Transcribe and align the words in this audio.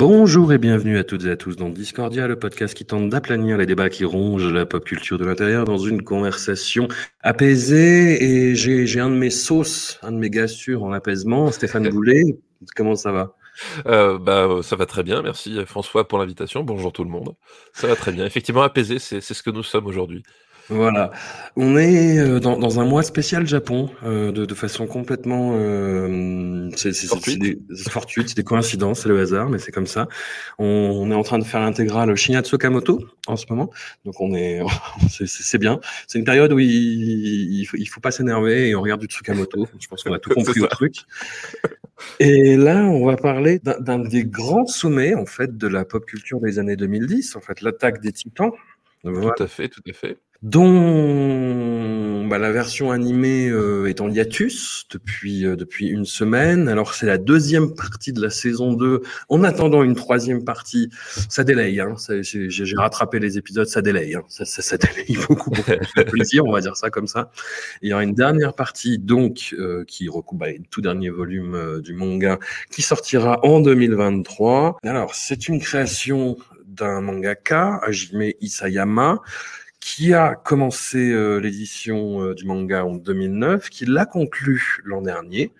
Bonjour 0.00 0.50
et 0.54 0.56
bienvenue 0.56 0.96
à 0.96 1.04
toutes 1.04 1.26
et 1.26 1.30
à 1.30 1.36
tous 1.36 1.56
dans 1.56 1.68
Discordia, 1.68 2.26
le 2.26 2.38
podcast 2.38 2.72
qui 2.72 2.86
tente 2.86 3.10
d'aplanir 3.10 3.58
les 3.58 3.66
débats 3.66 3.90
qui 3.90 4.06
rongent 4.06 4.50
la 4.50 4.64
pop 4.64 4.82
culture 4.82 5.18
de 5.18 5.26
l'intérieur 5.26 5.66
dans 5.66 5.76
une 5.76 6.02
conversation 6.02 6.88
apaisée. 7.20 8.24
Et 8.24 8.54
j'ai 8.54 8.98
un 8.98 9.10
de 9.10 9.16
mes 9.16 9.28
sauces, 9.28 9.98
un 10.02 10.12
de 10.12 10.16
mes 10.16 10.30
gars 10.30 10.48
sûrs 10.48 10.84
en 10.84 10.92
apaisement, 10.92 11.52
Stéphane 11.52 11.86
Boulet. 11.90 12.22
Comment 12.74 12.94
ça 12.94 13.12
va? 13.12 13.36
Euh, 13.84 14.18
bah, 14.18 14.46
euh, 14.46 14.62
ça 14.62 14.74
va 14.74 14.86
très 14.86 15.02
bien, 15.02 15.20
merci 15.20 15.58
François 15.66 16.08
pour 16.08 16.18
l'invitation. 16.18 16.64
Bonjour 16.64 16.94
tout 16.94 17.04
le 17.04 17.10
monde. 17.10 17.34
Ça 17.74 17.86
va 17.86 17.94
très 17.94 18.12
bien. 18.12 18.24
Effectivement, 18.24 18.62
apaisé, 18.62 18.98
c'est 18.98 19.20
ce 19.20 19.42
que 19.42 19.50
nous 19.50 19.62
sommes 19.62 19.84
aujourd'hui. 19.84 20.22
Voilà. 20.70 21.10
On 21.56 21.76
est 21.76 22.18
euh, 22.20 22.38
dans, 22.38 22.56
dans 22.56 22.78
un 22.78 22.84
mois 22.84 23.02
spécial 23.02 23.44
Japon, 23.44 23.90
euh, 24.04 24.30
de, 24.30 24.44
de 24.44 24.54
façon 24.54 24.86
complètement 24.86 25.52
euh, 25.56 26.68
c'est 26.76 26.92
c'est- 26.92 27.08
c'est 27.08 27.08
Fortuite. 27.08 27.40
des 27.42 27.58
c'est 27.74 27.90
fortuite, 27.90 28.28
c'est 28.28 28.36
des 28.36 28.44
coïncidences, 28.44 29.00
c'est 29.00 29.08
le 29.08 29.18
hasard, 29.18 29.48
mais 29.50 29.58
c'est 29.58 29.72
comme 29.72 29.88
ça. 29.88 30.06
On, 30.58 30.64
on 30.66 31.10
est 31.10 31.14
en 31.14 31.24
train 31.24 31.40
de 31.40 31.44
faire 31.44 31.60
l'intégrale 31.60 32.14
Shinya 32.14 32.42
Tsukamoto 32.42 33.04
en 33.26 33.34
ce 33.36 33.46
moment, 33.50 33.70
donc 34.04 34.20
on 34.20 34.32
est 34.34 34.60
c'est 35.10 35.26
c'est- 35.26 35.42
c'est 35.42 35.58
bien. 35.58 35.80
C'est 36.06 36.20
une 36.20 36.24
période 36.24 36.52
où 36.52 36.60
il, 36.60 36.68
il 36.70 37.64
faut, 37.66 37.76
il 37.76 37.86
faut 37.86 38.00
pas 38.00 38.12
s'énerver 38.12 38.68
et 38.68 38.74
on 38.76 38.82
regarde 38.82 39.00
du 39.00 39.06
Tsukamoto. 39.08 39.66
Je 39.80 39.88
pense 39.88 40.04
qu'on 40.04 40.12
a 40.12 40.20
tout 40.20 40.30
compris 40.34 40.52
C'est 40.54 40.60
au 40.60 40.66
truc. 40.68 40.94
Et 42.18 42.56
là, 42.56 42.84
on 42.84 43.04
va 43.06 43.16
parler 43.16 43.58
d'un 43.58 43.78
d'un 43.80 43.98
des 43.98 44.24
grands 44.24 44.66
sommets 44.66 45.14
en 45.14 45.26
fait 45.26 45.56
de 45.58 45.66
la 45.66 45.84
pop 45.84 46.06
culture 46.06 46.40
des 46.40 46.58
années 46.58 46.76
2010, 46.76 47.36
en 47.36 47.40
fait 47.40 47.60
l'attaque 47.60 48.00
des 48.00 48.12
Titans. 48.12 48.50
Voilà 49.04 49.32
Tout 49.36 49.42
à 49.42 49.46
fait, 49.46 49.68
tout 49.68 49.82
à 49.88 49.92
fait. 49.92 50.18
dont 50.42 52.26
bah, 52.30 52.38
la 52.38 52.52
version 52.52 52.92
animée 52.92 53.48
euh, 53.48 53.88
est 53.88 54.00
en 54.00 54.08
hiatus 54.08 54.86
depuis, 54.90 55.44
euh, 55.44 55.56
depuis 55.56 55.88
une 55.88 56.04
semaine. 56.04 56.68
Alors 56.68 56.94
c'est 56.94 57.06
la 57.06 57.18
deuxième 57.18 57.74
partie 57.74 58.12
de 58.12 58.20
la 58.20 58.30
saison 58.30 58.72
2. 58.72 59.02
En 59.28 59.42
attendant 59.42 59.82
une 59.82 59.96
troisième 59.96 60.44
partie, 60.44 60.90
ça 61.28 61.44
délaye. 61.44 61.80
Hein. 61.80 61.96
J'ai 62.22 62.76
rattrapé 62.76 63.18
les 63.18 63.36
épisodes, 63.36 63.66
ça 63.66 63.82
délaye. 63.82 64.14
Hein. 64.14 64.22
Ça, 64.28 64.44
ça, 64.44 64.62
ça 64.62 64.76
délaye 64.76 65.18
beaucoup, 65.28 65.50
de 65.50 66.02
plaisir, 66.10 66.44
on 66.44 66.52
va 66.52 66.60
dire 66.60 66.76
ça 66.76 66.90
comme 66.90 67.06
ça. 67.06 67.30
Et 67.82 67.86
il 67.86 67.90
y 67.90 67.92
aura 67.92 68.04
une 68.04 68.14
dernière 68.14 68.54
partie 68.54 68.98
donc 68.98 69.54
euh, 69.58 69.84
qui 69.86 70.08
recoupe 70.08 70.38
bah, 70.38 70.50
le 70.50 70.62
tout 70.70 70.82
dernier 70.82 71.10
volume 71.10 71.54
euh, 71.54 71.80
du 71.80 71.94
manga 71.94 72.38
qui 72.70 72.82
sortira 72.82 73.44
en 73.44 73.60
2023. 73.60 74.78
Alors 74.84 75.14
c'est 75.14 75.48
une 75.48 75.58
création 75.58 76.36
d'un 76.80 77.00
mangaka, 77.00 77.80
Hajime 77.82 78.32
Isayama, 78.40 79.18
qui 79.80 80.12
a 80.12 80.34
commencé 80.34 81.10
euh, 81.10 81.38
l'édition 81.38 82.22
euh, 82.22 82.34
du 82.34 82.44
manga 82.44 82.84
en 82.84 82.94
2009, 82.96 83.70
qui 83.70 83.86
l'a 83.86 84.04
conclu 84.06 84.80
l'an 84.84 85.00
dernier. 85.02 85.52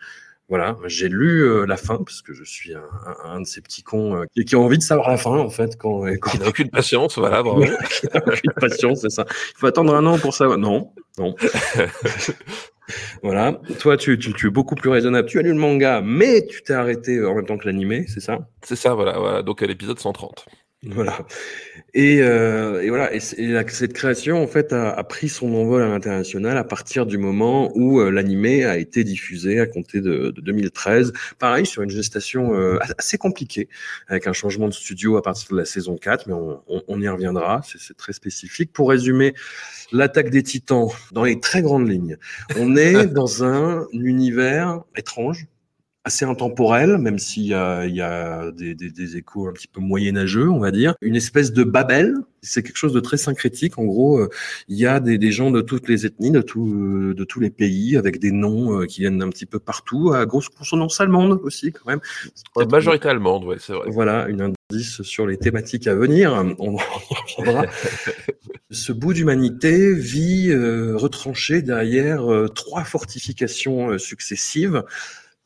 Voilà, 0.48 0.76
j'ai 0.86 1.08
lu 1.08 1.44
euh, 1.44 1.64
la 1.64 1.76
fin 1.76 1.98
parce 1.98 2.22
que 2.22 2.34
je 2.34 2.42
suis 2.42 2.74
un, 2.74 2.82
un- 3.06 3.30
un 3.36 3.40
de 3.40 3.46
ces 3.46 3.60
petits 3.60 3.84
cons 3.84 4.16
euh, 4.16 4.24
qui, 4.34 4.44
qui 4.44 4.56
ont 4.56 4.64
envie 4.64 4.78
de 4.78 4.82
savoir 4.82 5.08
la 5.08 5.16
fin 5.16 5.30
en 5.38 5.48
fait 5.48 5.76
quand, 5.78 6.00
quand 6.20 6.30
Qui 6.32 6.38
n'a 6.40 6.48
aucune 6.48 6.70
patience, 6.70 7.16
voilà, 7.18 7.40
bravo. 7.44 7.62
qui 7.62 8.06
n'a 8.12 8.20
aucune 8.26 8.52
patience, 8.56 9.02
c'est 9.02 9.10
ça. 9.10 9.24
Il 9.28 9.58
faut 9.58 9.66
attendre 9.68 9.94
un 9.94 10.04
an 10.06 10.18
pour 10.18 10.34
savoir. 10.34 10.58
Non, 10.58 10.92
non. 11.18 11.36
voilà. 13.22 13.60
Toi, 13.78 13.96
tu, 13.96 14.18
tu, 14.18 14.32
tu 14.32 14.48
es 14.48 14.50
beaucoup 14.50 14.74
plus 14.74 14.90
raisonnable. 14.90 15.28
Tu 15.28 15.38
as 15.38 15.42
lu 15.42 15.50
le 15.50 15.54
manga, 15.58 16.00
mais 16.04 16.44
tu 16.46 16.62
t'es 16.62 16.72
arrêté 16.74 17.24
en 17.24 17.34
même 17.36 17.46
temps 17.46 17.56
que 17.58 17.66
l'animé, 17.66 18.06
c'est 18.08 18.20
ça? 18.20 18.48
C'est 18.64 18.76
ça, 18.76 18.94
voilà, 18.94 19.18
voilà. 19.18 19.42
Donc 19.42 19.62
à 19.62 19.66
l'épisode 19.66 19.98
130. 20.00 20.46
Voilà. 20.82 21.26
Et, 21.92 22.22
euh, 22.22 22.80
et 22.82 22.88
voilà. 22.88 23.12
Et, 23.12 23.20
c'est- 23.20 23.38
et 23.38 23.48
la- 23.48 23.68
cette 23.68 23.92
création, 23.92 24.42
en 24.42 24.46
fait, 24.46 24.72
a, 24.72 24.90
a 24.90 25.04
pris 25.04 25.28
son 25.28 25.54
envol 25.54 25.82
à 25.82 25.88
l'international 25.88 26.56
à 26.56 26.64
partir 26.64 27.04
du 27.04 27.18
moment 27.18 27.70
où 27.74 28.00
euh, 28.00 28.10
l'animé 28.10 28.64
a 28.64 28.78
été 28.78 29.04
diffusé 29.04 29.60
à 29.60 29.66
compter 29.66 30.00
de, 30.00 30.30
de 30.30 30.40
2013. 30.40 31.12
Pareil, 31.38 31.66
sur 31.66 31.82
une 31.82 31.90
gestation 31.90 32.54
euh, 32.54 32.78
assez 32.96 33.18
compliquée, 33.18 33.68
avec 34.08 34.26
un 34.26 34.32
changement 34.32 34.68
de 34.68 34.72
studio 34.72 35.18
à 35.18 35.22
partir 35.22 35.48
de 35.50 35.58
la 35.58 35.66
saison 35.66 35.98
4, 35.98 36.26
mais 36.28 36.32
on, 36.32 36.62
on- 36.66 36.82
on 36.88 37.02
y 37.02 37.08
reviendra. 37.08 37.60
C'est 37.76 37.96
très 37.98 38.14
spécifique. 38.14 38.72
Pour 38.72 38.88
résumer, 38.88 39.34
l'attaque 39.92 40.30
des 40.30 40.42
titans, 40.42 40.88
dans 41.12 41.24
les 41.24 41.40
très 41.40 41.60
grandes 41.60 41.88
lignes, 41.90 42.16
on 42.56 42.74
est 42.76 43.04
dans 43.12 43.44
un 43.44 43.86
univers 43.92 44.80
étrange 44.96 45.46
assez 46.04 46.24
intemporel, 46.24 46.96
même 46.98 47.18
s'il 47.18 47.44
y 47.44 47.54
a, 47.54 47.84
il 47.86 47.94
y 47.94 48.00
a 48.00 48.50
des, 48.52 48.74
des, 48.74 48.90
des 48.90 49.16
échos 49.18 49.48
un 49.48 49.52
petit 49.52 49.68
peu 49.68 49.80
moyenâgeux, 49.80 50.48
on 50.48 50.58
va 50.58 50.70
dire. 50.70 50.94
Une 51.02 51.14
espèce 51.14 51.52
de 51.52 51.62
Babel, 51.62 52.14
c'est 52.42 52.62
quelque 52.62 52.76
chose 52.78 52.94
de 52.94 53.00
très 53.00 53.18
syncrétique. 53.18 53.78
En 53.78 53.84
gros, 53.84 54.18
euh, 54.18 54.30
il 54.68 54.78
y 54.78 54.86
a 54.86 54.98
des, 54.98 55.18
des 55.18 55.30
gens 55.30 55.50
de 55.50 55.60
toutes 55.60 55.88
les 55.88 56.06
ethnies, 56.06 56.30
de, 56.30 56.40
tout, 56.40 56.66
euh, 56.74 57.14
de 57.14 57.24
tous 57.24 57.40
les 57.40 57.50
pays, 57.50 57.98
avec 57.98 58.18
des 58.18 58.32
noms 58.32 58.80
euh, 58.80 58.86
qui 58.86 59.02
viennent 59.02 59.18
d'un 59.18 59.28
petit 59.28 59.44
peu 59.44 59.58
partout, 59.58 60.12
à 60.14 60.24
grosse 60.24 60.48
consonance 60.48 60.98
allemande 61.00 61.38
aussi, 61.42 61.70
quand 61.70 61.86
même. 61.86 62.00
Peut-être- 62.54 62.70
majorité 62.70 63.08
allemande, 63.08 63.44
ouais, 63.44 63.56
c'est 63.60 63.74
vrai. 63.74 63.90
voilà, 63.90 64.26
une 64.28 64.54
indice 64.70 65.02
sur 65.02 65.26
les 65.26 65.36
thématiques 65.36 65.86
à 65.86 65.94
venir. 65.94 66.32
On 66.58 66.76
reviendra. 67.36 67.66
Ce 68.70 68.92
bout 68.92 69.12
d'humanité 69.12 69.92
vit 69.94 70.50
euh, 70.50 70.96
retranché 70.96 71.60
derrière 71.60 72.32
euh, 72.32 72.46
trois 72.48 72.84
fortifications 72.84 73.90
euh, 73.90 73.98
successives 73.98 74.82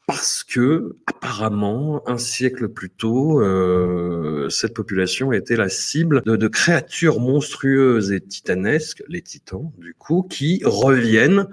parce 0.07 0.45
que 0.45 0.97
apparemment 1.07 2.03
un 2.09 2.19
siècle 2.19 2.69
plus 2.69 2.91
tôt, 2.91 3.41
euh, 3.41 4.49
cette 4.51 4.75
population 4.75 5.33
était 5.33 5.57
la 5.57 5.69
cible 5.69 6.23
de, 6.25 6.49
créatures 6.49 7.21
monstrueuses 7.21 8.13
et 8.13 8.21
titanesques, 8.21 9.03
les 9.09 9.23
titans 9.23 9.73
du 9.79 9.95
coup, 9.95 10.27
qui 10.29 10.61
reviennent 10.65 11.49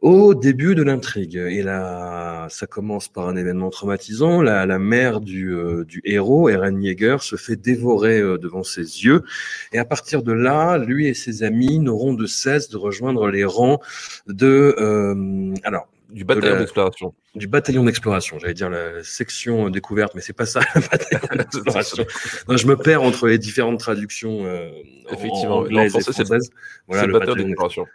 au 0.00 0.34
début 0.34 0.74
de 0.74 0.82
l'intrigue. 0.82 1.36
Et 1.36 1.62
là, 1.62 2.46
ça 2.48 2.66
commence 2.66 3.08
par 3.08 3.28
un 3.28 3.36
événement 3.36 3.70
traumatisant. 3.70 4.40
La, 4.40 4.78
mère 4.78 5.20
du, 5.20 5.52
euh, 5.52 5.84
héros, 6.04 6.48
Eren 6.48 6.82
Yeager, 6.82 7.18
se 7.20 7.36
fait 7.36 7.56
dévorer 7.56 8.20
euh, 8.20 8.38
devant 8.38 8.62
ses 8.62 9.04
yeux. 9.04 9.24
Et 9.72 9.78
à 9.78 9.84
partir 9.84 10.22
de 10.22 10.32
là, 10.32 10.78
lui 10.78 11.06
et 11.06 11.14
ses 11.14 11.42
amis 11.42 11.78
n'auront 11.78 12.14
de 12.14 12.26
cesse 12.26 12.70
de 12.70 12.76
rejoindre 12.76 13.28
les 13.28 13.44
rangs 13.44 13.80
de... 14.26 14.74
euh, 14.78 15.54
alors, 15.64 15.88
Du 16.12 16.24
bataillon 16.24 16.58
d'exploration. 16.58 17.14
du 17.34 17.46
bataillon 17.46 17.84
d'exploration. 17.84 18.38
J'allais 18.38 18.54
dire 18.54 18.70
la 18.70 19.02
section 19.04 19.66
euh, 19.66 19.70
découverte, 19.70 20.14
mais 20.14 20.20
c'est 20.20 20.32
pas 20.32 20.46
ça, 20.46 20.60
le 20.74 20.80
bataillon 20.80 21.20
d'exploration. 21.36 22.04
Non, 22.48 22.56
je 22.56 22.66
me 22.66 22.76
perds 22.76 23.02
entre 23.02 23.28
les 23.28 23.38
différentes 23.38 23.78
traductions 23.80 24.44
euh, 24.44 24.68
en- 25.08 25.14
Effectivement, 25.14 25.58
en 25.58 25.66
et 25.66 25.88
français, 25.88 26.12
c'est 26.12 26.18
le- 26.22 26.24
françaises. 26.26 26.50
Voilà, 26.88 27.06
le 27.06 27.12
bataillon 27.12 27.36
d'exploration. 27.46 27.86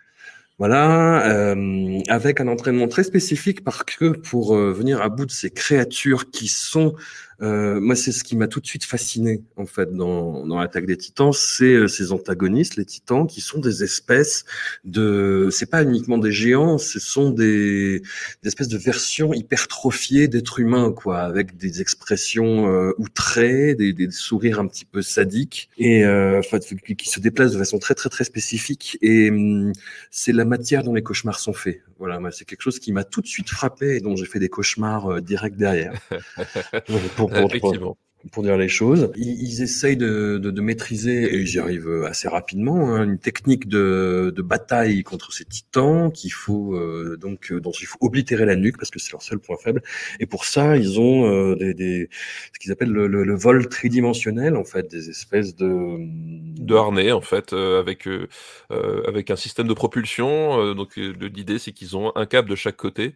voilà, 0.57 1.29
euh, 1.29 1.99
avec 2.07 2.39
un 2.39 2.47
entraînement 2.47 2.87
très 2.87 3.03
spécifique 3.03 3.63
parce 3.63 3.83
que 3.83 4.09
pour 4.11 4.55
euh, 4.55 4.71
venir 4.71 5.01
à 5.01 5.09
bout 5.09 5.25
de 5.25 5.31
ces 5.31 5.49
créatures 5.49 6.31
qui 6.31 6.47
sont, 6.47 6.95
euh, 7.41 7.79
moi 7.79 7.95
c'est 7.95 8.11
ce 8.11 8.23
qui 8.23 8.35
m'a 8.35 8.47
tout 8.47 8.59
de 8.59 8.65
suite 8.65 8.85
fasciné 8.85 9.41
en 9.57 9.65
fait 9.65 9.93
dans, 9.93 10.45
dans 10.45 10.59
l'attaque 10.59 10.85
des 10.85 10.97
Titans, 10.97 11.31
c'est 11.33 11.73
euh, 11.73 11.87
ces 11.87 12.11
antagonistes, 12.11 12.75
les 12.75 12.85
Titans, 12.85 13.27
qui 13.27 13.41
sont 13.41 13.59
des 13.59 13.83
espèces 13.83 14.45
de, 14.83 15.49
c'est 15.51 15.69
pas 15.69 15.83
uniquement 15.83 16.17
des 16.17 16.31
géants, 16.31 16.77
ce 16.77 16.99
sont 16.99 17.29
des, 17.29 17.99
des 18.43 18.47
espèces 18.47 18.67
de 18.67 18.77
versions 18.77 19.33
hypertrophiées 19.33 20.27
d'êtres 20.27 20.59
humains 20.59 20.91
quoi, 20.91 21.19
avec 21.19 21.57
des 21.57 21.81
expressions 21.81 22.67
euh, 22.69 22.93
outrées, 22.97 23.75
des, 23.75 23.93
des 23.93 24.11
sourires 24.11 24.59
un 24.59 24.67
petit 24.67 24.85
peu 24.85 25.01
sadiques 25.01 25.69
et 25.77 26.05
euh, 26.05 26.39
enfin, 26.39 26.59
qui 26.59 27.09
se 27.09 27.19
déplacent 27.19 27.53
de 27.53 27.57
façon 27.57 27.79
très 27.79 27.95
très 27.95 28.09
très 28.09 28.23
spécifique 28.23 28.97
et 29.01 29.29
hum, 29.29 29.73
c'est 30.11 30.31
la 30.33 30.45
matière 30.45 30.83
dont 30.83 30.93
les 30.93 31.03
cauchemars 31.03 31.39
sont 31.39 31.53
faits. 31.53 31.81
Voilà, 31.97 32.19
moi, 32.19 32.31
c'est 32.31 32.43
quelque 32.43 32.61
chose 32.61 32.79
qui 32.79 32.91
m'a 32.91 33.05
tout 33.05 33.21
de 33.21 33.27
suite 33.27 33.49
frappé 33.49 33.95
et 33.95 33.99
dont 34.01 34.17
j'ai 34.17 34.25
fait 34.25 34.39
des 34.39 34.49
cauchemars 34.49 35.07
euh, 35.07 35.21
direct 35.21 35.55
derrière. 35.55 35.93
pour, 37.15 37.24
pour- 37.27 37.35
pour- 37.47 37.55
Effectivement. 37.55 37.97
Pour 38.31 38.43
dire 38.43 38.57
les 38.57 38.67
choses. 38.67 39.11
Ils, 39.15 39.41
ils 39.41 39.61
essayent 39.61 39.97
de, 39.97 40.37
de, 40.37 40.51
de, 40.51 40.61
maîtriser, 40.61 41.23
et 41.23 41.37
ils 41.37 41.55
y 41.55 41.59
arrivent 41.59 42.03
assez 42.07 42.27
rapidement, 42.27 42.95
hein, 42.95 43.03
une 43.03 43.19
technique 43.19 43.67
de, 43.67 44.33
de, 44.35 44.41
bataille 44.41 45.03
contre 45.03 45.31
ces 45.33 45.45
titans 45.45 46.11
qu'il 46.11 46.31
faut 46.31 46.75
euh, 46.75 47.17
donc 47.19 47.51
dont 47.53 47.71
il 47.71 47.85
faut 47.85 47.97
oblitérer 48.01 48.45
la 48.45 48.55
nuque 48.55 48.77
parce 48.77 48.91
que 48.91 48.99
c'est 48.99 49.11
leur 49.11 49.21
seul 49.21 49.39
point 49.39 49.57
faible. 49.57 49.81
Et 50.19 50.25
pour 50.25 50.45
ça, 50.45 50.77
ils 50.77 50.99
ont 50.99 51.25
euh, 51.25 51.55
des, 51.55 51.73
des, 51.73 52.09
ce 52.53 52.59
qu'ils 52.59 52.71
appellent 52.71 52.91
le, 52.91 53.07
le, 53.07 53.23
le, 53.23 53.35
vol 53.35 53.67
tridimensionnel, 53.67 54.55
en 54.55 54.63
fait, 54.63 54.89
des 54.89 55.09
espèces 55.09 55.55
de 55.55 55.97
de 56.55 56.75
harnais 56.75 57.11
en 57.11 57.21
fait, 57.21 57.53
euh, 57.53 57.79
avec 57.79 58.07
euh, 58.07 58.27
avec 59.07 59.29
un 59.31 59.35
système 59.35 59.67
de 59.67 59.73
propulsion. 59.73 60.73
donc 60.73 60.95
l'idée 60.95 61.59
c'est 61.59 61.71
qu'ils 61.71 61.97
ont 61.97 62.11
un 62.15 62.25
câble 62.25 62.49
de 62.49 62.55
chaque 62.55 62.77
côté 62.77 63.13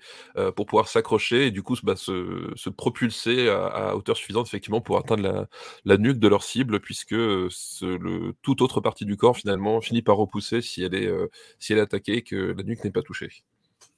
pour 0.55 0.65
pouvoir 0.65 0.87
s'accrocher 0.87 1.47
et 1.47 1.51
du 1.51 1.63
coup 1.63 1.75
bah, 1.83 1.95
se, 1.95 2.51
se 2.55 2.69
propulser 2.69 3.49
à, 3.49 3.65
à 3.65 3.95
hauteur 3.95 4.17
suffisante 4.17 4.47
effectivement 4.47 4.81
pour 4.81 4.98
atteindre 4.99 5.23
la, 5.23 5.47
la, 5.85 5.97
nuque 5.97 6.19
de 6.19 6.27
leur 6.27 6.43
cible, 6.43 6.79
puisque 6.79 7.15
ce, 7.49 7.85
le, 7.85 8.33
toute 8.41 8.61
autre 8.61 8.81
partie 8.81 9.05
du 9.05 9.17
corps 9.17 9.37
finalement 9.37 9.81
finit 9.81 10.01
par 10.01 10.17
repousser 10.17 10.61
si 10.61 10.83
elle 10.83 10.95
est, 10.95 11.07
euh, 11.07 11.27
si 11.59 11.73
elle 11.73 11.79
est 11.79 11.83
attaquée 11.83 12.17
et 12.17 12.21
que 12.21 12.53
la 12.57 12.63
nuque 12.63 12.83
n'est 12.83 12.91
pas 12.91 13.01
touchée. 13.01 13.29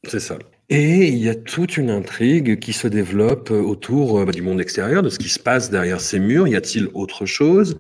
C'est 0.08 0.20
ça. 0.20 0.40
Et 0.70 1.10
il 1.10 1.18
y 1.20 1.30
a 1.30 1.36
toute 1.36 1.78
une 1.78 1.92
intrigue 1.92 2.60
qui 2.60 2.74
se 2.74 2.88
développe 2.88 3.52
autour 3.52 4.26
bah, 4.26 4.32
du 4.32 4.42
monde 4.42 4.60
extérieur, 4.60 5.04
de 5.04 5.10
ce 5.10 5.20
qui 5.20 5.30
se 5.30 5.40
passe 5.40 5.70
derrière 5.70 6.02
ces 6.02 6.20
murs. 6.20 6.48
Y 6.48 6.56
a-t-il 6.56 6.90
autre 6.94 7.26
chose? 7.28 7.78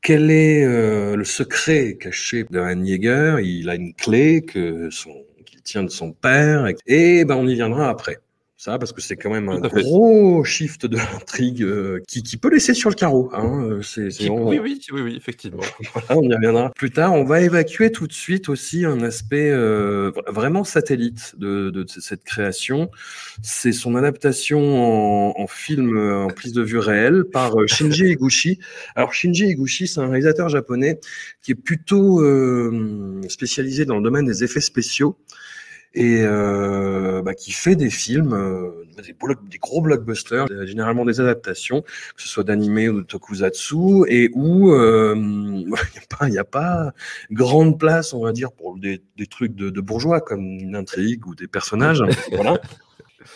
Quel 0.00 0.30
est 0.30 0.64
euh, 0.64 1.16
le 1.16 1.24
secret 1.24 1.98
caché 2.00 2.44
d'un 2.50 2.84
Jäger? 2.84 3.36
Il 3.42 3.68
a 3.68 3.74
une 3.74 3.92
clé 3.92 4.42
que 4.42 4.88
son, 4.90 5.10
qu'il 5.44 5.60
tient 5.62 5.82
de 5.82 5.90
son 5.90 6.12
père. 6.12 6.66
Et 6.86 7.24
ben, 7.24 7.34
on 7.36 7.46
y 7.46 7.54
viendra 7.54 7.90
après 7.90 8.18
ça, 8.60 8.76
parce 8.76 8.92
que 8.92 9.00
c'est 9.00 9.14
quand 9.14 9.30
même 9.30 9.48
un 9.48 9.60
gros 9.60 10.42
shift 10.42 10.84
de 10.84 10.96
l'intrigue 10.96 11.62
euh, 11.62 12.02
qui, 12.08 12.24
qui, 12.24 12.36
peut 12.36 12.50
laisser 12.50 12.74
sur 12.74 12.90
le 12.90 12.96
carreau. 12.96 13.30
Hein. 13.32 13.62
Euh, 13.62 13.82
c'est, 13.82 14.10
c'est 14.10 14.28
on... 14.28 14.48
oui, 14.48 14.58
oui, 14.58 14.80
oui, 14.90 15.00
oui, 15.00 15.16
effectivement. 15.16 15.62
voilà, 15.92 16.20
on 16.20 16.28
y 16.28 16.34
reviendra 16.34 16.72
plus 16.74 16.90
tard. 16.90 17.12
On 17.12 17.22
va 17.22 17.40
évacuer 17.40 17.92
tout 17.92 18.08
de 18.08 18.12
suite 18.12 18.48
aussi 18.48 18.84
un 18.84 19.00
aspect 19.02 19.48
euh, 19.52 20.10
vraiment 20.26 20.64
satellite 20.64 21.36
de, 21.38 21.70
de, 21.70 21.84
de, 21.84 21.88
cette 21.88 22.24
création. 22.24 22.90
C'est 23.42 23.70
son 23.70 23.94
adaptation 23.94 24.58
en, 24.58 25.40
en, 25.40 25.46
film 25.46 25.96
en 25.96 26.26
prise 26.26 26.52
de 26.52 26.62
vue 26.62 26.80
réelle 26.80 27.26
par 27.32 27.52
Shinji 27.68 28.06
Higuchi. 28.10 28.58
Alors 28.96 29.12
Shinji 29.12 29.46
Higuchi, 29.46 29.86
c'est 29.86 30.00
un 30.00 30.08
réalisateur 30.08 30.48
japonais 30.48 30.98
qui 31.42 31.52
est 31.52 31.54
plutôt 31.54 32.22
euh, 32.22 33.22
spécialisé 33.28 33.84
dans 33.84 33.96
le 33.96 34.02
domaine 34.02 34.26
des 34.26 34.42
effets 34.42 34.60
spéciaux 34.60 35.16
et 35.94 36.22
euh, 36.22 37.22
bah, 37.22 37.34
qui 37.34 37.52
fait 37.52 37.76
des 37.76 37.90
films, 37.90 38.32
euh, 38.34 38.84
des, 38.96 39.14
des, 39.50 39.58
gros 39.58 39.80
blockbusters, 39.80 40.46
euh, 40.50 40.66
généralement 40.66 41.04
des 41.04 41.20
adaptations, 41.20 41.82
que 41.82 42.22
ce 42.22 42.28
soit 42.28 42.44
d'animé 42.44 42.88
ou 42.88 43.00
de 43.00 43.06
tokusatsu, 43.06 44.04
et 44.08 44.30
où 44.34 44.72
euh, 44.72 45.14
il 46.22 46.30
n'y 46.30 46.38
a, 46.38 46.44
pas, 46.44 46.66
a 46.66 46.90
pas 46.90 46.92
grande 47.30 47.78
place, 47.78 48.12
on 48.12 48.22
va 48.22 48.32
dire, 48.32 48.52
pour 48.52 48.76
des, 48.76 49.02
des 49.16 49.26
trucs 49.26 49.54
de, 49.54 49.70
de, 49.70 49.80
bourgeois, 49.80 50.20
comme 50.20 50.42
une 50.42 50.76
intrigue 50.76 51.26
ou 51.26 51.34
des 51.34 51.48
personnages. 51.48 52.02
voilà. 52.32 52.60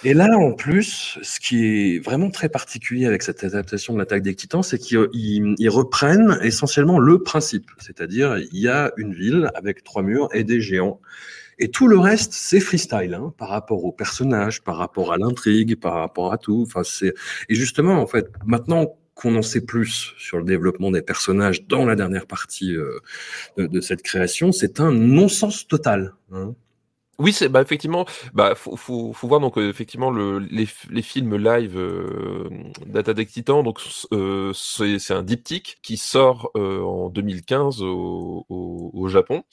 Et 0.04 0.14
là, 0.14 0.36
en 0.36 0.52
plus, 0.52 1.18
ce 1.22 1.38
qui 1.38 1.64
est 1.66 1.98
vraiment 1.98 2.30
très 2.30 2.48
particulier 2.48 3.06
avec 3.06 3.22
cette 3.22 3.44
adaptation 3.44 3.94
de 3.94 3.98
l'attaque 3.98 4.22
des 4.22 4.34
titans, 4.34 4.62
c'est 4.62 4.78
qu'ils 4.78 5.68
reprennent 5.68 6.38
essentiellement 6.42 6.98
le 6.98 7.22
principe. 7.22 7.70
C'est-à-dire, 7.78 8.38
il 8.38 8.58
y 8.58 8.68
a 8.68 8.92
une 8.96 9.12
ville 9.12 9.50
avec 9.54 9.84
trois 9.84 10.02
murs 10.02 10.28
et 10.32 10.44
des 10.44 10.60
géants. 10.60 11.00
Et 11.62 11.68
tout 11.68 11.86
le 11.86 11.96
reste, 11.96 12.32
c'est 12.32 12.58
freestyle, 12.58 13.14
hein, 13.14 13.32
par 13.38 13.48
rapport 13.48 13.84
aux 13.84 13.92
personnages, 13.92 14.62
par 14.64 14.76
rapport 14.78 15.12
à 15.12 15.16
l'intrigue, 15.16 15.78
par 15.78 15.94
rapport 15.94 16.32
à 16.32 16.36
tout. 16.36 16.64
Enfin, 16.66 16.82
c'est 16.82 17.14
et 17.48 17.54
justement, 17.54 18.02
en 18.02 18.06
fait, 18.08 18.32
maintenant 18.44 18.96
qu'on 19.14 19.36
en 19.36 19.42
sait 19.42 19.60
plus 19.60 20.12
sur 20.18 20.38
le 20.38 20.44
développement 20.44 20.90
des 20.90 21.02
personnages 21.02 21.68
dans 21.68 21.86
la 21.86 21.94
dernière 21.94 22.26
partie 22.26 22.74
euh, 22.74 22.98
de, 23.58 23.80
cette 23.80 24.02
création, 24.02 24.50
c'est 24.50 24.80
un 24.80 24.90
non-sens 24.90 25.68
total. 25.68 26.14
Hein. 26.32 26.56
Oui, 27.18 27.32
c'est 27.32 27.48
bah 27.48 27.62
effectivement, 27.62 28.06
bah 28.34 28.54
faut, 28.56 28.74
faut, 28.74 29.12
faut 29.12 29.28
voir 29.28 29.38
donc 29.38 29.56
euh, 29.56 29.68
effectivement 29.68 30.10
le, 30.10 30.38
les, 30.40 30.66
les 30.90 31.02
films 31.02 31.36
live 31.36 31.76
euh, 31.76 32.48
d'Attaque 32.86 33.16
des 33.16 33.26
Titans. 33.26 33.62
Donc 33.62 33.78
euh, 34.12 34.52
c'est 34.54 35.12
un 35.12 35.22
diptyque 35.22 35.78
qui 35.82 35.98
sort 35.98 36.50
euh, 36.56 36.80
en 36.80 37.10
2015 37.10 37.82
au, 37.82 38.46
au, 38.48 38.90
au 38.94 39.08
Japon. 39.08 39.44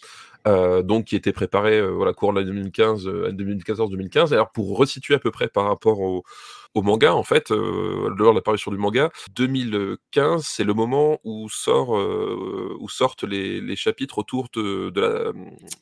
Euh, 0.48 0.82
donc 0.84 1.06
qui 1.06 1.18
était 1.18 1.34
préparé 1.34 1.78
euh, 1.78 1.90
voilà 1.90 2.14
cours 2.14 2.32
de 2.32 2.42
2015 2.42 3.06
2014-2015 3.08 4.32
alors 4.32 4.52
pour 4.52 4.78
resituer 4.78 5.14
à 5.16 5.20
peu 5.20 5.32
près 5.32 5.50
par 5.50 5.66
rapport 5.66 6.00
au, 6.00 6.24
au 6.74 6.82
manga 6.82 7.14
en 7.14 7.24
fait 7.24 7.52
euh, 7.52 8.10
lors 8.18 8.32
de 8.32 8.38
l'apparition 8.38 8.72
du 8.72 8.78
manga 8.78 9.12
2015 9.36 10.46
c'est 10.46 10.64
le 10.64 10.74
moment 10.74 11.20
où 11.26 11.50
sort 11.50 11.98
euh, 11.98 12.74
où 12.80 12.88
sortent 12.88 13.26
les, 13.26 13.60
les 13.60 13.76
chapitres 13.76 14.18
autour 14.18 14.48
de 14.54 14.90
de 14.92 15.02
la 15.02 15.34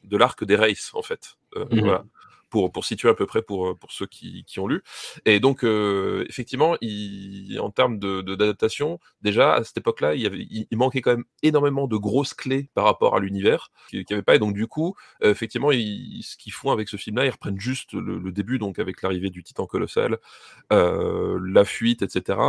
de 0.04 0.18
l'arc 0.18 0.44
des 0.44 0.56
races 0.56 0.90
en 0.96 1.04
fait. 1.04 1.38
Mmh. 1.56 1.80
voilà 1.80 2.04
pour, 2.50 2.72
pour 2.72 2.86
situer 2.86 3.10
à 3.10 3.14
peu 3.14 3.26
près 3.26 3.42
pour, 3.42 3.78
pour 3.78 3.92
ceux 3.92 4.06
qui, 4.06 4.44
qui 4.46 4.60
ont 4.60 4.68
lu. 4.68 4.84
Et 5.26 5.40
donc, 5.40 5.64
euh, 5.64 6.26
effectivement, 6.30 6.76
il, 6.82 7.60
en 7.60 7.72
termes 7.72 8.00
d'adaptation, 8.00 8.94
de, 8.94 9.00
déjà, 9.30 9.54
à 9.54 9.64
cette 9.64 9.78
époque-là, 9.78 10.16
il, 10.16 10.26
il, 10.50 10.68
il, 10.70 10.78
manquait 10.78 11.02
quand 11.02 11.12
même 11.12 11.26
énormément 11.44 11.88
de 11.88 11.98
grosses 11.98 12.34
clés 12.34 12.70
par 12.74 12.86
rapport 12.86 13.16
à 13.16 13.20
l'univers 13.20 13.72
qu'il 13.90 14.00
n'y 14.00 14.14
avait 14.14 14.22
pas. 14.22 14.36
Et 14.36 14.40
donc, 14.40 14.54
du 14.54 14.68
coup, 14.68 14.96
euh, 15.24 15.32
effectivement, 15.32 15.72
ils, 15.72 16.22
ce 16.24 16.38
qu'ils 16.38 16.54
font 16.54 16.72
avec 16.72 16.90
ce 16.90 16.98
film-là, 16.98 17.26
ils 17.26 17.32
reprennent 17.32 17.60
juste 17.60 17.94
le, 17.94 18.20
le 18.20 18.32
début, 18.32 18.60
donc 18.60 18.80
avec 18.80 19.02
l'arrivée 19.02 19.30
du 19.30 19.44
titan 19.44 19.66
colossal, 19.66 20.18
euh, 20.72 21.40
la 21.44 21.66
fuite, 21.66 22.02
etc. 22.02 22.40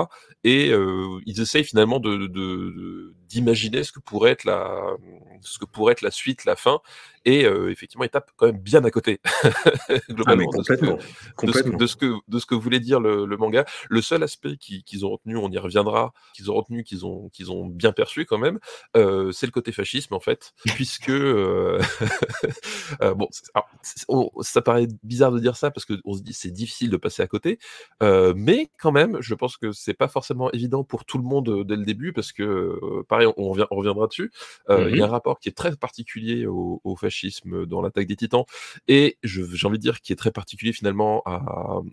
Et 0.44 0.70
euh, 0.70 1.20
ils 1.26 1.40
essayent 1.40 1.64
finalement 1.64 2.00
de, 2.00 2.26
de, 2.26 3.14
d'imaginer 3.28 3.82
ce 3.84 3.92
que 3.92 4.00
pourrait 4.00 4.30
être 4.32 4.44
la 4.44 4.96
ce 5.40 5.58
que 5.58 5.64
pourrait 5.64 5.92
être 5.92 6.02
la 6.02 6.10
suite, 6.10 6.44
la 6.44 6.56
fin, 6.56 6.80
et 7.24 7.44
euh, 7.44 7.70
effectivement, 7.70 8.04
il 8.04 8.10
tape 8.10 8.30
quand 8.36 8.46
même 8.46 8.58
bien 8.58 8.84
à 8.84 8.90
côté 8.90 9.20
globalement 10.10 10.50
ah, 10.52 10.56
complètement, 10.56 10.96
de, 10.96 11.00
ce 11.00 11.06
que, 11.06 11.34
complètement. 11.36 11.78
De, 11.78 11.86
ce 11.86 11.96
que, 11.96 12.14
de 12.28 12.38
ce 12.38 12.46
que 12.46 12.54
voulait 12.54 12.80
dire 12.80 13.00
le, 13.00 13.26
le 13.26 13.36
manga. 13.36 13.64
Le 13.88 14.02
seul 14.02 14.22
aspect 14.22 14.56
qu'ils 14.56 14.84
qu 14.84 15.04
ont 15.04 15.10
retenu, 15.10 15.36
on 15.36 15.50
y 15.50 15.58
reviendra, 15.58 16.12
qu'ils 16.34 16.50
ont 16.50 16.54
retenu, 16.54 16.84
qu'ils 16.84 17.06
ont 17.06 17.28
qu'ils 17.30 17.50
ont 17.50 17.66
bien 17.66 17.92
perçu 17.92 18.24
quand 18.24 18.38
même, 18.38 18.58
euh, 18.96 19.32
c'est 19.32 19.46
le 19.46 19.52
côté 19.52 19.72
fascisme 19.72 20.14
en 20.14 20.20
fait, 20.20 20.54
puisque 20.74 21.10
euh, 21.10 21.80
euh 23.02 23.14
bon, 23.14 23.28
alors, 23.54 23.68
on, 24.08 24.30
ça 24.42 24.62
paraît 24.62 24.88
bizarre 25.02 25.32
de 25.32 25.38
dire 25.38 25.56
ça 25.56 25.70
parce 25.70 25.84
que 25.84 25.94
on 26.04 26.14
se 26.14 26.22
dit 26.22 26.32
c'est 26.32 26.50
difficile 26.50 26.90
de 26.90 26.96
passer 26.96 27.22
à 27.22 27.26
côté, 27.26 27.58
euh, 28.02 28.32
mais 28.36 28.70
quand 28.78 28.92
même, 28.92 29.18
je 29.20 29.34
pense 29.34 29.56
que 29.56 29.72
c'est 29.72 29.94
pas 29.94 30.08
forcément 30.08 30.50
évident 30.52 30.84
pour 30.84 31.04
tout 31.04 31.18
le 31.18 31.24
monde 31.24 31.64
dès 31.66 31.76
le 31.76 31.84
début 31.84 32.12
parce 32.12 32.32
que 32.32 32.78
pareil, 33.08 33.28
on, 33.36 33.50
revient, 33.50 33.66
on 33.70 33.76
reviendra 33.76 34.06
dessus. 34.06 34.30
Mm 34.68 34.74
-hmm. 34.74 34.90
Il 34.90 34.96
y 34.96 35.02
a 35.02 35.06
un 35.06 35.10
rapport 35.10 35.38
qui 35.40 35.48
est 35.48 35.56
très 35.56 35.76
particulier 35.76 36.46
au, 36.46 36.80
au 36.84 36.96
fascisme 36.96 37.66
dans 37.66 37.80
l'attaque 37.82 38.06
des 38.06 38.16
Titans 38.16 38.44
et 38.86 39.18
j'ai 39.22 39.66
envie 39.66 39.77
dire 39.78 40.00
qui 40.00 40.12
est 40.12 40.16
très 40.16 40.30
particulier 40.30 40.72
finalement 40.72 41.22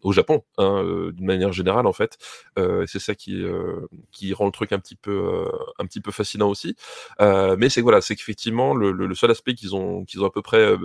au 0.01 0.11
Japon 0.11 0.43
hein, 0.57 0.83
euh, 0.83 1.11
d'une 1.11 1.25
manière 1.25 1.53
générale 1.53 1.87
en 1.87 1.93
fait. 1.93 2.17
Euh, 2.57 2.85
c'est 2.87 2.99
ça 2.99 3.15
qui 3.15 3.41
euh, 3.43 3.87
qui 4.11 4.33
rend 4.33 4.45
le 4.45 4.51
truc 4.51 4.71
un 4.71 4.79
petit 4.79 4.95
peu 4.95 5.45
un 5.79 5.85
petit 5.85 6.01
peu 6.01 6.11
fascinant 6.11 6.49
aussi. 6.49 6.75
Mais 7.19 7.69
c'est 7.69 7.81
voilà, 7.81 8.01
c'est 8.01 8.15
qu'effectivement 8.15 8.73
le, 8.73 9.15
seul 9.15 9.31
aspect 9.31 9.53
qu'ils 9.55 9.75
ont 9.75 10.05
qu'ils 10.05 10.21
ont 10.23 10.27
à 10.27 10.31
peu 10.31 10.41
près 10.41 10.75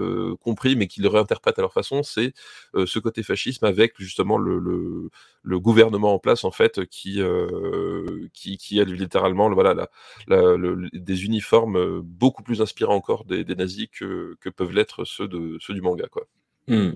compris, 0.41 0.77
mais 0.77 0.87
qu'ils 0.87 1.07
réinterprètent 1.07 1.59
à 1.59 1.63
leur 1.63 1.73
façon, 1.73 2.03
c'est 2.03 2.33
ce 2.75 2.99
côté 2.99 3.23
fascisme 3.23 3.65
avec 3.65 3.95
justement 3.99 4.39
le, 4.39 4.59
le, 5.43 5.61
gouvernement 5.61 6.15
en 6.15 6.19
place 6.19 6.45
en 6.45 6.51
fait 6.51 6.87
qui 6.87 7.21
qui 8.33 8.57
qui 8.59 8.81
a 8.81 8.85
littéralement 8.85 9.51
voilà 9.53 9.75
la, 10.29 10.57
des 10.93 11.25
uniformes 11.25 12.01
beaucoup 12.01 12.43
plus 12.43 12.63
inspirants 12.63 12.95
encore 12.95 13.25
des, 13.25 13.45
des 13.45 13.55
nazis 13.57 13.89
que, 13.93 14.37
que 14.41 14.49
peuvent 14.49 14.73
l'être 14.73 15.05
ceux 15.05 15.29
de 15.29 15.59
ceux 15.61 15.75
du 15.75 15.81
manga 15.81 16.07
quoi. 16.09 16.27
Mmh. 16.69 16.91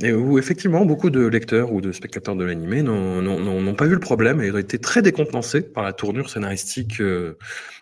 Et 0.00 0.12
où 0.12 0.38
effectivement 0.38 0.84
beaucoup 0.84 1.10
de 1.10 1.26
lecteurs 1.26 1.72
ou 1.72 1.80
de 1.80 1.90
spectateurs 1.90 2.36
de 2.36 2.44
l'animé 2.44 2.82
n'ont 2.82 3.74
pas 3.74 3.86
vu 3.86 3.94
le 3.94 4.00
problème 4.00 4.40
et 4.40 4.50
ont 4.52 4.58
été 4.58 4.78
très 4.78 5.02
décompensés 5.02 5.60
par 5.60 5.82
la 5.82 5.92
tournure 5.92 6.30
scénaristique 6.30 7.00
euh, 7.00 7.36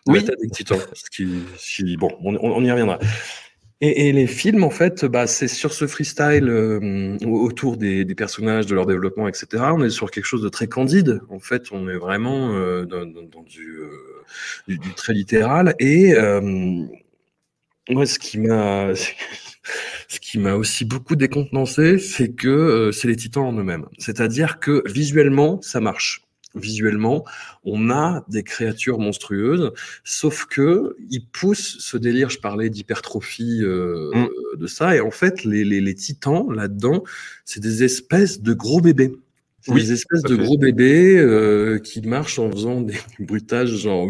de 0.07 0.12
oui. 0.12 0.25
des 0.25 0.49
Titans. 0.49 0.79
Ce 0.95 1.11
qui, 1.11 1.43
qui, 1.59 1.97
bon, 1.99 2.11
on, 2.25 2.37
on, 2.37 2.65
y 2.65 2.71
reviendra. 2.71 2.99
Et, 3.83 4.09
et, 4.09 4.12
les 4.12 4.26
films, 4.26 4.65
en 4.65 4.71
fait, 4.71 5.05
bah, 5.05 5.26
c'est 5.26 5.49
sur 5.49 5.75
ce 5.75 5.87
freestyle 5.87 6.49
euh, 6.49 7.19
autour 7.26 7.76
des, 7.76 8.07
des, 8.07 8.15
personnages, 8.15 8.65
de 8.65 8.75
leur 8.75 8.87
développement, 8.87 9.29
etc. 9.29 9.65
On 9.75 9.85
est 9.85 9.91
sur 9.91 10.11
quelque 10.11 10.25
chose 10.25 10.43
de 10.43 10.49
très 10.49 10.69
candide. 10.69 11.21
En 11.29 11.38
fait, 11.38 11.65
on 11.71 11.87
est 11.87 11.99
vraiment 11.99 12.55
euh, 12.55 12.87
dans, 12.87 13.05
dans, 13.05 13.25
dans 13.25 13.43
du, 13.43 13.79
du, 14.67 14.79
du, 14.79 14.95
très 14.95 15.12
littéral. 15.12 15.75
Et 15.79 16.15
moi, 17.91 18.07
ce 18.07 18.19
qui 18.19 18.38
m'a 18.38 18.93
ce 20.09 20.21
qui 20.21 20.39
m'a 20.39 20.55
aussi 20.55 20.85
beaucoup 20.85 21.17
décontenancé, 21.17 21.99
c'est 21.99 22.33
que 22.33 22.49
euh, 22.49 22.93
c'est 22.93 23.09
les 23.09 23.17
titans 23.17 23.45
en 23.45 23.53
eux-mêmes. 23.53 23.87
C'est-à-dire 23.99 24.61
que 24.61 24.83
visuellement, 24.87 25.61
ça 25.63 25.81
marche. 25.81 26.23
Visuellement, 26.55 27.25
on 27.65 27.91
a 27.91 28.25
des 28.29 28.43
créatures 28.43 28.99
monstrueuses, 28.99 29.73
sauf 30.05 30.47
que 30.47 30.97
ils 31.11 31.27
poussent 31.27 31.77
ce 31.81 31.99
délire. 31.99 32.31
Je 32.31 32.39
parlais 32.39 32.71
d'hypertrophie 32.71 33.61
euh, 33.63 34.11
mmh. 34.15 34.59
de 34.59 34.67
ça, 34.67 34.97
et 34.97 35.01
en 35.01 35.11
fait, 35.11 35.45
les, 35.45 35.65
les, 35.65 35.83
les 35.83 35.95
titans 35.95 36.51
là-dedans, 36.51 37.05
c'est 37.45 37.61
des 37.61 37.85
espèces 37.85 38.41
de 38.41 38.55
gros 38.55 38.81
bébés. 38.81 39.13
Des 39.75 39.93
espèces 39.93 40.23
de 40.23 40.37
gros 40.37 40.59
bébés 40.59 41.19
euh, 41.19 41.79
qui 41.79 42.01
marchent 42.01 42.39
en 42.39 42.51
faisant 42.51 42.81
des 42.81 42.95
bruitages 43.19 43.77
genre 43.77 44.07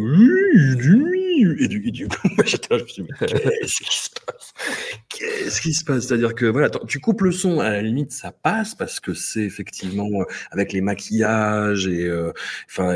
et 1.38 1.69
du, 1.69 1.88
et 1.88 1.90
du 1.90 2.09
coup, 2.09 2.28
j'étais 2.45 2.75
là, 2.75 2.78
je 2.78 2.85
me 2.85 2.88
suis 2.88 3.02
dit, 3.02 3.09
qu'est-ce 3.21 3.81
qui 3.81 3.99
se 3.99 4.11
passe? 4.11 4.55
Qu'est-ce 5.09 5.61
qui 5.61 5.75
se 5.75 5.85
passe? 5.85 6.07
C'est-à-dire 6.07 6.35
que 6.35 6.47
voilà, 6.47 6.71
tu 6.87 7.00
coupes 7.00 7.23
le 7.23 7.33
son, 7.33 7.61
à 7.61 7.71
la 7.71 7.83
limite, 7.83 8.12
ça 8.12 8.33
passe 8.33 8.75
parce 8.75 9.00
que 9.00 9.14
c'est 9.14 9.43
effectivement 9.43 10.09
euh, 10.21 10.25
avec 10.50 10.73
les 10.73 10.81
maquillages 10.81 11.87
et 11.87 12.05
euh, 12.07 12.33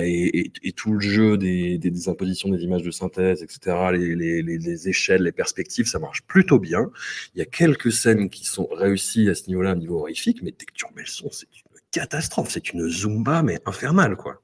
et, 0.03 0.53
et, 0.63 0.73
tout 0.73 0.93
le 0.93 1.01
jeu 1.01 1.37
des, 1.37 1.79
des, 1.79 1.91
des, 1.91 2.09
impositions 2.09 2.49
des 2.49 2.63
images 2.63 2.83
de 2.83 2.91
synthèse, 2.91 3.43
etc. 3.43 3.77
Les, 3.93 4.15
les, 4.15 4.43
les, 4.43 4.59
les, 4.59 4.89
échelles, 4.89 5.23
les 5.23 5.33
perspectives, 5.33 5.87
ça 5.87 5.99
marche 5.99 6.23
plutôt 6.23 6.59
bien. 6.59 6.91
Il 7.35 7.39
y 7.39 7.43
a 7.43 7.47
quelques 7.47 7.93
scènes 7.93 8.31
qui 8.31 8.45
sont 8.45 8.67
réussies 8.67 9.29
à 9.29 9.35
ce 9.35 9.47
niveau-là, 9.49 9.73
au 9.73 9.77
niveau 9.77 10.01
horrifique, 10.01 10.43
mais 10.43 10.55
dès 10.57 10.65
que 10.65 10.73
tu 10.73 10.85
remets 10.85 11.03
le 11.03 11.09
son, 11.09 11.31
c'est 11.31 11.47
une 11.47 11.81
catastrophe, 11.91 12.51
c'est 12.51 12.73
une 12.73 12.89
zumba 12.89 13.43
mais 13.43 13.61
infernale, 13.67 14.17
quoi. 14.17 14.43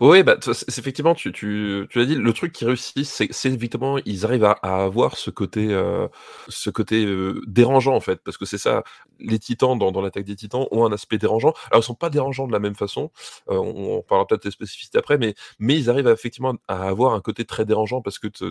Oui, 0.00 0.22
bah, 0.22 0.36
effectivement, 0.68 1.14
tu, 1.14 1.32
tu, 1.32 1.86
tu 1.90 1.98
l'as 1.98 2.04
dit, 2.06 2.14
le 2.14 2.32
truc 2.32 2.52
qui 2.52 2.64
réussit, 2.64 3.04
c'est 3.04 3.28
c'est 3.32 3.50
évidemment, 3.50 3.98
ils 4.04 4.24
arrivent 4.24 4.44
à, 4.44 4.52
à 4.62 4.84
avoir 4.84 5.16
ce 5.16 5.30
côté, 5.30 5.68
euh, 5.72 6.06
ce 6.48 6.70
côté 6.70 7.04
euh, 7.04 7.40
dérangeant 7.46 7.94
en 7.94 8.00
fait, 8.00 8.20
parce 8.24 8.36
que 8.36 8.44
c'est 8.46 8.58
ça, 8.58 8.84
les 9.24 9.38
titans 9.38 9.78
dans, 9.78 9.92
dans 9.92 10.00
l'attaque 10.00 10.24
des 10.24 10.36
titans 10.36 10.66
ont 10.70 10.84
un 10.84 10.92
aspect 10.92 11.18
dérangeant. 11.18 11.52
Alors 11.70 11.82
ils 11.82 11.86
sont 11.86 11.94
pas 11.94 12.10
dérangeants 12.10 12.46
de 12.46 12.52
la 12.52 12.58
même 12.58 12.74
façon, 12.74 13.10
euh, 13.48 13.56
on, 13.56 13.98
on, 13.98 14.02
parlera 14.02 14.26
peut-être 14.26 14.44
des 14.44 14.50
spécificités 14.50 14.98
après, 14.98 15.18
mais, 15.18 15.34
mais 15.58 15.76
ils 15.76 15.90
arrivent 15.90 16.08
à, 16.08 16.12
effectivement 16.12 16.54
à 16.68 16.88
avoir 16.88 17.14
un 17.14 17.20
côté 17.20 17.44
très 17.44 17.64
dérangeant 17.64 18.00
parce 18.02 18.18
que 18.18 18.28
tu 18.28 18.44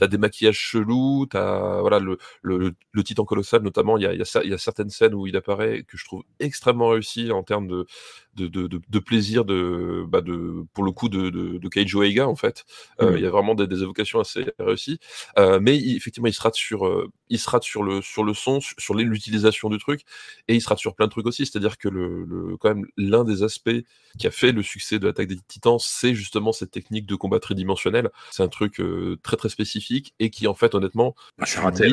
as 0.00 0.06
des 0.06 0.18
maquillages 0.18 0.58
chelous, 0.58 1.26
tu 1.30 1.36
as 1.36 1.78
voilà, 1.80 1.98
le, 1.98 2.18
le, 2.42 2.74
le, 2.92 3.02
titan 3.04 3.24
colossal 3.24 3.62
notamment, 3.62 3.96
il 3.96 4.02
y 4.02 4.06
a, 4.06 4.14
y, 4.14 4.22
a, 4.22 4.44
y 4.44 4.52
a 4.52 4.58
certaines 4.58 4.90
scènes 4.90 5.14
où 5.14 5.26
il 5.26 5.36
apparaît 5.36 5.84
que 5.86 5.96
je 5.96 6.04
trouve 6.04 6.24
extrêmement 6.40 6.88
réussi 6.88 7.32
en 7.32 7.42
termes 7.42 7.68
de, 7.68 7.86
de, 8.34 8.66
de, 8.66 8.80
de, 8.88 8.98
plaisir 8.98 9.44
de, 9.44 10.04
bah 10.06 10.20
de 10.20 10.64
pour 10.72 10.84
le 10.84 10.92
coup 10.92 11.08
de, 11.08 11.30
de, 11.30 11.58
de 11.58 11.68
Keijo 11.68 12.02
Eiga 12.02 12.28
en 12.28 12.36
fait. 12.36 12.64
Euh, 13.00 13.14
il 13.16 13.22
y 13.22 13.26
a 13.26 13.30
vraiment 13.30 13.54
des, 13.54 13.66
des 13.66 13.82
évocations 13.82 14.20
assez 14.20 14.46
réussies, 14.58 14.98
euh, 15.38 15.58
mais 15.60 15.76
il, 15.76 15.96
effectivement 15.96 16.28
il 16.28 16.34
se 16.34 16.42
rate 16.42 16.54
sur 16.54 16.86
euh, 16.86 17.10
il 17.28 17.38
se 17.38 17.50
rate 17.50 17.64
sur 17.64 17.82
le 17.82 18.00
sur 18.00 18.24
le 18.24 18.34
son, 18.34 18.60
sur 18.60 18.94
l'utilisation 18.94 19.68
du 19.68 19.78
truc, 19.78 20.02
et 20.48 20.54
il 20.54 20.60
se 20.60 20.68
rate 20.68 20.78
sur 20.78 20.94
plein 20.94 21.06
de 21.06 21.10
trucs 21.10 21.26
aussi. 21.26 21.46
C'est-à-dire 21.46 21.78
que 21.78 21.88
le, 21.88 22.24
le 22.24 22.56
quand 22.56 22.74
même 22.74 22.86
l'un 22.96 23.24
des 23.24 23.42
aspects 23.42 23.70
qui 24.18 24.26
a 24.26 24.30
fait 24.30 24.52
le 24.52 24.62
succès 24.62 24.98
de 24.98 25.06
l'attaque 25.06 25.28
des 25.28 25.38
Titans, 25.48 25.78
c'est 25.78 26.14
justement 26.14 26.52
cette 26.52 26.70
technique 26.70 27.06
de 27.06 27.14
combat 27.14 27.40
tridimensionnel. 27.40 28.10
C'est 28.30 28.42
un 28.42 28.48
truc 28.48 28.80
euh, 28.80 29.18
très 29.22 29.36
très 29.36 29.48
spécifique 29.48 30.14
et 30.18 30.30
qui 30.30 30.46
en 30.46 30.54
fait 30.54 30.74
honnêtement, 30.74 31.14
ah, 31.38 31.44
raté, 31.60 31.92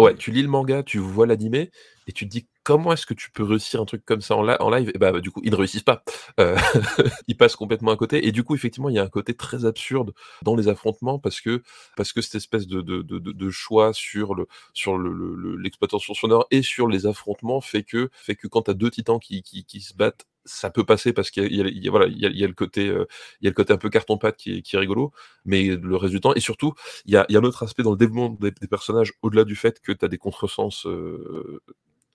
Ouais, 0.00 0.14
tu 0.14 0.30
lis 0.30 0.40
le 0.40 0.48
manga, 0.48 0.82
tu 0.82 0.96
vois 0.96 1.26
l'animé, 1.26 1.70
et 2.06 2.12
tu 2.12 2.26
te 2.26 2.30
dis 2.30 2.46
comment 2.62 2.92
est-ce 2.92 3.06
que 3.06 3.14
tu 3.14 3.30
peux 3.30 3.42
réussir 3.42 3.80
un 3.80 3.84
truc 3.84 4.04
comme 4.04 4.20
ça 4.20 4.36
en, 4.36 4.70
live? 4.70 4.90
Et 4.94 4.98
bah, 4.98 5.18
du 5.20 5.30
coup, 5.30 5.40
ils 5.44 5.50
ne 5.50 5.56
réussissent 5.56 5.82
pas. 5.82 6.02
Euh, 6.38 6.56
ils 7.28 7.36
passent 7.36 7.56
complètement 7.56 7.92
à 7.92 7.96
côté. 7.96 8.26
Et 8.26 8.32
du 8.32 8.44
coup, 8.44 8.54
effectivement, 8.54 8.88
il 8.88 8.96
y 8.96 8.98
a 8.98 9.02
un 9.02 9.08
côté 9.08 9.34
très 9.34 9.64
absurde 9.64 10.12
dans 10.42 10.56
les 10.56 10.68
affrontements 10.68 11.18
parce 11.18 11.40
que 11.40 11.62
parce 11.96 12.12
que 12.12 12.20
cette 12.20 12.36
espèce 12.36 12.66
de, 12.66 12.80
de, 12.82 13.02
de, 13.02 13.50
choix 13.50 13.92
sur 13.92 14.34
le 14.34 14.46
sur 14.74 14.98
l'exploitation 14.98 16.12
le, 16.14 16.16
sonore 16.16 16.46
et 16.50 16.62
sur 16.62 16.88
les 16.88 17.06
affrontements 17.06 17.60
fait 17.60 17.82
que 17.82 18.10
fait 18.12 18.36
que 18.36 18.46
quand 18.46 18.62
tu 18.62 18.70
as 18.70 18.74
deux 18.74 18.90
titans 18.90 19.18
qui, 19.18 19.42
qui, 19.42 19.80
se 19.80 19.94
battent 19.94 20.26
ça 20.44 20.70
peut 20.70 20.84
passer 20.84 21.12
parce 21.12 21.30
qu'il 21.30 21.52
y, 21.52 21.60
y, 21.60 21.88
voilà, 21.88 22.06
il 22.06 22.18
y, 22.18 22.24
a, 22.24 22.44
a 22.44 22.48
le 22.48 22.54
côté, 22.54 22.88
euh, 22.88 23.06
y 23.42 23.46
a 23.46 23.50
le 23.50 23.54
côté 23.54 23.72
un 23.72 23.76
peu 23.76 23.90
carton-pâte 23.90 24.36
qui 24.36 24.58
est, 24.58 24.62
qui 24.62 24.76
est 24.76 24.78
rigolo, 24.78 25.12
mais 25.44 25.64
le 25.64 26.18
temps, 26.18 26.34
et 26.34 26.40
surtout, 26.40 26.72
il 27.04 27.12
y 27.12 27.16
a, 27.16 27.22
a 27.28 27.38
un 27.38 27.44
autre 27.44 27.62
aspect 27.62 27.82
dans 27.82 27.90
le 27.90 27.98
développement 27.98 28.30
des, 28.40 28.50
des 28.50 28.66
personnages, 28.66 29.12
au-delà 29.22 29.44
du 29.44 29.54
fait 29.54 29.80
que 29.80 29.92
tu 29.92 30.04
as 30.04 30.08
des 30.08 30.18
contresens 30.18 30.86
euh, 30.86 31.62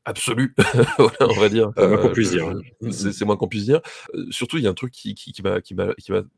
absolu, 0.05 0.55
on 1.19 1.39
va 1.39 1.49
dire. 1.49 1.71
C'est 1.75 1.87
moins 1.87 1.97
qu'on 1.97 2.09
puisse 2.09 2.31
dire. 2.31 2.53
C'est 2.91 3.25
moins 3.25 3.37
qu'on 3.37 3.47
puisse 3.47 3.65
dire. 3.65 3.81
surtout, 4.29 4.57
il 4.57 4.63
y 4.63 4.67
a 4.67 4.69
un 4.69 4.75
truc 4.75 4.91
qui, 4.93 5.15
qui, 5.15 5.33
qui 5.33 5.41
m'a 5.41 5.61
qui 5.61 5.73
m'a 5.73 5.93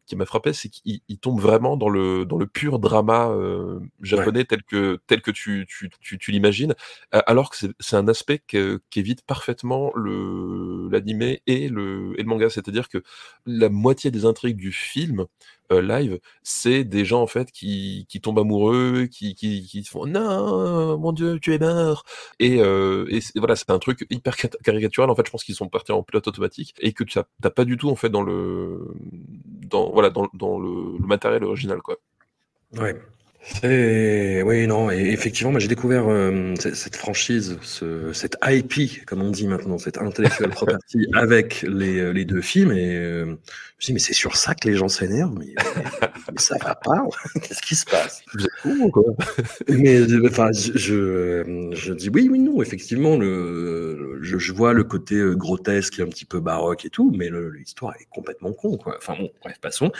qui 0.06 0.16
m'a 0.16 0.26
frappé, 0.26 0.54
c'est 0.54 0.70
qu'il 0.70 1.02
tombe 1.20 1.40
vraiment 1.40 1.78
dans 1.78 1.90
le 1.90 2.26
dans 2.26 2.38
le 2.38 2.48
pur 2.48 2.80
drama 2.80 3.30
euh, 3.30 3.80
japonais 4.02 4.40
ouais. 4.40 4.46
tel 4.46 4.64
que 4.64 5.00
tel 5.08 5.22
que 5.22 5.32
tu 5.32 5.66
tu 5.68 5.90
tu, 6.00 6.18
tu 6.18 6.32
l'imagines, 6.32 6.74
alors 7.12 7.50
que 7.50 7.58
c'est 7.80 7.96
un 7.96 8.08
aspect 8.08 8.42
qu'évite 8.90 9.22
parfaitement 9.24 9.92
le 9.96 10.90
l'animé 10.90 11.42
et 11.48 11.70
le 11.70 12.14
et 12.18 12.24
le 12.24 12.28
manga, 12.28 12.50
c'est-à-dire 12.50 12.90
que 12.90 13.04
la 13.46 13.70
moitié 13.70 14.12
des 14.12 14.26
intrigues 14.26 14.58
du 14.58 14.72
film 14.72 15.22
euh, 15.22 15.26
live, 15.72 16.20
c'est 16.44 16.84
des 16.84 17.06
gens 17.06 17.22
en 17.22 17.28
fait 17.28 17.52
qui, 17.52 18.08
tombent 18.22 18.40
amoureux, 18.40 19.08
qui, 19.12 19.36
qui, 19.36 19.84
font 19.84 20.06
non, 20.06 20.98
mon 20.98 21.12
Dieu, 21.12 21.40
tu 21.40 21.54
es 21.54 21.60
mort. 21.60 22.04
Et, 22.40 22.60
euh, 22.60 23.08
voilà, 23.36 23.56
c'est 23.56 23.70
un 23.70 23.80
truc 23.80 24.06
hyper 24.10 24.36
caricatural. 24.64 25.10
En 25.10 25.16
fait, 25.16 25.26
je 25.26 25.32
pense 25.32 25.44
qu'ils 25.44 25.56
sont 25.56 25.70
partis 25.70 25.92
en 25.92 26.04
pilote 26.04 26.28
automatique 26.28 26.74
et 26.80 26.94
que 26.94 27.04
tu 27.04 27.20
n'as 27.20 27.50
pas 27.50 27.66
du 27.66 27.78
tout 27.78 27.90
en 27.90 27.96
fait 27.96 28.10
dans 28.10 28.24
le 28.24 28.88
dans 29.70 29.92
voilà 29.92 30.10
dans, 30.10 30.60
matériel 31.00 31.44
original 31.44 31.82
quoi. 31.82 31.98
Ouais. 32.78 32.96
C'est 33.50 34.44
oui 34.44 34.68
non 34.68 34.92
et 34.92 35.10
effectivement 35.12 35.52
moi 35.52 35.60
j'ai 35.60 35.70
découvert 35.70 36.08
euh, 36.10 36.54
cette 36.58 36.96
franchise 36.98 37.58
ce, 37.62 38.12
cette 38.12 38.38
IP 38.46 39.06
comme 39.06 39.22
on 39.22 39.32
dit 39.32 39.48
maintenant 39.48 39.78
cette 39.78 39.98
intellectual 39.98 40.50
property 40.52 41.08
avec 41.14 41.62
les, 41.62 42.00
euh, 42.00 42.12
les 42.12 42.26
deux 42.26 42.42
films 42.42 42.72
et 42.74 42.96
euh, 42.98 43.26
je 43.26 43.30
me 43.32 43.38
suis 43.80 43.86
dit 43.88 43.94
mais 43.94 44.00
c'est 44.00 44.14
sur 44.14 44.36
ça 44.36 44.54
que 44.54 44.68
les 44.68 44.76
gens 44.76 44.90
s'énervent 44.90 45.36
mais, 45.40 45.54
mais, 45.76 45.84
mais, 46.34 46.40
ça 46.40 46.58
va 46.62 46.76
pas 46.76 47.04
qu'est-ce 47.42 47.62
qui 47.62 47.76
se 47.76 47.86
passe? 47.86 48.22
Vous 48.34 48.44
êtes 48.44 48.52
fou 48.58 48.90
quoi? 48.92 49.04
Mais 49.70 50.02
enfin 50.26 50.50
je, 50.52 50.78
je, 50.78 51.70
je 51.72 51.94
dis 51.94 52.10
oui 52.10 52.28
oui 52.30 52.40
non 52.40 52.62
effectivement 52.62 53.16
le 53.16 54.20
je, 54.22 54.38
je 54.38 54.54
vois 54.54 54.74
le 54.74 54.84
côté 54.84 55.24
grotesque 55.36 56.00
et 56.00 56.02
un 56.02 56.08
petit 56.08 56.26
peu 56.26 56.42
baroque 56.42 56.86
et 56.86 56.90
tout 56.90 57.14
mais 57.16 57.30
l'histoire 57.54 57.94
est 58.00 58.08
complètement 58.10 58.52
con 58.52 58.78
quoi. 58.78 58.98
Enfin 58.98 59.16
bon 59.18 59.30
bref 59.42 59.58
passons. 59.62 59.92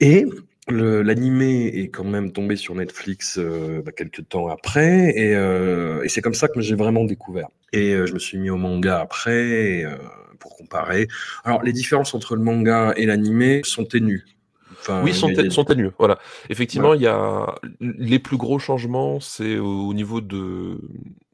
Et 0.00 0.26
L'animé 0.70 1.66
est 1.66 1.88
quand 1.88 2.04
même 2.04 2.32
tombé 2.32 2.56
sur 2.56 2.74
Netflix 2.74 3.38
euh, 3.38 3.82
bah, 3.82 3.92
quelques 3.92 4.28
temps 4.28 4.48
après, 4.48 5.12
et, 5.16 5.34
euh, 5.34 6.02
et 6.02 6.08
c'est 6.08 6.20
comme 6.20 6.34
ça 6.34 6.48
que 6.48 6.60
j'ai 6.60 6.74
vraiment 6.74 7.04
découvert. 7.04 7.48
Et 7.72 7.92
euh, 7.92 8.06
je 8.06 8.14
me 8.14 8.18
suis 8.18 8.38
mis 8.38 8.50
au 8.50 8.56
manga 8.56 9.00
après 9.00 9.84
euh, 9.84 9.96
pour 10.38 10.56
comparer. 10.56 11.08
Alors 11.44 11.62
les 11.62 11.72
différences 11.72 12.14
entre 12.14 12.36
le 12.36 12.42
manga 12.42 12.92
et 12.96 13.06
l'animé 13.06 13.62
sont 13.64 13.84
ténues. 13.84 14.24
Enfin, 14.80 15.02
oui, 15.02 15.12
sont, 15.12 15.30
sont 15.50 15.64
ténues. 15.64 15.90
Voilà. 15.98 16.18
Effectivement, 16.50 16.94
il 16.94 16.98
ouais. 16.98 17.04
y 17.04 17.08
a 17.08 17.54
les 17.80 18.18
plus 18.18 18.36
gros 18.36 18.58
changements, 18.58 19.20
c'est 19.20 19.58
au 19.58 19.92
niveau 19.92 20.20
de 20.20 20.80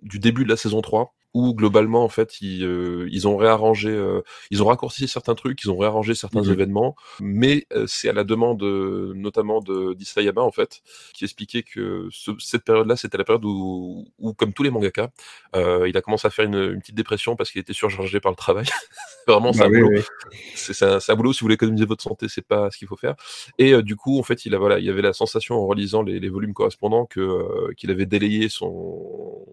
du 0.02 0.18
début 0.18 0.44
de 0.44 0.48
la 0.48 0.56
saison 0.56 0.80
3 0.80 1.13
où 1.34 1.52
globalement 1.52 2.04
en 2.04 2.08
fait 2.08 2.40
ils, 2.40 2.64
euh, 2.64 3.08
ils 3.10 3.26
ont 3.26 3.36
réarrangé, 3.36 3.90
euh, 3.90 4.22
ils 4.50 4.62
ont 4.62 4.66
raccourci 4.66 5.08
certains 5.08 5.34
trucs, 5.34 5.62
ils 5.64 5.70
ont 5.70 5.76
réarrangé 5.76 6.14
certains 6.14 6.42
mmh. 6.42 6.52
événements, 6.52 6.96
mais 7.20 7.66
euh, 7.72 7.86
c'est 7.88 8.08
à 8.08 8.12
la 8.12 8.22
demande 8.22 8.62
notamment 8.62 9.60
de 9.60 9.94
d'Isayama 9.94 10.40
en 10.40 10.52
fait, 10.52 10.82
qui 11.12 11.24
expliquait 11.24 11.64
que 11.64 12.08
ce, 12.12 12.30
cette 12.38 12.64
période-là 12.64 12.96
c'était 12.96 13.18
la 13.18 13.24
période 13.24 13.44
où, 13.44 14.06
où, 14.18 14.32
comme 14.32 14.52
tous 14.52 14.62
les 14.62 14.70
mangaka, 14.70 15.10
il 15.54 15.96
a 15.96 16.00
commencé 16.00 16.26
à 16.26 16.30
faire 16.30 16.44
une, 16.44 16.54
une 16.54 16.80
petite 16.80 16.94
dépression 16.94 17.34
parce 17.34 17.50
qu'il 17.50 17.60
était 17.60 17.72
surchargé 17.72 18.20
par 18.20 18.30
le 18.30 18.36
travail. 18.36 18.66
Vraiment, 19.26 19.52
c'est 19.52 19.60
bah, 19.60 19.66
un 19.66 19.70
oui, 19.70 19.80
boulot. 19.80 19.98
Oui. 19.98 20.36
C'est 20.54 20.84
un, 20.84 20.98
un, 21.06 21.14
boulot 21.16 21.32
si 21.32 21.40
vous 21.40 21.46
voulez 21.46 21.54
économiser 21.54 21.86
votre 21.86 22.02
santé, 22.02 22.28
c'est 22.28 22.46
pas 22.46 22.70
ce 22.70 22.78
qu'il 22.78 22.86
faut 22.86 22.96
faire. 22.96 23.16
Et 23.58 23.82
du 23.82 23.96
coup 23.96 24.18
en 24.20 24.22
fait 24.22 24.46
il 24.46 24.54
a 24.54 24.58
voilà, 24.58 24.78
il 24.78 24.84
y 24.84 24.90
avait 24.90 25.02
la 25.02 25.12
sensation 25.12 25.56
en 25.56 25.66
relisant 25.66 26.02
les, 26.02 26.20
les 26.20 26.28
volumes 26.28 26.54
correspondants 26.54 27.06
que 27.06 27.72
qu'il 27.74 27.90
avait 27.90 28.06
délayé 28.06 28.48
son 28.48 29.44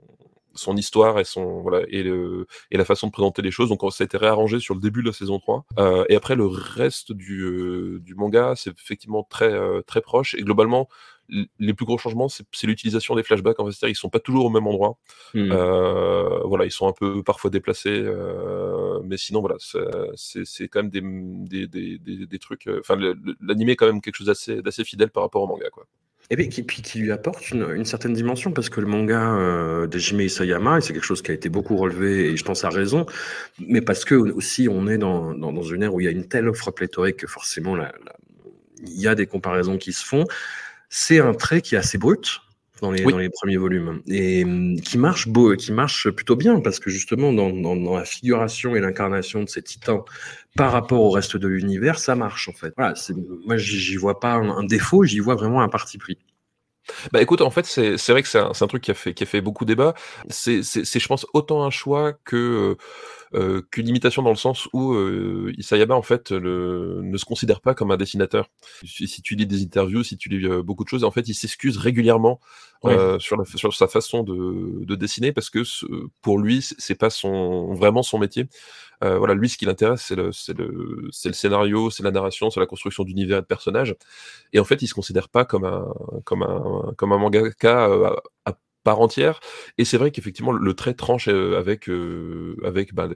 son 0.53 0.75
histoire 0.75 1.19
et 1.19 1.23
son 1.23 1.61
voilà 1.61 1.81
et, 1.89 2.03
le, 2.03 2.47
et 2.71 2.77
la 2.77 2.85
façon 2.85 3.07
de 3.07 3.11
présenter 3.11 3.41
les 3.41 3.51
choses. 3.51 3.69
Donc 3.69 3.81
ça 3.91 4.03
a 4.03 4.05
été 4.05 4.17
réarrangé 4.17 4.59
sur 4.59 4.75
le 4.75 4.81
début 4.81 5.01
de 5.01 5.07
la 5.07 5.13
saison 5.13 5.39
3. 5.39 5.65
Euh, 5.79 6.05
et 6.09 6.15
après 6.15 6.35
le 6.35 6.45
reste 6.45 7.11
du, 7.11 7.41
euh, 7.41 7.99
du 8.01 8.15
manga, 8.15 8.53
c'est 8.55 8.71
effectivement 8.71 9.23
très 9.23 9.51
euh, 9.51 9.81
très 9.81 10.01
proche 10.01 10.35
et 10.35 10.41
globalement 10.41 10.87
les 11.59 11.73
plus 11.73 11.85
gros 11.85 11.97
changements, 11.97 12.27
c'est 12.29 12.67
l'utilisation 12.67 13.15
des 13.15 13.23
flashbacks. 13.23 13.59
En 13.59 13.69
fait, 13.69 13.89
ils 13.89 13.95
sont 13.95 14.09
pas 14.09 14.19
toujours 14.19 14.45
au 14.45 14.49
même 14.49 14.67
endroit. 14.67 14.97
Mmh. 15.33 15.51
Euh, 15.51 16.39
voilà, 16.43 16.65
ils 16.65 16.71
sont 16.71 16.87
un 16.87 16.93
peu 16.93 17.23
parfois 17.23 17.49
déplacés, 17.49 18.01
euh, 18.03 18.99
mais 19.03 19.17
sinon, 19.17 19.39
voilà, 19.39 19.55
c'est 20.15 20.67
quand 20.67 20.83
même 20.83 21.47
des, 21.47 21.67
des, 21.67 21.97
des, 21.97 22.25
des 22.25 22.39
trucs. 22.39 22.67
Euh, 22.67 22.79
enfin, 22.81 22.97
l'animé 23.39 23.73
est 23.73 23.75
quand 23.75 23.85
même 23.85 24.01
quelque 24.01 24.15
chose 24.15 24.27
d'assez 24.27 24.83
fidèle 24.83 25.09
par 25.09 25.23
rapport 25.23 25.41
au 25.41 25.47
manga, 25.47 25.69
quoi. 25.69 25.85
Et 26.31 26.37
puis 26.37 26.47
qui, 26.47 26.63
qui, 26.63 26.99
lui 26.99 27.11
apporte 27.11 27.51
une, 27.51 27.69
une, 27.75 27.83
certaine 27.83 28.13
dimension, 28.13 28.53
parce 28.53 28.69
que 28.69 28.79
le 28.79 28.87
manga 28.87 29.35
euh, 29.35 29.85
d'Ejime 29.85 30.21
Isayama, 30.21 30.79
c'est 30.79 30.93
quelque 30.93 31.03
chose 31.03 31.21
qui 31.21 31.29
a 31.31 31.33
été 31.33 31.49
beaucoup 31.49 31.75
relevé, 31.75 32.29
et 32.29 32.37
je 32.37 32.43
pense 32.45 32.63
à 32.63 32.69
raison, 32.69 33.05
mais 33.59 33.81
parce 33.81 34.05
que 34.05 34.15
aussi 34.15 34.69
on 34.69 34.87
est 34.87 34.97
dans, 34.97 35.33
dans, 35.33 35.51
dans 35.51 35.61
une 35.61 35.83
ère 35.83 35.93
où 35.93 35.99
il 35.99 36.05
y 36.05 36.07
a 36.07 36.11
une 36.11 36.25
telle 36.25 36.47
offre 36.47 36.71
pléthorique 36.71 37.17
que 37.17 37.27
forcément 37.27 37.75
il 37.75 38.99
y 38.99 39.09
a 39.09 39.15
des 39.15 39.27
comparaisons 39.27 39.77
qui 39.77 39.91
se 39.91 40.05
font. 40.05 40.23
C'est 40.87 41.19
un 41.19 41.33
trait 41.33 41.61
qui 41.61 41.75
est 41.75 41.77
assez 41.77 41.97
brut, 41.97 42.39
dans 42.81 42.91
les, 42.91 43.05
oui. 43.05 43.13
dans 43.13 43.19
les 43.19 43.29
premiers 43.29 43.57
volumes 43.57 44.01
et 44.07 44.45
qui 44.83 44.97
marche 44.97 45.27
beau, 45.27 45.55
qui 45.55 45.71
marche 45.71 46.09
plutôt 46.09 46.35
bien 46.35 46.59
parce 46.59 46.79
que 46.79 46.89
justement 46.89 47.31
dans, 47.31 47.49
dans, 47.51 47.75
dans 47.75 47.95
la 47.95 48.05
figuration 48.05 48.75
et 48.75 48.79
l'incarnation 48.79 49.43
de 49.43 49.49
ces 49.49 49.61
titans 49.61 50.01
par 50.55 50.71
rapport 50.71 51.01
au 51.01 51.11
reste 51.11 51.37
de 51.37 51.47
l'univers, 51.47 51.99
ça 51.99 52.15
marche 52.15 52.49
en 52.49 52.53
fait. 52.53 52.73
Voilà, 52.75 52.95
moi 53.45 53.57
j'y 53.57 53.95
vois 53.95 54.19
pas 54.19 54.33
un, 54.33 54.49
un 54.49 54.63
défaut, 54.63 55.03
j'y 55.03 55.19
vois 55.19 55.35
vraiment 55.35 55.61
un 55.61 55.69
parti 55.69 55.97
pris. 55.97 56.17
Bah 57.11 57.21
écoute, 57.21 57.41
en 57.41 57.51
fait, 57.51 57.65
c'est 57.65 58.09
vrai 58.09 58.23
que 58.23 58.27
c'est 58.27 58.39
un, 58.39 58.51
un, 58.59 58.67
truc 58.67 58.83
qui 58.83 58.91
a 58.91 58.95
fait, 58.95 59.13
qui 59.13 59.23
a 59.23 59.27
fait 59.27 59.41
beaucoup 59.41 59.65
débat. 59.65 59.93
C'est, 60.29 60.61
je 60.63 61.07
pense, 61.07 61.27
autant 61.33 61.63
un 61.63 61.69
choix 61.69 62.13
que 62.25 62.75
qu'une 63.71 63.87
imitation 63.87 64.21
dans 64.21 64.29
le 64.29 64.35
sens 64.35 64.67
où 64.73 64.95
Isayama 65.57 65.95
en 65.95 66.01
fait 66.01 66.31
le, 66.31 67.01
ne 67.01 67.17
se 67.17 67.25
considère 67.25 67.61
pas 67.61 67.73
comme 67.73 67.91
un 67.91 67.97
dessinateur. 67.97 68.49
Si, 68.85 69.07
si 69.07 69.21
tu 69.21 69.35
lis 69.35 69.47
des 69.47 69.63
interviews, 69.63 70.03
si 70.03 70.17
tu 70.17 70.29
lis 70.29 70.47
beaucoup 70.63 70.83
de 70.83 70.89
choses, 70.89 71.03
en 71.03 71.11
fait, 71.11 71.27
il 71.27 71.33
s'excuse 71.33 71.77
régulièrement 71.77 72.39
sur, 73.19 73.37
la, 73.37 73.45
sur 73.45 73.73
sa 73.73 73.87
façon 73.87 74.23
de, 74.23 74.83
de 74.85 74.95
dessiner 74.95 75.31
parce 75.31 75.49
que 75.49 75.61
pour 76.21 76.39
lui, 76.39 76.61
c'est 76.61 76.95
pas 76.95 77.09
son 77.09 77.73
vraiment 77.73 78.03
son 78.03 78.19
métier. 78.19 78.47
Euh, 79.03 79.17
voilà, 79.17 79.33
lui, 79.33 79.49
ce 79.49 79.57
qui 79.57 79.65
l'intéresse, 79.65 80.03
c'est 80.07 80.15
le, 80.15 80.29
le, 80.49 81.01
le, 81.05 81.11
scénario, 81.11 81.89
c'est 81.89 82.03
la 82.03 82.11
narration, 82.11 82.51
c'est 82.51 82.59
la 82.59 82.67
construction 82.67 83.03
d'univers 83.03 83.39
et 83.39 83.41
de 83.41 83.45
personnages. 83.47 83.95
Et 84.53 84.59
en 84.59 84.63
fait, 84.63 84.81
il 84.81 84.87
se 84.87 84.93
considère 84.93 85.29
pas 85.29 85.43
comme 85.43 85.65
un, 85.65 85.87
comme 86.23 86.43
un, 86.43 86.93
comme 86.97 87.11
un 87.11 87.17
mangaka 87.17 87.87
euh, 87.89 88.15
à, 88.45 88.53
part 88.83 88.99
entière. 89.01 89.39
Et 89.77 89.85
c'est 89.85 89.97
vrai 89.97 90.11
qu'effectivement, 90.11 90.51
le 90.51 90.73
trait 90.73 90.93
tranche 90.93 91.27
euh, 91.27 91.57
avec, 91.57 91.89
avec 92.63 92.93
bah, 92.93 93.09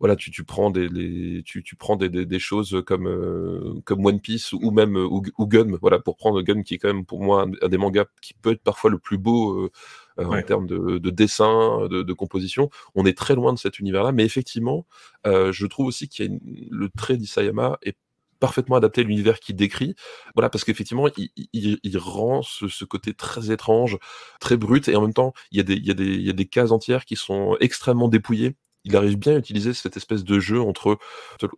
voilà, 0.00 0.16
tu, 0.16 0.32
tu 0.32 0.42
prends 0.42 0.70
des, 0.70 0.88
les, 0.88 1.42
tu, 1.44 1.62
tu, 1.62 1.76
prends 1.76 1.96
des, 1.96 2.08
des, 2.08 2.26
des 2.26 2.38
choses 2.40 2.82
comme, 2.84 3.82
comme 3.84 4.04
One 4.04 4.20
Piece 4.20 4.52
ou 4.52 4.72
même 4.72 4.96
ou, 4.96 5.22
Gun, 5.46 5.76
voilà, 5.80 6.00
pour 6.00 6.16
prendre 6.16 6.42
Gun 6.42 6.62
qui 6.62 6.74
est 6.74 6.78
quand 6.78 6.92
même 6.92 7.04
pour 7.04 7.22
moi 7.22 7.46
un, 7.62 7.68
des 7.68 7.78
mangas 7.78 8.06
qui 8.20 8.34
peut 8.34 8.50
être 8.50 8.62
parfois 8.62 8.90
le 8.90 8.98
plus 8.98 9.18
beau 9.18 9.70
euh, 10.18 10.24
en 10.24 10.42
termes 10.42 10.66
de, 10.66 10.98
de 10.98 11.10
dessin, 11.10 11.86
de, 11.88 12.02
de, 12.02 12.12
composition. 12.12 12.68
On 12.94 13.06
est 13.06 13.16
très 13.16 13.34
loin 13.34 13.52
de 13.52 13.58
cet 13.58 13.78
univers-là, 13.78 14.12
mais 14.12 14.24
effectivement, 14.24 14.86
euh, 15.26 15.52
je 15.52 15.66
trouve 15.66 15.86
aussi 15.86 16.08
qu'il 16.08 16.24
y 16.24 16.28
a 16.28 16.38
le 16.70 16.88
trait 16.90 17.16
d'Isayama 17.16 17.78
est 17.82 17.96
parfaitement 18.42 18.74
adapté 18.74 19.02
à 19.02 19.04
l'univers 19.04 19.38
qu'il 19.38 19.54
décrit. 19.54 19.94
Voilà, 20.34 20.50
parce 20.50 20.64
qu'effectivement, 20.64 21.06
il, 21.52 21.98
rend 21.98 22.42
ce, 22.42 22.84
côté 22.84 23.14
très 23.14 23.52
étrange, 23.52 23.98
très 24.40 24.56
brut, 24.56 24.88
et 24.88 24.96
en 24.96 25.02
même 25.02 25.14
temps, 25.14 25.32
il 25.52 25.58
y 25.58 26.30
a 26.30 26.32
des 26.32 26.46
cases 26.46 26.72
entières 26.72 27.04
qui 27.04 27.14
sont 27.14 27.56
extrêmement 27.60 28.08
dépouillées 28.08 28.56
il 28.84 28.96
arrive 28.96 29.16
bien 29.18 29.34
à 29.34 29.38
utiliser 29.38 29.72
cette 29.74 29.96
espèce 29.96 30.24
de 30.24 30.40
jeu 30.40 30.60
entre, 30.60 30.98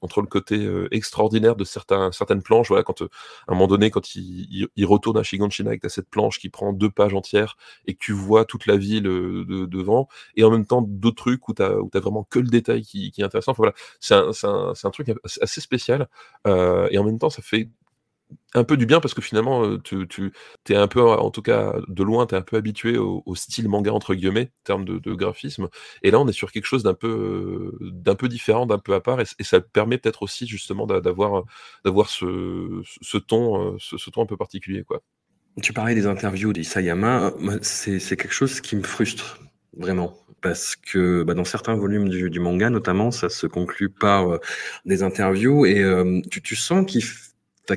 entre 0.02 0.20
le 0.20 0.26
côté 0.26 0.56
euh, 0.56 0.88
extraordinaire 0.90 1.56
de 1.56 1.64
certains, 1.64 2.12
certaines 2.12 2.42
planches. 2.42 2.68
Voilà, 2.68 2.82
quand 2.82 3.02
euh, 3.02 3.08
à 3.48 3.52
un 3.52 3.54
moment 3.54 3.66
donné, 3.66 3.90
quand 3.90 4.14
il, 4.14 4.68
il, 4.76 4.86
retourne 4.86 5.18
à 5.18 5.22
Shiganshina 5.22 5.70
avec 5.70 5.82
cette 5.88 6.08
planche 6.08 6.38
qui 6.38 6.48
prend 6.48 6.72
deux 6.72 6.90
pages 6.90 7.14
entières 7.14 7.56
et 7.86 7.94
que 7.94 7.98
tu 7.98 8.12
vois 8.12 8.44
toute 8.44 8.66
la 8.66 8.76
ville 8.76 9.06
euh, 9.06 9.44
de, 9.46 9.66
devant, 9.66 10.08
et 10.36 10.44
en 10.44 10.50
même 10.50 10.66
temps 10.66 10.82
d'autres 10.86 11.16
trucs 11.16 11.48
où 11.48 11.54
tu 11.54 11.62
as, 11.62 11.72
as, 11.94 12.00
vraiment 12.00 12.24
que 12.24 12.38
le 12.38 12.48
détail 12.48 12.82
qui, 12.82 13.10
qui 13.10 13.22
est 13.22 13.24
intéressant. 13.24 13.52
Enfin, 13.52 13.62
voilà, 13.62 13.74
c'est 14.00 14.14
un, 14.14 14.30
un, 14.44 14.72
un, 14.82 14.90
truc 14.90 15.12
assez 15.40 15.60
spécial 15.60 16.08
euh, 16.46 16.88
et 16.90 16.98
en 16.98 17.04
même 17.04 17.18
temps, 17.18 17.30
ça 17.30 17.42
fait 17.42 17.68
un 18.54 18.64
peu 18.64 18.76
du 18.76 18.86
bien 18.86 19.00
parce 19.00 19.14
que 19.14 19.20
finalement, 19.20 19.78
tu, 19.78 20.06
tu 20.06 20.32
es 20.68 20.76
un 20.76 20.86
peu, 20.86 21.02
en 21.02 21.30
tout 21.30 21.42
cas 21.42 21.74
de 21.88 22.02
loin, 22.02 22.26
tu 22.26 22.34
es 22.34 22.38
un 22.38 22.42
peu 22.42 22.56
habitué 22.56 22.96
au, 22.96 23.34
style 23.34 23.68
manga 23.68 23.92
entre 23.92 24.14
guillemets, 24.14 24.50
en 24.60 24.64
termes 24.64 24.84
de, 24.84 25.14
graphisme. 25.14 25.68
Et 26.02 26.10
là, 26.10 26.20
on 26.20 26.28
est 26.28 26.32
sur 26.32 26.52
quelque 26.52 26.66
chose 26.66 26.82
d'un 26.82 26.94
peu, 26.94 27.76
d'un 27.80 28.14
peu 28.14 28.28
différent, 28.28 28.66
d'un 28.66 28.78
peu 28.78 28.94
à 28.94 29.00
part, 29.00 29.20
et, 29.20 29.24
ça 29.44 29.60
permet 29.60 29.98
peut-être 29.98 30.22
aussi 30.22 30.46
justement 30.46 30.86
d'avoir, 30.86 31.44
d'avoir 31.84 32.08
ce, 32.08 32.82
ton, 33.18 33.76
ce, 33.78 34.10
ton 34.10 34.22
un 34.22 34.26
peu 34.26 34.36
particulier, 34.36 34.84
quoi. 34.84 35.02
Tu 35.62 35.72
parlais 35.72 35.94
des 35.94 36.06
interviews 36.06 36.52
d'Isayama, 36.52 37.32
c'est, 37.62 38.00
c'est 38.00 38.16
quelque 38.16 38.34
chose 38.34 38.60
qui 38.60 38.74
me 38.74 38.82
frustre 38.82 39.38
vraiment 39.76 40.16
parce 40.40 40.76
que 40.76 41.22
bah, 41.22 41.34
dans 41.34 41.44
certains 41.44 41.74
volumes 41.74 42.08
du, 42.08 42.28
du, 42.28 42.38
manga 42.38 42.70
notamment 42.70 43.10
ça 43.10 43.28
se 43.28 43.46
conclut 43.46 43.88
par 43.88 44.38
des 44.84 45.02
interviews 45.02 45.64
et 45.64 45.82
tu, 46.30 46.42
tu 46.42 46.56
sens 46.56 46.84
qu'il 46.86 47.02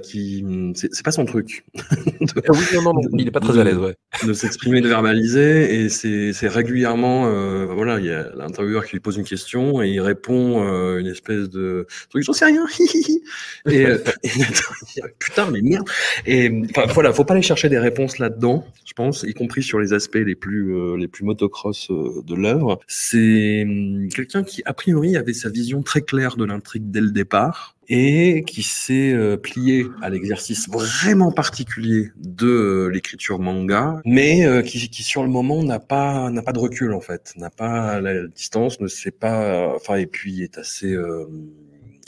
qui 0.01 0.45
c'est 0.75 1.03
pas 1.03 1.11
son 1.11 1.25
truc. 1.25 1.65
de, 1.75 2.41
ah 2.47 2.51
oui, 2.51 2.59
non, 2.73 2.93
non, 2.93 3.01
il 3.17 3.27
est 3.27 3.31
pas 3.31 3.39
très 3.39 3.57
à 3.57 3.63
l'aise, 3.63 3.77
ouais. 3.77 3.95
De 4.25 4.33
s'exprimer, 4.33 4.81
de 4.81 4.87
verbaliser, 4.87 5.83
et 5.83 5.89
c'est 5.89 6.47
régulièrement, 6.47 7.27
euh, 7.27 7.65
voilà, 7.65 7.99
il 7.99 8.05
y 8.05 8.11
a 8.11 8.29
l'intervieweur 8.35 8.85
qui 8.85 8.93
lui 8.93 8.99
pose 8.99 9.17
une 9.17 9.23
question 9.23 9.81
et 9.81 9.89
il 9.89 10.01
répond 10.01 10.63
euh, 10.63 10.99
une 10.99 11.07
espèce 11.07 11.49
de 11.49 11.87
truc, 12.09 12.23
j'en 12.23 12.33
sais 12.33 12.45
rien. 12.45 12.65
et, 13.69 13.85
euh, 13.85 13.97
et, 14.23 14.29
putain, 15.19 15.49
mais 15.51 15.61
merde. 15.61 15.87
Et 16.25 16.51
enfin, 16.69 16.85
voilà, 16.93 17.13
faut 17.13 17.23
pas 17.23 17.33
aller 17.33 17.43
chercher 17.43 17.69
des 17.69 17.79
réponses 17.79 18.19
là-dedans, 18.19 18.65
je 18.85 18.93
pense, 18.93 19.23
y 19.23 19.33
compris 19.33 19.63
sur 19.63 19.79
les 19.79 19.93
aspects 19.93 20.15
les 20.15 20.35
plus 20.35 20.75
euh, 20.75 20.97
les 20.97 21.07
plus 21.07 21.23
motocross 21.23 21.89
euh, 21.91 22.21
de 22.25 22.35
l'œuvre. 22.35 22.79
C'est 22.87 23.63
hum, 23.63 24.09
quelqu'un 24.09 24.43
qui 24.43 24.61
a 24.65 24.73
priori 24.73 25.17
avait 25.17 25.33
sa 25.33 25.49
vision 25.49 25.81
très 25.83 26.01
claire 26.01 26.37
de 26.37 26.45
l'intrigue 26.45 26.89
dès 26.91 27.01
le 27.01 27.11
départ 27.11 27.76
et 27.89 28.43
qui 28.45 28.63
s'est 28.63 29.13
euh, 29.13 29.37
plié 29.37 29.85
à 30.01 30.09
l'exercice 30.09 30.69
vraiment 30.69 31.31
particulier 31.31 32.11
de 32.17 32.47
euh, 32.47 32.87
l'écriture 32.87 33.39
manga, 33.39 34.01
mais 34.05 34.45
euh, 34.45 34.61
qui, 34.61 34.89
qui, 34.89 35.03
sur 35.03 35.23
le 35.23 35.29
moment 35.29 35.63
n'a 35.63 35.79
pas 35.79 36.29
n'a 36.29 36.41
pas 36.41 36.51
de 36.51 36.59
recul 36.59 36.93
en 36.93 37.01
fait, 37.01 37.33
n'a 37.37 37.49
pas 37.49 38.01
la 38.01 38.27
distance, 38.27 38.79
ne 38.81 38.87
sait 38.87 39.11
pas, 39.11 39.73
enfin 39.75 39.95
et 39.95 40.05
puis 40.05 40.43
est 40.43 40.57
assez 40.57 40.95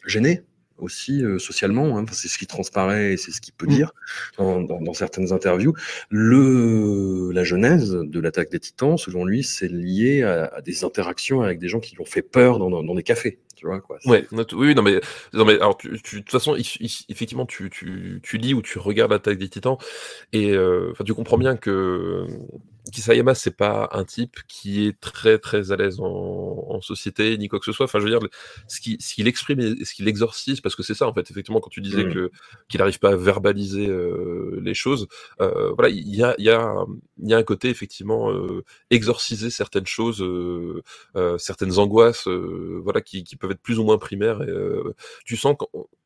gêné 0.06 0.44
aussi 0.78 1.22
socialement, 1.39 1.98
hein, 1.98 2.06
c'est 2.12 2.30
ce 2.30 2.38
qui 2.38 2.48
transparaît 2.48 3.13
et 3.13 3.18
c'est 3.18 3.32
ce 3.32 3.42
qu'il 3.42 3.54
peut 3.54 3.65
mmh. 3.65 3.70
dire 3.70 3.92
dans, 4.38 4.62
dans, 4.62 4.80
dans, 4.80 4.94
certaines 4.94 5.34
interviews. 5.34 5.74
Le, 6.10 7.32
la 7.34 7.44
genèse 7.44 7.92
de 7.92 8.20
l'attaque 8.22 8.50
des 8.50 8.62
titans, 8.62 8.98
selon 8.98 9.26
lui, 9.26 9.44
c'est 9.44 9.68
lié 9.68 10.24
à, 10.24 10.46
à, 10.46 10.62
des 10.62 10.86
interactions 10.86 11.42
avec 11.42 11.60
des 11.60 11.68
gens 11.68 11.82
qui 11.82 11.96
lui 11.96 12.02
ont 12.02 12.06
fait 12.06 12.22
peur 12.22 12.60
dans, 12.60 12.70
dans 12.70 12.96
des 12.96 13.04
cafés 13.04 13.39
Ouais, 14.06 14.26
oui, 14.54 14.76
non 14.76 14.82
mais, 14.82 15.00
non 15.34 15.45
mais 15.45 15.56
alors, 15.56 15.78
de 15.84 15.98
toute 15.98 16.30
façon, 16.30 16.56
effectivement, 16.56 17.45
tu, 17.45 17.69
tu, 17.69 18.19
tu 18.24 18.38
lis 18.38 18.54
ou 18.54 18.62
tu 18.62 18.80
regardes 18.80 19.12
l'attaque 19.12 19.38
des 19.38 19.50
Titans 19.50 19.78
et 20.34 20.52
euh, 20.52 20.93
tu 21.06 21.13
comprends 21.13 21.38
bien 21.38 21.58
que 21.58 22.26
Kisayama, 22.92 23.36
c'est 23.36 23.56
pas 23.56 23.89
un 23.92 24.04
type 24.04 24.38
qui 24.48 24.88
est 24.88 25.00
très 25.00 25.38
très 25.38 25.72
à 25.72 25.76
l'aise 25.76 26.00
en, 26.00 26.65
en, 26.70 26.82
société 26.82 27.38
ni 27.38 27.48
quoi 27.48 27.60
que 27.60 27.65
ce 27.65 27.72
soit. 27.72 27.86
Enfin, 27.86 28.00
je 28.00 28.06
veux 28.06 28.10
dire, 28.10 28.20
ce 28.68 28.80
qu'il 28.80 29.28
exprime 29.28 29.60
et 29.60 29.86
ce 29.86 29.94
qu'il 29.94 30.08
exorcise, 30.08 30.62
parce 30.62 30.76
que 30.76 30.84
c'est 30.84 30.94
ça 30.94 31.08
en 31.08 31.13
fait. 31.13 31.30
Effectivement, 31.30 31.60
quand 31.60 31.70
tu 31.70 31.82
disais 31.82 32.06
mmh. 32.06 32.13
que 32.13 32.32
qu'il 32.68 32.80
n'arrive 32.80 33.00
pas 33.00 33.12
à 33.12 33.15
verbaliser 33.15 33.88
euh, 33.88 34.60
les 34.63 34.74
choses, 34.74 35.08
euh, 35.42 35.72
voilà, 35.74 35.89
il 35.89 36.15
y 36.15 36.24
a 36.24 36.36
il 36.38 36.46
y 36.46 36.50
a 36.50 36.86
il 37.22 37.30
y 37.30 37.34
a 37.34 37.38
un 37.38 37.44
côté 37.44 37.70
effectivement 37.70 38.32
euh, 38.32 38.63
exorciser 38.89 39.50
certaines 39.50 39.86
choses, 39.86 40.22
euh, 40.22 40.84
euh, 41.15 41.38
certaines 41.38 41.80
angoisses, 41.80 42.28
voilà, 42.28 43.02
qui, 43.02 43.24
qui 43.24 43.36
peuvent 43.36 43.52
être 43.52 43.62
plus 43.62 43.80
ou 43.80 43.84
moins 43.84 43.98
primaires. 43.98 44.42
Et, 44.42 44.50
tu 45.26 45.38
sens 45.38 45.56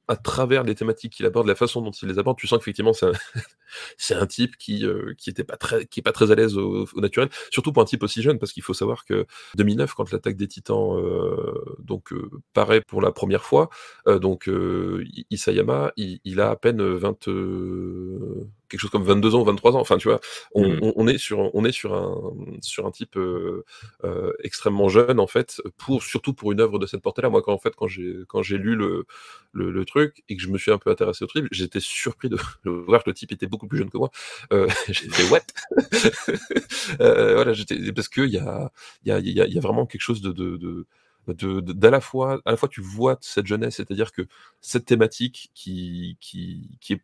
qu'à 0.08 0.16
travers 0.16 0.64
les 0.64 0.76
thématiques 0.76 1.14
qu'il 1.14 1.26
aborde, 1.26 1.48
la 1.48 1.56
façon 1.56 1.82
dont 1.82 1.92
il 1.92 2.08
les 2.10 2.20
aborde, 2.20 2.38
tu 2.38 2.48
sens 2.48 2.60
qu'effectivement 2.60 2.94
c'est 2.94 3.08
un, 3.08 3.12
un 4.22 4.26
type 4.28 4.58
qui 4.58 4.86
euh, 4.86 5.14
qui 5.18 5.30
était 5.30 5.44
pas 5.44 5.58
très 5.58 5.86
qui 5.86 6.00
est 6.00 6.04
pas 6.04 6.12
très 6.12 6.32
à 6.32 6.36
l'aise 6.36 6.58
au, 6.58 6.86
au, 6.94 7.02
naturel, 7.02 7.30
surtout 7.52 7.72
pour 7.74 7.82
un 7.82 7.86
type 7.86 8.04
aussi 8.04 8.22
jeune, 8.22 8.40
parce 8.40 8.54
qu'il 8.54 8.64
faut 8.64 8.74
savoir 8.74 9.06
que 9.06 9.26
2009, 9.56 9.94
quand 9.94 10.12
l'attaque 10.12 10.38
des 10.38 10.48
Titans 10.48 10.98
euh, 10.98 11.54
donc 11.80 12.14
euh, 12.14 12.30
paraît 12.54 12.82
pour 12.82 13.02
la 13.02 13.12
première 13.12 13.44
fois, 13.44 13.70
donc 14.06 14.50
Isayama, 15.30 15.92
il, 15.98 16.20
il, 16.26 16.40
a 16.40 16.50
à 16.50 16.56
peine 16.56 16.84
20 16.84 17.28
quelque 18.74 18.82
chose 18.82 18.90
comme 18.90 19.04
22 19.04 19.36
ans 19.36 19.42
ou 19.42 19.46
23 19.46 19.76
ans. 19.76 19.80
Enfin, 19.80 19.98
tu 19.98 20.08
vois, 20.08 20.20
on, 20.54 20.68
mmh. 20.68 20.80
on, 20.82 20.94
on, 20.96 21.08
est 21.08 21.20
sur, 21.20 21.54
on 21.54 21.64
est 21.64 21.72
sur 21.72 21.94
un, 21.94 22.34
sur 22.62 22.88
un 22.88 22.92
type 22.92 23.16
euh, 23.18 23.64
euh, 24.04 24.34
extrêmement 24.44 24.90
jeune 24.90 25.20
en 25.20 25.28
fait, 25.28 25.62
pour 25.78 26.02
surtout 26.02 26.34
pour 26.34 26.52
une 26.52 26.60
œuvre 26.60 26.80
de 26.80 26.88
cette 26.88 27.02
portée-là. 27.02 27.30
Moi, 27.30 27.44
quand 27.44 27.54
en 27.54 27.60
fait, 27.60 27.76
quand 27.76 27.88
j'ai 27.88 28.16
quand 28.28 28.42
j'ai 28.42 28.58
lu 28.58 28.76
le, 28.76 29.06
le, 29.52 29.70
le, 29.70 29.86
truc 29.86 30.24
et 30.28 30.36
que 30.36 30.42
je 30.42 30.50
me 30.50 30.58
suis 30.58 30.72
un 30.72 30.80
peu 30.80 30.90
intéressé 30.90 31.24
au 31.24 31.28
truc, 31.28 31.48
j'étais 31.52 31.80
surpris 31.80 32.30
de, 32.30 32.38
voir 32.66 33.04
que 33.04 33.12
le 33.12 33.14
type 33.14 33.32
était 33.32 33.48
beaucoup 33.48 33.68
plus 33.68 33.78
jeune 33.78 33.92
que 33.92 33.98
moi. 33.98 34.10
Euh, 34.52 34.68
j'ai 34.88 35.10
fait 35.10 35.30
what? 35.30 35.42
Euh, 37.00 37.36
Voilà, 37.36 37.54
j'étais 37.54 37.92
parce 37.94 38.08
que 38.10 38.22
il 38.22 38.32
y 38.34 38.38
a 38.38 38.72
il 39.04 39.10
y 39.10 39.12
a 39.12 39.20
il 39.20 39.30
y 39.30 39.42
a, 39.42 39.48
y 39.48 39.58
a 39.58 39.62
vraiment 39.62 39.86
quelque 39.86 40.02
chose 40.02 40.22
de, 40.22 40.32
de, 40.32 40.58
de 40.58 40.74
de, 40.74 40.88
d'à 41.28 41.90
la 41.90 42.02
fois, 42.02 42.42
à 42.46 42.52
la 42.52 42.58
fois 42.58 42.70
tu 42.70 42.82
vois 42.82 43.18
cette 43.22 43.48
jeunesse, 43.48 43.76
c'est-à-dire 43.78 44.12
que 44.12 44.24
cette 44.62 44.86
thématique 44.86 45.52
qui 45.54 46.18
qui 46.20 46.78
qui, 46.82 47.02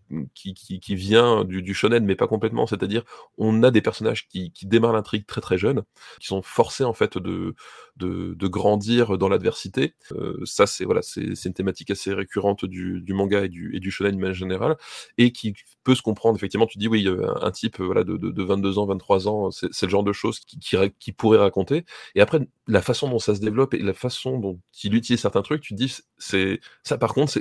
qui, 0.53 0.79
qui, 0.79 0.95
vient 0.95 1.43
du, 1.45 1.61
du, 1.61 1.73
shonen, 1.73 2.05
mais 2.05 2.15
pas 2.15 2.27
complètement, 2.27 2.67
c'est-à-dire 2.67 3.03
on 3.37 3.63
a 3.63 3.71
des 3.71 3.81
personnages 3.81 4.27
qui, 4.27 4.51
qui 4.51 4.65
démarrent 4.65 4.93
l'intrigue 4.93 5.25
très 5.25 5.41
très 5.41 5.57
jeunes, 5.57 5.83
qui 6.19 6.27
sont 6.27 6.41
forcés 6.41 6.83
en 6.83 6.93
fait 6.93 7.17
de 7.17 7.55
de, 7.97 8.33
de 8.33 8.47
grandir 8.47 9.17
dans 9.17 9.29
l'adversité. 9.29 9.95
Euh, 10.13 10.39
ça 10.45 10.67
c'est 10.67 10.85
voilà, 10.85 11.01
c'est, 11.01 11.45
une 11.45 11.53
thématique 11.53 11.91
assez 11.91 12.13
récurrente 12.13 12.65
du, 12.65 13.01
du 13.01 13.13
manga 13.13 13.43
et 13.45 13.49
du 13.49 13.75
et 13.75 13.79
du 13.79 13.91
shonen 13.91 14.23
en 14.23 14.33
général, 14.33 14.77
et 15.17 15.31
qui 15.31 15.53
se 15.95 16.01
comprendre 16.01 16.35
effectivement. 16.35 16.67
Tu 16.67 16.77
dis 16.77 16.87
oui, 16.87 17.07
euh, 17.07 17.33
un 17.41 17.51
type 17.51 17.79
voilà 17.79 18.03
de, 18.03 18.17
de, 18.17 18.29
de 18.31 18.43
22 18.43 18.77
ans, 18.79 18.85
23 18.85 19.27
ans, 19.27 19.51
c'est, 19.51 19.67
c'est 19.71 19.85
le 19.85 19.91
genre 19.91 20.03
de 20.03 20.13
choses 20.13 20.39
qui, 20.39 21.11
pourrait 21.13 21.39
raconter. 21.39 21.85
Et 22.15 22.21
après 22.21 22.39
la 22.67 22.81
façon 22.81 23.09
dont 23.09 23.19
ça 23.19 23.35
se 23.35 23.41
développe 23.41 23.73
et 23.73 23.79
la 23.79 23.93
façon 23.93 24.37
dont 24.37 24.59
il 24.83 24.95
utilise 24.95 25.21
certains 25.21 25.41
trucs, 25.41 25.61
tu 25.61 25.73
te 25.73 25.79
dis, 25.79 25.95
c'est 26.17 26.59
ça 26.83 26.97
par 26.97 27.13
contre, 27.13 27.33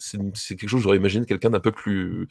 c'est 0.00 0.56
quelque 0.56 0.68
chose 0.68 0.82
j'aurais 0.82 0.96
imaginé 0.96 1.26
quelqu'un 1.26 1.50
d'un 1.50 1.60
peu 1.60 1.72
plus 1.72 2.28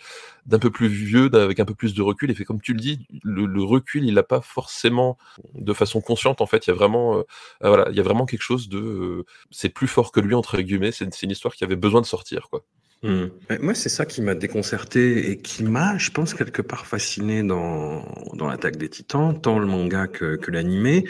peu 0.60 0.72
plus 0.72 0.88
vieux 0.88 1.30
avec 1.34 1.60
un 1.60 1.66
peu 1.66 1.76
plus 1.76 1.94
de 1.94 2.02
recul 2.02 2.32
et 2.32 2.36
fait 2.36 2.44
comme 2.44 2.62
tu 2.62 2.74
le 2.74 2.80
dis 2.80 3.06
le, 3.24 3.64
recul 3.64 4.06
il 4.06 4.14
l'a 4.14 4.24
pas 4.24 4.42
forcément 4.42 5.18
de 5.54 5.74
façon 5.74 6.02
consciente 6.02 6.42
en 6.42 6.48
fait 6.48 6.68
il 6.68 6.72
y 6.72 6.74
a 6.74 6.76
vraiment 6.76 7.18
euh, 7.18 7.24
voilà 7.62 7.88
il 7.92 7.96
y 7.96 8.00
a 8.00 8.04
vraiment 8.04 8.26
quelque 8.26 8.42
chose 8.42 8.70
de 8.70 8.80
euh, 8.80 9.26
c'est 9.52 9.70
plus 9.70 9.88
fort 9.88 10.12
que 10.12 10.20
lui 10.20 10.34
entre 10.34 10.60
guillemets 10.62 10.92
c'est 10.92 11.22
une 11.22 11.32
histoire 11.32 11.54
qui 11.54 11.64
avait 11.64 11.76
besoin 11.76 12.02
de 12.02 12.06
sortir 12.06 12.50
quoi 12.50 12.66
mmh. 13.04 13.26
Moi, 13.62 13.76
c'est 13.76 13.90
ça 13.90 14.06
qui 14.06 14.22
m'a 14.22 14.36
déconcerté 14.36 15.32
et 15.32 15.38
qui 15.38 15.64
m'a, 15.64 15.98
je 15.98 16.12
pense, 16.12 16.34
quelque 16.34 16.62
part 16.62 16.86
fasciné 16.86 17.44
dans, 17.44 18.04
dans 18.34 18.48
l'attaque 18.48 18.78
des 18.78 18.90
titans, 18.90 19.40
tant 19.40 19.60
le 19.60 19.66
manga 19.66 20.08
que, 20.08 20.36
que 20.36 20.52
l'animé 20.52 21.06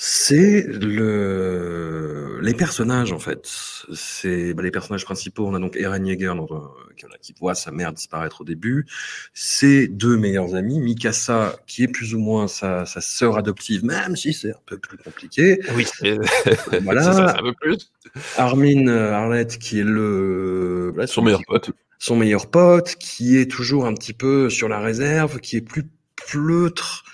c'est 0.00 0.64
le 0.68 2.38
les 2.40 2.54
personnages, 2.54 3.12
en 3.12 3.18
fait, 3.18 3.50
c'est 3.92 4.54
bah, 4.54 4.62
les 4.62 4.70
personnages 4.70 5.04
principaux. 5.04 5.46
On 5.46 5.54
a 5.54 5.58
donc 5.58 5.76
Eren 5.76 6.06
Yeager 6.06 6.32
qui, 6.96 7.06
qui, 7.20 7.34
voit 7.40 7.56
sa 7.56 7.72
mère 7.72 7.92
disparaître 7.92 8.42
au 8.42 8.44
début. 8.44 8.86
Ses 9.34 9.88
deux 9.88 10.16
meilleurs 10.16 10.54
amis, 10.54 10.78
Mikasa, 10.78 11.56
qui 11.66 11.82
est 11.82 11.88
plus 11.88 12.14
ou 12.14 12.20
moins 12.20 12.46
sa, 12.46 12.86
sa 12.86 13.00
sœur 13.00 13.36
adoptive, 13.36 13.84
même 13.84 14.14
si 14.14 14.32
c'est 14.32 14.52
un 14.52 14.60
peu 14.66 14.78
plus 14.78 14.98
compliqué. 14.98 15.60
Oui, 15.74 15.84
voilà. 16.82 17.02
ça, 17.12 17.36
un 17.36 17.42
peu 17.42 17.54
plus. 17.60 17.90
Armin 18.36 18.86
Arlette, 18.86 19.58
qui 19.58 19.80
est 19.80 19.84
le 19.84 20.94
son 21.06 21.22
meilleur 21.22 21.42
pote. 21.44 21.72
Son 21.98 22.14
meilleur 22.14 22.48
pote, 22.48 22.94
qui 22.94 23.36
est 23.36 23.50
toujours 23.50 23.84
un 23.84 23.94
petit 23.94 24.12
peu 24.12 24.48
sur 24.48 24.68
la 24.68 24.78
réserve, 24.78 25.40
qui 25.40 25.56
est 25.56 25.60
plus 25.60 25.90
pleutre 26.14 27.04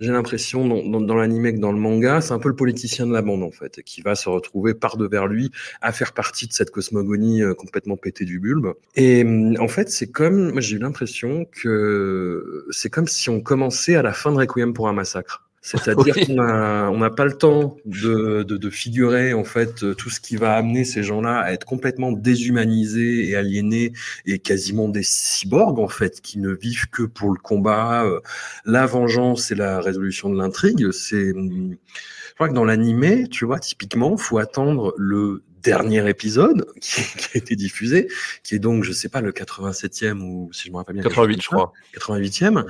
j'ai 0.00 0.12
l'impression 0.12 0.66
dans, 0.66 1.00
dans, 1.00 1.14
l'anime 1.16 1.52
que 1.52 1.58
dans 1.58 1.72
le 1.72 1.78
manga, 1.78 2.20
c'est 2.20 2.32
un 2.32 2.38
peu 2.38 2.48
le 2.48 2.56
politicien 2.56 3.06
de 3.06 3.12
la 3.12 3.22
bande 3.22 3.42
en 3.42 3.50
fait, 3.50 3.82
qui 3.82 4.00
va 4.00 4.14
se 4.14 4.28
retrouver 4.28 4.74
par 4.74 4.96
devers 4.96 5.26
lui 5.26 5.50
à 5.80 5.92
faire 5.92 6.12
partie 6.12 6.46
de 6.46 6.52
cette 6.52 6.70
cosmogonie 6.70 7.42
euh, 7.42 7.54
complètement 7.54 7.96
pétée 7.96 8.24
du 8.24 8.38
bulbe. 8.38 8.74
Et 8.94 9.22
hum, 9.22 9.56
en 9.58 9.68
fait, 9.68 9.90
c'est 9.90 10.10
comme, 10.10 10.52
moi 10.52 10.60
j'ai 10.60 10.76
eu 10.76 10.78
l'impression 10.78 11.46
que 11.50 12.66
c'est 12.70 12.90
comme 12.90 13.08
si 13.08 13.30
on 13.30 13.40
commençait 13.40 13.96
à 13.96 14.02
la 14.02 14.12
fin 14.12 14.32
de 14.32 14.36
Requiem 14.36 14.72
pour 14.72 14.88
un 14.88 14.92
massacre. 14.92 15.47
C'est-à-dire 15.68 16.14
qu'on 16.26 16.98
n'a 16.98 17.10
pas 17.10 17.26
le 17.26 17.36
temps 17.36 17.76
de, 17.84 18.42
de, 18.42 18.70
figurer 18.70 19.34
en 19.34 19.44
fait 19.44 19.94
tout 19.96 20.08
ce 20.08 20.20
qui 20.20 20.36
va 20.36 20.54
amener 20.54 20.84
ces 20.84 21.02
gens-là 21.02 21.40
à 21.40 21.52
être 21.52 21.66
complètement 21.66 22.12
déshumanisés 22.12 23.28
et 23.28 23.36
aliénés 23.36 23.92
et 24.24 24.38
quasiment 24.38 24.88
des 24.88 25.02
cyborgs 25.02 25.78
en 25.78 25.88
fait 25.88 26.20
qui 26.20 26.38
ne 26.38 26.52
vivent 26.52 26.88
que 26.88 27.02
pour 27.02 27.30
le 27.30 27.38
combat, 27.38 28.04
euh, 28.04 28.20
la 28.64 28.86
vengeance 28.86 29.50
et 29.50 29.54
la 29.54 29.80
résolution 29.80 30.30
de 30.30 30.38
l'intrigue. 30.38 30.90
C'est, 30.92 31.32
je 31.34 32.34
crois 32.34 32.48
que 32.48 32.54
dans 32.54 32.64
l'animé, 32.64 33.26
tu 33.28 33.44
vois, 33.44 33.58
typiquement, 33.58 34.16
faut 34.16 34.38
attendre 34.38 34.94
le 34.96 35.42
dernier 35.62 36.08
épisode 36.08 36.66
qui, 36.80 37.00
a 37.34 37.38
été 37.38 37.56
diffusé, 37.56 38.08
qui 38.42 38.54
est 38.54 38.58
donc, 38.58 38.84
je 38.84 38.92
sais 38.92 39.08
pas, 39.08 39.20
le 39.20 39.32
87e 39.32 40.20
ou 40.20 40.50
si 40.52 40.68
je 40.68 40.72
me 40.72 40.76
rappelle 40.76 40.96
bien. 40.96 41.04
88, 41.04 41.42
je 41.42 41.48
crois. 41.48 41.72
88e, 41.96 42.64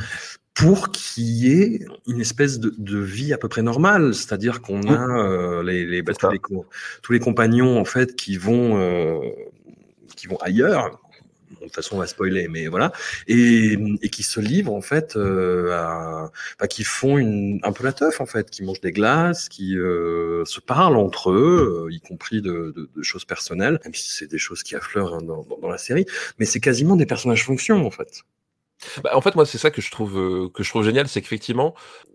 pour 0.59 0.90
qu'il 0.90 1.25
y 1.25 1.53
ait 1.53 1.87
une 2.09 2.21
espèce 2.21 2.59
de, 2.59 2.75
de, 2.77 2.99
vie 2.99 3.33
à 3.33 3.38
peu 3.38 3.49
près 3.49 3.62
normale, 3.62 4.12
c'est-à-dire 4.12 4.61
qu'on 4.61 4.83
a 4.88 5.21
euh, 5.21 5.62
les, 5.62 5.87
les, 5.87 6.03
bah, 6.03 6.14
tous, 6.14 6.31
les, 6.31 6.40
tous, 7.01 7.12
les, 7.12 7.21
compagnons 7.21 7.79
en 7.79 7.85
fait 7.85 8.16
qui 8.16 8.37
vont 8.37 8.77
euh, 8.77 9.21
qui 10.16 10.27
vont 10.27 10.37
ailleurs. 10.38 11.01
de 11.61 11.66
toute 11.66 11.77
façon, 11.77 11.94
on 11.94 12.01
va 12.01 12.09
spoiler, 12.09 12.49
mais 12.49 12.66
voilà, 12.66 12.90
et, 13.29 13.79
et 14.03 14.09
qui 14.09 14.25
se 14.25 14.40
livrent 14.40 14.75
en 14.75 14.81
fait, 14.81 15.14
euh, 15.14 15.71
à, 15.71 16.33
bah, 16.59 16.66
qui 16.66 16.83
font 16.83 17.18
une, 17.18 17.61
un 17.62 17.71
peu 17.71 17.85
la 17.85 17.92
teuf 17.92 18.21
en 18.21 18.27
fait, 18.27 18.51
qui 18.51 18.64
mangent 18.64 18.81
des 18.81 18.92
glaces, 18.92 19.49
qui 19.49 19.79
euh, 19.79 20.44
se 20.44 20.59
parlent 20.59 20.97
entre 20.97 21.31
eux, 21.31 21.87
euh, 21.87 21.94
y 21.94 22.01
compris 22.01 22.42
de, 22.42 22.73
de, 22.75 22.90
de, 22.97 23.03
choses 23.03 23.25
personnelles, 23.25 23.79
même 23.85 23.94
si 23.94 24.11
c'est 24.11 24.27
des 24.27 24.38
choses 24.38 24.64
qui 24.64 24.75
affleurent 24.75 25.14
hein, 25.14 25.23
dans, 25.23 25.44
dans, 25.44 25.59
dans, 25.59 25.71
la 25.71 25.79
série, 25.79 26.05
mais 26.40 26.47
c'est 26.47 26.61
quasiment 26.61 26.97
des 26.97 27.07
personnages 27.07 27.44
fonction 27.44 27.87
en 27.87 27.92
fait. 27.92 28.25
Bah, 29.03 29.11
en 29.14 29.21
fait, 29.21 29.35
moi, 29.35 29.45
c'est 29.45 29.59
ça 29.59 29.71
que 29.71 29.83
je 29.83 29.91
trouve 29.91 30.19
euh, 30.19 30.49
que 30.51 30.62
je 30.62 30.71
trouve 30.71 30.85
génial, 30.85 31.09
c'est 31.09 31.21
qu'effectivement, 31.21 31.75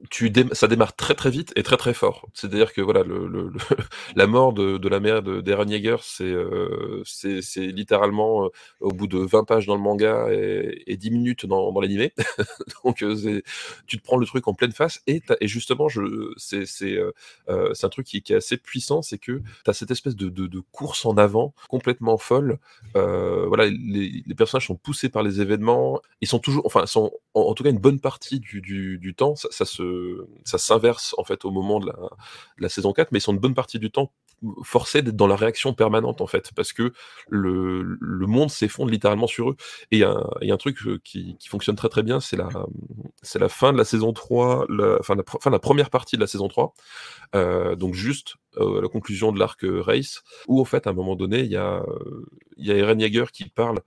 tu 0.10 0.32
ça 0.54 0.68
démarre 0.68 0.96
très 0.96 1.14
très 1.14 1.30
vite 1.30 1.52
et 1.56 1.64
très 1.64 1.78
très 1.78 1.94
fort. 1.94 2.28
C'est-à-dire 2.34 2.74
que 2.74 2.82
voilà, 2.82 3.04
le, 3.04 3.28
le, 3.28 3.52
la 4.16 4.28
mort 4.28 4.54
de, 4.54 4.78
de 4.78 4.90
la 4.90 5.00
mère 5.00 5.22
d'Eren 5.24 5.70
Yeager, 5.70 5.98
c'est 6.02 6.24
euh, 6.24 7.02
c'est 7.06 7.68
littéralement 7.68 8.46
euh, 8.46 8.50
au 8.80 8.90
bout 8.92 9.08
de 9.08 9.18
20 9.18 9.44
pages 9.44 9.66
dans 9.66 9.76
le 9.76 9.82
manga 9.82 10.28
et, 10.32 10.84
et 10.88 10.98
10 10.98 11.12
minutes 11.12 11.46
dans, 11.46 11.72
dans 11.72 11.82
l'animé. 11.82 12.14
Donc, 12.86 13.04
euh, 13.04 13.42
tu 13.86 13.98
te 14.00 14.04
prends 14.04 14.18
le 14.18 14.26
truc 14.26 14.48
en 14.48 14.54
pleine 14.54 14.72
face 14.72 15.02
et, 15.08 15.22
et 15.42 15.48
justement, 15.48 15.88
c'est 16.38 16.66
c'est 16.66 16.98
c'est 17.74 17.86
un 17.86 17.90
truc 17.90 18.06
qui, 18.06 18.22
qui, 18.22 18.34
est 18.34 18.38
assez 18.38 18.58
puissant, 18.58 19.02
c'est 19.02 19.18
que 19.18 19.42
tu 19.66 19.70
as 19.70 19.74
cette 19.74 19.92
espèce 19.92 20.16
de, 20.16 20.30
de, 20.30 20.48
de, 20.48 20.62
course 20.72 21.06
en 21.06 21.18
avant 21.18 21.54
complètement 21.70 22.18
folle. 22.18 22.60
voilà, 22.94 23.66
les, 23.66 24.24
les 24.26 24.36
personnages 24.36 24.68
sont 24.68 24.76
poussés 24.76 25.10
par 25.10 25.24
les 25.24 25.42
événements, 25.42 26.00
ils 26.22 26.28
sont 26.28 26.40
toujours 26.40 26.53
enfin, 26.66 26.86
en, 27.34 27.54
tout 27.54 27.64
cas, 27.64 27.70
une 27.70 27.80
bonne 27.80 28.00
partie 28.00 28.40
du, 28.40 29.16
temps, 29.16 29.36
ça, 29.36 29.48
ça, 29.52 29.66
se, 29.66 30.26
ça 30.44 30.58
s'inverse 30.58 31.16
en 31.18 31.24
fait 31.24 31.46
au 31.46 31.52
moment 31.52 31.80
de 31.80 31.92
la, 32.58 32.70
saison 32.70 32.94
4, 32.94 33.12
mais 33.12 33.20
ils 33.20 33.22
sont 33.22 33.34
une 33.34 33.40
bonne 33.40 33.54
partie 33.54 33.80
du 33.80 33.92
temps 33.92 34.12
forcés 34.64 35.02
d'être 35.02 35.16
dans 35.16 35.28
la 35.28 35.38
réaction 35.38 35.74
permanente 35.74 36.20
en 36.20 36.28
fait, 36.28 36.52
parce 36.56 36.74
que 36.74 36.94
le, 37.30 37.98
monde 38.28 38.50
s'effondre 38.50 38.92
littéralement 38.92 39.28
sur 39.28 39.52
eux. 39.52 39.56
Et 39.92 39.98
il 39.98 40.00
y, 40.00 40.04
a 40.52 40.54
un 40.54 40.58
truc 40.58 40.78
euh, 40.86 41.00
qui, 41.04 41.38
fonctionne 41.48 41.76
très 41.76 41.90
très 41.90 42.04
bien, 42.04 42.20
c'est 42.20 42.38
la, 42.38 42.50
la 43.36 43.50
fin 43.50 43.72
de 43.72 43.78
la 43.78 43.86
saison 43.86 44.12
3, 44.14 44.66
la, 44.70 44.98
enfin, 45.00 45.16
la, 45.16 45.24
fin, 45.42 45.50
la 45.50 45.60
première 45.60 45.90
partie 45.90 46.16
de 46.16 46.22
la 46.22 46.28
saison 46.28 46.48
3, 46.48 46.74
euh, 47.36 47.76
donc 47.76 47.94
juste 47.94 48.36
euh, 48.58 48.82
la 48.82 48.88
conclusion 48.88 49.32
de 49.32 49.40
l'arc 49.40 49.64
euh, 49.64 49.82
Race, 49.82 50.22
où 50.48 50.62
en 50.62 50.66
fait 50.66 50.86
à 50.86 50.92
un 50.92 50.94
moment 50.94 51.16
donné, 51.16 51.40
il 51.40 51.52
y 51.52 51.58
a, 51.58 51.84
y 52.58 52.72
a 52.72 52.76
Eren 52.76 53.00
Jaeger 53.00 53.32
qui 53.32 53.50
parle 53.50 53.80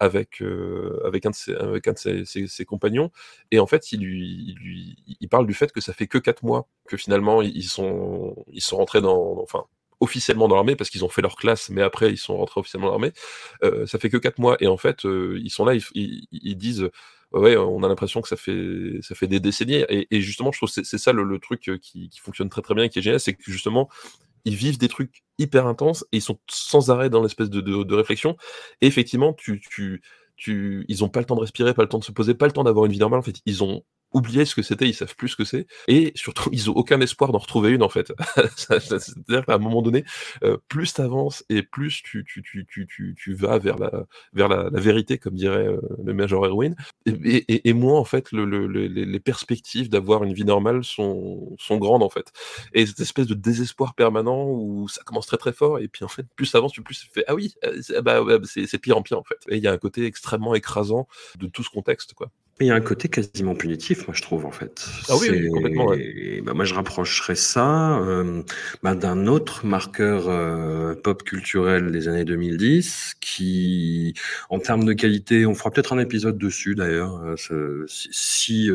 avec, 0.00 0.42
euh, 0.42 1.00
avec 1.04 1.26
un 1.26 1.30
de, 1.30 2.24
ses, 2.24 2.64
compagnons. 2.64 3.10
Et 3.50 3.58
en 3.58 3.66
fait, 3.66 3.92
il, 3.92 4.00
lui, 4.00 4.96
il, 5.20 5.28
parle 5.28 5.46
du 5.46 5.54
fait 5.54 5.72
que 5.72 5.80
ça 5.80 5.92
fait 5.92 6.06
que 6.06 6.18
quatre 6.18 6.42
mois 6.42 6.68
que 6.88 6.96
finalement 6.96 7.42
ils 7.42 7.64
sont, 7.64 8.44
ils 8.52 8.60
sont 8.60 8.76
rentrés 8.76 9.00
dans, 9.00 9.38
enfin, 9.42 9.64
officiellement 10.00 10.48
dans 10.48 10.56
l'armée 10.56 10.76
parce 10.76 10.90
qu'ils 10.90 11.04
ont 11.04 11.08
fait 11.08 11.22
leur 11.22 11.36
classe, 11.36 11.70
mais 11.70 11.82
après 11.82 12.10
ils 12.10 12.18
sont 12.18 12.36
rentrés 12.36 12.60
officiellement 12.60 12.88
dans 12.88 12.92
l'armée. 12.92 13.12
Euh, 13.62 13.86
ça 13.86 13.98
fait 13.98 14.10
que 14.10 14.16
quatre 14.16 14.38
mois 14.38 14.56
et 14.60 14.66
en 14.66 14.76
fait 14.76 15.04
euh, 15.06 15.40
ils 15.42 15.50
sont 15.50 15.64
là, 15.64 15.74
ils, 15.74 16.26
ils, 16.30 16.56
disent 16.56 16.88
ouais, 17.32 17.56
on 17.56 17.82
a 17.82 17.88
l'impression 17.88 18.20
que 18.20 18.28
ça 18.28 18.36
fait 18.36 18.98
ça 19.02 19.14
fait 19.14 19.28
des 19.28 19.40
décennies 19.40 19.84
et, 19.88 20.20
justement 20.20 20.52
je 20.52 20.58
trouve 20.58 20.68
c'est 20.68 20.84
c'est 20.84 20.98
ça 20.98 21.12
le, 21.12 21.24
le 21.24 21.38
truc 21.38 21.60
qui, 21.80 22.08
qui, 22.08 22.20
fonctionne 22.20 22.48
très 22.48 22.62
très 22.62 22.74
bien 22.74 22.84
et 22.84 22.88
qui 22.88 22.98
est 22.98 23.02
génial, 23.02 23.20
c'est 23.20 23.34
que 23.34 23.42
justement 23.50 23.88
ils 24.44 24.54
vivent 24.54 24.78
des 24.78 24.88
trucs 24.88 25.22
hyper 25.38 25.66
intenses 25.66 26.04
et 26.12 26.18
ils 26.18 26.22
sont 26.22 26.38
sans 26.48 26.90
arrêt 26.90 27.10
dans 27.10 27.22
l'espèce 27.22 27.50
de, 27.50 27.60
de, 27.60 27.82
de, 27.82 27.94
réflexion. 27.94 28.36
Et 28.80 28.86
effectivement, 28.86 29.32
tu, 29.32 29.60
tu, 29.60 30.02
tu, 30.36 30.84
ils 30.88 31.04
ont 31.04 31.08
pas 31.08 31.20
le 31.20 31.26
temps 31.26 31.36
de 31.36 31.40
respirer, 31.40 31.74
pas 31.74 31.82
le 31.82 31.88
temps 31.88 31.98
de 31.98 32.04
se 32.04 32.12
poser, 32.12 32.34
pas 32.34 32.46
le 32.46 32.52
temps 32.52 32.64
d'avoir 32.64 32.86
une 32.86 32.92
vie 32.92 32.98
normale. 32.98 33.20
En 33.20 33.22
fait, 33.22 33.40
ils 33.46 33.64
ont 33.64 33.82
oublié 34.14 34.44
ce 34.44 34.54
que 34.54 34.62
c'était, 34.62 34.88
ils 34.88 34.94
savent 34.94 35.14
plus 35.16 35.30
ce 35.30 35.36
que 35.36 35.44
c'est, 35.44 35.66
et 35.88 36.12
surtout 36.14 36.48
ils 36.52 36.70
ont 36.70 36.74
aucun 36.74 37.00
espoir 37.00 37.32
d'en 37.32 37.38
retrouver 37.38 37.70
une 37.70 37.82
en 37.82 37.88
fait. 37.88 38.12
C'est-à-dire 38.56 39.44
qu'à 39.44 39.54
un 39.54 39.58
moment 39.58 39.82
donné, 39.82 40.04
euh, 40.44 40.56
plus 40.68 40.94
t'avances 40.94 41.44
et 41.50 41.62
plus 41.62 42.02
tu, 42.02 42.24
tu, 42.24 42.42
tu, 42.42 42.64
tu, 42.66 42.86
tu, 42.86 43.14
tu 43.18 43.34
vas 43.34 43.58
vers 43.58 43.78
la 43.78 44.06
vers 44.32 44.48
la, 44.48 44.70
la 44.70 44.80
vérité, 44.80 45.18
comme 45.18 45.34
dirait 45.34 45.66
euh, 45.66 45.80
le 46.04 46.14
Major 46.14 46.46
Erwin, 46.46 46.74
et, 47.06 47.12
et, 47.12 47.68
et, 47.68 47.72
moins 47.72 47.98
en 47.98 48.04
fait 48.04 48.32
le, 48.32 48.44
le, 48.44 48.66
le, 48.66 48.86
les 48.86 49.20
perspectives 49.20 49.88
d'avoir 49.88 50.24
une 50.24 50.32
vie 50.32 50.44
normale 50.44 50.84
sont, 50.84 51.56
sont 51.58 51.76
grandes 51.78 52.02
en 52.02 52.10
fait. 52.10 52.32
Et 52.72 52.86
cette 52.86 53.00
espèce 53.00 53.26
de 53.26 53.34
désespoir 53.34 53.94
permanent 53.94 54.46
où 54.48 54.88
ça 54.88 55.02
commence 55.04 55.26
très 55.26 55.36
très 55.36 55.52
fort, 55.52 55.78
et 55.80 55.88
puis 55.88 56.04
en 56.04 56.08
fait 56.08 56.26
plus 56.36 56.50
t'avances, 56.52 56.72
plus 56.72 57.00
tu 57.00 57.08
fais 57.12 57.24
ah 57.28 57.34
oui, 57.34 57.54
euh, 57.64 58.02
bah, 58.02 58.20
c'est 58.44 58.78
pire 58.78 58.96
en 58.96 59.02
pire 59.02 59.18
en 59.18 59.24
fait. 59.24 59.38
Et 59.48 59.56
il 59.56 59.62
y 59.62 59.66
a 59.66 59.72
un 59.72 59.78
côté 59.78 60.04
extrêmement 60.06 60.54
écrasant 60.54 61.08
de 61.38 61.46
tout 61.46 61.62
ce 61.62 61.70
contexte 61.70 62.14
quoi. 62.14 62.30
Il 62.60 62.68
y 62.68 62.70
a 62.70 62.74
un 62.76 62.80
côté 62.80 63.08
quasiment 63.08 63.56
punitif, 63.56 64.06
moi 64.06 64.14
je 64.14 64.22
trouve 64.22 64.46
en 64.46 64.52
fait. 64.52 64.86
Ah 65.08 65.14
oui, 65.20 65.28
oui 65.28 65.48
complètement. 65.48 65.86
Ouais. 65.86 66.40
Bah, 66.40 66.54
moi 66.54 66.64
je 66.64 66.72
rapprocherais 66.72 67.34
ça 67.34 67.98
euh, 67.98 68.42
bah, 68.84 68.94
d'un 68.94 69.26
autre 69.26 69.66
marqueur 69.66 70.28
euh, 70.28 70.94
pop 70.94 71.24
culturel 71.24 71.90
des 71.90 72.06
années 72.06 72.24
2010 72.24 73.14
qui, 73.20 74.14
en 74.50 74.60
termes 74.60 74.84
de 74.84 74.92
qualité, 74.92 75.46
on 75.46 75.54
fera 75.56 75.72
peut-être 75.72 75.94
un 75.94 75.98
épisode 75.98 76.38
dessus 76.38 76.76
d'ailleurs, 76.76 77.20
euh, 77.24 77.86
si, 77.88 78.70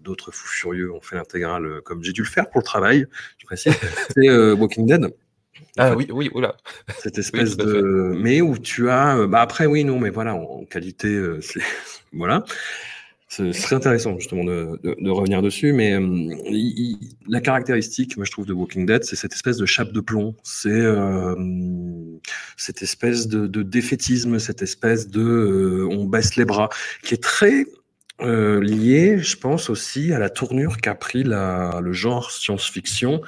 d'autres 0.00 0.32
fous 0.32 0.48
furieux 0.48 0.90
ont 0.90 1.02
fait 1.02 1.16
l'intégrale 1.16 1.82
comme 1.84 2.02
j'ai 2.02 2.12
dû 2.12 2.22
le 2.22 2.28
faire 2.28 2.48
pour 2.48 2.60
le 2.60 2.64
travail, 2.64 3.06
je 3.36 3.44
précise, 3.44 3.74
c'est 4.16 4.52
Walking 4.52 4.86
Dead. 4.86 5.14
Ah 5.76 5.90
fait, 5.90 5.96
oui, 5.96 6.06
oui, 6.10 6.30
oula. 6.32 6.56
Cette 7.00 7.18
espèce 7.18 7.56
oui, 7.58 7.66
de, 7.66 8.14
mais 8.16 8.40
où 8.40 8.56
tu 8.56 8.88
as, 8.88 9.26
bah 9.26 9.42
après 9.42 9.66
oui, 9.66 9.84
non, 9.84 9.98
mais 9.98 10.10
voilà, 10.10 10.34
en, 10.34 10.60
en 10.60 10.64
qualité, 10.64 11.22
c'est 11.42 11.60
voilà. 12.14 12.44
Ce 13.36 13.50
serait 13.52 13.74
intéressant 13.74 14.16
justement 14.16 14.44
de, 14.44 15.10
revenir 15.10 15.42
dessus, 15.42 15.72
mais 15.72 15.94
euh, 15.94 16.34
la 17.26 17.40
caractéristique, 17.40 18.16
moi 18.16 18.24
je 18.24 18.30
trouve, 18.30 18.46
de 18.46 18.52
Walking 18.52 18.86
Dead, 18.86 19.02
c'est 19.02 19.16
cette 19.16 19.32
espèce 19.32 19.56
de 19.56 19.66
chape 19.66 19.90
de 19.90 20.00
plomb, 20.00 20.36
c'est 20.44 20.68
euh, 20.70 21.34
cette 22.56 22.82
espèce 22.82 23.26
de, 23.26 23.62
défaitisme, 23.62 24.38
cette 24.38 24.62
espèce 24.62 25.08
de 25.08 25.20
euh, 25.20 25.88
on 25.90 26.04
baisse 26.04 26.36
les 26.36 26.44
bras, 26.44 26.68
qui 27.02 27.14
est 27.14 27.22
très 27.22 27.66
euh, 28.20 28.62
lié, 28.62 29.18
je 29.18 29.36
pense 29.36 29.68
aussi 29.68 30.12
à 30.12 30.20
la 30.20 30.30
tournure 30.30 30.76
qu'a 30.76 30.94
pris 30.94 31.24
le 31.24 31.92
genre 31.92 32.30
science-fiction 32.30 33.20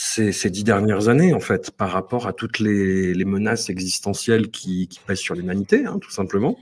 ces, 0.00 0.50
dix 0.50 0.62
dernières 0.62 1.08
années, 1.08 1.34
en 1.34 1.40
fait, 1.40 1.72
par 1.72 1.90
rapport 1.90 2.28
à 2.28 2.32
toutes 2.32 2.60
les, 2.60 3.12
les 3.14 3.24
menaces 3.24 3.68
existentielles 3.68 4.48
qui, 4.48 4.86
qui 4.86 5.00
pèsent 5.00 5.18
sur 5.18 5.34
l'humanité, 5.34 5.86
hein, 5.86 5.98
tout 6.00 6.12
simplement. 6.12 6.56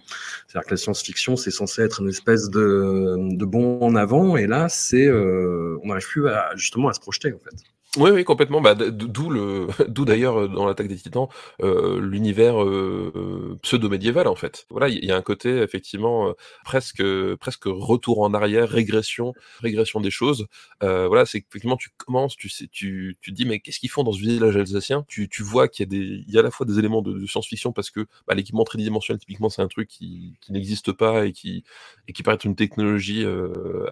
C'est-à-dire 0.47 0.67
que 0.67 0.71
la 0.73 0.79
science-fiction, 0.79 1.37
c'est 1.37 1.51
censé 1.51 1.83
être 1.83 2.01
une 2.01 2.09
espèce 2.09 2.49
de, 2.49 3.37
de 3.37 3.45
bon 3.45 3.79
en 3.83 3.95
avant, 3.95 4.39
et 4.39 4.47
là, 4.47 4.71
c'est, 4.71 5.07
euh, 5.07 5.79
on 5.83 5.89
n'arrive 5.89 6.07
plus 6.07 6.27
à, 6.29 6.49
justement 6.57 6.89
à 6.89 6.95
se 6.95 7.01
projeter, 7.01 7.35
en 7.35 7.39
fait. 7.39 7.76
Oui, 7.97 8.11
oui, 8.11 8.25
complètement. 8.25 8.61
Bah, 8.61 8.75
d'où 8.75 9.31
le, 9.31 9.69
d'où 9.89 10.05
d'ailleurs 10.05 10.39
euh, 10.41 10.49
dans 10.49 10.67
l'attaque 10.67 10.89
des 10.89 10.97
Titans 10.97 11.29
euh, 11.63 11.99
l'univers 12.01 12.63
euh, 12.63 13.59
pseudo-médiéval 13.63 14.27
en 14.29 14.35
fait. 14.35 14.67
Voilà, 14.71 14.89
il 14.89 15.03
y, 15.05 15.11
a 15.11 15.17
un 15.17 15.23
côté 15.23 15.59
effectivement 15.63 16.35
presque, 16.65 17.03
presque 17.37 17.65
retour 17.67 18.21
en 18.21 18.35
arrière, 18.35 18.69
régression, 18.69 19.33
régression 19.61 20.01
des 20.01 20.11
choses. 20.11 20.47
voilà, 20.81 21.25
c'est 21.27 21.39
effectivement 21.39 21.77
tu 21.77 21.91
commences, 21.97 22.37
tu 22.37 22.49
sais, 22.49 22.69
tu, 22.71 23.17
tu 23.21 23.33
dis 23.33 23.47
mais 23.47 23.61
qu'est-ce 23.61 23.81
qu'ils 23.81 23.91
font 23.91 24.05
dans 24.05 24.13
ce 24.13 24.21
village 24.21 24.57
alsacien? 24.57 25.05
Tu, 25.09 25.29
tu 25.29 25.43
vois 25.43 25.69
qu'il 25.69 25.85
y 25.85 25.89
a 25.89 25.91
des, 25.91 26.25
il 26.27 26.31
y 26.31 26.37
a 26.37 26.41
à 26.41 26.43
la 26.43 26.51
fois 26.51 26.67
des 26.67 26.79
éléments 26.79 27.03
de, 27.03 27.27
science-fiction 27.27 27.73
parce 27.73 27.91
que 27.91 28.07
bah, 28.27 28.35
l'équipement 28.35 28.65
tridimensionnel 28.65 29.19
typiquement 29.21 29.49
c'est 29.49 29.63
un 29.63 29.69
truc 29.69 29.89
qui, 29.89 30.35
qui 30.41 30.53
n'existe 30.53 30.93
pas 30.93 31.27
et 31.27 31.33
qui, 31.33 31.65
et 32.09 32.13
qui 32.13 32.23
paraît 32.23 32.37
être 32.37 32.45
une 32.45 32.57
technologie 32.57 33.25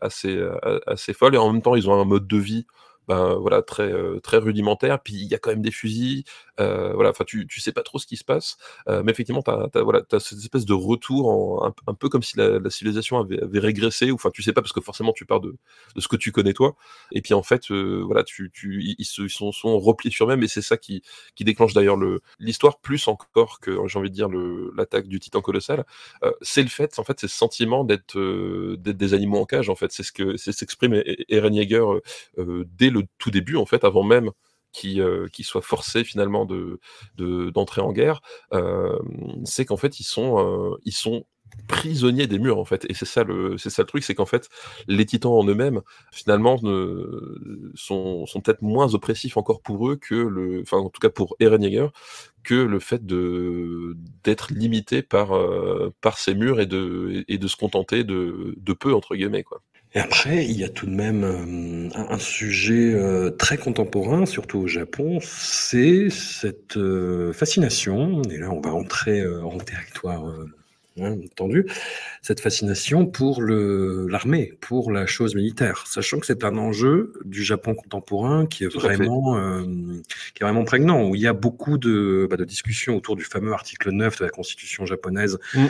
assez, 0.03 0.39
assez 0.87 1.13
folle 1.15 1.35
et 1.35 1.39
en 1.39 1.53
même 1.53 1.63
temps 1.63 1.75
ils 1.75 1.89
ont 1.89 2.01
un 2.01 2.05
mode 2.05 2.27
de 2.27 2.37
vie 2.37 2.67
ben 3.09 3.35
voilà 3.35 3.63
très 3.63 3.93
euh, 3.93 4.21
très 4.21 4.39
rudimentaire. 4.39 5.01
Puis 5.01 5.15
il 5.15 5.27
y 5.29 5.35
a 5.35 5.39
quand 5.39 5.51
même 5.51 5.63
des 5.63 5.71
fusils 5.71 6.25
euh, 6.61 6.93
voilà 6.95 7.11
enfin 7.11 7.25
tu 7.27 7.47
tu 7.49 7.61
sais 7.61 7.73
pas 7.73 7.83
trop 7.83 7.99
ce 7.99 8.07
qui 8.07 8.17
se 8.17 8.25
passe. 8.25 8.57
Euh, 8.89 9.03
mais 9.05 9.13
effectivement 9.13 9.43
tu 9.43 9.51
as, 9.51 9.83
voilà 9.83 10.03
as 10.13 10.21
cette 10.21 10.39
espèce 10.39 10.65
de 10.65 10.73
retour 10.73 11.29
en, 11.29 11.75
un, 11.87 11.95
peu 11.95 12.09
comme 12.09 12.23
si 12.23 12.37
la, 12.37 12.59
civilisation 12.71 13.19
avait, 13.19 13.43
avait 13.43 13.59
régressé. 13.59 14.11
Ou 14.11 14.15
enfin 14.15 14.31
tu 14.33 14.43
sais 14.43 14.53
pas 14.53 14.63
parce 14.63 14.73
que 14.73 14.81
forcément 14.81 15.13
tu 15.13 15.27
pars 15.27 15.41
de, 15.41 15.57
de 15.95 16.01
ce 16.01 16.09
que 16.09 16.17
tu 16.17 16.33
connais 16.33 16.53
toi. 16.53 16.77
Et 17.13 17.23
puis 17.23 17.35
en 17.35 17.43
fait 17.43 17.71
voilà 17.71 18.25
tu 18.25 18.51
tu 18.53 18.83
ils, 18.99 19.05
se, 19.05 19.29
sont, 19.29 19.53
sont 19.53 19.79
repliés 19.79 20.13
sur 20.13 20.27
eux-mêmes 20.27 20.43
et 20.43 20.49
c'est 20.49 20.63
ça 20.63 20.77
qui 20.77 21.03
qui 21.35 21.45
déclenche 21.45 21.75
d'ailleurs 21.75 21.97
le 21.97 22.23
l'histoire. 22.39 22.79
Plus 22.81 23.09
encore 23.09 23.61
que 23.61 23.79
j'ai 23.87 23.99
envie 23.99 24.11
de 24.11 24.15
dire 24.15 24.29
l'attaque 24.77 25.07
du 25.09 25.21
titan 25.21 25.41
colossal. 25.41 25.85
C'est 26.43 26.63
le 26.63 26.69
fait 26.69 26.99
en 26.99 27.05
fait 27.05 27.21
c'est 27.21 27.29
ce 27.29 27.37
sentiment 27.37 27.85
d'être 27.85 28.19
des 28.77 29.15
animaux 29.15 29.39
en 29.39 29.47
cage 29.47 29.69
en 29.69 29.77
fait. 29.77 29.93
C'est 29.93 30.03
ce 30.03 30.13
que 30.13 30.37
c'est 30.37 30.53
s'exprime 30.53 31.03
Eren 31.29 31.55
Yeager 31.55 31.85
dès 32.39 32.91
le 32.95 33.05
tout 33.19 33.31
début, 33.31 33.57
en 33.57 33.67
fait, 33.67 33.85
avant 33.85 34.03
même 34.03 34.31
qu'il 34.75 35.01
euh, 35.01 35.29
soit 35.41 35.63
forcé 35.63 36.05
finalement 36.05 36.45
de 36.45 36.81
d'entrer 37.17 37.81
en 37.81 37.93
guerre, 37.93 38.21
euh, 38.53 38.99
c'est 39.45 39.65
qu'en 39.65 39.77
fait 39.79 40.01
ils 40.01 40.05
sont 40.05 40.39
euh, 40.39 40.77
ils 40.85 40.93
sont 40.93 41.25
prisonniers 41.69 42.27
des 42.27 42.41
murs 42.41 42.59
en 42.59 42.65
fait. 42.65 42.85
Et 42.91 42.95
c'est 42.95 43.07
ça 43.07 43.23
le 43.23 43.57
truc 43.87 44.03
c'est 44.03 44.15
qu'en 44.17 44.27
fait 44.27 44.49
les 44.89 45.07
titans 45.07 45.33
en 45.33 45.45
eux-mêmes 45.47 45.81
finalement 46.13 46.59
sont, 47.77 48.25
peut-être 48.43 48.63
moins 48.63 48.95
oppressifs 48.95 49.37
encore 49.37 49.63
pour 49.63 49.89
eux 49.89 49.97
que 49.97 50.65
en 50.75 50.91
tout 50.91 51.01
cas 51.01 51.11
pour 51.11 51.37
Eren 51.39 51.91
que 52.43 52.55
le 52.55 52.81
fait 52.81 53.07
d'être 53.07 54.53
limité 54.53 55.03
par 55.03 55.31
par 56.01 56.19
ces 56.19 56.35
murs 56.35 56.61
et 56.61 56.67
de 56.67 57.25
et 57.29 57.39
de 57.39 57.47
se 57.47 57.57
contenter 57.57 58.03
de 58.03 58.55
de 58.57 58.73
peu 58.73 58.93
entre 58.93 59.15
guillemets 59.15 59.45
quoi 59.45 59.63
et 59.97 60.01
après, 60.01 60.45
il 60.45 60.59
y 60.59 60.65
a 60.65 60.69
tout 60.69 60.87
de 60.87 60.95
même 60.95 61.23
euh, 61.23 61.89
un, 61.95 62.19
sujet 62.19 62.93
euh, 62.95 63.31
très 63.31 63.57
contemporain, 63.57 64.27
surtout 64.27 64.59
au 64.59 64.67
Japon, 64.67 65.21
c'est 65.23 66.11
cette 66.11 66.77
euh, 66.77 67.33
fascination, 67.33 68.21
et 68.23 68.39
là 68.39 68.51
on 68.51 68.61
va 68.61 68.75
entrer 68.75 69.25
en 69.25 69.57
territoire 69.59 70.35
hein, 71.01 71.17
entendu, 71.25 71.67
cette 72.23 72.41
fascination 72.41 73.07
pour 73.07 73.41
l'armée, 73.41 74.55
pour 74.61 74.91
la 74.91 75.07
chose 75.07 75.37
militaire, 75.37 75.85
sachant 75.87 76.19
que 76.19 76.27
c'est 76.27 76.43
un 76.43 76.59
enjeu 76.59 77.13
du 77.25 77.45
Japon 77.45 77.77
contemporain 77.77 78.47
qui 78.47 78.65
est 78.65 78.75
vraiment 78.75 79.37
qui 80.35 80.43
est 80.43 80.45
vraiment 80.45 80.65
prégnant, 80.65 81.09
où 81.09 81.15
il 81.15 81.21
y 81.21 81.29
a 81.29 81.33
beaucoup 81.33 81.79
de, 81.79 82.27
bah, 82.29 82.37
de 82.37 82.45
discussions 82.45 82.97
autour 82.97 83.15
du 83.15 83.23
fameux 83.23 83.53
article 83.53 83.93
9 83.93 84.19
de 84.19 84.25
la 84.25 84.31
Constitution 84.31 84.87
japonaise. 84.87 85.39
Mm 85.55 85.67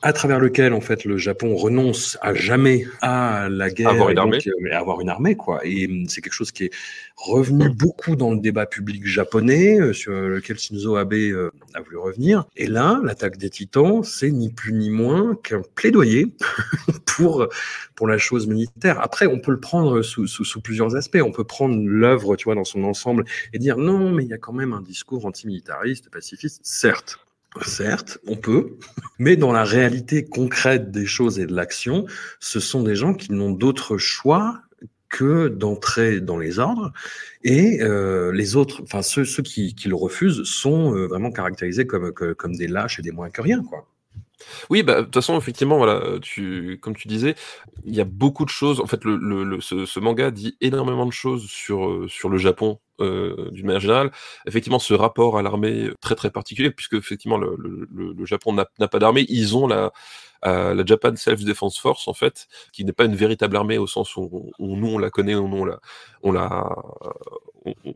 à 0.00 0.12
travers 0.12 0.38
lequel 0.38 0.72
en 0.72 0.80
fait 0.80 1.04
le 1.04 1.16
Japon 1.16 1.56
renonce 1.56 2.18
à 2.22 2.32
jamais 2.32 2.86
à 3.02 3.48
la 3.50 3.68
guerre, 3.68 3.88
avoir 3.88 4.10
une 4.10 4.18
armée, 4.18 4.38
euh, 4.46 4.76
avoir 4.76 5.00
une 5.00 5.08
armée 5.08 5.34
quoi. 5.34 5.60
Et 5.64 5.86
hum, 5.86 6.08
c'est 6.08 6.20
quelque 6.20 6.34
chose 6.34 6.52
qui 6.52 6.64
est 6.64 6.70
revenu 7.16 7.68
beaucoup 7.68 8.14
dans 8.14 8.30
le 8.30 8.38
débat 8.38 8.66
public 8.66 9.04
japonais 9.04 9.80
euh, 9.80 9.92
sur 9.92 10.12
lequel 10.12 10.58
Shinzo 10.58 10.96
Abe 10.96 11.14
euh, 11.14 11.50
a 11.74 11.80
voulu 11.80 11.96
revenir. 11.96 12.44
Et 12.56 12.66
là, 12.66 13.00
l'attaque 13.02 13.38
des 13.38 13.50
Titans, 13.50 14.04
c'est 14.04 14.30
ni 14.30 14.50
plus 14.50 14.72
ni 14.72 14.90
moins 14.90 15.36
qu'un 15.42 15.62
plaidoyer 15.74 16.32
pour 17.06 17.48
pour 17.96 18.06
la 18.06 18.18
chose 18.18 18.46
militaire. 18.46 19.00
Après, 19.00 19.26
on 19.26 19.40
peut 19.40 19.50
le 19.50 19.60
prendre 19.60 20.02
sous, 20.02 20.28
sous, 20.28 20.44
sous 20.44 20.60
plusieurs 20.60 20.94
aspects. 20.94 21.18
On 21.20 21.32
peut 21.32 21.44
prendre 21.44 21.76
l'œuvre, 21.84 22.36
tu 22.36 22.44
vois, 22.44 22.54
dans 22.54 22.64
son 22.64 22.84
ensemble 22.84 23.24
et 23.52 23.58
dire 23.58 23.76
non, 23.76 24.12
mais 24.12 24.22
il 24.22 24.28
y 24.28 24.34
a 24.34 24.38
quand 24.38 24.52
même 24.52 24.72
un 24.72 24.82
discours 24.82 25.26
antimilitariste, 25.26 26.08
pacifiste, 26.10 26.60
certes. 26.62 27.18
Certes, 27.66 28.18
on 28.26 28.36
peut, 28.36 28.76
mais 29.18 29.36
dans 29.36 29.52
la 29.52 29.64
réalité 29.64 30.24
concrète 30.24 30.90
des 30.90 31.06
choses 31.06 31.38
et 31.38 31.46
de 31.46 31.54
l'action, 31.54 32.06
ce 32.40 32.60
sont 32.60 32.82
des 32.82 32.94
gens 32.94 33.14
qui 33.14 33.32
n'ont 33.32 33.50
d'autre 33.50 33.98
choix 33.98 34.60
que 35.08 35.48
d'entrer 35.48 36.20
dans 36.20 36.36
les 36.36 36.58
ordres 36.58 36.92
et 37.42 37.82
euh, 37.82 38.30
les 38.32 38.56
autres, 38.56 38.82
enfin 38.82 39.02
ceux, 39.02 39.24
ceux 39.24 39.42
qui, 39.42 39.74
le 39.86 39.94
refusent, 39.94 40.44
sont 40.44 40.94
euh, 40.94 41.06
vraiment 41.06 41.30
caractérisés 41.30 41.86
comme, 41.86 42.12
des 42.56 42.68
lâches 42.68 42.98
et 42.98 43.02
des 43.02 43.12
moins 43.12 43.30
que 43.30 43.40
rien, 43.40 43.62
quoi. 43.62 43.86
Oui, 44.70 44.84
bah, 44.84 45.00
de 45.00 45.02
toute 45.02 45.14
façon, 45.14 45.36
effectivement, 45.36 45.78
voilà, 45.78 46.00
comme 46.80 46.94
tu 46.94 47.08
disais, 47.08 47.34
il 47.84 47.94
y 47.94 48.00
a 48.00 48.04
beaucoup 48.04 48.44
de 48.44 48.50
choses. 48.50 48.80
En 48.80 48.86
fait, 48.86 49.04
le, 49.04 49.60
ce, 49.60 49.84
ce, 49.84 49.98
manga 49.98 50.30
dit 50.30 50.56
énormément 50.60 51.06
de 51.06 51.12
choses 51.12 51.46
sur, 51.46 51.88
euh, 51.88 52.06
sur 52.08 52.28
le 52.28 52.38
Japon 52.38 52.78
euh, 53.00 53.50
d'une 53.52 53.66
manière 53.66 53.80
générale. 53.80 54.10
Effectivement, 54.46 54.78
ce 54.78 54.94
rapport 54.94 55.38
à 55.38 55.42
l'armée 55.42 55.90
très 56.00 56.14
très 56.14 56.30
particulier, 56.30 56.70
puisque 56.70 56.94
effectivement 56.94 57.38
le, 57.38 57.56
le, 57.58 58.12
le 58.12 58.26
Japon 58.26 58.52
n'a 58.52 58.88
pas 58.88 58.98
d'armée, 58.98 59.26
ils 59.28 59.56
ont 59.56 59.66
la, 59.66 59.92
euh, 60.46 60.74
la 60.74 60.84
Japan 60.84 61.14
Self 61.16 61.44
Defense 61.44 61.78
Force 61.78 62.08
en 62.08 62.14
fait, 62.14 62.46
qui 62.72 62.84
n'est 62.84 62.92
pas 62.92 63.04
une 63.04 63.16
véritable 63.16 63.56
armée 63.56 63.78
au 63.78 63.86
sens 63.86 64.16
où, 64.16 64.52
nous 64.58 64.88
on 64.88 64.98
la 64.98 65.10
connaît, 65.10 65.34
où 65.34 65.48
nous 65.48 65.58
on 65.58 65.64
la, 65.64 65.80
on 66.22 66.32
la, 66.32 66.68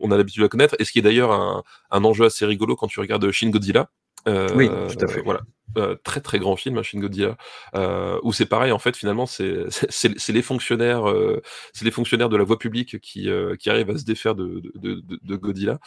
on, 0.00 0.10
a 0.10 0.16
l'habitude 0.16 0.40
de 0.40 0.46
la 0.46 0.48
connaître, 0.48 0.74
et 0.78 0.84
ce 0.84 0.92
qui 0.92 0.98
est 0.98 1.02
d'ailleurs 1.02 1.32
un, 1.32 1.62
un 1.90 2.04
enjeu 2.04 2.24
assez 2.24 2.44
rigolo 2.44 2.76
quand 2.76 2.88
tu 2.88 3.00
regardes 3.00 3.30
Shin 3.30 3.50
Godzilla. 3.50 3.88
Euh, 4.28 4.48
oui, 4.54 4.68
tout 4.68 5.04
à 5.04 5.08
fait. 5.08 5.22
Voilà. 5.22 5.40
Euh, 5.78 5.96
très 6.04 6.20
très 6.20 6.38
grand 6.38 6.54
film, 6.54 6.74
Machine 6.74 7.00
Godzilla, 7.00 7.36
euh, 7.76 8.18
où 8.22 8.34
c'est 8.34 8.44
pareil 8.44 8.72
en 8.72 8.78
fait 8.78 8.94
finalement 8.94 9.24
c'est 9.24 9.64
c'est 9.88 10.32
les 10.32 10.42
fonctionnaires 10.42 11.08
euh, 11.08 11.40
c'est 11.72 11.86
les 11.86 11.90
fonctionnaires 11.90 12.28
de 12.28 12.36
la 12.36 12.44
voie 12.44 12.58
publique 12.58 13.00
qui 13.00 13.30
euh, 13.30 13.56
qui 13.56 13.70
arrivent 13.70 13.88
à 13.88 13.96
se 13.96 14.04
défaire 14.04 14.34
de 14.34 14.60
de, 14.74 14.96
de, 14.96 15.18
de 15.22 15.36
Godzilla. 15.36 15.78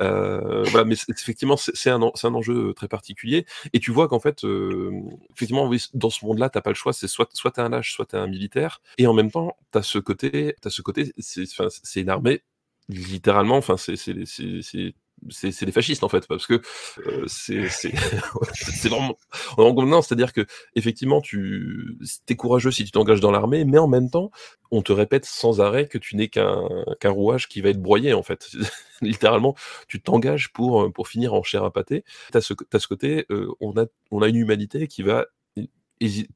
Euh, 0.00 0.62
voilà, 0.68 0.84
mais 0.84 0.94
effectivement 1.08 1.56
c'est 1.56 1.90
un 1.90 2.12
c'est 2.14 2.28
un 2.28 2.34
enjeu 2.34 2.72
très 2.74 2.86
particulier 2.86 3.44
et 3.72 3.80
tu 3.80 3.90
vois 3.90 4.06
qu'en 4.06 4.20
fait 4.20 4.44
effectivement 5.34 5.68
dans 5.94 6.10
ce 6.10 6.24
monde-là 6.24 6.48
t'as 6.48 6.60
pas 6.60 6.70
le 6.70 6.76
choix, 6.76 6.92
c'est 6.92 7.08
soit 7.08 7.28
soit 7.34 7.50
t'es 7.50 7.62
un 7.62 7.70
lâche, 7.70 7.94
soit 7.94 8.06
t'es 8.06 8.18
un 8.18 8.28
militaire 8.28 8.80
et 8.98 9.08
en 9.08 9.12
même 9.12 9.32
temps 9.32 9.56
t'as 9.72 9.82
ce 9.82 9.98
côté 9.98 10.54
t'as 10.60 10.70
ce 10.70 10.82
côté 10.82 11.12
c'est 11.18 11.46
c'est 11.68 12.00
une 12.00 12.10
armée 12.10 12.42
littéralement 12.88 13.56
enfin 13.56 13.76
c'est 13.76 13.96
c'est 15.30 15.52
c'est 15.52 15.66
des 15.66 15.72
fascistes 15.72 16.04
en 16.04 16.08
fait 16.08 16.26
parce 16.26 16.46
que 16.46 16.60
euh, 17.06 17.24
c'est 17.26 17.68
c'est 17.68 17.92
vraiment 18.88 19.16
non 19.56 20.02
c'est-à-dire 20.02 20.32
que 20.32 20.46
effectivement 20.74 21.20
tu 21.20 21.96
es 22.28 22.36
courageux 22.36 22.70
si 22.70 22.84
tu 22.84 22.90
t'engages 22.90 23.20
dans 23.20 23.30
l'armée 23.30 23.64
mais 23.64 23.78
en 23.78 23.88
même 23.88 24.10
temps 24.10 24.30
on 24.70 24.82
te 24.82 24.92
répète 24.92 25.26
sans 25.26 25.60
arrêt 25.60 25.86
que 25.86 25.98
tu 25.98 26.16
n'es 26.16 26.28
qu'un 26.28 26.68
qu'un 27.00 27.10
rouage 27.10 27.48
qui 27.48 27.60
va 27.60 27.68
être 27.68 27.82
broyé 27.82 28.14
en 28.14 28.22
fait. 28.22 28.48
Littéralement 29.02 29.54
tu 29.88 30.00
t'engages 30.00 30.52
pour 30.52 30.92
pour 30.92 31.08
finir 31.08 31.34
en 31.34 31.42
chair 31.42 31.64
à 31.64 31.72
pâté. 31.72 32.04
T'as 32.32 32.40
ce 32.40 32.54
as 32.72 32.78
ce 32.78 32.88
côté 32.88 33.26
euh, 33.30 33.48
on 33.60 33.72
a 33.76 33.86
on 34.10 34.22
a 34.22 34.28
une 34.28 34.36
humanité 34.36 34.86
qui 34.86 35.02
va 35.02 35.26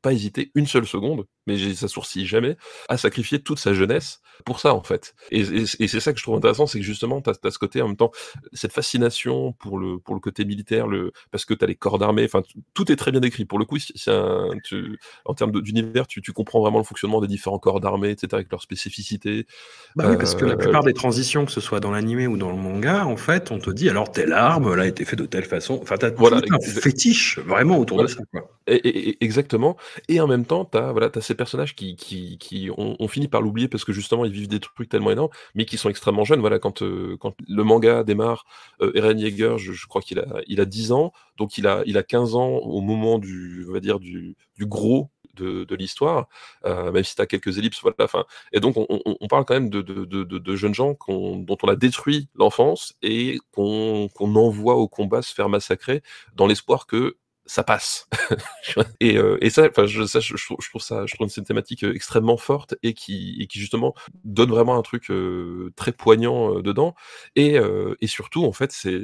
pas 0.02 0.12
hésiter 0.12 0.50
une 0.55 0.66
seule 0.66 0.87
seconde, 0.87 1.26
mais 1.46 1.74
ça 1.74 1.88
sourcille 1.88 2.26
jamais, 2.26 2.57
à 2.88 2.96
sacrifier 2.96 3.40
toute 3.40 3.59
sa 3.59 3.72
jeunesse 3.72 4.20
pour 4.44 4.61
ça, 4.61 4.74
en 4.74 4.83
fait. 4.83 5.14
Et, 5.31 5.66
c'est 5.66 6.00
ça 6.00 6.12
que 6.12 6.18
je 6.18 6.24
trouve 6.24 6.37
intéressant, 6.37 6.66
c'est 6.66 6.79
que 6.79 6.85
justement, 6.85 7.22
tu 7.22 7.31
as, 7.31 7.50
ce 7.50 7.59
côté, 7.59 7.81
en 7.83 7.88
même 7.88 7.96
temps, 7.96 8.11
cette 8.52 8.72
fascination 8.72 9.52
pour 9.52 9.79
le, 9.79 9.98
pour 9.98 10.14
le 10.14 10.20
côté 10.20 10.44
militaire, 10.44 10.87
le, 10.87 11.12
parce 11.31 11.44
que 11.44 11.55
tu 11.55 11.64
as 11.64 11.66
les 11.66 11.74
corps 11.74 11.98
d'armée, 11.98 12.24
enfin, 12.24 12.42
tout 12.74 12.90
est 12.90 12.96
très 12.96 13.12
bien 13.12 13.20
décrit. 13.20 13.44
Pour 13.44 13.59
le 13.59 13.64
coup, 13.64 13.79
un, 14.09 14.50
tu, 14.64 14.98
en 15.24 15.35
termes 15.35 15.52
d'univers, 15.61 16.07
tu, 16.07 16.20
tu, 16.20 16.33
comprends 16.33 16.61
vraiment 16.61 16.79
le 16.79 16.85
fonctionnement 16.85 17.20
des 17.20 17.29
différents 17.29 17.59
corps 17.59 17.81
d'armée, 17.81 18.11
etc., 18.11 18.29
avec 18.33 18.50
leurs 18.50 18.62
spécificités. 18.62 19.46
Bah 19.94 20.07
oui, 20.11 20.16
parce 20.16 20.35
que 20.35 20.44
la 20.44 20.55
euh, 20.55 20.57
plupart 20.57 20.85
des 20.85 20.94
transitions, 20.94 21.46
que 21.46 21.52
ce 21.52 21.61
soit 21.61 21.81
dans 21.81 21.90
l'animé 21.90 22.26
ou 22.26 22.37
dans 22.37 22.50
le 22.50 22.57
manga, 22.57 23.07
en 23.07 23.16
fait, 23.16 23.50
on 23.50 23.59
te 23.59 23.70
dit, 23.70 23.88
alors, 23.88 24.11
telle 24.11 24.33
arme, 24.33 24.70
elle 24.72 24.81
a 24.81 24.87
été 24.87 25.05
faite 25.05 25.18
de 25.18 25.26
telle 25.26 25.44
façon. 25.44 25.79
Enfin, 25.83 25.96
tu 25.96 26.07
as 26.07 26.11
voilà, 26.11 26.38
un 26.50 26.61
fétiche 26.61 27.38
vraiment 27.38 27.79
autour 27.79 28.02
de 28.02 28.07
ça. 28.07 28.20
Quoi. 28.33 28.55
Et, 28.66 29.24
exactement. 29.24 29.76
Et 30.09 30.20
en 30.20 30.26
même 30.26 30.44
temps, 30.44 30.64
tu 30.64 30.79
as, 30.79 30.92
voilà, 30.92 31.11
as 31.14 31.20
ces 31.20 31.35
personnages 31.35 31.74
qui, 31.74 31.96
qui, 31.96 32.38
qui 32.38 32.70
ont, 32.76 33.09
fini 33.09 33.29
par 33.29 33.40
l'oublier 33.40 33.68
parce 33.68 33.85
que 33.85 33.92
justement, 33.92 34.24
ils 34.24 34.33
vivent 34.33 34.48
des 34.48 34.61
trucs 34.61 34.88
tellement 34.88 35.11
énormes, 35.11 35.31
mais 35.55 35.64
qui 35.64 35.76
sont 35.76 35.88
extrêmement 35.88 36.24
jeunes. 36.24 36.40
Voilà, 36.40 36.59
quand, 36.59 36.83
euh, 36.83 37.16
quand 37.20 37.35
le 37.48 37.62
manga 37.64 38.02
démarre, 38.05 38.44
euh, 38.83 38.92
Eren 38.94 39.18
Yeager, 39.18 39.57
je, 39.59 39.87
crois 39.87 40.02
qu'il 40.02 40.18
a, 40.18 40.26
il 40.48 40.61
a 40.61 40.64
10 40.64 40.92
ans, 40.92 41.12
donc 41.37 41.59
il 41.59 41.66
a, 41.66 41.83
il 41.87 41.96
a 41.98 42.02
15 42.02 42.35
ans 42.35 42.48
au 42.48 42.81
moment 42.81 43.18
du, 43.18 43.64
on 43.68 43.72
va 43.72 43.81
dire, 43.81 44.00
du, 44.00 44.37
du 44.57 44.66
gros 44.66 45.11
de, 45.37 45.64
de 45.64 45.74
l'histoire, 45.76 46.29
euh, 46.64 46.90
même 46.90 47.05
si 47.05 47.14
tu 47.14 47.22
as 47.22 47.26
quelques 47.26 47.59
ellipses. 47.59 47.81
Voilà, 47.83 48.09
fin. 48.09 48.24
Et 48.52 48.61
donc, 48.61 48.76
on, 48.76 48.87
on, 48.88 49.29
parle 49.29 49.44
quand 49.44 49.55
même 49.55 49.70
de, 49.70 49.83
de, 49.83 50.05
de 50.05 50.57
jeunes 50.57 50.74
gens 50.74 50.96
dont 51.09 51.59
on 51.62 51.68
a 51.68 51.76
détruit 51.76 52.29
l'enfance 52.35 52.94
et 53.02 53.38
qu'on 53.52 54.09
envoie 54.18 54.76
au 54.76 54.88
combat 54.88 55.22
se 55.22 55.35
faire 55.35 55.48
massacrer 55.48 56.02
dans 56.35 56.46
l'espoir 56.46 56.87
que 56.87 57.16
ça 57.46 57.62
passe. 57.64 58.09
et, 59.00 59.16
euh, 59.16 59.38
et 59.40 59.50
ça, 59.50 59.66
enfin, 59.68 59.87
je, 59.87 60.04
ça, 60.04 60.20
je, 60.20 60.37
je, 60.37 60.46
trouve 60.46 60.82
ça, 60.82 61.06
je 61.06 61.14
trouve 61.14 61.28
une 61.35 61.44
thématique 61.44 61.85
euh, 61.85 61.94
extrêmement 61.94 62.37
forte 62.37 62.74
et 62.82 62.92
qui, 62.92 63.37
et 63.40 63.46
qui 63.46 63.61
justement 63.61 63.94
donne 64.24 64.50
vraiment 64.50 64.76
un 64.76 64.82
truc 64.82 65.11
euh, 65.11 65.72
très 65.76 65.92
poignant 65.92 66.56
euh, 66.59 66.62
dedans. 66.62 66.94
Et, 67.37 67.59
euh, 67.59 67.94
et 68.00 68.06
surtout, 68.06 68.44
en 68.44 68.52
fait, 68.52 68.72
c'est, 68.72 69.00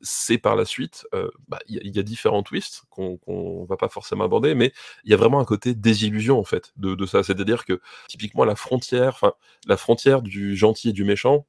c'est 0.00 0.38
par 0.38 0.56
la 0.56 0.64
suite, 0.64 1.06
bah, 1.48 1.58
il 1.68 1.80
y, 1.84 1.96
y, 1.96 1.98
a 1.98 2.02
différents 2.02 2.42
twists 2.42 2.82
qu'on 2.90 3.16
qu'on 3.18 3.64
va 3.64 3.76
pas 3.76 3.88
forcément 3.88 4.24
aborder, 4.24 4.54
mais 4.54 4.72
il 5.04 5.10
y 5.10 5.14
a 5.14 5.16
vraiment 5.16 5.40
un 5.40 5.44
côté 5.44 5.74
désillusion 5.74 6.38
en 6.38 6.44
fait 6.44 6.72
de, 6.76 6.94
de 6.94 7.06
ça. 7.06 7.22
C'est-à-dire 7.22 7.64
que 7.64 7.80
typiquement 8.08 8.44
la 8.44 8.56
frontière, 8.56 9.14
enfin, 9.14 9.32
la 9.66 9.76
frontière 9.76 10.22
du 10.22 10.56
gentil 10.56 10.90
et 10.90 10.92
du 10.92 11.04
méchant. 11.04 11.46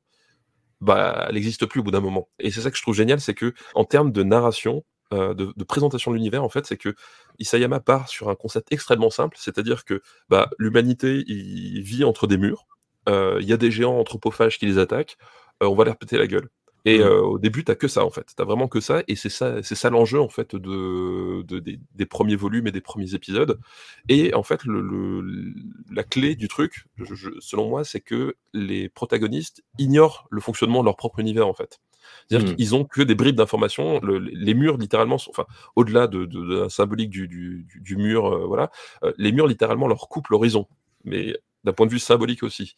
Bah, 0.80 1.26
elle 1.28 1.34
n'existe 1.36 1.66
plus 1.66 1.80
au 1.80 1.84
bout 1.84 1.90
d'un 1.92 2.02
moment. 2.02 2.30
Et 2.40 2.52
c'est 2.52 2.62
ça 2.62 2.70
que 2.70 2.78
je 2.78 2.84
trouve 2.84 2.94
génial, 2.94 3.20
c'est 3.20 3.34
que 3.34 3.56
en 3.74 3.84
termes 3.84 4.12
de 4.12 4.22
narration, 4.22 4.84
euh, 5.14 5.34
de, 5.34 5.54
de, 5.56 5.64
présentation 5.64 6.12
de 6.12 6.18
l'univers, 6.18 6.44
en 6.44 6.50
fait, 6.50 6.66
c'est 6.66 6.78
que 6.78 6.96
Isayama 7.40 7.80
part 7.80 8.10
sur 8.10 8.30
un 8.30 8.36
concept 8.36 8.72
extrêmement 8.72 9.10
simple, 9.10 9.38
c'est-à-dire 9.40 9.86
que 9.86 10.02
bah, 10.30 10.50
l'humanité 10.58 11.24
il 11.28 11.82
vit 11.82 12.04
entre 12.04 12.28
des 12.28 12.38
murs, 12.38 12.68
euh, 13.08 13.38
il 13.42 13.48
y 13.48 13.54
a 13.54 13.58
des 13.58 13.72
géants 13.72 14.00
anthropophages 14.00 14.58
qui 14.60 14.66
les 14.66 14.78
attaquent, 14.78 15.18
euh, 15.64 15.68
on 15.68 15.76
va 15.76 15.86
leur 15.86 15.98
péter 15.98 16.18
la 16.18 16.28
gueule. 16.28 16.50
Et 16.86 17.00
euh, 17.02 17.22
au 17.22 17.38
début, 17.40 17.66
t'as 17.66 17.76
que 17.76 17.90
ça 17.90 18.06
en 18.06 18.10
fait. 18.10 18.32
T'as 18.36 18.46
vraiment 18.46 18.70
que 18.70 18.80
ça, 18.80 19.04
et 19.10 19.16
c'est 19.18 19.30
ça, 19.30 19.62
c'est 19.62 19.76
ça 19.76 19.90
l'enjeu 19.90 20.22
en 20.22 20.30
fait 20.30 20.56
de, 20.56 21.42
de 21.44 21.60
des, 21.60 21.80
des, 21.96 22.06
premiers 22.06 22.38
volumes 22.38 22.68
et 22.68 22.72
des 22.72 22.82
premiers 22.82 23.14
épisodes. 23.14 23.60
Et 24.08 24.34
en 24.34 24.44
fait, 24.44 24.64
le, 24.64 24.80
le 24.82 25.54
la 25.92 26.04
clé 26.04 26.36
du 26.36 26.48
truc, 26.48 26.86
je, 26.98 27.30
selon 27.40 27.68
moi, 27.68 27.84
c'est 27.84 28.00
que 28.00 28.36
les 28.54 28.88
protagonistes 28.88 29.64
ignorent 29.78 30.28
le 30.30 30.40
fonctionnement 30.40 30.80
de 30.80 30.86
leur 30.86 30.96
propre 30.96 31.20
univers 31.20 31.48
en 31.48 31.54
fait. 31.54 31.82
C'est-à-dire 32.28 32.50
mmh. 32.50 32.56
qu'ils 32.56 32.76
ont 32.76 32.84
que 32.86 33.02
des 33.02 33.16
bribes 33.16 33.36
d'informations. 33.36 34.00
Le, 34.02 34.20
les 34.20 34.54
murs, 34.54 34.78
littéralement, 34.78 35.18
sont, 35.18 35.32
enfin, 35.32 35.46
au-delà 35.76 36.08
de, 36.08 36.26
de, 36.26 36.40
de, 36.40 36.60
la 36.62 36.70
symbolique 36.70 37.10
du, 37.10 37.28
du, 37.28 37.68
du 37.76 37.96
mur, 37.98 38.26
euh, 38.26 38.46
voilà, 38.46 38.72
euh, 39.04 39.14
les 39.18 39.32
murs, 39.32 39.48
littéralement, 39.48 39.88
leur 39.88 40.08
coupent 40.10 40.30
l'horizon. 40.30 40.68
Mais 41.04 41.38
d'un 41.68 41.74
point 41.74 41.86
de 41.86 41.92
vue 41.92 42.00
symbolique 42.00 42.44
aussi. 42.44 42.76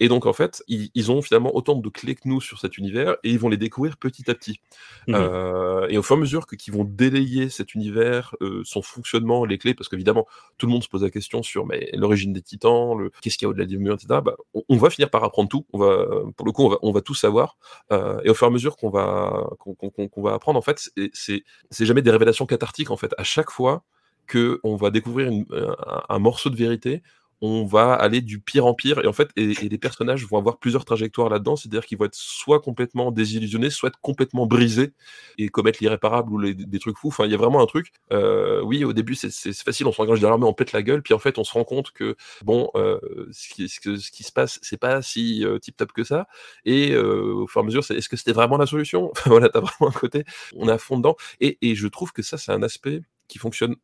Et 0.00 0.08
donc, 0.08 0.26
en 0.26 0.32
fait, 0.32 0.64
ils, 0.66 0.90
ils, 0.94 1.10
ont 1.12 1.22
finalement 1.22 1.54
autant 1.54 1.76
de 1.76 1.88
clés 1.88 2.16
que 2.16 2.22
nous 2.26 2.40
sur 2.40 2.58
cet 2.58 2.76
univers 2.76 3.16
et 3.22 3.30
ils 3.30 3.38
vont 3.38 3.48
les 3.48 3.56
découvrir 3.56 3.96
petit 3.96 4.28
à 4.30 4.34
petit. 4.34 4.60
Mmh. 5.06 5.14
Euh, 5.14 5.86
et 5.88 5.96
au 5.96 6.02
fur 6.02 6.16
et 6.16 6.18
à 6.18 6.20
mesure 6.20 6.46
qu'ils 6.46 6.74
vont 6.74 6.84
délayer 6.84 7.48
cet 7.48 7.74
univers, 7.74 8.34
euh, 8.40 8.62
son 8.64 8.82
fonctionnement, 8.82 9.44
les 9.44 9.58
clés, 9.58 9.74
parce 9.74 9.88
qu'évidemment, 9.88 10.26
tout 10.58 10.66
le 10.66 10.72
monde 10.72 10.82
se 10.82 10.88
pose 10.88 11.04
la 11.04 11.10
question 11.10 11.42
sur 11.42 11.66
l'origine 11.94 12.32
des 12.32 12.42
titans, 12.42 12.98
le 12.98 13.12
qu'est-ce 13.20 13.38
qu'il 13.38 13.46
y 13.46 13.48
a 13.48 13.50
au-delà 13.50 13.64
des 13.64 13.76
murs, 13.76 13.94
etc. 13.94 14.20
Bah, 14.24 14.34
on, 14.54 14.62
on, 14.68 14.76
va 14.76 14.90
finir 14.90 15.08
par 15.08 15.22
apprendre 15.22 15.48
tout. 15.48 15.64
On 15.72 15.78
va, 15.78 16.04
pour 16.36 16.44
le 16.44 16.52
coup, 16.52 16.64
on 16.64 16.68
va, 16.68 16.76
on 16.82 16.90
va 16.90 17.00
tout 17.00 17.14
savoir. 17.14 17.56
Euh, 17.92 18.20
et 18.24 18.30
au 18.30 18.34
fur 18.34 18.48
et 18.48 18.50
à 18.50 18.52
mesure 18.52 18.76
qu'on 18.76 18.90
va, 18.90 19.48
qu'on 19.60 19.74
qu 19.74 20.08
qu 20.08 20.22
va 20.22 20.34
apprendre, 20.34 20.58
en 20.58 20.62
fait, 20.62 20.90
c'est 21.12 21.44
jamais 21.70 22.02
des 22.02 22.10
révélations 22.10 22.46
cathartiques, 22.46 22.90
en 22.90 22.96
fait. 22.96 23.14
À 23.18 23.24
chaque 23.24 23.50
fois 23.50 23.84
que 24.26 24.60
on 24.64 24.76
va 24.76 24.90
découvrir 24.90 25.28
une, 25.28 25.46
un, 25.52 26.02
un 26.08 26.18
morceau 26.18 26.50
de 26.50 26.56
vérité, 26.56 27.02
on 27.42 27.64
va 27.66 27.92
aller 27.92 28.20
du 28.22 28.40
pire 28.40 28.64
en 28.66 28.72
pire. 28.74 29.00
Et 29.04 29.06
en 29.08 29.12
fait 29.12 29.30
et, 29.36 29.50
et 29.50 29.68
les 29.68 29.78
personnages 29.78 30.24
vont 30.26 30.38
avoir 30.38 30.58
plusieurs 30.58 30.84
trajectoires 30.84 31.28
là-dedans. 31.28 31.56
C'est-à-dire 31.56 31.84
qu'ils 31.84 31.98
vont 31.98 32.06
être 32.06 32.14
soit 32.14 32.60
complètement 32.60 33.10
désillusionnés 33.10 33.68
soit 33.70 33.92
complètement 34.00 34.46
brisés 34.46 34.92
et 35.38 35.48
commettre 35.48 35.78
l'irréparable 35.82 36.32
ou 36.32 36.38
les, 36.38 36.54
des 36.54 36.78
trucs 36.78 36.96
fous. 36.96 37.08
Enfin 37.08 37.24
il 37.26 37.32
y 37.32 37.34
a 37.34 37.36
vraiment 37.36 37.60
un 37.60 37.66
truc 37.66 37.92
euh, 38.12 38.62
oui 38.62 38.84
au 38.84 38.92
début 38.92 39.14
c'est 39.16 39.52
facile 39.54 39.86
on 39.86 39.92
s'engage 39.92 40.20
derrière 40.20 40.38
mais 40.38 40.46
on 40.46 40.54
pète 40.54 40.72
la 40.72 40.82
gueule 40.82 41.02
puis 41.02 41.14
en 41.14 41.18
fait 41.18 41.38
on 41.38 41.44
se 41.44 41.52
rend 41.52 41.64
compte 41.64 41.90
que 41.92 42.16
bon 42.44 42.70
euh, 42.76 43.00
ce, 43.32 43.48
qui, 43.52 43.68
ce, 43.68 43.96
ce 43.96 44.10
qui 44.10 44.22
se 44.22 44.32
passe 44.32 44.58
c'est 44.62 44.78
pas 44.78 45.02
si 45.02 45.44
euh, 45.44 45.58
tip 45.58 45.76
top 45.76 45.92
que 45.92 46.04
ça. 46.04 46.28
Et 46.64 46.92
euh, 46.92 47.34
au 47.34 47.46
fur 47.48 47.60
et 47.60 47.64
à 47.64 47.66
mesure 47.66 47.82
est-ce 47.90 48.08
que 48.08 48.16
c'était 48.16 48.32
vraiment 48.32 48.56
la 48.56 48.66
solution? 48.66 49.12
Voilà 49.26 49.48
t'as 49.48 49.60
vraiment 49.60 49.88
un 49.90 49.98
côté 49.98 50.24
on 50.54 50.68
est 50.68 50.72
à 50.72 50.78
fond 50.78 50.96
dedans. 50.96 51.16
Et, 51.40 51.58
et 51.62 51.74
je 51.74 51.88
trouve 51.88 52.12
que 52.12 52.22
ça 52.22 52.38
c'est 52.38 52.52
un 52.52 52.62
aspect 52.62 53.02
qui 53.28 53.38
fonctionne 53.38 53.76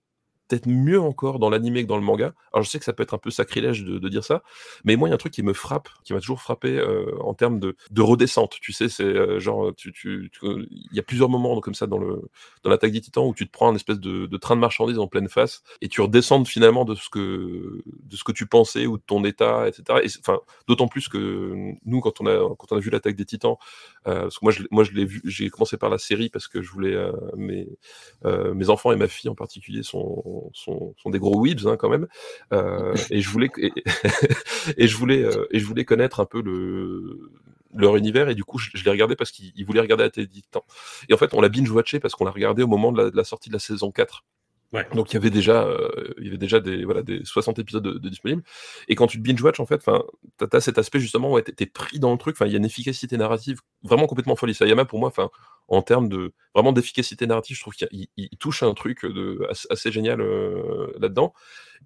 peut-être 0.49 0.67
mieux 0.67 1.01
encore 1.01 1.39
dans 1.39 1.51
l'animé 1.51 1.83
que 1.83 1.89
dans 1.89 1.97
le 1.97 2.03
manga. 2.03 2.33
Alors 2.53 2.65
je 2.65 2.71
sais 2.71 2.79
que 2.79 2.85
ça 2.85 2.93
peut 2.93 3.03
être 3.03 3.15
un 3.15 3.19
peu 3.19 3.31
sacrilège 3.31 3.85
de, 3.85 3.99
de 3.99 4.09
dire 4.09 4.25
ça, 4.25 4.43
mais 4.85 4.97
moi 4.97 5.09
il 5.09 5.11
y 5.11 5.13
a 5.13 5.15
un 5.15 5.19
truc 5.19 5.33
qui 5.33 5.43
me 5.43 5.53
frappe, 5.53 5.89
qui 6.05 6.13
m'a 6.13 6.21
toujours 6.21 6.41
frappé 6.41 6.79
euh, 6.79 7.17
en 7.21 7.35
termes 7.35 7.61
de, 7.61 7.77
de, 7.91 8.03
redescente. 8.03 8.57
Tu 8.61 8.73
sais, 8.73 8.89
c'est 8.89 9.05
euh, 9.05 9.39
genre 9.39 9.75
tu, 9.77 9.93
tu, 9.93 10.31
il 10.43 10.97
y 10.97 10.99
a 10.99 11.03
plusieurs 11.03 11.29
moments 11.29 11.61
comme 11.61 11.75
ça 11.75 11.87
dans 11.87 11.99
le 11.99 12.23
dans 12.65 12.71
l'attaque 12.71 12.93
des 12.93 13.01
Titans 13.01 13.25
où 13.25 13.35
tu 13.35 13.47
te 13.47 13.53
prends 13.53 13.71
un 13.71 13.75
espèce 13.75 14.01
de, 14.01 14.27
de, 14.27 14.37
train 14.37 14.57
de 14.57 14.61
marchandises 14.61 14.99
en 14.99 15.07
pleine 15.07 15.29
face 15.29 15.63
et 15.83 15.89
tu 15.89 16.01
redescends 16.01 16.45
finalement 16.45 16.85
de 16.85 16.95
ce 16.95 17.09
que 17.11 17.83
de 17.87 18.17
ce 18.17 18.25
que 18.25 18.33
tu 18.33 18.47
pensais 18.47 18.87
ou 18.87 18.97
de 18.97 19.03
ton 19.07 19.25
état, 19.25 19.69
etc. 19.69 20.01
Et 20.03 20.09
enfin 20.21 20.41
d'autant 20.67 20.89
plus 20.89 21.09
que 21.09 21.75
nous 21.85 22.01
quand 22.01 22.21
on 22.21 22.27
a 22.27 22.55
quand 22.57 22.73
on 22.73 22.77
a 22.77 22.81
vu 22.81 22.91
l'attaque 22.91 23.17
des 23.17 23.25
Titans, 23.25 23.57
euh, 24.07 24.23
parce 24.23 24.39
que 24.39 24.45
moi 24.45 24.53
je 24.53 24.63
moi 24.71 24.85
je 24.85 24.93
l'ai 24.93 25.05
vu, 25.05 25.21
j'ai 25.25 25.51
commencé 25.51 25.77
par 25.77 25.91
la 25.91 25.99
série 25.99 26.31
parce 26.31 26.49
que 26.49 26.63
je 26.63 26.71
voulais 26.71 26.95
euh, 26.95 27.13
mes 27.37 27.69
euh, 28.25 28.55
mes 28.55 28.71
enfants 28.71 28.93
et 28.93 28.97
ma 28.97 29.09
fille 29.09 29.31
en 29.31 29.35
particulier 29.35 29.83
sont 29.83 30.23
sont, 30.53 30.95
des 31.07 31.19
gros 31.19 31.45
weebs 31.45 31.67
hein, 31.67 31.77
quand 31.77 31.89
même. 31.89 32.07
Euh, 32.53 32.95
et 33.11 33.21
je 33.21 33.31
voulais 33.31 33.49
et, 34.77 34.87
je 34.87 34.97
voulais 34.97 35.23
euh, 35.23 35.47
et 35.51 35.59
je 35.59 35.65
voulais 35.67 35.85
connaître 35.85 36.21
un 36.21 36.27
peu 36.27 36.43
le 36.43 37.31
leur 37.75 37.97
univers 37.97 38.29
et 38.31 38.35
du 38.35 38.45
coup 38.45 38.59
je, 38.59 38.71
je 38.75 38.85
l'ai 38.85 38.91
regardé 38.91 39.15
parce 39.15 39.31
qu'ils 39.31 39.65
voulaient 39.65 39.81
regarder 39.81 40.05
la 40.05 40.11
télé. 40.11 40.29
Et 41.09 41.15
en 41.15 41.17
fait 41.17 41.35
on 41.35 41.41
l'a 41.41 41.49
binge 41.49 41.71
watché 41.71 42.01
parce 42.01 42.15
qu'on 42.15 42.25
l'a 42.25 42.31
regardé 42.31 42.63
au 42.63 42.67
moment 42.67 42.93
de 42.93 43.03
la, 43.03 43.11
de 43.11 43.17
la, 43.17 43.25
sortie 43.25 43.51
de 43.51 43.55
la 43.55 43.61
saison 43.61 43.91
4. 43.91 44.25
Ouais. 44.73 44.87
Donc 44.95 45.11
il 45.11 45.15
y 45.15 45.17
avait 45.17 45.31
déjà, 45.31 45.65
euh, 45.65 46.15
il 46.19 46.25
y 46.25 46.29
avait 46.29 46.37
déjà 46.37 46.61
des 46.61 46.85
voilà 46.85 47.03
des 47.03 47.25
60 47.25 47.59
épisodes 47.59 47.83
de, 47.83 48.09
disponibles. 48.09 48.43
Et 48.89 48.97
quand 48.97 49.07
tu 49.07 49.17
te 49.17 49.23
binge 49.23 49.41
watch 49.41 49.61
en 49.61 49.67
fait, 49.67 49.83
t'as 50.37 50.47
as 50.53 50.61
cet 50.61 50.77
aspect 50.77 51.01
justement 51.01 51.33
où 51.33 51.41
t'es 51.41 51.65
pris 51.67 51.99
dans 51.99 52.13
le 52.13 52.19
truc. 52.19 52.37
Il 52.43 52.49
y 52.49 52.55
a 52.55 52.59
une 52.59 52.67
efficacité 52.67 53.17
narrative 53.17 53.61
vraiment 53.83 54.07
complètement 54.07 54.37
folie. 54.37 54.55
Sayama 54.55 54.85
pour 54.85 54.99
moi, 54.99 55.11
en 55.69 55.83
termes 55.83 56.11
de 56.11 56.35
vraiment 56.55 56.73
d'efficacité 56.73 57.27
narrative, 57.27 57.57
je 57.57 57.63
trouve 57.63 57.75
qu'il 57.75 58.09
touche 58.39 58.63
un 58.63 58.75
truc 58.75 59.07
de 59.07 59.47
assez, 59.49 59.67
assez 59.71 59.91
génial 59.91 60.21
euh, 60.21 60.93
là-dedans. 60.99 61.33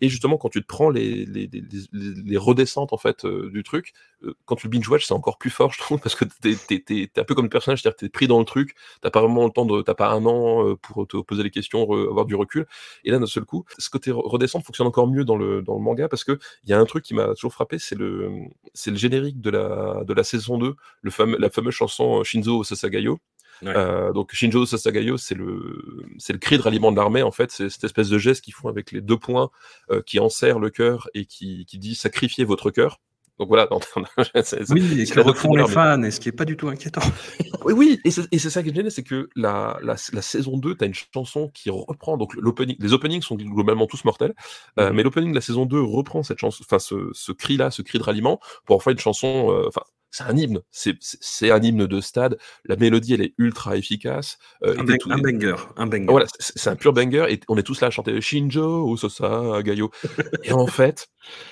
Et 0.00 0.09
justement, 0.09 0.37
quand 0.37 0.48
tu 0.48 0.61
te 0.62 0.66
prends 0.66 0.90
les, 0.90 1.24
les, 1.26 1.48
les, 1.52 1.62
les 1.92 2.37
redescentes 2.37 2.92
en 2.92 2.96
fait 2.96 3.24
euh, 3.24 3.50
du 3.50 3.62
truc, 3.62 3.92
euh, 4.24 4.35
quand 4.44 4.57
tu 4.57 4.66
le 4.66 4.70
binge 4.70 4.88
watch, 4.88 5.07
c'est 5.07 5.14
encore 5.14 5.38
plus 5.38 5.50
fort, 5.50 5.72
je 5.72 5.78
trouve, 5.78 6.00
parce 6.02 6.14
que 6.14 6.24
t'es 6.24 6.57
es, 6.70 6.85
es, 6.90 7.20
un 7.20 7.24
peu 7.24 7.35
comme 7.35 7.44
le 7.44 7.50
personnage, 7.50 7.83
c'est-à-dire 7.83 7.96
t'es 7.96 8.09
pris 8.09 8.26
dans 8.26 8.38
le 8.38 8.44
truc, 8.44 8.74
t'as 9.00 9.11
pas 9.11 9.20
vraiment 9.20 9.44
le 9.44 9.50
temps 9.50 9.66
de, 9.66 9.83
t'as 9.83 9.94
pas 9.94 10.09
un 10.11 10.24
an 10.26 10.66
euh, 10.66 10.76
pour 10.76 11.07
te 11.07 11.16
poser 11.18 11.42
les 11.42 11.50
questions, 11.50 11.83
avoir 11.83 12.26
du 12.26 12.35
recul. 12.35 12.66
Et 13.05 13.11
là, 13.11 13.18
d'un 13.18 13.26
seul 13.26 13.44
coup, 13.44 13.64
ce 13.78 13.90
côté 13.90 14.11
redescente 14.12 14.64
fonctionne 14.64 14.87
encore 14.87 15.09
mieux 15.09 15.24
dans 15.24 15.37
le 15.37 15.62
dans 15.62 15.74
le 15.74 15.81
manga 15.81 16.09
parce 16.09 16.24
que 16.24 16.38
il 16.64 16.70
y 16.70 16.72
a 16.72 16.78
un 16.78 16.85
truc 16.85 17.05
qui 17.05 17.14
m'a 17.14 17.35
toujours 17.35 17.52
frappé, 17.52 17.78
c'est 17.78 17.96
le 17.96 18.31
c'est 18.74 18.90
le 18.90 18.96
générique 18.96 19.40
de 19.40 19.50
la 19.50 20.05
de 20.05 20.14
la 20.14 20.24
saison 20.24 20.59
2, 20.59 20.74
le 21.02 21.11
fameux 21.11 21.38
la 21.38 21.50
fameuse 21.50 21.74
chanson 21.74 22.22
Shinzo 22.24 22.64
Sasagayo. 22.64 23.18
Ouais. 23.62 23.72
Euh, 23.77 24.12
donc 24.12 24.33
Shinjo 24.33 24.66
Sasagayo, 24.66 25.16
c'est 25.16 25.37
le 25.37 26.05
c'est 26.18 26.33
le 26.33 26.38
cri 26.38 26.59
de 26.59 26.62
ralliement 26.62 26.90
de 26.90 26.96
l'armée 26.96 27.22
en 27.22 27.31
fait, 27.31 27.51
c'est 27.53 27.68
cette 27.68 27.85
espèce 27.85 28.09
de 28.09 28.18
geste 28.18 28.42
qu'ils 28.42 28.55
font 28.55 28.68
avec 28.68 28.90
les 28.90 29.01
deux 29.01 29.16
points 29.18 29.51
euh, 29.90 30.03
qui 30.03 30.18
enserrent 30.18 30.59
le 30.59 30.70
cœur 30.70 31.09
et 31.14 31.27
qui, 31.27 31.64
qui 31.66 31.79
dit 31.79 31.94
sacrifiez 31.94 32.44
votre 32.44 32.70
cœur. 32.70 33.01
Donc 33.38 33.48
voilà. 33.48 33.68
c 34.42 34.59
oui, 34.70 35.01
et 35.01 35.07
que 35.07 35.20
refont 35.20 35.55
les 35.55 35.66
fans, 35.66 36.03
et 36.03 36.11
ce 36.11 36.20
qui 36.20 36.29
est 36.29 36.33
pas 36.33 36.44
du 36.44 36.57
tout 36.57 36.68
inquiétant. 36.68 37.01
oui, 37.64 37.72
oui, 37.72 38.01
et 38.05 38.11
c'est 38.11 38.51
ça 38.51 38.62
qui 38.62 38.68
est 38.68 38.75
génial, 38.75 38.90
c'est 38.90 39.03
que 39.03 39.31
la, 39.35 39.79
la, 39.83 39.96
la, 40.12 40.22
saison 40.22 40.59
2, 40.59 40.77
tu 40.77 40.85
as 40.85 40.87
une 40.87 40.94
chanson 40.94 41.51
qui 41.55 41.70
reprend, 41.70 42.16
donc 42.18 42.35
l'opening, 42.35 42.77
les 42.79 42.92
openings 42.92 43.22
sont 43.22 43.37
globalement 43.37 43.87
tous 43.87 44.05
mortels, 44.05 44.35
euh, 44.79 44.90
mmh. 44.90 44.94
mais 44.94 45.03
l'opening 45.03 45.31
de 45.31 45.35
la 45.35 45.40
saison 45.40 45.64
2 45.64 45.81
reprend 45.81 46.22
cette 46.22 46.38
chanson, 46.38 46.62
enfin 46.64 46.79
ce, 46.79 47.11
ce 47.14 47.33
cri-là, 47.33 47.70
ce 47.70 47.83
cri 47.83 47.98
de 47.98 48.05
ralliement, 48.05 48.38
pour 48.66 48.77
en 48.77 48.79
faire 48.81 48.92
une 48.92 48.98
chanson, 48.98 49.64
enfin 49.66 49.83
c'est 50.12 50.25
un 50.25 50.37
hymne, 50.37 50.61
c'est 50.70 51.51
un 51.51 51.61
hymne 51.61 51.87
de 51.87 52.01
stade. 52.01 52.38
La 52.64 52.77
mélodie, 52.77 53.14
elle 53.14 53.22
est 53.22 53.35
ultra 53.38 53.77
efficace. 53.77 54.38
Euh, 54.62 54.77
un, 54.79 54.85
tout, 54.98 55.11
un, 55.11 55.18
banger, 55.18 55.57
un 55.77 55.87
banger. 55.87 56.07
Voilà, 56.09 56.27
c'est 56.38 56.70
un 56.70 56.77
pur 56.77 56.92
banger 56.92 57.27
et 57.31 57.40
on 57.48 57.57
est 57.57 57.62
tous 57.62 57.81
là 57.81 57.88
à 57.88 57.90
chanter 57.90 58.20
Shinjo, 58.20 58.88
Ososa, 58.88 59.62
Gayo. 59.62 59.90
et 60.44 60.53
en 60.53 60.66
fait, 60.66 61.09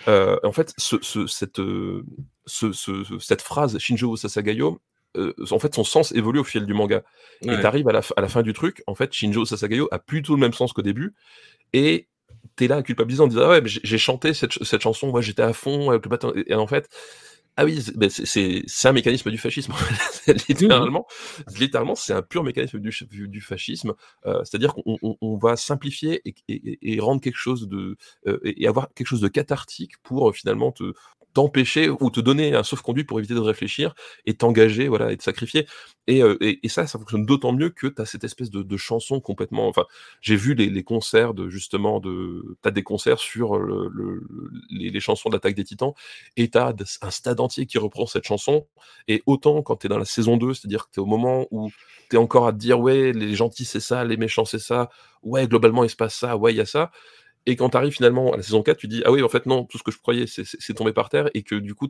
euh, 0.08 0.38
en 0.44 0.52
fait, 0.52 0.74
ce, 0.76 0.96
ce, 1.00 1.26
cette, 1.26 1.60
ce, 2.46 2.72
ce, 2.72 3.18
cette 3.18 3.42
phrase 3.42 3.78
Shinjo, 3.78 4.12
Ososa, 4.12 4.42
Gayo, 4.42 4.80
euh, 5.16 5.32
en 5.50 5.58
fait, 5.58 5.74
son 5.74 5.84
sens 5.84 6.12
évolue 6.12 6.40
au 6.40 6.44
fil 6.44 6.66
du 6.66 6.74
manga. 6.74 7.02
Ouais. 7.42 7.58
Et 7.58 7.62
t'arrives 7.62 7.88
à 7.88 7.92
la, 7.92 8.02
à 8.16 8.20
la 8.20 8.28
fin 8.28 8.42
du 8.42 8.52
truc, 8.52 8.82
en 8.86 8.94
fait, 8.94 9.12
Shinjo 9.12 9.44
Sasagayo 9.44 9.88
a 9.90 9.98
plutôt 9.98 10.34
le 10.34 10.40
même 10.40 10.52
sens 10.52 10.72
qu'au 10.72 10.82
début. 10.82 11.14
Et 11.72 12.08
t'es 12.56 12.68
là 12.68 12.82
culpabilisant 12.82 13.24
en 13.24 13.28
disant, 13.28 13.42
ah 13.44 13.48
ouais, 13.50 13.62
j'ai 13.64 13.98
chanté 13.98 14.34
cette, 14.34 14.62
cette 14.64 14.82
chanson, 14.82 15.08
moi 15.08 15.20
j'étais 15.20 15.42
à 15.42 15.52
fond, 15.52 15.98
et 16.46 16.54
en 16.54 16.66
fait, 16.66 16.88
ah 17.56 17.64
oui, 17.64 17.82
c'est 18.08 18.88
un 18.88 18.92
mécanisme 18.92 19.30
du 19.30 19.38
fascisme, 19.38 19.74
littéralement. 20.48 21.06
Littéralement, 21.58 21.94
c'est 21.94 22.12
un 22.12 22.22
pur 22.22 22.42
mécanisme 22.42 22.78
du, 22.78 23.28
du 23.28 23.40
fascisme. 23.40 23.94
Euh, 24.24 24.42
C'est-à-dire 24.44 24.74
qu'on 24.74 24.96
on, 25.02 25.16
on 25.20 25.36
va 25.36 25.56
simplifier 25.56 26.22
et, 26.24 26.34
et, 26.48 26.78
et, 26.94 27.00
rendre 27.00 27.20
quelque 27.20 27.36
chose 27.36 27.68
de 27.68 27.96
euh, 28.26 28.38
et 28.44 28.66
avoir 28.66 28.92
quelque 28.94 29.06
chose 29.06 29.20
de 29.20 29.28
cathartique 29.28 29.98
pour 30.02 30.30
euh, 30.30 30.32
finalement 30.32 30.72
te 30.72 30.92
t'empêcher 31.32 31.88
ou 31.88 32.10
te 32.10 32.20
donner 32.20 32.54
un 32.54 32.62
sauf-conduit 32.62 33.04
pour 33.04 33.18
éviter 33.18 33.34
de 33.34 33.40
réfléchir 33.40 33.94
et 34.26 34.34
t'engager, 34.34 34.88
voilà, 34.88 35.12
et 35.12 35.16
te 35.16 35.22
sacrifier. 35.22 35.66
Et, 36.06 36.22
euh, 36.22 36.36
et, 36.40 36.68
ça, 36.68 36.86
ça 36.86 36.98
fonctionne 36.98 37.24
d'autant 37.24 37.52
mieux 37.52 37.70
que 37.70 37.86
tu 37.86 38.02
as 38.02 38.04
cette 38.06 38.24
espèce 38.24 38.50
de, 38.50 38.62
de, 38.62 38.76
chanson 38.76 39.20
complètement. 39.20 39.68
Enfin, 39.68 39.84
j'ai 40.20 40.34
vu 40.34 40.54
les, 40.54 40.68
les, 40.68 40.82
concerts 40.82 41.34
de 41.34 41.48
justement 41.48 42.00
de. 42.00 42.56
Tu 42.62 42.68
as 42.68 42.72
des 42.72 42.82
concerts 42.82 43.20
sur 43.20 43.58
le, 43.58 43.88
le, 43.92 44.26
les, 44.70 44.98
chansons 44.98 45.28
d'attaque 45.28 45.54
des 45.54 45.62
titans 45.62 45.92
et 46.36 46.50
tu 46.50 46.58
as 46.58 46.74
un 47.02 47.10
stade 47.10 47.38
entier 47.38 47.66
qui 47.66 47.78
reprend 47.78 48.06
cette 48.06 48.24
chanson. 48.24 48.66
Et 49.06 49.22
autant 49.26 49.62
quand 49.62 49.76
tu 49.76 49.86
es 49.86 49.88
dans 49.88 49.98
la 49.98 50.04
saison 50.04 50.36
2, 50.36 50.54
c'est-à-dire 50.54 50.86
que 50.86 50.94
tu 50.94 51.00
es 51.00 51.02
au 51.02 51.06
moment 51.06 51.46
où 51.52 51.70
tu 52.08 52.16
es 52.16 52.18
encore 52.18 52.46
à 52.46 52.52
te 52.52 52.58
dire, 52.58 52.80
ouais, 52.80 53.12
les 53.12 53.34
gentils 53.36 53.64
c'est 53.64 53.78
ça, 53.78 54.04
les 54.04 54.16
méchants 54.16 54.44
c'est 54.44 54.58
ça, 54.58 54.90
ouais, 55.22 55.46
globalement 55.46 55.84
il 55.84 55.90
se 55.90 55.96
passe 55.96 56.16
ça, 56.16 56.36
ouais, 56.36 56.52
il 56.52 56.56
y 56.56 56.60
a 56.60 56.66
ça. 56.66 56.90
Et 57.46 57.56
quand 57.56 57.70
tu 57.70 57.76
arrives 57.76 57.92
finalement 57.92 58.32
à 58.32 58.36
la 58.36 58.42
saison 58.42 58.62
4, 58.62 58.78
tu 58.78 58.88
dis 58.88 59.02
Ah 59.04 59.12
oui, 59.12 59.22
en 59.22 59.28
fait, 59.28 59.46
non, 59.46 59.64
tout 59.64 59.78
ce 59.78 59.82
que 59.82 59.90
je 59.90 59.98
croyais, 59.98 60.26
c'est 60.26 60.74
tombé 60.74 60.92
par 60.92 61.08
terre, 61.08 61.30
et 61.34 61.42
que 61.42 61.54
du 61.54 61.74
coup, 61.74 61.88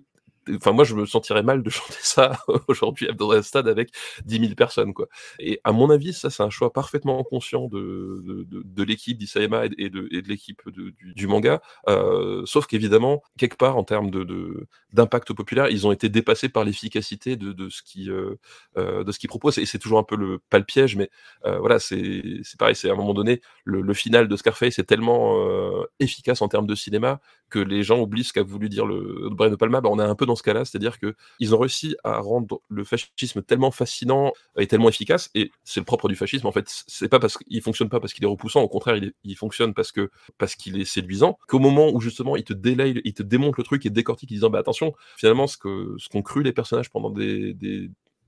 Enfin, 0.57 0.73
moi, 0.73 0.85
je 0.85 0.95
me 0.95 1.07
sentirais 1.07 1.43
mal 1.43 1.63
de 1.63 1.71
chanter 1.71 1.99
ça 2.01 2.39
aujourd'hui 2.69 3.09
dans 3.17 3.31
un 3.33 3.43
stade 3.43 3.69
avec 3.69 3.91
10 4.25 4.39
000 4.41 4.55
personnes, 4.55 4.95
quoi. 4.95 5.07
Et 5.39 5.61
à 5.65 5.73
mon 5.73 5.91
avis, 5.91 6.13
ça, 6.13 6.31
c'est 6.31 6.43
un 6.43 6.51
choix 6.51 6.73
parfaitement 6.73 7.23
conscient 7.25 7.67
de, 7.69 8.23
de, 8.25 8.45
de, 8.45 8.63
de 8.65 8.83
l'équipe 8.83 9.19
d'Isayama 9.19 9.65
et 9.79 9.91
de, 9.91 10.09
et 10.11 10.23
de 10.23 10.29
l'équipe 10.29 10.63
du, 10.71 10.95
du, 11.15 11.27
manga. 11.27 11.61
Euh, 11.89 12.43
sauf 12.47 12.67
qu'évidemment, 12.67 13.23
quelque 13.39 13.57
part, 13.57 13.77
en 13.77 13.85
termes 13.85 14.11
de, 14.11 14.67
d'impact 14.93 15.33
populaire, 15.33 15.69
ils 15.69 15.87
ont 15.87 15.93
été 15.93 16.09
dépassés 16.09 16.49
par 16.49 16.65
l'efficacité 16.65 17.37
de, 17.37 17.53
de 17.53 17.69
ce 17.69 17.83
qui, 17.83 18.11
euh, 18.11 18.35
euh, 18.79 19.05
de 19.05 19.13
ce 19.13 19.19
qu'ils 19.19 19.29
proposent. 19.29 19.59
Et 19.59 19.67
c'est 19.67 19.79
toujours 19.79 19.99
un 19.99 20.05
peu 20.05 20.17
le, 20.17 20.39
pas 20.51 20.59
le 20.59 20.65
piège, 20.65 20.97
mais 20.97 21.11
euh, 21.45 21.59
voilà, 21.59 21.79
c'est, 21.79 22.23
pareil, 22.59 22.75
c'est 22.77 22.89
à 22.91 22.93
un 22.93 22.97
moment 22.97 23.15
donné, 23.15 23.41
le, 23.65 23.81
le 23.81 23.95
final 23.95 24.29
de 24.29 24.37
Scarface 24.37 24.79
est 24.79 24.85
tellement 24.85 25.37
euh, 25.47 25.85
efficace 26.01 26.43
en 26.43 26.49
termes 26.49 26.67
de 26.67 26.75
cinéma 26.75 27.21
que 27.51 27.59
les 27.59 27.83
gens 27.83 28.01
oublient 28.01 28.25
ce 28.25 28.33
qu'a 28.33 28.43
voulu 28.43 28.69
dire 28.69 28.87
le 28.87 29.29
Brian 29.31 29.51
De 29.51 29.57
Palma. 29.57 29.81
Bah, 29.81 29.89
on 29.93 29.99
est 29.99 30.03
un 30.03 30.15
peu 30.15 30.27
ce 30.35 30.43
cas-là, 30.43 30.65
c'est-à-dire 30.65 30.99
que 30.99 31.15
ils 31.39 31.55
ont 31.55 31.59
réussi 31.59 31.97
à 32.05 32.19
rendre 32.19 32.61
le 32.69 32.85
fascisme 32.85 33.43
tellement 33.43 33.71
fascinant 33.71 34.33
et 34.59 34.67
tellement 34.67 34.89
efficace, 34.89 35.31
et 35.35 35.51
c'est 35.65 35.81
le 35.81 35.85
propre 35.85 36.09
du 36.09 36.17
fascisme 36.17 36.47
en 36.47 36.53
fait. 36.53 36.67
C'est 36.87 37.09
pas 37.09 37.19
parce 37.19 37.39
qu'il 37.39 37.63
fonctionne 37.63 37.89
pas 37.89 38.01
parce 38.01 38.13
qu'il 38.13 38.25
est 38.25 38.29
repoussant, 38.29 38.63
au 38.63 38.69
contraire, 38.69 38.97
il, 39.25 39.37
fonctionne 39.37 39.75
parce 39.75 39.93
que 39.93 40.11
parce 40.39 40.55
qu'il 40.55 40.81
est 40.81 40.85
séduisant. 40.85 41.39
Qu'au 41.49 41.59
moment 41.59 41.91
où 41.91 42.01
justement 42.01 42.37
il 42.37 42.45
te 42.45 42.53
il 42.53 43.15
te 43.15 43.23
démonte 43.23 43.57
le 43.59 43.65
truc 43.65 43.87
et 43.87 43.91
décortique, 43.91 44.31
en 44.33 44.35
disant 44.35 44.51
bah 44.51 44.59
attention, 44.59 44.93
finalement 45.17 45.47
ce 45.47 45.57
que 45.57 45.95
ce 45.99 46.09
qu'ont 46.09 46.23
cru 46.23 46.43
les 46.43 46.53
personnages 46.53 46.91
pendant 46.91 47.11
des 47.11 47.55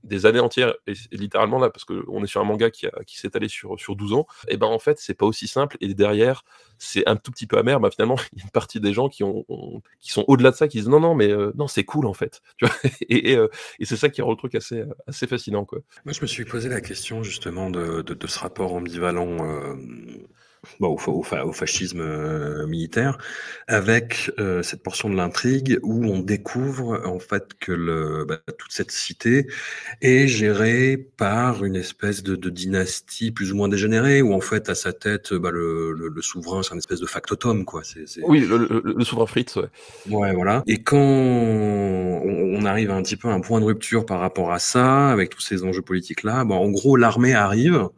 des 0.03 0.25
années 0.25 0.39
entières, 0.39 0.73
et, 0.87 0.93
littéralement 1.11 1.59
là, 1.59 1.69
parce 1.69 1.85
qu'on 1.85 2.23
est 2.23 2.27
sur 2.27 2.41
un 2.41 2.43
manga 2.43 2.69
qui, 2.69 2.87
qui 3.05 3.17
s'est 3.17 3.35
allé 3.35 3.47
sur, 3.47 3.79
sur 3.79 3.95
12 3.95 4.13
ans, 4.13 4.27
et 4.47 4.57
ben 4.57 4.67
en 4.67 4.79
fait, 4.79 4.99
c'est 4.99 5.13
pas 5.13 5.25
aussi 5.25 5.47
simple, 5.47 5.77
et 5.81 5.93
derrière, 5.93 6.43
c'est 6.77 7.07
un 7.07 7.15
tout 7.15 7.31
petit 7.31 7.47
peu 7.47 7.57
amer, 7.57 7.79
bah 7.79 7.89
finalement, 7.91 8.15
il 8.33 8.39
y 8.39 8.41
a 8.41 8.45
une 8.45 8.51
partie 8.51 8.79
des 8.79 8.93
gens 8.93 9.09
qui, 9.09 9.23
ont, 9.23 9.45
qui 9.99 10.11
sont 10.11 10.25
au-delà 10.27 10.51
de 10.51 10.55
ça, 10.55 10.67
qui 10.67 10.77
disent 10.77 10.89
non, 10.89 10.99
non, 10.99 11.15
mais 11.15 11.29
euh, 11.29 11.51
non, 11.55 11.67
c'est 11.67 11.83
cool 11.83 12.05
en 12.05 12.13
fait. 12.13 12.41
Tu 12.57 12.65
vois 12.65 12.75
et, 13.09 13.35
euh, 13.35 13.47
et 13.79 13.85
c'est 13.85 13.97
ça 13.97 14.09
qui 14.09 14.21
rend 14.21 14.31
le 14.31 14.37
truc 14.37 14.55
assez, 14.55 14.83
assez 15.07 15.27
fascinant. 15.27 15.65
Quoi. 15.65 15.79
Moi, 16.05 16.13
je 16.13 16.21
me 16.21 16.27
suis 16.27 16.45
posé 16.45 16.69
la 16.69 16.81
question 16.81 17.23
justement 17.23 17.69
de, 17.69 18.01
de, 18.01 18.13
de 18.13 18.27
ce 18.27 18.39
rapport 18.39 18.73
ambivalent. 18.73 19.37
Bon, 20.79 20.95
au, 20.95 21.11
au, 21.11 21.25
au, 21.25 21.51
fascisme 21.51 21.99
euh, 21.99 22.65
militaire, 22.67 23.17
avec 23.67 24.31
euh, 24.39 24.63
cette 24.63 24.81
portion 24.81 25.09
de 25.09 25.15
l'intrigue 25.15 25.77
où 25.83 26.05
on 26.05 26.19
découvre 26.19 27.01
en 27.05 27.19
fait 27.19 27.49
que 27.59 27.73
le, 27.73 28.23
bah, 28.25 28.39
toute 28.57 28.71
cette 28.71 28.91
cité 28.91 29.47
est 30.01 30.25
gérée 30.27 30.95
par 31.17 31.65
une 31.65 31.75
espèce 31.75 32.23
de, 32.23 32.37
de, 32.37 32.49
dynastie 32.49 33.31
plus 33.31 33.51
ou 33.51 33.57
moins 33.57 33.67
dégénérée, 33.67 34.21
où 34.21 34.33
en 34.33 34.39
fait 34.39 34.69
à 34.69 34.75
sa 34.75 34.93
tête 34.93 35.33
bah, 35.33 35.51
le, 35.51 35.91
le, 35.91 36.07
le, 36.07 36.21
souverain 36.21 36.63
c'est 36.63 36.73
un 36.73 36.77
espèce 36.77 37.01
de 37.01 37.07
factotum 37.07 37.65
quoi. 37.65 37.83
C 37.83 38.03
est, 38.03 38.07
c 38.07 38.21
est... 38.21 38.23
Oui, 38.25 38.39
le, 38.39 39.03
souverain 39.03 39.25
Fritz. 39.25 39.57
Ouais. 39.57 39.67
ouais, 40.09 40.33
voilà. 40.33 40.63
Et 40.65 40.81
quand 40.81 40.97
on, 40.97 42.21
on, 42.23 42.65
arrive 42.65 42.89
un 42.89 43.03
petit 43.03 43.17
peu 43.17 43.27
à 43.27 43.33
un 43.33 43.41
point 43.41 43.59
de 43.59 43.65
rupture 43.65 44.05
par 44.05 44.21
rapport 44.21 44.53
à 44.53 44.59
ça, 44.59 45.09
avec 45.09 45.29
tous 45.29 45.41
ces 45.41 45.65
enjeux 45.65 45.81
politiques 45.81 46.23
là, 46.23 46.45
bon, 46.45 46.55
en 46.55 46.69
gros 46.69 46.95
l'armée 46.95 47.33
arrive 47.33 47.89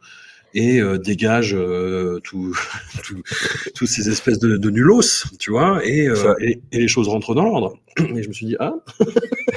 et 0.56 0.80
euh, 0.80 0.98
dégage 0.98 1.54
euh, 1.54 2.18
tous 2.24 2.58
tout, 3.04 3.22
tout 3.74 3.86
ces 3.86 4.08
espèces 4.08 4.38
de, 4.38 4.56
de 4.56 4.70
nulos, 4.70 5.26
tu 5.38 5.50
vois, 5.50 5.84
et, 5.84 6.08
euh, 6.08 6.34
et, 6.40 6.60
et, 6.72 6.78
les 6.78 6.88
choses 6.88 7.08
rentrent 7.08 7.34
dans 7.34 7.44
l'ordre. 7.44 7.76
Et 7.98 8.22
je 8.22 8.28
me 8.28 8.32
suis 8.32 8.46
dit, 8.46 8.56
ah. 8.60 8.74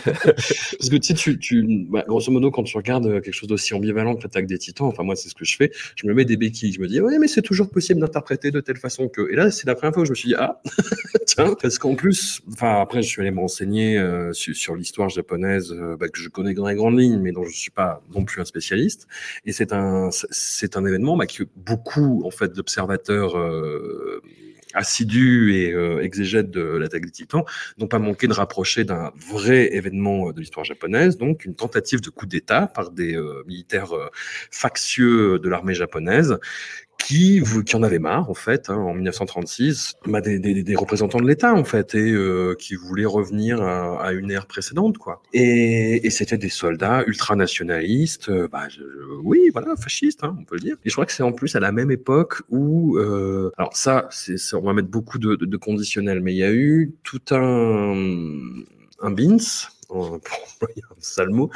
Parce 0.06 0.90
que 0.90 0.96
tu 0.96 1.14
tu, 1.14 1.40
tu 1.40 1.86
bah, 1.90 2.06
grosso 2.08 2.32
modo, 2.32 2.52
quand 2.52 2.64
tu 2.64 2.78
regardes 2.78 3.22
quelque 3.22 3.34
chose 3.34 3.50
d'aussi 3.50 3.74
ambivalent 3.74 4.16
que 4.16 4.24
l'attaque 4.24 4.46
des 4.46 4.58
titans, 4.58 4.88
enfin 4.88 5.04
moi 5.04 5.16
c'est 5.16 5.30
ce 5.30 5.36
que 5.36 5.46
je 5.46 5.56
fais, 5.56 5.72
je 5.96 6.08
me 6.08 6.14
mets 6.14 6.26
des 6.26 6.38
béquilles, 6.38 6.72
je 6.72 6.80
me 6.80 6.88
dis, 6.88 7.02
ouais, 7.02 7.18
mais 7.20 7.28
c'est 7.28 7.42
toujours 7.42 7.70
possible 7.70 8.00
d'interpréter 8.00 8.52
de 8.52 8.62
telle 8.62 8.78
façon 8.78 9.10
que... 9.10 9.30
Et 9.32 9.36
là, 9.36 9.52
c'est 9.52 9.68
la 9.68 9.76
première 9.76 9.94
fois 9.94 10.04
où 10.04 10.06
je 10.06 10.12
me 10.12 10.16
suis 10.16 10.30
dit, 10.30 10.36
ah. 10.38 10.62
Tiens, 11.26 11.56
parce 11.62 11.78
qu'en 11.78 11.96
plus, 11.96 12.42
enfin 12.52 12.82
après, 12.82 13.02
je 13.02 13.08
suis 13.08 13.22
allé 13.22 13.32
me 13.32 13.40
renseigner 13.40 13.98
euh, 13.98 14.34
sur, 14.34 14.56
sur 14.56 14.76
l'histoire 14.76 15.10
japonaise, 15.10 15.72
euh, 15.72 15.96
bah, 15.98 16.08
que 16.08 16.20
je 16.20 16.30
connais 16.30 16.54
dans 16.54 16.68
les 16.68 16.76
grandes 16.76 17.00
lignes, 17.00 17.20
mais 17.20 17.32
dont 17.32 17.44
je 17.44 17.56
suis 17.56 17.72
pas 17.72 18.02
non 18.14 18.24
plus 18.24 18.42
un 18.42 18.46
spécialiste. 18.46 19.08
Et 19.46 19.52
c'est 19.52 19.74
un, 19.74 20.10
c'est 20.12 20.78
un 20.78 20.86
événement 20.86 21.18
bah, 21.18 21.28
que 21.28 21.44
beaucoup, 21.56 22.24
en 22.26 22.32
fait, 22.32 22.54
d'observateurs... 22.54 23.38
Euh, 23.38 24.22
assidus 24.74 25.56
et 25.56 25.74
euh, 25.74 26.02
exégètes 26.02 26.52
de 26.52 26.62
l'attaque 26.62 27.06
des 27.06 27.12
titans 27.12 27.44
n'ont 27.78 27.88
pas 27.88 28.00
manqué 28.00 28.28
de 28.28 28.34
rapprocher 28.34 28.84
d'un 28.84 29.12
vrai 29.16 29.74
événement 29.76 30.32
de 30.32 30.40
l'histoire 30.40 30.66
japonaise, 30.66 31.18
donc 31.18 31.46
une 31.46 31.56
tentative 31.56 32.02
de 32.02 32.10
coup 32.10 32.26
d'État 32.26 32.68
par 32.68 32.92
des 32.92 33.16
euh, 33.16 33.44
militaires 33.48 33.96
euh, 33.96 34.10
factieux 34.52 35.40
de 35.40 35.50
l'armée 35.50 35.74
japonaise 35.74 36.40
qui, 37.04 37.42
qui 37.66 37.76
en 37.76 37.84
avait 37.84 38.00
marre, 38.00 38.30
en 38.30 38.34
fait, 38.34 38.70
hein, 38.70 38.76
en 38.76 38.94
1936, 38.94 39.96
bah, 40.06 40.22
des, 40.22 40.40
des, 40.40 40.64
des, 40.64 40.76
représentants 40.76 41.20
de 41.20 41.28
l'État, 41.28 41.54
en 41.54 41.64
fait, 41.64 41.96
et 41.96 42.12
euh, 42.12 42.56
qui 42.58 42.76
voulaient 42.76 43.06
revenir 43.06 43.62
à, 43.62 44.02
à, 44.02 44.14
une 44.14 44.32
ère 44.32 44.46
précédente, 44.46 44.98
quoi. 44.98 45.22
Et, 45.34 46.06
et 46.06 46.10
c'était 46.10 46.38
des 46.38 46.50
soldats 46.50 47.04
ultranationalistes, 47.08 48.30
euh, 48.30 48.48
bah, 48.48 48.68
je, 48.70 48.84
oui, 49.24 49.50
voilà, 49.52 49.76
fascistes, 49.76 50.24
hein, 50.24 50.38
on 50.40 50.44
peut 50.44 50.56
le 50.56 50.62
dire. 50.62 50.76
Et 50.86 50.90
je 50.90 50.94
crois 50.94 51.06
que 51.06 51.12
c'est 51.12 51.24
en 51.24 51.32
plus 51.32 51.56
à 51.56 51.60
la 51.60 51.72
même 51.72 51.92
époque 51.92 52.42
où, 52.50 52.98
euh, 52.98 53.52
alors 53.58 53.76
ça, 53.76 54.08
c'est, 54.12 54.36
on 54.54 54.62
va 54.62 54.74
mettre 54.74 54.90
beaucoup 54.90 55.18
de, 55.18 55.36
de, 55.36 55.46
de 55.46 55.58
conditionnels, 55.58 56.22
mais 56.22 56.34
il 56.34 56.38
y 56.38 56.44
a 56.44 56.52
eu 56.52 56.94
tout 57.04 57.22
un, 57.32 57.96
un 59.02 59.12
bins, 59.12 59.38
pour 60.24 60.48
employer 60.54 60.84
un 60.92 60.96
sale 61.00 61.30
mot, 61.30 61.50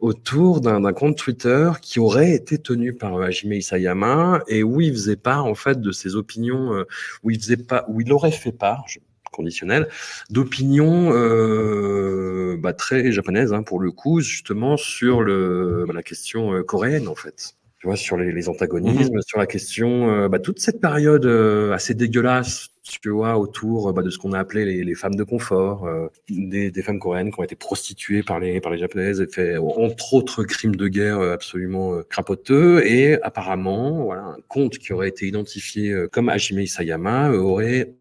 autour 0.00 0.60
d'un 0.60 0.92
compte 0.92 1.18
Twitter 1.18 1.70
qui 1.82 2.00
aurait 2.00 2.32
été 2.32 2.58
tenu 2.58 2.94
par 2.94 3.16
euh, 3.16 3.24
Hajime 3.24 3.52
Isayama 3.52 4.42
et 4.48 4.62
où 4.62 4.80
il 4.80 4.92
faisait 4.92 5.16
part 5.16 5.44
en 5.44 5.54
fait 5.54 5.80
de 5.80 5.92
ses 5.92 6.14
opinions, 6.14 6.74
euh, 6.74 6.84
où 7.22 7.30
il 7.30 7.40
faisait 7.40 7.56
pas, 7.56 7.84
où 7.88 8.00
il 8.00 8.12
aurait 8.12 8.30
fait 8.30 8.52
part, 8.52 8.84
conditionnel, 9.30 9.88
d'opinions 10.28 11.12
euh, 11.12 12.56
bah, 12.58 12.72
très 12.72 13.12
japonaises 13.12 13.52
hein, 13.52 13.62
pour 13.62 13.80
le 13.80 13.90
coup, 13.90 14.20
justement 14.20 14.76
sur 14.76 15.22
le, 15.22 15.84
bah, 15.86 15.94
la 15.94 16.02
question 16.02 16.54
euh, 16.54 16.62
coréenne 16.62 17.08
en 17.08 17.14
fait 17.14 17.56
tu 17.80 17.86
vois, 17.86 17.96
sur 17.96 18.18
les, 18.18 18.30
les 18.30 18.50
antagonismes, 18.50 19.16
mmh. 19.16 19.22
sur 19.22 19.38
la 19.38 19.46
question, 19.46 20.10
euh, 20.10 20.28
bah, 20.28 20.38
toute 20.38 20.58
cette 20.58 20.82
période 20.82 21.24
euh, 21.24 21.72
assez 21.72 21.94
dégueulasse, 21.94 22.68
tu 22.82 23.08
vois, 23.08 23.38
autour 23.38 23.94
bah, 23.94 24.02
de 24.02 24.10
ce 24.10 24.18
qu'on 24.18 24.32
a 24.32 24.38
appelé 24.38 24.66
les, 24.66 24.84
les, 24.84 24.94
femmes 24.94 25.14
de 25.14 25.24
confort, 25.24 25.86
euh, 25.86 26.08
des, 26.28 26.70
des, 26.70 26.82
femmes 26.82 26.98
coréennes 26.98 27.32
qui 27.32 27.40
ont 27.40 27.42
été 27.42 27.56
prostituées 27.56 28.22
par 28.22 28.38
les, 28.38 28.60
par 28.60 28.70
les 28.70 28.76
japonaises 28.76 29.22
et 29.22 29.26
fait, 29.26 29.56
entre 29.56 30.12
autres, 30.12 30.44
crimes 30.44 30.76
de 30.76 30.88
guerre 30.88 31.20
absolument 31.20 32.02
crapoteux. 32.10 32.86
Et 32.86 33.20
apparemment, 33.22 34.04
voilà, 34.04 34.24
un 34.24 34.36
compte 34.48 34.76
qui 34.76 34.92
aurait 34.92 35.08
été 35.08 35.26
identifié 35.26 35.94
comme 36.12 36.28
Hajime 36.28 36.60
Isayama 36.60 37.30
aurait 37.32 37.94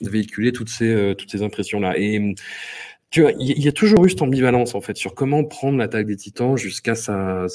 véhiculé 0.00 0.52
toutes 0.52 0.70
ces, 0.70 1.14
toutes 1.18 1.30
ces 1.30 1.42
impressions-là. 1.42 1.98
Et 1.98 2.34
tu 3.10 3.22
vois, 3.22 3.32
il 3.38 3.62
y 3.62 3.68
a 3.68 3.72
toujours 3.72 4.04
eu 4.04 4.10
cette 4.10 4.22
ambivalence 4.22 4.74
en 4.74 4.80
fait 4.80 4.96
sur 4.96 5.14
comment 5.14 5.44
prendre 5.44 5.78
l'attaque 5.78 6.06
des 6.06 6.16
Titans 6.16 6.56
jusqu'à 6.56 6.94
sa, 6.96 7.46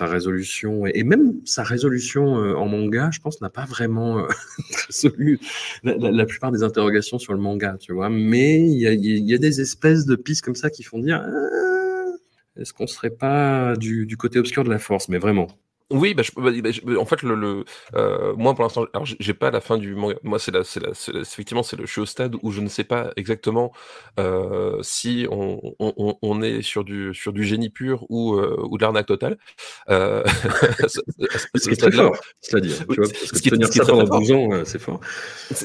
résolution 0.00 0.86
et, 0.86 1.02
même 1.02 1.34
sa 1.44 1.64
résolution 1.64 2.38
euh, 2.38 2.54
en 2.54 2.66
manga, 2.66 3.10
je 3.12 3.18
pense, 3.20 3.40
n'a 3.40 3.50
pas 3.50 3.64
vraiment 3.64 4.20
euh, 4.20 4.28
résolu 4.86 5.40
la, 5.82 6.24
plupart 6.24 6.52
des 6.52 6.62
interrogations 6.62 7.18
sur 7.18 7.32
le 7.32 7.40
manga, 7.40 7.76
tu 7.80 7.92
vois. 7.92 8.10
Mais 8.10 8.60
il 8.60 8.78
y 8.78 9.34
a, 9.34 9.38
des 9.38 9.60
espèces 9.60 10.06
de 10.06 10.14
pistes 10.14 10.44
comme 10.44 10.54
ça 10.54 10.70
qui 10.70 10.84
font 10.84 10.98
dire 10.98 11.20
ah, 11.26 12.60
est-ce 12.60 12.72
qu'on 12.72 12.86
serait 12.86 13.10
pas 13.10 13.74
du 13.76 14.16
côté 14.16 14.38
obscur 14.38 14.62
de 14.62 14.70
la 14.70 14.78
force, 14.78 15.08
mais 15.08 15.18
vraiment. 15.18 15.48
Oui, 15.90 16.14
bah, 16.14 16.22
je, 16.22 16.32
bah, 16.36 16.70
je, 16.70 16.96
en 16.96 17.04
fait, 17.04 17.22
le, 17.22 17.34
le 17.34 17.64
euh, 17.94 18.34
moi 18.36 18.54
pour 18.54 18.64
l'instant, 18.64 18.86
alors 18.92 19.06
j'ai 19.06 19.34
pas 19.34 19.50
la 19.50 19.60
fin 19.60 19.78
du 19.78 19.94
manga. 19.94 20.16
Moi, 20.22 20.38
c'est 20.38 20.52
la, 20.52 20.64
c'est 20.64 20.80
effectivement, 21.14 21.62
c'est 21.62 21.76
le, 21.76 21.86
je 21.86 21.92
suis 21.92 22.00
au 22.00 22.06
stade 22.06 22.36
où 22.42 22.50
je 22.50 22.60
ne 22.60 22.68
sais 22.68 22.84
pas 22.84 23.12
exactement 23.16 23.72
euh, 24.18 24.78
si 24.82 25.26
on, 25.30 25.60
on, 25.78 26.16
on, 26.20 26.42
est 26.42 26.62
sur 26.62 26.84
du 26.84 27.14
sur 27.14 27.32
du 27.32 27.44
génie 27.44 27.70
pur 27.70 28.06
ou 28.08 28.34
euh, 28.34 28.56
ou 28.68 28.78
de 28.78 28.82
l'arnaque 28.82 29.06
totale. 29.06 29.38
Euh, 29.90 30.22
ce 30.88 31.68
qui 31.68 31.70
est 31.70 31.76
très 31.76 31.92
fort, 31.92 32.16
c'est-à-dire, 32.40 32.76
ce 32.76 33.40
qui, 33.40 33.50
tenir 33.50 33.72
ça 33.72 33.84
pendant 33.84 34.18
12 34.18 34.32
ans, 34.32 34.52
euh, 34.52 34.64
c'est 34.64 34.78
fort. 34.78 35.00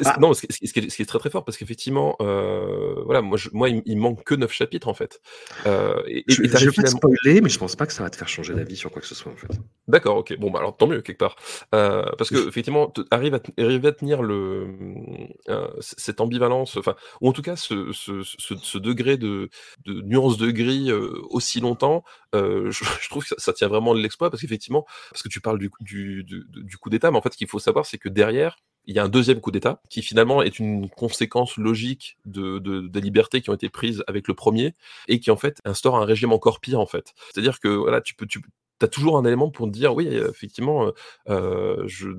Ah. 0.05 0.17
Non, 0.19 0.33
ce 0.33 0.45
qui, 0.45 0.67
ce, 0.67 0.73
qui 0.73 0.79
est, 0.79 0.89
ce 0.89 0.95
qui 0.95 1.01
est 1.01 1.05
très 1.05 1.19
très 1.19 1.29
fort, 1.29 1.45
parce 1.45 1.57
qu'effectivement, 1.57 2.15
euh, 2.21 2.95
voilà, 3.05 3.21
moi, 3.21 3.37
je, 3.37 3.49
moi, 3.53 3.69
il, 3.69 3.81
il, 3.85 3.97
manque 3.97 4.23
que 4.23 4.35
9 4.35 4.51
chapitres 4.51 4.87
en 4.87 4.93
fait. 4.93 5.21
Euh, 5.65 6.01
et, 6.07 6.23
je, 6.27 6.43
et 6.43 6.47
je 6.47 6.65
vais 6.65 6.71
pas 6.71 6.83
te 6.83 6.89
spoiler, 6.89 7.41
mais 7.41 7.49
je 7.49 7.59
pense 7.59 7.75
pas 7.75 7.85
que 7.85 7.93
ça 7.93 8.03
va 8.03 8.09
te 8.09 8.15
faire 8.15 8.27
changer 8.27 8.53
d'avis 8.53 8.75
sur 8.75 8.91
quoi 8.91 9.01
que 9.01 9.07
ce 9.07 9.15
soit 9.15 9.31
en 9.31 9.35
fait. 9.35 9.49
D'accord. 9.87 10.06
D'accord, 10.07 10.19
ok. 10.19 10.37
Bon, 10.39 10.51
bah 10.51 10.59
alors 10.59 10.77
tant 10.77 10.87
mieux 10.87 11.01
quelque 11.01 11.17
part, 11.17 11.35
euh, 11.75 12.05
parce 12.17 12.29
que 12.29 12.47
effectivement, 12.47 12.93
arrive 13.11 13.35
à, 13.35 13.41
arriver 13.57 13.89
à 13.89 13.91
tenir 13.91 14.21
le 14.23 14.67
euh, 15.49 15.67
cette 15.81 16.21
ambivalence, 16.21 16.77
enfin, 16.77 16.95
ou 17.19 17.27
en 17.27 17.33
tout 17.33 17.41
cas 17.41 17.57
ce, 17.57 17.91
ce, 17.91 18.23
ce, 18.23 18.77
degré 18.77 19.17
de, 19.17 19.49
de, 19.85 20.01
nuance 20.01 20.37
de 20.37 20.49
gris 20.49 20.91
euh, 20.91 21.11
aussi 21.29 21.59
longtemps. 21.59 22.05
Je, 22.33 22.69
je, 23.01 23.09
trouve 23.09 23.23
que 23.23 23.29
ça, 23.29 23.35
ça 23.37 23.53
tient 23.53 23.67
vraiment 23.67 23.93
de 23.93 23.99
l'exploit 23.99 24.29
parce 24.29 24.41
qu'effectivement, 24.41 24.85
parce 25.09 25.23
que 25.23 25.29
tu 25.29 25.41
parles 25.41 25.59
du, 25.59 25.69
du, 25.81 26.23
du, 26.23 26.45
du 26.49 26.77
coup 26.77 26.89
d'État, 26.89 27.11
mais 27.11 27.17
en 27.17 27.21
fait, 27.21 27.33
ce 27.33 27.37
qu'il 27.37 27.47
faut 27.49 27.59
savoir, 27.59 27.85
c'est 27.85 27.97
que 27.97 28.07
derrière, 28.07 28.55
il 28.85 28.95
y 28.95 28.99
a 28.99 29.03
un 29.03 29.09
deuxième 29.09 29.41
coup 29.41 29.51
d'État 29.51 29.81
qui 29.89 30.01
finalement 30.01 30.41
est 30.41 30.59
une 30.59 30.89
conséquence 30.89 31.57
logique 31.57 32.17
de, 32.25 32.59
de, 32.59 32.87
des 32.87 33.01
libertés 33.01 33.41
qui 33.41 33.49
ont 33.49 33.53
été 33.53 33.67
prises 33.67 34.01
avec 34.07 34.29
le 34.29 34.33
premier 34.33 34.73
et 35.09 35.19
qui 35.19 35.29
en 35.29 35.35
fait 35.35 35.59
instaure 35.65 35.97
un 35.97 36.05
régime 36.05 36.31
encore 36.31 36.61
pire 36.61 36.79
en 36.79 36.85
fait. 36.85 37.13
C'est-à-dire 37.33 37.59
que 37.59 37.67
voilà, 37.67 37.99
tu 37.99 38.15
peux, 38.15 38.25
tu, 38.25 38.41
as 38.85 38.87
toujours 38.87 39.17
un 39.17 39.25
élément 39.25 39.49
pour 39.49 39.67
te 39.67 39.71
dire 39.71 39.95
oui, 39.95 40.07
effectivement, 40.07 40.91
euh, 41.29 41.83
je, 41.87 42.09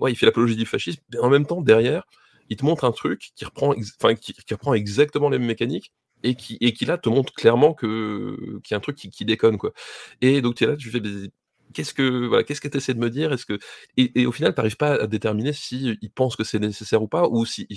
ouais, 0.00 0.12
il 0.12 0.16
fait 0.16 0.26
l'apologie 0.26 0.56
du 0.56 0.66
fascisme, 0.66 1.00
mais 1.12 1.18
en 1.18 1.30
même 1.30 1.46
temps 1.46 1.60
derrière, 1.60 2.04
il 2.48 2.56
te 2.56 2.64
montre 2.64 2.84
un 2.84 2.92
truc 2.92 3.32
qui 3.34 3.44
reprend, 3.44 3.74
enfin, 4.00 4.14
qui, 4.14 4.32
qui, 4.34 4.54
reprend 4.54 4.74
exactement 4.74 5.28
les 5.28 5.38
mêmes 5.38 5.48
mécaniques 5.48 5.92
et 6.22 6.34
qui, 6.34 6.58
et 6.60 6.72
qui 6.72 6.84
là 6.84 6.98
te 6.98 7.08
montre 7.08 7.32
clairement 7.34 7.74
que 7.74 8.36
qu'il 8.62 8.72
y 8.72 8.74
a 8.74 8.78
un 8.78 8.80
truc 8.80 8.96
qui, 8.96 9.10
qui 9.10 9.24
déconne 9.24 9.58
quoi. 9.58 9.72
Et 10.20 10.40
donc 10.42 10.56
tu 10.56 10.64
es 10.64 10.66
là, 10.68 10.76
tu 10.76 10.90
fais 10.90 11.00
qu'est-ce 11.76 11.92
que 11.92 12.26
voilà, 12.26 12.42
qu'est-ce 12.42 12.62
que 12.62 12.68
tu 12.68 12.78
essaies 12.78 12.94
de 12.94 12.98
me 12.98 13.10
dire? 13.10 13.32
Est-ce 13.34 13.44
que 13.44 13.58
et, 13.98 14.26
au 14.26 14.32
final, 14.32 14.54
tu 14.54 14.58
n'arrives 14.58 14.78
pas 14.78 14.94
à 14.94 15.06
déterminer 15.06 15.52
si 15.52 15.98
il 16.00 16.10
pense 16.10 16.34
que 16.34 16.42
c'est 16.42 16.58
nécessaire 16.58 17.02
ou 17.02 17.08
pas, 17.08 17.28
ou 17.28 17.44
si 17.44 17.68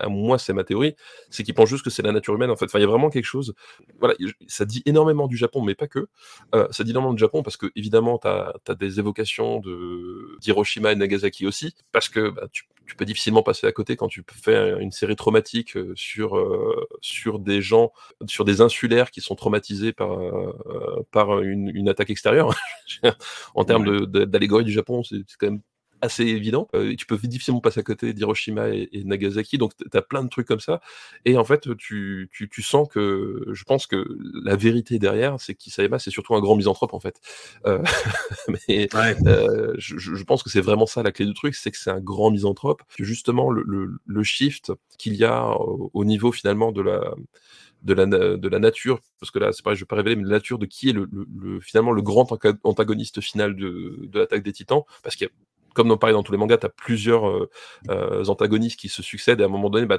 à 0.00 0.08
moi 0.08 0.38
c'est 0.38 0.52
ma 0.52 0.64
théorie, 0.64 0.96
c'est 1.30 1.44
qu'il 1.44 1.54
pense 1.54 1.68
juste 1.68 1.84
que 1.84 1.90
c'est 1.90 2.02
la 2.02 2.10
nature 2.10 2.34
humaine 2.34 2.50
en 2.50 2.56
fait. 2.56 2.66
Il 2.74 2.80
y 2.80 2.82
a 2.82 2.86
vraiment 2.86 3.10
quelque 3.10 3.24
chose. 3.24 3.54
Voilà, 4.00 4.14
ça 4.48 4.64
dit 4.64 4.82
énormément 4.86 5.28
du 5.28 5.36
Japon, 5.36 5.62
mais 5.62 5.76
pas 5.76 5.86
que. 5.86 6.08
Euh, 6.54 6.66
ça 6.72 6.82
dit 6.82 6.90
énormément 6.90 7.14
du 7.14 7.20
Japon 7.20 7.44
parce 7.44 7.56
que 7.56 7.70
évidemment, 7.76 8.18
tu 8.18 8.26
as, 8.28 8.74
des 8.74 8.98
évocations 8.98 9.60
de 9.60 10.36
d'Hiroshima 10.40 10.90
et 10.90 10.96
Nagasaki 10.96 11.46
aussi, 11.46 11.74
parce 11.92 12.08
que 12.08 12.30
bah, 12.30 12.48
tu, 12.50 12.64
peux 12.98 13.04
difficilement 13.04 13.42
passer 13.42 13.66
à 13.66 13.72
côté 13.72 13.96
quand 13.96 14.08
tu 14.08 14.22
fais 14.30 14.74
une 14.80 14.92
série 14.92 15.16
traumatique 15.16 15.76
euh, 15.76 15.92
sur 15.96 16.36
euh, 16.36 16.86
sur 17.00 17.38
des 17.38 17.62
gens, 17.62 17.92
sur 18.26 18.44
des 18.44 18.60
insulaires 18.60 19.10
qui 19.10 19.20
sont 19.20 19.36
traumatisés 19.36 19.92
par 19.92 20.18
par 21.12 21.40
une 21.40 21.88
attaque 21.88 22.10
extérieure. 22.10 22.54
en 23.54 23.64
termes 23.64 24.06
d'allégorie 24.06 24.64
du 24.64 24.72
Japon, 24.72 25.02
c'est 25.02 25.22
quand 25.38 25.50
même 25.50 25.60
assez 26.04 26.24
évident. 26.24 26.68
Euh, 26.74 26.94
tu 26.96 27.06
peux 27.06 27.16
difficilement 27.16 27.60
passer 27.60 27.80
à 27.80 27.82
côté 27.82 28.12
d'Hiroshima 28.12 28.68
et, 28.68 29.02
Nagasaki, 29.04 29.58
donc 29.58 29.72
tu 29.76 29.96
as 29.96 30.02
plein 30.02 30.22
de 30.22 30.28
trucs 30.28 30.46
comme 30.46 30.60
ça. 30.60 30.80
Et 31.24 31.36
en 31.36 31.44
fait, 31.44 31.74
tu, 31.76 32.28
tu, 32.32 32.48
tu, 32.48 32.62
sens 32.62 32.86
que 32.88 33.44
je 33.52 33.64
pense 33.64 33.86
que 33.86 34.04
la 34.44 34.56
vérité 34.56 34.98
derrière, 34.98 35.40
c'est 35.40 35.54
qu'Isayama, 35.54 35.98
c'est 35.98 36.10
surtout 36.10 36.34
un 36.34 36.40
grand 36.40 36.56
misanthrope, 36.56 36.94
en 36.94 37.00
fait. 37.00 37.20
Euh, 37.66 37.82
mais 38.68 38.88
euh, 39.26 39.74
je, 39.78 39.98
je, 39.98 40.24
pense 40.24 40.42
que 40.42 40.50
c'est 40.50 40.60
vraiment 40.60 40.86
ça 40.86 41.02
la 41.02 41.12
clé 41.12 41.26
du 41.26 41.34
truc, 41.34 41.54
c'est 41.54 41.70
que 41.70 41.78
c'est 41.78 41.90
un 41.90 42.00
grand 42.00 42.30
misanthrope. 42.30 42.82
Que 42.96 43.04
justement, 43.04 43.50
le, 43.50 43.62
le, 43.66 43.98
le 44.04 44.22
shift 44.22 44.72
qu'il 44.98 45.14
y 45.14 45.24
a 45.24 45.48
au, 45.48 45.90
au, 45.92 46.04
niveau 46.04 46.32
finalement 46.32 46.72
de 46.72 46.82
la 46.82 47.14
de 47.84 47.94
la, 47.94 48.06
de 48.06 48.48
la 48.48 48.58
nature, 48.58 49.00
parce 49.20 49.30
que 49.30 49.38
là, 49.38 49.52
c'est 49.52 49.62
pareil, 49.62 49.76
je 49.76 49.82
vais 49.84 49.86
pas 49.86 49.96
révéler, 49.96 50.16
mais 50.16 50.24
la 50.24 50.30
nature 50.30 50.58
de 50.58 50.66
qui 50.66 50.88
est 50.88 50.92
le, 50.92 51.08
le, 51.12 51.60
finalement 51.60 51.92
le 51.92 52.02
grand 52.02 52.26
antagoniste 52.64 53.20
final 53.20 53.54
de, 53.54 54.00
de 54.02 54.18
l'attaque 54.18 54.42
des 54.42 54.52
titans, 54.52 54.82
parce 55.02 55.16
qu'il 55.16 55.26
y 55.26 55.30
a 55.30 55.32
comme 55.74 55.88
dans, 55.88 55.98
pareil 55.98 56.14
dans 56.14 56.22
tous 56.22 56.32
les 56.32 56.38
mangas, 56.38 56.58
tu 56.58 56.66
as 56.66 56.70
plusieurs 56.70 57.28
euh, 57.28 57.50
euh, 57.90 58.24
antagonistes 58.26 58.78
qui 58.78 58.88
se 58.88 59.02
succèdent 59.02 59.40
et 59.40 59.42
à 59.42 59.46
un 59.46 59.50
moment 59.50 59.70
donné, 59.70 59.86
bah, 59.86 59.98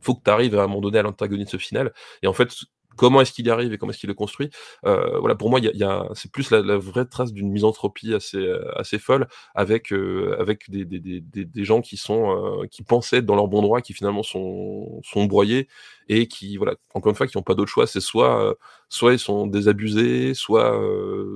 faut 0.00 0.14
que 0.14 0.22
tu 0.24 0.30
arrives 0.30 0.58
à 0.58 0.62
un 0.62 0.66
moment 0.66 0.80
donné 0.80 0.98
à 0.98 1.02
l'antagoniste 1.02 1.58
final. 1.58 1.92
Et 2.22 2.26
en 2.26 2.32
fait, 2.32 2.48
comment 2.96 3.20
est-ce 3.20 3.32
qu'il 3.32 3.46
y 3.46 3.50
arrive 3.50 3.72
et 3.72 3.78
comment 3.78 3.92
est-ce 3.92 4.00
qu'il 4.00 4.08
le 4.08 4.14
construit. 4.14 4.50
Euh, 4.84 5.18
voilà, 5.20 5.34
pour 5.34 5.50
moi, 5.50 5.60
y 5.60 5.68
a, 5.68 5.72
y 5.72 5.84
a, 5.84 6.08
c'est 6.14 6.32
plus 6.32 6.50
la, 6.50 6.62
la, 6.62 6.76
vraie 6.76 7.04
trace 7.04 7.32
d'une 7.32 7.50
misanthropie 7.50 8.14
assez, 8.14 8.38
euh, 8.38 8.64
assez 8.78 8.98
folle 8.98 9.28
avec, 9.54 9.92
euh, 9.92 10.36
avec 10.40 10.68
des, 10.70 10.84
des, 10.84 10.98
des, 10.98 11.44
des, 11.44 11.64
gens 11.64 11.80
qui 11.80 11.96
sont, 11.96 12.66
qui 12.70 12.82
pensaient 12.82 13.18
être 13.18 13.26
dans 13.26 13.36
leur 13.36 13.48
bon 13.48 13.62
droit, 13.62 13.80
qui 13.80 13.92
finalement 13.92 14.22
sont, 14.22 15.00
sont 15.04 15.26
broyés 15.26 15.68
et 16.08 16.28
qui, 16.28 16.56
voilà, 16.56 16.74
encore 16.94 17.10
une 17.10 17.16
fois, 17.16 17.26
qui 17.26 17.36
n'ont 17.36 17.42
pas 17.42 17.54
d'autre 17.54 17.70
choix. 17.70 17.86
C'est 17.86 18.00
soit, 18.00 18.42
euh, 18.42 18.54
soit 18.88 19.12
ils 19.12 19.18
sont 19.18 19.46
désabusés, 19.46 20.34
soit, 20.34 20.80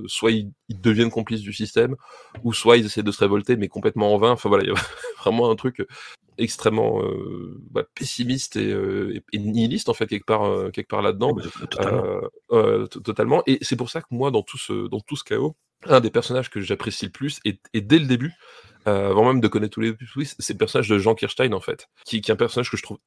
soit 0.07 0.31
ils, 0.31 0.51
ils, 0.69 0.81
deviennent 0.81 1.11
complices 1.11 1.43
du 1.43 1.53
système, 1.53 1.97
ou 2.45 2.53
soit 2.53 2.77
ils 2.77 2.87
essaient 2.87 3.03
de 3.03 3.13
se 3.13 3.21
révolter, 3.21 3.57
mais 3.57 3.69
complètement 3.69 4.15
en 4.15 4.19
vain. 4.19 4.33
Enfin 4.33 4.49
voilà, 4.49 4.65
il 4.65 4.71
y 4.71 4.73
a 4.73 4.75
vraiment 5.23 5.51
un 5.51 5.57
truc 5.57 5.87
extrêmement 6.41 7.03
euh, 7.03 7.59
bah, 7.71 7.85
pessimiste 7.95 8.57
et, 8.57 8.73
euh, 8.73 9.21
et, 9.33 9.39
nihiliste 9.39 9.89
en 9.89 9.95
fait 9.95 10.07
quelque 10.07 10.25
part 10.25 10.45
euh, 10.45 10.71
quelque 10.71 10.89
part 10.89 11.03
là-dedans 11.03 11.37
totalement. 11.71 12.87
totalement. 12.89 13.43
et 13.47 13.59
c'est 13.63 13.77
pour 13.77 13.91
ça 13.91 14.01
que 14.01 14.07
moi 14.11 14.31
dans 14.31 14.43
tout 14.43 14.59
ce 14.59 14.89
dans 14.89 15.01
tout 15.01 15.17
ce 15.17 15.25
chaos 15.25 15.57
un 15.87 16.01
des 16.01 16.11
personnages 16.11 16.51
que 16.51 16.61
j'apprécie 16.61 17.07
le 17.07 17.13
plus 17.13 17.41
et, 17.45 17.61
et, 17.73 17.81
dès 17.81 17.99
le 17.99 18.07
début 18.07 18.33
avant 18.87 19.27
même 19.27 19.41
de 19.41 19.49
connaître 19.49 19.75
tous 19.75 19.81
les 19.81 19.95
twists 19.97 20.37
c'est 20.39 20.55
le 20.55 20.59
personnage 20.59 20.89
de 20.89 20.99
Jean 20.99 21.15
Kirstein 21.15 21.53
en 21.53 21.61
fait 21.61 21.87
qui, 22.05 22.21
qui 22.21 22.31
est 22.31 22.35
un 22.35 22.37
personnage 22.37 22.71
que 22.71 22.77
je 22.77 22.83
trouve 22.83 22.99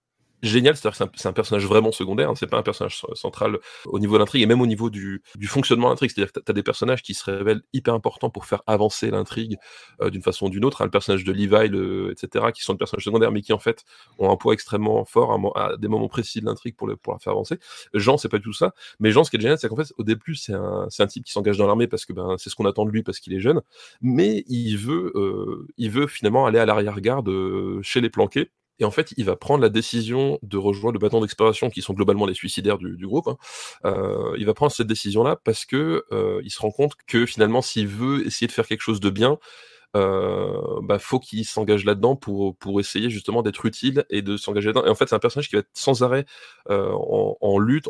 génial, 0.44 0.76
c'est-à-dire 0.76 1.10
que 1.10 1.12
c'est 1.16 1.28
un, 1.28 1.34
personnage 1.34 1.66
vraiment 1.66 1.92
secondaire, 1.92 2.30
hein, 2.30 2.36
c'est 2.36 2.48
pas 2.48 2.58
un 2.58 2.64
personnage 2.64 3.02
central 3.16 3.58
au 3.86 4.00
niveau 4.00 4.16
de 4.16 4.20
l'intrigue 4.20 4.44
et 4.44 4.46
même 4.46 4.62
au 4.62 4.68
niveau 4.68 4.90
du, 4.90 5.24
du 5.36 5.48
fonctionnement 5.48 5.88
de 5.88 5.94
l'intrigue, 5.94 6.12
c'est-à-dire 6.12 6.34
que 6.34 6.40
tu 6.40 6.52
as 6.52 6.54
des 6.54 6.64
personnages 6.64 7.02
qui 7.02 7.14
se 7.14 7.30
révèlent 7.30 7.64
hyper 7.74 7.94
importants 7.94 8.30
pour 8.30 8.46
faire 8.46 8.62
avancer 8.68 9.10
l'intrigue 9.10 9.58
euh, 10.02 10.10
d'une 10.10 10.22
façon 10.22 10.48
ou 10.48 10.50
d'une 10.50 10.66
autre, 10.66 10.84
le 10.84 10.92
personnage 10.92 11.24
de 11.24 11.32
Levi, 11.32 11.70
le, 11.70 12.12
etc., 12.12 12.46
qui 12.54 12.62
sont 12.62 12.74
des 12.74 12.78
personnages 12.78 13.06
secondaires 13.06 13.32
mais 13.32 13.42
qui 13.42 13.54
en 13.54 13.60
fait 13.60 13.84
ont 14.20 14.30
un 14.30 14.36
poids 14.36 14.54
extrêmement 14.54 15.06
fort 15.06 15.32
à, 15.56 15.64
à 15.64 15.78
des 15.78 15.88
moments 15.88 16.10
précis 16.10 16.42
de 16.42 16.46
l'intrigue 16.46 16.76
pour, 16.76 16.90
pour 17.02 17.14
la 17.14 17.20
faire 17.20 17.34
avancer. 17.34 17.58
Jean, 17.94 18.18
c'est 18.18 18.30
pas 18.30 18.38
du 18.38 18.44
tout 18.44 18.54
ça, 18.54 18.74
mais 19.00 19.12
Jean, 19.12 19.24
ce 19.24 19.32
qui 19.32 19.38
est 19.38 19.42
génial, 19.42 19.58
c'est 19.58 19.70
qu'en 19.70 19.76
fait, 19.78 19.94
au 19.98 20.04
début, 20.04 20.36
c'est 20.36 20.54
un, 20.54 20.88
un 20.98 21.08
type 21.08 21.24
qui 21.24 21.32
s'engage 21.32 21.58
dans 21.58 21.68
l'armée 21.68 21.88
parce 21.88 22.06
que 22.06 22.14
ben, 22.14 22.36
c'est 22.38 22.50
ce 22.50 22.56
qu'on 22.56 22.66
attend 22.66 22.86
de 22.86 22.92
lui 22.92 23.04
parce 23.04 23.20
qu'il 23.20 23.34
est 23.34 23.40
jeune, 23.40 23.62
mais 24.02 24.44
il 24.48 24.78
veut, 24.78 25.12
euh, 25.16 25.68
il 25.78 25.90
veut 25.90 26.08
finalement 26.08 26.46
aller 26.46 26.60
à 26.60 26.66
l'arrière-garde 26.66 27.30
euh, 27.30 27.80
chez 27.82 28.02
les 28.02 28.10
planqués 28.10 28.52
et 28.80 28.86
en 28.86 28.92
fait, 28.92 29.14
il 29.18 29.26
va 29.26 29.36
prendre 29.36 29.62
la 29.62 29.70
décision 29.70 30.40
de 30.42 30.58
rejoindre 30.58 30.94
le 30.94 31.00
bâton 31.00 31.22
d'exploration, 31.22 31.70
qui 31.70 31.82
sont 31.82 31.94
globalement 31.94 32.26
les 32.26 32.34
suicidaires 32.34 32.78
du, 32.78 32.98
du 32.98 33.08
groupe. 33.08 33.28
Hein. 33.28 33.38
Euh, 33.86 34.36
il 34.38 34.46
va 34.46 34.54
prendre 34.54 34.72
cette 34.72 34.88
décision-là 34.88 35.38
parce 35.44 35.66
que 35.66 36.04
euh, 36.12 36.42
il 36.44 36.52
se 36.52 36.60
rend 36.60 36.72
compte 36.72 36.94
que 37.08 37.26
finalement, 37.26 37.62
s'il 37.62 37.88
veut 37.88 38.26
essayer 38.26 38.48
de 38.48 38.52
faire 38.52 38.68
quelque 38.68 38.82
chose 38.82 39.00
de 39.00 39.10
bien, 39.10 39.38
euh, 39.96 40.80
bah, 40.82 40.98
faut 40.98 41.20
qu'il 41.20 41.46
s'engage 41.46 41.86
là-dedans 41.86 42.16
pour, 42.16 42.58
pour 42.58 42.80
essayer 42.80 43.12
justement 43.12 43.44
d'être 43.44 43.64
utile 43.66 44.06
et 44.10 44.24
de 44.24 44.38
s'engager 44.38 44.68
là-dedans. 44.68 44.86
Et 44.86 44.90
en 44.90 44.96
fait, 44.96 45.08
c'est 45.08 45.16
un 45.16 45.20
personnage 45.20 45.50
qui 45.50 45.56
va 45.56 45.60
être 45.60 45.70
sans 45.74 46.02
arrêt 46.02 46.26
euh, 46.72 46.92
en, 46.94 47.38
en, 47.40 47.60
lutte 47.60 47.86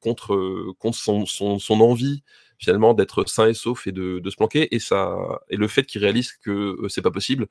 contre, 0.00 0.72
contre 0.78 0.96
son, 0.96 1.26
son, 1.26 1.58
son 1.58 1.80
envie 1.80 2.22
finalement 2.58 2.94
d'être 2.94 3.28
sain 3.28 3.48
et 3.48 3.54
sauf 3.54 3.86
et 3.86 3.92
de, 3.92 4.20
se 4.28 4.36
planquer. 4.36 4.74
Et 4.74 4.78
ça 4.78 5.16
et 5.50 5.56
le 5.56 5.68
fait 5.68 5.84
qu'il 5.84 6.02
réalise 6.02 6.32
que 6.32 6.50
euh, 6.50 6.88
c'est 6.88 7.02
pas 7.02 7.10
possible 7.10 7.46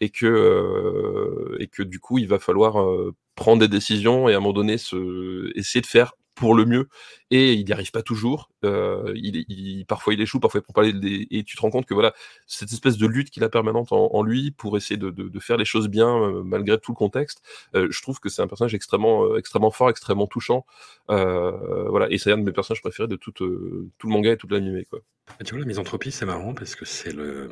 et 0.00 0.10
que 0.10 0.26
euh, 0.26 1.56
et 1.60 1.66
que 1.68 1.82
du 1.82 2.00
coup 2.00 2.18
il 2.18 2.28
va 2.28 2.38
falloir 2.38 2.80
euh, 2.80 3.14
prendre 3.34 3.60
des 3.60 3.68
décisions 3.68 4.28
et 4.28 4.34
à 4.34 4.36
un 4.36 4.40
moment 4.40 4.52
donné 4.52 4.78
se 4.78 5.56
essayer 5.58 5.80
de 5.80 5.86
faire 5.86 6.14
pour 6.34 6.54
le 6.54 6.64
mieux 6.64 6.88
et 7.30 7.54
il 7.54 7.64
n'y 7.64 7.72
arrive 7.72 7.90
pas 7.90 8.02
toujours. 8.02 8.50
Euh, 8.64 9.12
il, 9.16 9.44
il, 9.48 9.86
parfois 9.86 10.14
il 10.14 10.20
échoue, 10.20 10.40
parfois 10.40 10.60
il 10.60 10.62
prend 10.62 10.72
pas 10.72 10.82
les, 10.82 11.26
et 11.30 11.44
tu 11.44 11.56
te 11.56 11.60
rends 11.60 11.70
compte 11.70 11.86
que 11.86 11.94
voilà 11.94 12.12
cette 12.46 12.72
espèce 12.72 12.96
de 12.96 13.06
lutte 13.06 13.30
qu'il 13.30 13.44
a 13.44 13.48
permanente 13.48 13.92
en, 13.92 14.10
en, 14.12 14.22
lui 14.22 14.50
pour 14.50 14.76
essayer 14.76 14.96
de, 14.96 15.10
de, 15.10 15.28
de, 15.28 15.40
faire 15.40 15.56
les 15.56 15.64
choses 15.64 15.88
bien 15.88 16.08
euh, 16.08 16.42
malgré 16.42 16.78
tout 16.78 16.92
le 16.92 16.96
contexte. 16.96 17.42
Euh, 17.74 17.88
je 17.90 18.02
trouve 18.02 18.20
que 18.20 18.28
c'est 18.28 18.42
un 18.42 18.46
personnage 18.46 18.74
extrêmement 18.74 19.36
extrêmement 19.36 19.70
fort, 19.70 19.90
extrêmement 19.90 20.26
touchant. 20.26 20.66
Voilà 21.08 22.06
et 22.10 22.18
c'est 22.18 22.32
un 22.32 22.38
de 22.38 22.42
mes 22.42 22.52
personnages 22.52 22.82
préférés 22.82 23.08
de 23.08 23.16
tout 23.16 23.32
tout 23.32 23.46
le 23.46 24.12
manga 24.12 24.32
et 24.32 24.36
toute 24.36 24.50
l'animé 24.52 24.86
quoi. 24.88 25.00
Tu 25.44 25.54
vois 25.54 25.60
la 25.60 25.66
misanthropie 25.66 26.12
c'est 26.12 26.26
marrant 26.26 26.54
parce 26.54 26.74
que 26.74 26.84
c'est 26.84 27.12
le 27.12 27.50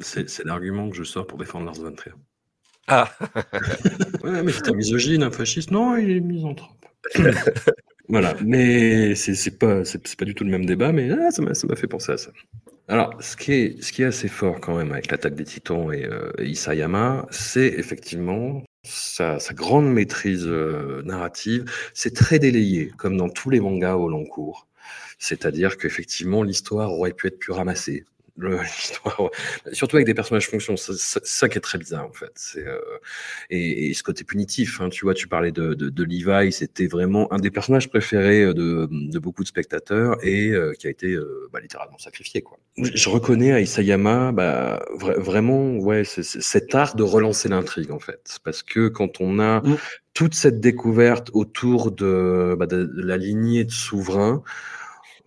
c'est 0.00 0.44
l'argument 0.44 0.88
que 0.90 0.96
je 0.96 1.04
sors 1.04 1.26
pour 1.26 1.38
défendre 1.38 1.66
Lars 1.66 1.74
von 1.74 1.92
Trier. 1.92 2.16
Ah 2.86 3.10
ouais 4.24 4.42
mais 4.42 4.52
c'est 4.52 4.68
un 4.68 4.74
misogyne, 4.74 5.22
un 5.22 5.30
fasciste. 5.30 5.70
Non, 5.70 5.96
il 5.96 6.10
est 6.10 6.20
misanthrope. 6.20 6.84
Voilà, 8.08 8.34
mais 8.44 9.14
c'est 9.14 9.58
pas, 9.58 9.84
c'est 9.84 10.16
pas 10.16 10.24
du 10.24 10.34
tout 10.34 10.44
le 10.44 10.50
même 10.50 10.66
débat, 10.66 10.92
mais 10.92 11.10
ah, 11.10 11.30
ça 11.30 11.42
m'a 11.42 11.76
fait 11.76 11.86
penser 11.86 12.12
à 12.12 12.18
ça. 12.18 12.30
Alors, 12.86 13.14
ce 13.20 13.34
qui 13.36 13.52
est, 13.52 13.82
ce 13.82 13.92
qui 13.92 14.02
est 14.02 14.06
assez 14.06 14.28
fort 14.28 14.60
quand 14.60 14.76
même 14.76 14.92
avec 14.92 15.10
l'attaque 15.10 15.34
des 15.34 15.44
Titans 15.44 15.90
et, 15.90 16.04
euh, 16.04 16.30
Isayama, 16.38 17.26
c'est 17.30 17.66
effectivement 17.66 18.62
sa, 18.82 19.38
sa, 19.40 19.54
grande 19.54 19.90
maîtrise 19.90 20.46
euh, 20.46 21.02
narrative. 21.04 21.64
C'est 21.94 22.14
très 22.14 22.38
délayé, 22.38 22.92
comme 22.98 23.16
dans 23.16 23.30
tous 23.30 23.48
les 23.48 23.60
mangas 23.60 23.94
au 23.94 24.10
long 24.10 24.26
cours. 24.26 24.66
C'est-à-dire 25.18 25.78
qu'effectivement, 25.78 26.42
l'histoire 26.42 26.92
aurait 26.92 27.14
pu 27.14 27.28
être 27.28 27.38
plus 27.38 27.52
ramassée 27.52 28.04
l'histoire, 28.36 29.30
surtout 29.72 29.96
avec 29.96 30.06
des 30.06 30.14
personnages 30.14 30.48
fonctions, 30.48 30.76
c'est 30.76 31.24
ça 31.24 31.48
qui 31.48 31.58
est 31.58 31.60
très 31.60 31.78
bizarre 31.78 32.06
en 32.06 32.12
fait. 32.12 32.32
C'est 32.34 32.66
euh, 32.66 32.80
et, 33.48 33.90
et, 33.90 33.94
ce 33.94 34.02
côté 34.02 34.24
punitif, 34.24 34.80
hein, 34.80 34.88
tu 34.88 35.04
vois, 35.04 35.14
tu 35.14 35.28
parlais 35.28 35.52
de, 35.52 35.74
de, 35.74 35.88
de 35.88 36.04
Levi, 36.04 36.52
c'était 36.52 36.88
vraiment 36.88 37.32
un 37.32 37.38
des 37.38 37.52
personnages 37.52 37.88
préférés 37.88 38.52
de, 38.52 38.88
de 38.90 39.18
beaucoup 39.20 39.44
de 39.44 39.48
spectateurs 39.48 40.16
et 40.24 40.50
euh, 40.50 40.72
qui 40.72 40.88
a 40.88 40.90
été 40.90 41.12
euh, 41.12 41.48
bah, 41.52 41.60
littéralement 41.60 41.98
sacrifié 41.98 42.42
quoi. 42.42 42.58
Je 42.76 43.08
reconnais 43.08 43.52
à 43.52 43.60
Isayama 43.60 44.32
bah, 44.32 44.84
vra 44.94 45.12
vraiment 45.14 45.76
ouais 45.76 46.02
c'est 46.02 46.24
cet 46.24 46.74
art 46.74 46.96
de 46.96 47.04
relancer 47.04 47.48
l'intrigue 47.48 47.92
en 47.92 48.00
fait, 48.00 48.38
parce 48.42 48.64
que 48.64 48.88
quand 48.88 49.20
on 49.20 49.38
a 49.38 49.60
mmh. 49.60 49.76
toute 50.12 50.34
cette 50.34 50.58
découverte 50.58 51.30
autour 51.34 51.92
de, 51.92 52.56
bah, 52.58 52.66
de 52.66 52.90
la 52.96 53.16
lignée 53.16 53.64
de 53.64 53.70
souverains 53.70 54.42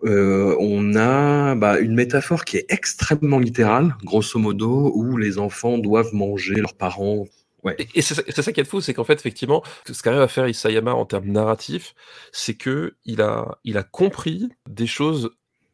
euh, 0.04 0.56
on 0.60 0.94
a 0.94 1.54
bah, 1.54 1.78
une 1.78 1.94
métaphore 1.94 2.44
qui 2.44 2.56
est 2.56 2.66
extrêmement 2.68 3.38
littérale, 3.38 3.96
grosso 4.04 4.38
modo, 4.38 4.92
où 4.94 5.16
les 5.16 5.38
enfants 5.38 5.78
doivent 5.78 6.14
manger 6.14 6.54
leurs 6.56 6.74
parents. 6.74 7.26
Ouais. 7.64 7.76
Et, 7.94 8.02
c'est 8.02 8.42
ça, 8.42 8.52
qui 8.52 8.60
est 8.60 8.64
fou, 8.64 8.80
c'est 8.80 8.94
qu'en 8.94 9.04
fait, 9.04 9.14
effectivement, 9.14 9.64
ce 9.90 10.00
qu'arrive 10.02 10.20
à 10.20 10.28
faire 10.28 10.46
Isayama 10.46 10.94
en 10.94 11.04
termes 11.04 11.28
narratifs, 11.28 11.94
c'est 12.30 12.54
que 12.54 12.94
il 13.04 13.20
a, 13.20 13.58
il 13.64 13.76
a 13.76 13.82
compris 13.82 14.48
des 14.68 14.86
choses 14.86 15.30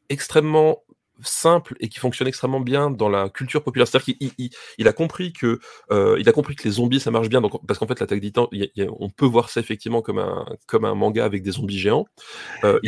extrêmement 0.09 0.84
simple 1.27 1.75
et 1.81 1.89
qui 1.89 1.99
fonctionne 1.99 2.29
extrêmement 2.29 2.61
bien 2.61 2.91
dans 2.91 3.09
la 3.09 3.29
culture 3.29 3.63
populaire. 3.63 3.87
C'est-à-dire 3.87 4.17
qu'il 4.17 4.51
il, 4.79 4.89
a 4.89 4.93
compris 4.93 5.33
que 5.33 5.59
euh, 5.91 6.17
il 6.19 6.29
a 6.29 6.33
compris 6.33 6.57
que 6.57 6.65
les 6.65 6.73
zombies 6.73 7.01
ça 7.01 7.11
marche 7.11 7.29
bien. 7.29 7.41
Donc 7.41 7.65
parce 7.67 7.79
qu'en 7.79 7.87
fait 7.87 8.01
l'attaque 8.01 8.21
des 8.21 8.29
titans, 8.29 8.49
on 9.01 9.11
peut 9.11 9.27
voir 9.27 9.51
ça 9.51 9.61
effectivement 9.61 10.03
comme 10.03 10.19
un 10.19 10.47
comme 10.67 10.85
un 10.85 10.95
manga 10.95 11.25
avec 11.25 11.43
des 11.43 11.53
zombies 11.53 11.79
géants. 11.79 12.07
Euh, 12.65 12.79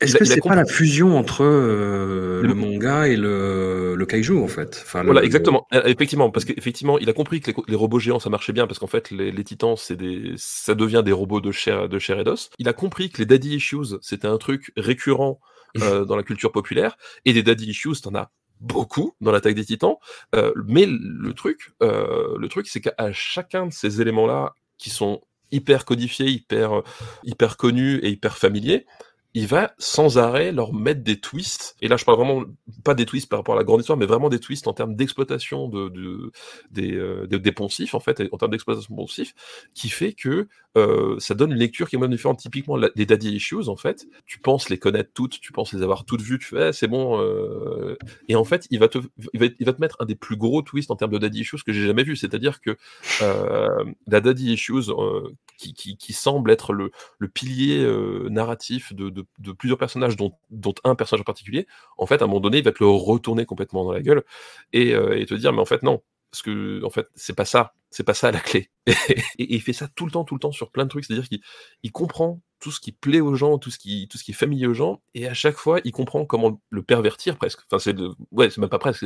est-ce 0.00 0.16
que 0.16 0.24
c'est 0.24 0.40
pas 0.40 0.54
la 0.54 0.64
fusion 0.64 1.18
entre 1.18 1.44
euh, 1.44 2.40
le, 2.42 2.54
manga 2.54 3.06
et 3.06 3.16
le, 3.16 3.94
le 3.94 4.06
kaiju 4.06 4.38
en 4.38 4.48
fait? 4.48 4.80
Enfin, 4.82 5.04
Voilà, 5.04 5.22
exactement. 5.22 5.66
Effectivement, 5.72 6.30
parce 6.30 6.46
qu'effectivement, 6.46 6.98
il 6.98 7.10
a 7.10 7.12
compris 7.12 7.40
que 7.40 7.50
les, 7.68 7.76
robots 7.76 7.98
géants 7.98 8.18
ça 8.18 8.30
marchait 8.30 8.54
bien 8.54 8.66
parce 8.66 8.78
qu'en 8.78 8.86
fait 8.86 9.10
les, 9.10 9.30
les, 9.30 9.44
titans 9.44 9.74
c'est 9.76 9.96
des, 9.96 10.32
ça 10.36 10.74
devient 10.74 11.02
des 11.04 11.12
robots 11.12 11.42
de 11.42 11.52
chair, 11.52 11.88
de 11.88 11.98
chair 11.98 12.18
et 12.18 12.24
d'os. 12.24 12.50
Il 12.58 12.68
a 12.68 12.72
compris 12.72 13.10
que 13.10 13.18
les 13.18 13.26
daddy 13.26 13.56
issues 13.56 13.98
c'était 14.00 14.28
un 14.28 14.38
truc 14.38 14.72
récurrent 14.76 15.38
euh, 15.78 16.04
dans 16.06 16.16
la 16.16 16.22
culture 16.22 16.52
populaire, 16.52 16.96
et 17.24 17.32
des 17.32 17.42
daddy 17.42 17.70
issues, 17.70 18.00
t'en 18.02 18.14
as 18.14 18.30
beaucoup 18.60 19.14
dans 19.20 19.32
l'attaque 19.32 19.54
des 19.54 19.64
titans. 19.64 19.96
Euh, 20.34 20.52
mais 20.66 20.86
le 20.86 21.32
truc, 21.32 21.72
euh, 21.82 22.36
le 22.38 22.48
truc, 22.48 22.66
c'est 22.68 22.80
qu'à 22.80 23.12
chacun 23.12 23.66
de 23.66 23.72
ces 23.72 24.00
éléments-là, 24.00 24.54
qui 24.78 24.90
sont 24.90 25.22
hyper 25.52 25.84
codifiés, 25.84 26.28
hyper, 26.28 26.82
hyper 27.24 27.56
connus 27.56 27.96
et 28.02 28.10
hyper 28.10 28.38
familiers, 28.38 28.86
il 29.34 29.46
va 29.46 29.74
sans 29.78 30.18
arrêt 30.18 30.52
leur 30.52 30.72
mettre 30.72 31.02
des 31.02 31.20
twists. 31.20 31.76
Et 31.80 31.88
là, 31.88 31.96
je 31.96 32.04
parle 32.04 32.18
vraiment 32.18 32.44
pas 32.84 32.94
des 32.94 33.06
twists 33.06 33.28
par 33.28 33.38
rapport 33.38 33.54
à 33.54 33.58
la 33.58 33.64
grande 33.64 33.80
histoire, 33.80 33.98
mais 33.98 34.06
vraiment 34.06 34.28
des 34.28 34.40
twists 34.40 34.66
en 34.66 34.72
termes 34.72 34.96
d'exploitation 34.96 35.68
de, 35.68 35.88
de, 35.88 36.32
des, 36.70 36.94
euh, 36.94 37.26
des, 37.26 37.52
poncifs, 37.52 37.94
en 37.94 38.00
fait, 38.00 38.22
en 38.32 38.38
termes 38.38 38.50
d'exploitation 38.50 38.94
poncifs, 38.94 39.34
qui 39.74 39.88
fait 39.88 40.12
que 40.12 40.48
euh, 40.76 41.16
ça 41.18 41.34
donne 41.34 41.52
une 41.52 41.58
lecture 41.58 41.88
qui 41.88 41.96
est 41.96 41.98
moins 41.98 42.08
différente. 42.08 42.38
Typiquement, 42.40 42.76
les 42.76 43.06
daddy 43.06 43.36
issues, 43.36 43.68
en 43.68 43.76
fait, 43.76 44.06
tu 44.26 44.38
penses 44.38 44.68
les 44.68 44.78
connaître 44.78 45.10
toutes, 45.14 45.40
tu 45.40 45.52
penses 45.52 45.72
les 45.72 45.82
avoir 45.82 46.04
toutes 46.04 46.22
vues, 46.22 46.38
tu 46.38 46.46
fais, 46.46 46.68
eh, 46.68 46.72
c'est 46.72 46.88
bon. 46.88 47.20
Euh... 47.20 47.96
Et 48.28 48.36
en 48.36 48.44
fait, 48.44 48.66
il 48.70 48.78
va, 48.78 48.88
te, 48.88 48.98
il 49.32 49.40
va, 49.40 49.46
il, 49.58 49.66
va, 49.66 49.72
te 49.72 49.80
mettre 49.80 49.96
un 50.00 50.06
des 50.06 50.14
plus 50.14 50.36
gros 50.36 50.62
twists 50.62 50.90
en 50.90 50.96
termes 50.96 51.12
de 51.12 51.18
daddy 51.18 51.40
issues 51.40 51.62
que 51.64 51.72
j'ai 51.72 51.86
jamais 51.86 52.04
vu. 52.04 52.16
C'est-à-dire 52.16 52.60
que 52.60 52.76
euh, 53.22 53.84
la 54.06 54.20
daddy 54.20 54.52
issues, 54.52 54.90
euh, 54.90 55.28
qui, 55.58 55.74
qui, 55.74 55.96
qui, 55.96 56.12
semble 56.12 56.50
être 56.50 56.72
le, 56.72 56.90
le 57.18 57.28
pilier 57.28 57.78
euh, 57.78 58.28
narratif 58.30 58.94
de, 58.94 59.10
de, 59.10 59.19
de, 59.38 59.52
plusieurs 59.52 59.78
personnages, 59.78 60.16
dont, 60.16 60.32
dont, 60.50 60.74
un 60.84 60.94
personnage 60.94 61.22
en 61.22 61.24
particulier, 61.24 61.66
en 61.98 62.06
fait, 62.06 62.22
à 62.22 62.24
un 62.24 62.28
moment 62.28 62.40
donné, 62.40 62.58
il 62.58 62.64
va 62.64 62.72
te 62.72 62.82
le 62.82 62.90
retourner 62.90 63.46
complètement 63.46 63.84
dans 63.84 63.92
la 63.92 64.02
gueule 64.02 64.24
et, 64.72 64.94
euh, 64.94 65.24
te 65.24 65.34
dire, 65.34 65.52
mais 65.52 65.60
en 65.60 65.66
fait, 65.66 65.82
non, 65.82 66.02
parce 66.30 66.42
que 66.42 66.84
en 66.84 66.90
fait, 66.90 67.08
c'est 67.14 67.34
pas 67.34 67.44
ça, 67.44 67.74
c'est 67.90 68.04
pas 68.04 68.14
ça 68.14 68.30
la 68.30 68.40
clé. 68.40 68.70
et, 68.86 69.54
il 69.54 69.60
fait 69.60 69.72
ça 69.72 69.88
tout 69.88 70.06
le 70.06 70.12
temps, 70.12 70.24
tout 70.24 70.34
le 70.34 70.40
temps 70.40 70.52
sur 70.52 70.70
plein 70.70 70.84
de 70.84 70.90
trucs, 70.90 71.04
c'est-à-dire 71.04 71.28
qu'il 71.28 71.40
il 71.82 71.92
comprend 71.92 72.40
tout 72.60 72.70
ce 72.70 72.80
qui 72.80 72.92
plaît 72.92 73.20
aux 73.20 73.34
gens, 73.34 73.58
tout 73.58 73.70
ce 73.70 73.78
qui, 73.78 74.06
tout 74.08 74.18
ce 74.18 74.24
qui 74.24 74.32
est 74.32 74.34
familier 74.34 74.66
aux 74.66 74.74
gens, 74.74 75.02
et 75.14 75.26
à 75.26 75.34
chaque 75.34 75.56
fois, 75.56 75.80
il 75.84 75.92
comprend 75.92 76.24
comment 76.26 76.60
le 76.70 76.82
pervertir 76.82 77.36
presque. 77.36 77.60
Enfin, 77.70 77.78
c'est 77.78 77.96
ouais, 78.30 78.50
c'est 78.50 78.58
même 78.58 78.70
pas 78.70 78.78
presque. 78.78 79.04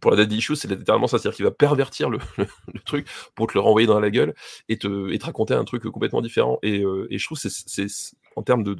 Pour 0.00 0.10
la 0.10 0.16
daddy 0.16 0.38
issue, 0.38 0.56
c'est 0.56 0.68
littéralement 0.68 1.06
ça, 1.06 1.18
c'est-à-dire 1.18 1.36
qu'il 1.36 1.44
va 1.44 1.52
pervertir 1.52 2.10
le, 2.10 2.18
le, 2.38 2.80
truc 2.84 3.06
pour 3.36 3.46
te 3.46 3.54
le 3.54 3.60
renvoyer 3.60 3.86
dans 3.86 4.00
la 4.00 4.10
gueule 4.10 4.34
et 4.68 4.76
te, 4.76 5.12
et 5.12 5.18
te 5.18 5.24
raconter 5.24 5.54
un 5.54 5.64
truc 5.64 5.84
complètement 5.84 6.20
différent. 6.20 6.58
Et, 6.62 6.82
euh, 6.82 7.06
et 7.10 7.18
je 7.18 7.24
trouve 7.24 7.38
c'est, 7.38 7.50
c'est 7.50 7.86
en 8.36 8.42
termes 8.42 8.64
de, 8.64 8.76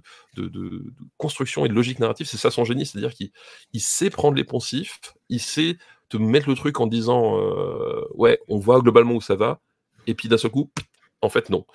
construction 1.18 1.64
et 1.64 1.68
de 1.68 1.74
logique 1.74 1.98
narrative, 1.98 2.26
c'est 2.26 2.36
ça 2.36 2.50
son 2.50 2.64
génie, 2.64 2.86
c'est-à-dire 2.86 3.14
qu'il 3.14 3.30
il 3.72 3.80
sait 3.80 4.11
prendre 4.11 4.36
les 4.36 4.44
poncifs, 4.44 5.00
il 5.28 5.40
sait 5.40 5.76
te 6.09 6.16
mettre 6.16 6.48
le 6.48 6.55
truc 6.55 6.80
en 6.80 6.86
disant 6.86 7.38
euh, 7.38 8.07
ouais, 8.14 8.38
on 8.48 8.59
voit 8.59 8.80
globalement 8.80 9.14
où 9.14 9.20
ça 9.20 9.36
va, 9.36 9.61
et 10.07 10.14
puis 10.14 10.28
d'un 10.28 10.38
seul 10.38 10.50
coup, 10.50 10.70
en 11.20 11.28
fait 11.28 11.50
non. 11.50 11.66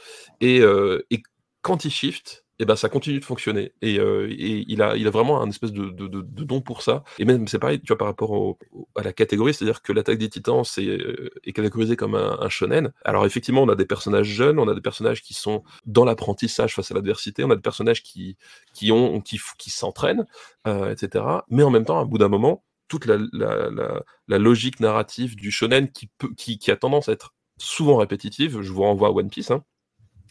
Et, 0.41 0.59
euh, 0.59 1.05
et 1.09 1.21
quand 1.61 1.85
il 1.85 1.91
shift, 1.91 2.45
et 2.59 2.65
ben 2.65 2.75
ça 2.75 2.89
continue 2.89 3.19
de 3.19 3.25
fonctionner. 3.25 3.73
Et, 3.81 3.99
euh, 3.99 4.27
et, 4.29 4.65
il, 4.67 4.81
a, 4.81 4.95
il 4.95 5.07
a 5.07 5.11
vraiment 5.11 5.41
un 5.41 5.49
espèce 5.49 5.71
de, 5.71 5.89
de, 5.89 6.21
don 6.21 6.61
pour 6.61 6.81
ça. 6.81 7.03
Et 7.19 7.25
même, 7.25 7.47
c'est 7.47 7.59
pareil, 7.59 7.79
tu 7.79 7.87
vois, 7.87 7.97
par 7.97 8.07
rapport 8.07 8.57
à 8.95 9.03
la 9.03 9.13
catégorie, 9.13 9.53
c'est-à-dire 9.53 9.81
que 9.81 9.93
l'attaque 9.93 10.17
des 10.17 10.29
titans 10.29 10.63
c'est, 10.63 10.87
euh, 10.87 11.29
est 11.43 11.53
catégorisé 11.53 11.95
comme 11.95 12.15
un, 12.15 12.49
shonen. 12.49 12.91
Alors 13.03 13.25
effectivement, 13.25 13.61
on 13.61 13.69
a 13.69 13.75
des 13.75 13.85
personnages 13.85 14.27
jeunes, 14.27 14.57
on 14.57 14.67
a 14.67 14.73
des 14.73 14.81
personnages 14.81 15.21
qui 15.21 15.33
sont 15.33 15.63
dans 15.85 16.05
l'apprentissage 16.05 16.73
face 16.73 16.91
à 16.91 16.93
l'adversité, 16.95 17.43
on 17.43 17.51
a 17.51 17.55
des 17.55 17.61
personnages 17.61 18.01
qui, 18.01 18.37
qui, 18.73 18.91
ont, 18.91 19.21
qui, 19.21 19.69
s'entraînent, 19.69 20.25
euh, 20.65 20.91
etc. 20.91 21.25
Mais 21.49 21.63
en 21.63 21.69
même 21.69 21.85
temps, 21.85 21.99
à 21.99 22.05
bout 22.05 22.17
d'un 22.17 22.29
moment, 22.29 22.63
toute 22.87 23.05
la, 23.05 23.17
la, 23.33 23.69
la, 23.69 24.03
la, 24.27 24.37
logique 24.37 24.79
narrative 24.79 25.35
du 25.35 25.51
shonen 25.51 25.91
qui, 25.91 26.09
peut, 26.17 26.33
qui, 26.35 26.57
qui 26.57 26.71
a 26.71 26.77
tendance 26.77 27.09
à 27.09 27.11
être 27.11 27.35
souvent 27.57 27.97
répétitive, 27.97 28.61
je 28.61 28.71
vous 28.71 28.83
renvoie 28.83 29.09
à 29.09 29.11
One 29.11 29.29
Piece, 29.29 29.51
hein, 29.51 29.63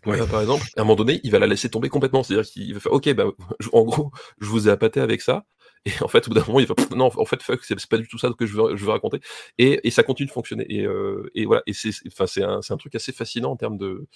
Ouais. 0.07 0.27
par 0.27 0.41
exemple, 0.41 0.65
à 0.77 0.81
un 0.81 0.85
moment 0.85 0.97
donné, 0.97 1.21
il 1.25 1.31
va 1.31 1.39
la 1.39 1.47
laisser 1.47 1.69
tomber 1.69 1.89
complètement. 1.89 2.23
C'est-à-dire 2.23 2.51
qu'il 2.51 2.75
va 2.75 2.81
faire, 2.81 2.93
ok, 2.93 3.13
bah, 3.15 3.27
en 3.73 3.85
gros, 3.85 4.11
je 4.41 4.47
vous 4.47 4.69
ai 4.69 4.71
appâté 4.71 5.01
avec 5.01 5.21
ça. 5.21 5.45
Et 5.87 5.93
en 6.03 6.09
fait, 6.09 6.27
au 6.27 6.31
bout 6.31 6.35
d'un 6.35 6.45
moment, 6.47 6.61
il 6.61 6.67
va, 6.67 6.75
non, 6.97 7.11
en 7.17 7.25
fait, 7.25 7.43
fuck, 7.43 7.63
c'est 7.63 7.87
pas 7.87 7.99
du 7.99 8.09
tout 8.09 8.19
ça 8.19 8.31
que 8.37 8.45
je 8.45 8.57
veux, 8.57 8.77
je 8.77 8.85
veux 8.85 8.91
raconter. 8.91 9.21
Et, 9.59 9.87
et 9.87 9.91
ça 9.91 10.03
continue 10.03 10.27
de 10.27 10.33
fonctionner. 10.33 10.67
Et, 10.69 10.85
euh, 10.85 11.31
et 11.35 11.47
voilà. 11.47 11.63
Et 11.67 11.73
c'est, 11.73 11.91
enfin, 12.09 12.27
c'est 12.27 12.43
un, 12.43 12.61
un, 12.69 12.77
truc 12.77 12.95
assez 12.97 13.13
fascinant 13.13 13.53
en 13.53 13.57
termes 13.57 13.79
de, 13.79 14.07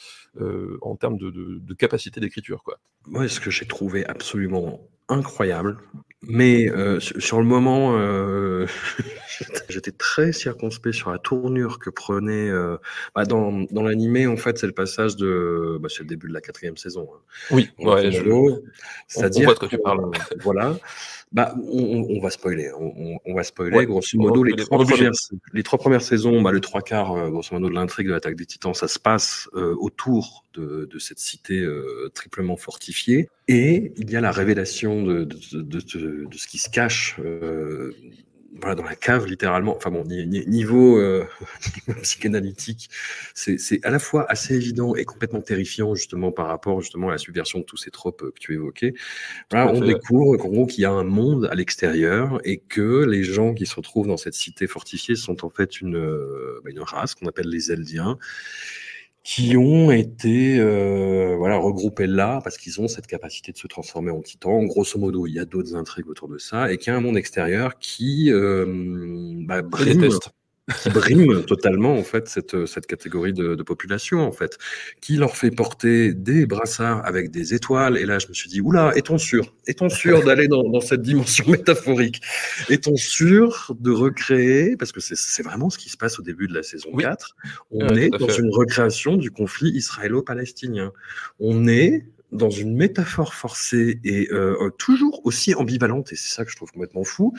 euh, 0.40 0.78
en 0.82 0.96
termes 0.96 1.16
de, 1.16 1.30
de, 1.30 1.58
de 1.60 1.74
capacité 1.74 2.20
d'écriture, 2.20 2.62
quoi. 2.64 2.78
Moi, 3.06 3.28
ce 3.28 3.38
que 3.38 3.50
j'ai 3.50 3.66
trouvé 3.66 4.04
absolument 4.04 4.80
incroyable, 5.08 5.78
mais 6.22 6.68
euh, 6.68 7.00
sur 7.00 7.38
le 7.38 7.46
moment, 7.46 7.96
euh, 7.96 8.66
j'étais 9.70 9.90
très 9.90 10.32
circonspect 10.32 10.94
sur 10.94 11.10
la 11.10 11.18
tournure 11.18 11.78
que 11.78 11.88
prenait. 11.88 12.50
Euh, 12.50 12.76
bah 13.14 13.24
dans 13.24 13.64
dans 13.70 13.82
l'animé, 13.82 14.26
en 14.26 14.36
fait, 14.36 14.58
c'est 14.58 14.66
le 14.66 14.74
passage 14.74 15.16
de. 15.16 15.78
Bah, 15.80 15.88
c'est 15.90 16.00
le 16.02 16.08
début 16.08 16.28
de 16.28 16.34
la 16.34 16.42
quatrième 16.42 16.76
saison. 16.76 17.08
Hein. 17.14 17.20
Oui, 17.50 17.70
ouais, 17.78 18.12
je... 18.12 18.22
c'est-à-dire. 19.08 19.48
On, 19.48 19.52
on 19.52 19.54
que 19.54 19.66
tu 19.66 19.78
parles. 19.78 20.10
Voilà. 20.40 20.76
Bah, 21.32 21.54
on, 21.72 22.04
on, 22.08 22.20
va 22.20 22.30
spoiler. 22.30 22.72
On, 22.76 23.20
on 23.24 23.34
va 23.34 23.44
spoiler. 23.44 23.76
Ouais, 23.76 23.86
grosso 23.86 24.18
modo, 24.18 24.42
les 24.42 24.56
trois, 24.56 24.84
premières, 24.84 25.12
les 25.52 25.62
trois, 25.62 25.78
premières, 25.78 26.02
saisons, 26.02 26.42
bah, 26.42 26.50
le 26.50 26.60
trois 26.60 26.82
quarts, 26.82 27.12
euh, 27.12 27.30
grosso 27.30 27.54
modo, 27.54 27.68
de 27.68 27.74
l'intrigue 27.74 28.08
de 28.08 28.12
l'attaque 28.12 28.34
des 28.34 28.46
Titans, 28.46 28.74
ça 28.74 28.88
se 28.88 28.98
passe 28.98 29.48
euh, 29.54 29.76
autour 29.78 30.44
de, 30.54 30.88
de, 30.90 30.98
cette 30.98 31.20
cité 31.20 31.60
euh, 31.60 32.10
triplement 32.14 32.56
fortifiée. 32.56 33.28
Et 33.46 33.92
il 33.96 34.10
y 34.10 34.16
a 34.16 34.20
la 34.20 34.32
révélation 34.32 35.04
de, 35.04 35.22
de, 35.24 35.62
de 35.62 36.36
ce 36.36 36.48
qui 36.48 36.58
se 36.58 36.68
cache 36.68 37.20
euh, 37.20 37.94
voilà, 38.58 38.74
dans 38.74 38.84
la 38.84 38.96
cave, 38.96 39.26
littéralement. 39.26 39.76
Enfin 39.76 39.90
bon, 39.90 40.04
niveau, 40.04 40.98
euh, 40.98 41.24
psychanalytique, 42.02 42.90
c'est 43.34 43.84
à 43.84 43.90
la 43.90 43.98
fois 43.98 44.26
assez 44.28 44.54
évident 44.54 44.94
et 44.96 45.04
complètement 45.04 45.40
terrifiant, 45.40 45.94
justement, 45.94 46.32
par 46.32 46.46
rapport 46.48 46.80
justement 46.80 47.08
à 47.08 47.12
la 47.12 47.18
subversion 47.18 47.60
de 47.60 47.64
tous 47.64 47.76
ces 47.76 47.90
tropes 47.90 48.32
que 48.34 48.40
tu 48.40 48.54
évoquais. 48.54 48.94
Voilà, 49.50 49.72
on 49.72 49.80
découvre 49.80 50.36
qu'en 50.36 50.48
gros, 50.48 50.66
qu'il 50.66 50.82
y 50.82 50.86
a 50.86 50.90
un 50.90 51.04
monde 51.04 51.48
à 51.50 51.54
l'extérieur 51.54 52.40
et 52.44 52.58
que 52.58 53.04
les 53.04 53.22
gens 53.22 53.54
qui 53.54 53.66
se 53.66 53.76
retrouvent 53.76 54.08
dans 54.08 54.16
cette 54.16 54.34
cité 54.34 54.66
fortifiée 54.66 55.14
sont 55.14 55.44
en 55.44 55.50
fait 55.50 55.80
une, 55.80 55.96
euh, 55.96 56.60
bah, 56.64 56.70
une 56.70 56.80
race 56.80 57.14
qu'on 57.14 57.26
appelle 57.26 57.48
les 57.48 57.70
Eldiens 57.70 58.18
qui 59.22 59.56
ont 59.56 59.90
été 59.90 60.58
euh, 60.58 61.36
voilà 61.36 61.58
regroupés 61.58 62.06
là 62.06 62.40
parce 62.42 62.56
qu'ils 62.56 62.80
ont 62.80 62.88
cette 62.88 63.06
capacité 63.06 63.52
de 63.52 63.58
se 63.58 63.66
transformer 63.66 64.10
en 64.10 64.22
titan. 64.22 64.64
Grosso 64.64 64.98
modo, 64.98 65.26
il 65.26 65.34
y 65.34 65.38
a 65.38 65.44
d'autres 65.44 65.74
intrigues 65.74 66.08
autour 66.08 66.28
de 66.28 66.38
ça 66.38 66.72
et 66.72 66.78
qu'il 66.78 66.92
y 66.92 66.94
a 66.94 66.96
un 66.96 67.02
monde 67.02 67.18
extérieur 67.18 67.78
qui 67.78 68.32
euh, 68.32 68.64
bah, 69.44 69.62
qui 70.82 70.90
brime 70.90 71.44
totalement 71.44 71.94
en 71.96 72.02
fait 72.02 72.28
cette, 72.28 72.66
cette 72.66 72.86
catégorie 72.86 73.32
de, 73.32 73.54
de, 73.54 73.62
population 73.62 74.20
en 74.20 74.32
fait, 74.32 74.58
qui 75.00 75.16
leur 75.16 75.36
fait 75.36 75.50
porter 75.50 76.12
des 76.14 76.46
brassards 76.46 77.04
avec 77.06 77.30
des 77.30 77.54
étoiles. 77.54 77.96
Et 77.96 78.06
là, 78.06 78.18
je 78.18 78.28
me 78.28 78.34
suis 78.34 78.48
dit, 78.48 78.60
oula, 78.60 78.92
est-on 78.96 79.18
sûr? 79.18 79.54
Est-on 79.66 79.88
sûr 79.88 80.22
d'aller 80.24 80.48
dans, 80.48 80.68
dans, 80.68 80.80
cette 80.80 81.02
dimension 81.02 81.48
métaphorique? 81.48 82.20
Est-on 82.68 82.96
sûr 82.96 83.74
de 83.78 83.90
recréer 83.90 84.76
Parce 84.76 84.92
que 84.92 85.00
c'est 85.00 85.42
vraiment 85.42 85.70
ce 85.70 85.78
qui 85.78 85.88
se 85.88 85.96
passe 85.96 86.18
au 86.18 86.22
début 86.22 86.48
de 86.48 86.54
la 86.54 86.62
saison 86.62 86.90
oui. 86.92 87.04
4. 87.04 87.36
On 87.70 87.88
ouais, 87.88 88.04
est 88.04 88.08
dans 88.10 88.28
fait. 88.28 88.40
une 88.40 88.50
recréation 88.50 89.16
du 89.16 89.30
conflit 89.30 89.70
israélo-palestinien. 89.70 90.92
On 91.38 91.66
est 91.66 92.04
dans 92.32 92.50
une 92.50 92.76
métaphore 92.76 93.34
forcée 93.34 94.00
et 94.04 94.28
euh, 94.32 94.70
toujours 94.78 95.20
aussi 95.24 95.54
ambivalente, 95.54 96.12
et 96.12 96.16
c'est 96.16 96.32
ça 96.34 96.44
que 96.44 96.50
je 96.50 96.56
trouve 96.56 96.70
complètement 96.70 97.04
fou, 97.04 97.34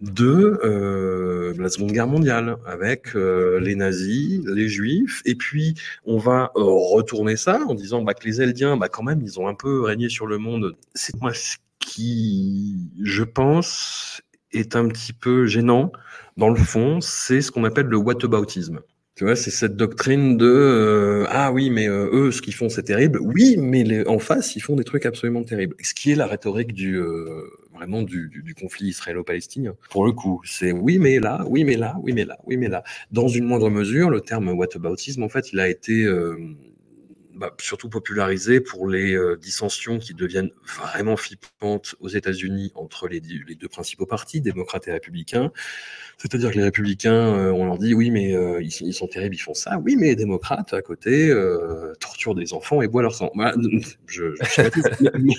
de 0.00 0.60
euh, 0.64 1.54
la 1.58 1.68
Seconde 1.68 1.92
Guerre 1.92 2.06
mondiale, 2.06 2.56
avec 2.66 3.16
euh, 3.16 3.58
les 3.60 3.74
nazis, 3.74 4.40
les 4.44 4.68
juifs, 4.68 5.22
et 5.24 5.34
puis 5.34 5.74
on 6.04 6.18
va 6.18 6.52
euh, 6.56 6.62
retourner 6.62 7.36
ça 7.36 7.60
en 7.68 7.74
disant 7.74 8.02
bah, 8.02 8.14
que 8.14 8.26
les 8.26 8.42
Eldiens, 8.42 8.76
bah, 8.76 8.88
quand 8.88 9.02
même, 9.02 9.20
ils 9.22 9.40
ont 9.40 9.48
un 9.48 9.54
peu 9.54 9.82
régné 9.82 10.08
sur 10.08 10.26
le 10.26 10.38
monde. 10.38 10.76
C'est 10.94 11.18
moi 11.20 11.32
ce 11.32 11.56
qui, 11.78 12.76
je 13.02 13.22
pense, 13.22 14.20
est 14.52 14.76
un 14.76 14.88
petit 14.88 15.12
peu 15.12 15.46
gênant, 15.46 15.92
dans 16.36 16.48
le 16.48 16.56
fond, 16.56 17.00
c'est 17.00 17.40
ce 17.40 17.50
qu'on 17.50 17.64
appelle 17.64 17.86
le 17.86 17.96
whataboutisme. 17.96 18.80
Tu 19.16 19.22
vois, 19.24 19.36
c'est 19.36 19.52
cette 19.52 19.76
doctrine 19.76 20.36
de 20.36 20.44
euh, 20.46 21.24
ah 21.28 21.52
oui, 21.52 21.70
mais 21.70 21.88
euh, 21.88 22.10
eux, 22.12 22.32
ce 22.32 22.42
qu'ils 22.42 22.54
font, 22.54 22.68
c'est 22.68 22.82
terrible. 22.82 23.20
Oui, 23.22 23.56
mais 23.56 23.84
les, 23.84 24.04
en 24.08 24.18
face, 24.18 24.56
ils 24.56 24.60
font 24.60 24.74
des 24.74 24.82
trucs 24.82 25.06
absolument 25.06 25.44
terribles. 25.44 25.76
Ce 25.80 25.94
qui 25.94 26.10
est 26.10 26.16
la 26.16 26.26
rhétorique 26.26 26.72
du 26.72 26.96
euh, 26.98 27.44
vraiment 27.72 28.02
du, 28.02 28.28
du, 28.28 28.42
du 28.42 28.54
conflit 28.54 28.88
israélo-palestinien. 28.88 29.76
Pour 29.90 30.04
le 30.04 30.10
coup, 30.10 30.40
c'est 30.44 30.72
oui, 30.72 30.98
mais 30.98 31.20
là, 31.20 31.44
oui, 31.48 31.62
mais 31.62 31.76
là, 31.76 31.94
oui, 32.02 32.12
mais 32.12 32.24
là, 32.24 32.38
oui, 32.46 32.56
mais 32.56 32.68
là. 32.68 32.82
Dans 33.12 33.28
une 33.28 33.44
moindre 33.44 33.70
mesure, 33.70 34.10
le 34.10 34.20
terme 34.20 34.48
whataboutisme, 34.48 35.22
en 35.22 35.28
fait, 35.28 35.52
il 35.52 35.60
a 35.60 35.68
été 35.68 36.04
bah, 37.36 37.54
surtout 37.60 37.88
popularisé 37.88 38.60
pour 38.60 38.88
les 38.88 39.14
euh, 39.14 39.36
dissensions 39.36 39.98
qui 39.98 40.14
deviennent 40.14 40.50
vraiment 40.78 41.16
flippantes 41.16 41.94
aux 42.00 42.08
États-Unis 42.08 42.72
entre 42.74 43.08
les, 43.08 43.20
les, 43.20 43.54
deux 43.54 43.68
principaux 43.68 44.06
partis, 44.06 44.40
démocrates 44.40 44.88
et 44.88 44.92
républicains. 44.92 45.52
C'est-à-dire 46.18 46.50
que 46.50 46.56
les 46.56 46.64
républicains, 46.64 47.34
euh, 47.34 47.50
on 47.50 47.66
leur 47.66 47.78
dit 47.78 47.94
oui, 47.94 48.10
mais 48.10 48.34
euh, 48.34 48.62
ils, 48.62 48.72
ils, 48.82 48.94
sont 48.94 49.08
terribles, 49.08 49.34
ils 49.34 49.38
font 49.38 49.54
ça. 49.54 49.78
Oui, 49.78 49.96
mais 49.96 50.06
les 50.06 50.16
démocrates 50.16 50.72
à 50.72 50.82
côté 50.82 51.34
torturent 52.00 52.34
des 52.34 52.52
enfants 52.52 52.82
et 52.82 52.88
boivent 52.88 53.02
leur 53.02 53.14
sang. 53.14 53.30
Bah, 53.34 53.54
je, 54.06 54.34
je, 54.34 55.10
mais, 55.18 55.34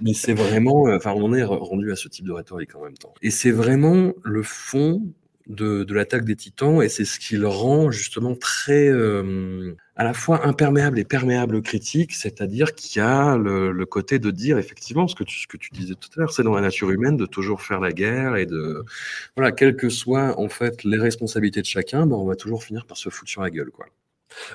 mais 0.00 0.14
c'est 0.14 0.34
vraiment, 0.34 0.84
enfin, 0.94 1.12
on 1.16 1.32
est 1.34 1.44
rendu 1.44 1.92
à 1.92 1.96
ce 1.96 2.08
type 2.08 2.26
de 2.26 2.32
rhétorique 2.32 2.74
en 2.74 2.82
même 2.82 2.96
temps. 2.96 3.14
Et 3.22 3.30
c'est 3.30 3.50
vraiment 3.50 4.12
le 4.22 4.42
fond 4.42 5.02
de, 5.46 5.84
de 5.84 5.94
l'attaque 5.94 6.24
des 6.24 6.36
titans 6.36 6.82
et 6.82 6.88
c'est 6.88 7.04
ce 7.04 7.18
qui 7.18 7.36
le 7.36 7.48
rend 7.48 7.90
justement 7.90 8.34
très 8.34 8.88
euh, 8.88 9.74
à 9.96 10.04
la 10.04 10.12
fois 10.12 10.46
imperméable 10.46 10.98
et 10.98 11.04
perméable 11.04 11.62
critique, 11.62 12.12
c'est-à-dire 12.12 12.74
qu'il 12.74 13.00
y 13.00 13.04
a 13.04 13.36
le, 13.36 13.70
le, 13.72 13.86
côté 13.86 14.18
de 14.18 14.30
dire 14.30 14.58
effectivement 14.58 15.06
ce 15.06 15.14
que 15.14 15.24
tu, 15.24 15.38
ce 15.38 15.46
que 15.46 15.56
tu 15.56 15.70
disais 15.70 15.94
tout 15.94 16.08
à 16.16 16.20
l'heure, 16.20 16.32
c'est 16.32 16.42
dans 16.42 16.54
la 16.54 16.60
nature 16.60 16.90
humaine 16.90 17.16
de 17.16 17.26
toujours 17.26 17.62
faire 17.62 17.80
la 17.80 17.92
guerre 17.92 18.36
et 18.36 18.46
de 18.46 18.84
voilà, 19.36 19.52
quelles 19.52 19.76
que 19.76 19.88
soient 19.88 20.38
en 20.40 20.48
fait 20.48 20.82
les 20.84 20.98
responsabilités 20.98 21.60
de 21.60 21.66
chacun, 21.66 22.06
ben 22.06 22.16
on 22.16 22.26
va 22.26 22.36
toujours 22.36 22.64
finir 22.64 22.86
par 22.86 22.96
se 22.96 23.08
foutre 23.08 23.30
sur 23.30 23.42
la 23.42 23.50
gueule 23.50 23.70
quoi. 23.70 23.86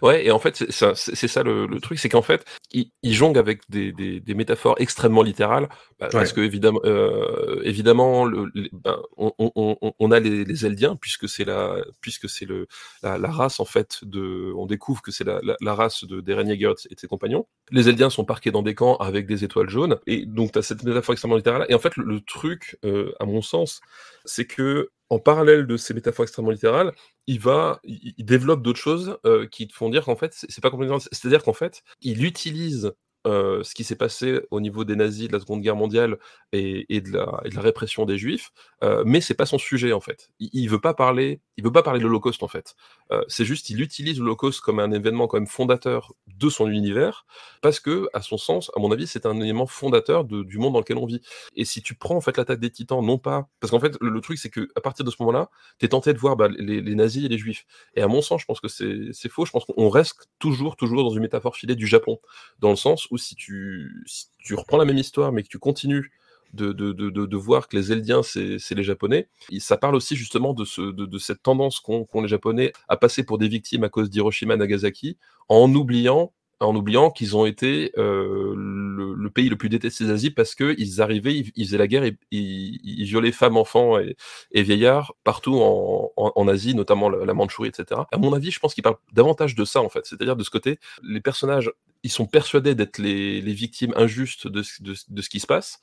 Ouais, 0.02 0.26
et 0.26 0.32
en 0.32 0.40
fait, 0.40 0.56
c'est 0.56 1.28
ça, 1.28 1.44
le, 1.44 1.68
le, 1.68 1.80
truc, 1.80 2.00
c'est 2.00 2.10
qu'en 2.10 2.22
fait, 2.22 2.46
il, 2.72 2.92
il, 3.04 3.14
jongle 3.14 3.40
avec 3.40 3.62
des, 3.70 3.92
des, 3.92 4.20
des, 4.20 4.34
métaphores 4.34 4.76
extrêmement 4.80 5.22
littérales, 5.22 5.68
bah, 6.00 6.08
ouais. 6.08 6.12
parce 6.12 6.34
que 6.34 6.42
évidemment, 6.42 6.80
euh, 6.86 7.62
évidemment, 7.64 8.26
le, 8.26 8.52
ben, 8.72 9.00
on, 9.18 9.34
on, 9.38 9.94
on, 10.00 10.12
a 10.12 10.20
les, 10.20 10.46
les 10.46 10.66
Eldiens, 10.66 10.96
puisque 10.96 11.28
c'est 11.28 11.46
la, 11.46 11.78
puisque 12.02 12.30
c'est 12.30 12.46
le 12.46 12.68
la, 13.04 13.18
la, 13.18 13.30
race 13.30 13.60
en 13.60 13.66
fait 13.66 14.00
de, 14.04 14.54
on 14.56 14.66
découvre 14.66 15.02
que 15.02 15.12
c'est 15.12 15.24
la, 15.24 15.40
la, 15.44 15.56
la, 15.62 15.76
race 15.76 16.04
de 16.06 16.22
d'Eren 16.22 16.48
Yeager 16.48 16.74
et 16.90 16.96
de 16.96 17.00
ses 17.00 17.08
compagnons. 17.08 17.48
Les 17.72 17.90
Eldiens 17.90 18.10
sont 18.10 18.26
parqués 18.26 18.52
dans 18.52 18.64
des 18.64 18.76
camps 18.76 18.96
avec 18.98 19.26
des 19.26 19.44
étoiles 19.44 19.70
jaunes, 19.70 19.98
et 20.08 20.26
donc 20.26 20.52
tu 20.54 20.60
as 20.60 20.62
cette 20.62 20.84
métaphore 20.84 21.14
extrêmement 21.14 21.38
littérale. 21.38 21.66
Et 21.70 21.74
en 21.74 21.80
fait, 21.80 21.96
le, 21.98 22.04
le 22.04 22.22
truc, 22.22 22.78
euh, 22.86 23.14
à 23.20 23.26
mon 23.26 23.42
sens, 23.42 23.82
c'est 24.26 24.46
que 24.46 24.90
en 25.10 25.20
parallèle 25.20 25.66
de 25.66 25.76
ces 25.78 25.94
métaphores 25.94 26.24
extrêmement 26.24 26.52
littérales, 26.52 26.94
il 27.28 27.40
va, 27.40 27.80
il, 27.84 28.14
développe 28.26 28.62
d'autres 28.62 28.80
choses 28.80 29.18
euh, 29.26 29.48
qui 29.48 29.68
te 29.68 29.74
font 29.74 29.90
dire 29.90 30.06
qu'en 30.06 30.16
fait, 30.16 30.34
c'est 30.34 30.62
pas 30.62 30.70
complètement. 30.70 31.00
C'est-à-dire 31.00 31.44
qu'en 31.44 31.54
fait, 31.54 31.82
il 32.02 32.24
utilise 32.26 32.94
euh, 33.28 33.64
ce 33.64 33.76
qui 33.76 33.84
s'est 33.84 33.98
passé 33.98 34.40
au 34.50 34.62
niveau 34.62 34.86
des 34.86 34.96
nazis 34.96 35.28
de 35.28 35.34
la 35.34 35.42
Seconde 35.42 35.62
Guerre 35.62 35.76
mondiale 35.76 36.18
et, 36.54 37.02
de, 37.02 37.12
la, 37.12 37.62
répression 37.62 38.06
des 38.06 38.18
Juifs, 38.18 38.52
euh, 38.82 39.04
mais 39.06 39.20
c'est 39.20 39.34
pas 39.34 39.46
son 39.46 39.58
sujet 39.58 39.92
en 39.92 40.00
fait. 40.00 40.30
Il, 40.40 40.50
il, 40.54 40.70
veut 40.70 40.80
pas 40.80 40.94
parler, 40.94 41.42
il 41.58 41.64
veut 41.66 41.72
pas 41.72 41.84
parler 41.84 42.00
de 42.00 42.06
l'Holocauste 42.06 42.44
en 42.44 42.48
fait. 42.48 42.76
Euh, 43.12 43.22
c'est 43.28 43.44
juste, 43.44 43.70
il 43.70 43.82
utilise 43.82 44.20
l'Holocauste 44.20 44.62
comme 44.62 44.80
un 44.80 44.92
événement 44.92 45.28
quand 45.28 45.38
même 45.38 45.48
fondateur 45.48 46.14
de 46.28 46.50
son 46.50 46.70
univers, 46.70 47.26
parce 47.62 47.82
que, 47.82 48.08
à 48.14 48.22
son 48.22 48.38
sens, 48.38 48.72
à 48.76 48.80
mon 48.80 48.92
avis, 48.92 49.06
c'est 49.06 49.26
un 49.26 49.40
élément 49.42 49.68
fondateur 49.68 50.24
du 50.24 50.58
monde 50.58 50.74
dans 50.74 50.80
lequel 50.80 50.98
on 50.98 51.06
vit. 51.06 51.22
Et 51.56 51.66
si 51.66 51.82
tu 51.82 51.96
prends 51.96 52.16
en 52.16 52.22
fait 52.22 52.38
l'attaque 52.38 52.62
des 52.62 52.72
Titans, 52.72 53.04
non 53.06 53.18
pas, 53.18 53.50
parce 53.60 53.72
qu'en 53.72 53.82
fait, 53.82 53.98
le, 54.00 54.22
truc 54.22 54.38
c'est 54.38 54.50
que 54.50 54.70
à 54.76 54.82
partir 54.82 55.04
de 55.04 55.12
ce 55.12 55.18
moment-là, 55.20 55.50
t'es 55.78 55.90
tenté 55.90 56.14
de 56.14 56.20
voir 56.20 56.38
bah, 56.38 56.48
les, 56.48 56.82
les, 56.82 56.96
nazis 56.96 57.26
et 57.26 57.28
les 57.28 57.38
Juifs. 57.38 57.66
Et 57.96 58.02
à 58.02 58.08
mon 58.08 58.22
sens, 58.22 58.42
je 58.42 58.46
pense 58.46 58.62
que 58.62 58.70
c'est 58.70 59.30
faux. 59.30 59.46
Je 59.46 59.52
pense 59.52 59.66
qu'on 59.66 59.90
reste 59.90 60.30
toujours, 60.40 60.78
toujours 60.78 61.04
dans 61.04 61.10
une 61.10 61.22
métaphore 61.22 61.56
filée 61.56 61.76
du 61.76 61.88
Japon, 61.88 62.20
dans 62.60 62.70
le 62.70 62.76
sens 62.76 63.09
où 63.12 63.18
si 63.18 63.36
tu, 63.36 64.06
tu 64.40 64.56
reprends 64.56 64.78
la 64.78 64.86
même 64.86 64.98
histoire, 64.98 65.32
mais 65.32 65.44
que 65.44 65.48
tu 65.48 65.60
continues 65.60 66.12
de, 66.54 66.74
de, 66.74 66.94
de, 66.94 67.10
de, 67.10 67.38
voir 67.38 67.68
que 67.68 67.78
les 67.78 67.92
Eldiens, 67.92 68.24
c'est 68.24 68.72
les 68.72 68.84
Japonais. 68.84 69.28
Et 69.52 69.60
ça 69.60 69.78
parle 69.78 69.96
aussi 69.96 70.16
justement 70.16 70.54
de, 70.54 70.66
ce, 70.66 70.82
de, 70.82 71.18
cette 71.20 71.44
tendance 71.44 71.80
qu'ont 71.80 72.06
qu 72.06 72.22
les 72.22 72.28
Japonais 72.28 72.74
à 72.88 72.98
passer 72.98 73.24
pour 73.24 73.38
des 73.38 73.48
victimes 73.48 73.84
à 73.84 73.90
cause 73.90 74.10
d'Hiroshima 74.10 74.56
Nagasaki, 74.56 75.18
en 75.48 75.74
oubliant 75.74 76.34
en 76.60 76.76
oubliant 76.76 77.10
qu'ils 77.10 77.38
ont 77.38 77.46
été 77.46 77.92
euh, 77.98 78.54
le, 78.56 79.14
le, 79.14 79.30
pays 79.30 79.48
le 79.50 79.56
plus 79.56 79.70
détesté 79.70 80.06
d'Asie 80.06 80.30
parce 80.30 80.56
qu'ils 80.56 81.02
arrivaient, 81.02 81.36
ils, 81.36 81.52
ils, 81.56 81.66
faisaient 81.66 81.78
la 81.78 81.88
guerre, 81.88 82.04
et, 82.04 82.18
ils, 82.32 82.80
ils 82.84 83.06
violaient 83.06 83.32
femmes, 83.32 83.56
enfants 83.56 83.98
et, 83.98 84.18
et 84.52 84.62
vieillards 84.62 85.14
partout 85.24 85.56
en, 85.56 86.12
en, 86.18 86.32
en, 86.36 86.48
Asie, 86.48 86.76
notamment 86.76 87.10
la, 87.10 87.26
la 87.26 87.34
Mandchourie, 87.34 87.70
etc. 87.70 88.02
À 88.12 88.18
mon 88.18 88.34
avis, 88.34 88.52
je 88.52 88.60
pense 88.60 88.74
qu'il 88.74 88.84
parle 88.84 88.98
davantage 89.14 89.56
de 89.56 89.64
ça, 89.64 89.82
en 89.82 89.90
fait. 89.90 90.06
C'est-à-dire 90.06 90.36
de 90.36 90.44
ce 90.44 90.50
côté, 90.50 90.80
les 91.02 91.22
personnages, 91.22 91.72
ils 92.04 92.12
sont 92.12 92.26
persuadés 92.26 92.76
d'être 92.76 92.98
les, 92.98 93.42
les, 93.42 93.54
victimes 93.54 93.94
injustes 93.96 94.48
de, 94.48 94.62
de, 94.82 94.96
de, 95.08 95.22
ce 95.22 95.30
qui 95.30 95.40
se 95.40 95.48
passe, 95.48 95.80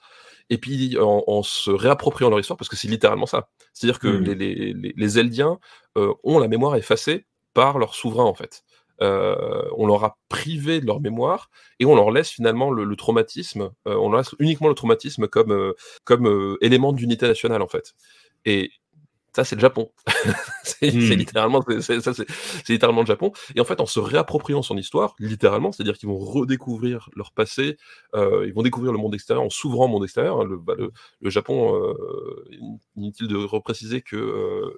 et 0.50 0.58
puis 0.58 0.98
en, 0.98 1.24
en, 1.26 1.42
se 1.42 1.70
réappropriant 1.70 2.28
leur 2.28 2.40
histoire, 2.40 2.58
parce 2.58 2.68
que 2.68 2.76
c'est 2.76 2.88
littéralement 2.88 3.26
ça. 3.26 3.48
C'est-à-dire 3.72 3.98
que 3.98 4.08
mmh. 4.08 4.24
les, 4.24 4.34
les, 4.74 4.94
les, 4.94 5.18
Eldiens 5.18 5.58
euh, 5.96 6.12
ont 6.22 6.38
la 6.38 6.48
mémoire 6.48 6.76
effacée 6.76 7.26
par 7.54 7.78
leur 7.78 7.94
souverain, 7.94 8.24
en 8.24 8.34
fait 8.34 8.65
on 9.00 9.86
leur 9.86 10.04
a 10.04 10.18
privé 10.28 10.80
de 10.80 10.86
leur 10.86 11.00
mémoire 11.00 11.50
et 11.78 11.84
on 11.84 11.94
leur 11.94 12.10
laisse 12.10 12.30
finalement 12.30 12.70
le, 12.70 12.96
traumatisme, 12.96 13.70
euh, 13.86 13.96
on 13.96 14.10
leur 14.10 14.20
laisse 14.20 14.34
uniquement 14.38 14.68
le 14.68 14.74
traumatisme 14.74 15.28
comme, 15.28 15.52
euh, 15.52 15.74
comme 16.04 16.26
euh, 16.26 16.56
élément 16.60 16.92
d'unité 16.92 17.26
nationale 17.26 17.62
en 17.62 17.68
fait. 17.68 17.94
Et 18.44 18.70
ça 19.36 19.44
c'est 19.44 19.56
le 19.56 19.60
Japon. 19.60 19.90
c'est 20.62 20.90
mmh. 20.94 21.12
littéralement, 21.12 21.60
c'est, 21.80 22.68
littéralement 22.70 23.02
le 23.02 23.06
Japon. 23.06 23.32
Et 23.54 23.60
en 23.60 23.64
fait, 23.64 23.82
en 23.82 23.86
se 23.86 24.00
réappropriant 24.00 24.62
son 24.62 24.78
histoire, 24.78 25.14
littéralement, 25.18 25.72
c'est-à-dire 25.72 25.98
qu'ils 25.98 26.08
vont 26.08 26.18
redécouvrir 26.18 27.10
leur 27.14 27.32
passé, 27.32 27.76
euh, 28.14 28.46
ils 28.46 28.54
vont 28.54 28.62
découvrir 28.62 28.92
le 28.92 28.98
monde 28.98 29.14
extérieur 29.14 29.44
en 29.44 29.50
s'ouvrant 29.50 29.84
au 29.84 29.88
monde 29.88 30.04
extérieur. 30.04 30.40
Hein, 30.40 30.44
le, 30.44 30.56
bah, 30.56 30.72
le, 30.78 30.90
le, 31.20 31.30
Japon, 31.30 31.76
euh, 31.76 32.48
inutile 32.96 33.28
de 33.28 33.36
repréciser 33.36 34.00
que 34.00 34.16
euh, 34.16 34.70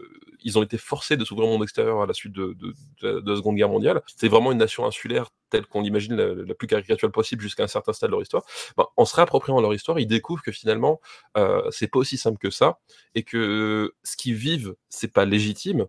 ils 0.43 0.59
ont 0.59 0.65
été 0.65 0.77
forcés 0.77 1.17
de 1.17 1.25
s'ouvrir 1.25 1.49
au 1.49 1.53
monde 1.53 1.63
extérieur 1.63 2.03
à 2.03 2.07
la 2.07 2.13
suite 2.13 2.33
de, 2.33 2.57
de, 2.59 2.75
de, 3.03 3.21
de 3.21 3.31
la 3.31 3.37
Seconde 3.37 3.55
Guerre 3.55 3.69
mondiale. 3.69 4.03
C'est 4.17 4.29
vraiment 4.29 4.51
une 4.51 4.59
nation 4.59 4.87
insulaire 4.87 5.31
telle 5.51 5.66
qu'on 5.66 5.80
l'imagine 5.80 6.14
la, 6.14 6.34
la, 6.34 6.55
plus 6.55 6.66
caricaturale 6.66 7.12
possible 7.12 7.42
jusqu'à 7.42 7.64
un 7.64 7.68
certain 7.68 7.92
stade 7.92 8.11
de 8.11 8.12
leur 8.12 8.22
histoire, 8.22 8.44
ben, 8.76 8.86
en 8.96 9.05
se 9.05 9.14
réappropriant 9.16 9.61
leur 9.61 9.74
histoire, 9.74 9.99
ils 9.99 10.07
découvrent 10.07 10.42
que 10.42 10.53
finalement, 10.53 11.01
euh, 11.36 11.62
c'est 11.70 11.88
pas 11.88 11.99
aussi 11.99 12.18
simple 12.18 12.38
que 12.38 12.51
ça, 12.51 12.78
et 13.14 13.22
que 13.22 13.94
ce 14.03 14.16
qu'ils 14.16 14.34
vivent, 14.34 14.74
c'est 14.88 15.12
pas 15.12 15.24
légitime, 15.24 15.86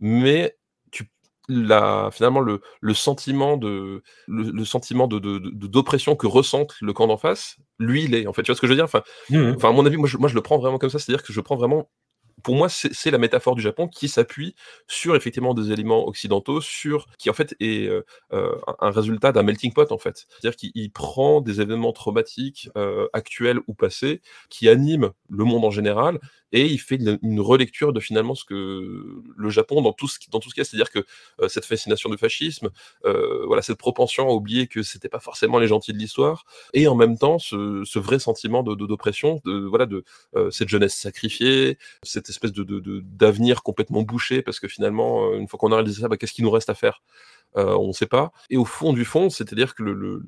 mais 0.00 0.56
tu, 0.90 1.08
la, 1.48 2.10
finalement, 2.12 2.40
le, 2.40 2.60
le 2.80 2.94
sentiment 2.94 3.56
de, 3.56 4.02
le, 4.26 4.50
le 4.50 4.64
sentiment 4.64 5.06
de, 5.06 5.18
d'oppression 5.18 6.16
que 6.16 6.26
ressente 6.26 6.74
le 6.80 6.92
camp 6.92 7.06
d'en 7.06 7.18
face, 7.18 7.56
lui, 7.78 8.04
il 8.04 8.14
est, 8.14 8.26
en 8.26 8.32
fait. 8.32 8.42
Tu 8.42 8.50
vois 8.50 8.56
ce 8.56 8.60
que 8.60 8.66
je 8.66 8.72
veux 8.72 8.76
dire? 8.76 8.84
Enfin, 8.84 9.02
mmh. 9.30 9.54
enfin 9.56 9.70
à 9.70 9.72
mon 9.72 9.86
avis, 9.86 9.96
moi 9.96 10.08
je, 10.08 10.16
moi, 10.16 10.28
je 10.28 10.34
le 10.34 10.42
prends 10.42 10.58
vraiment 10.58 10.78
comme 10.78 10.90
ça, 10.90 10.98
c'est-à-dire 10.98 11.24
que 11.24 11.32
je 11.32 11.40
prends 11.40 11.56
vraiment 11.56 11.90
pour 12.42 12.56
moi, 12.56 12.68
c'est 12.68 13.10
la 13.10 13.18
métaphore 13.18 13.54
du 13.54 13.62
Japon 13.62 13.88
qui 13.88 14.08
s'appuie 14.08 14.54
sur 14.86 15.16
effectivement 15.16 15.54
des 15.54 15.72
éléments 15.72 16.06
occidentaux, 16.06 16.60
sur 16.60 17.06
qui 17.18 17.30
en 17.30 17.32
fait 17.32 17.54
est 17.60 17.86
euh, 17.86 18.04
euh 18.32 18.52
un 18.80 18.90
résultat 18.90 19.32
d'un 19.32 19.42
melting 19.42 19.72
pot 19.72 19.90
en 19.92 19.98
fait. 19.98 20.26
C'est-à-dire 20.28 20.56
qu'il 20.56 20.92
prend 20.92 21.40
des 21.40 21.60
événements 21.60 21.92
traumatiques 21.92 22.68
euh, 22.76 23.08
actuels 23.12 23.60
ou 23.66 23.74
passés 23.74 24.20
qui 24.50 24.68
animent 24.68 25.10
le 25.30 25.44
monde 25.44 25.64
en 25.64 25.70
général 25.70 26.18
et 26.54 26.66
il 26.66 26.78
fait 26.78 26.96
une, 26.96 27.40
relecture 27.40 27.94
de 27.94 28.00
finalement 28.00 28.34
ce 28.34 28.44
que 28.44 29.22
le 29.36 29.50
Japon 29.50 29.80
dans 29.80 29.94
tout 29.94 30.06
ce 30.06 30.18
dans 30.30 30.38
tout 30.38 30.50
ce 30.50 30.54
cas, 30.54 30.64
c'est-à-dire 30.64 30.90
que 30.90 31.06
cette 31.48 31.64
fascination 31.64 32.10
du 32.10 32.18
fascisme, 32.18 32.68
voilà 33.04 33.62
cette 33.62 33.78
propension 33.78 34.28
à 34.28 34.32
oublier 34.32 34.66
que 34.66 34.82
c'était 34.82 35.08
pas 35.08 35.18
forcément 35.18 35.58
les 35.58 35.66
gentils 35.66 35.94
de 35.94 35.98
l'histoire 35.98 36.44
et 36.74 36.86
en 36.88 36.94
même 36.94 37.16
temps 37.16 37.38
ce, 37.38 37.98
vrai 37.98 38.18
sentiment 38.18 38.62
d'oppression, 38.62 39.40
de, 39.46 39.60
de, 39.60 39.66
voilà 39.66 39.86
de 39.86 40.04
cette 40.50 40.68
jeunesse 40.68 40.94
sacrifiée, 40.94 41.78
cette 42.02 42.26
espèce 42.32 42.52
de 42.52 42.64
d'avenir 43.00 43.62
complètement 43.62 44.02
bouché 44.02 44.42
parce 44.42 44.60
que 44.60 44.68
finalement 44.68 45.26
euh, 45.26 45.38
une 45.38 45.48
fois 45.48 45.58
qu'on 45.58 45.72
a 45.72 45.76
réalisé 45.76 46.02
ça, 46.02 46.08
bah, 46.08 46.16
qu'est-ce 46.16 46.32
qu'il 46.32 46.44
nous 46.44 46.50
reste 46.50 46.70
à 46.70 46.74
faire? 46.74 47.02
Euh, 47.56 47.74
On 47.76 47.88
ne 47.88 47.92
sait 47.92 48.06
pas. 48.06 48.32
Et 48.50 48.56
au 48.56 48.64
fond 48.64 48.92
du 48.92 49.04
fond, 49.04 49.30
c'est-à-dire 49.30 49.74
que 49.74 49.82
le 49.82 50.22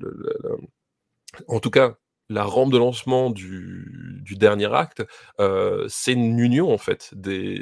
en 1.47 1.59
tout 1.59 1.69
cas, 1.71 1.97
la 2.29 2.43
rampe 2.43 2.71
de 2.71 2.77
lancement 2.77 3.29
du, 3.29 4.23
dernier 4.31 4.73
acte, 4.73 5.03
euh, 5.39 5.85
c'est 5.87 6.13
une 6.13 6.39
union 6.39 6.73
en 6.73 6.77
fait. 6.77 7.13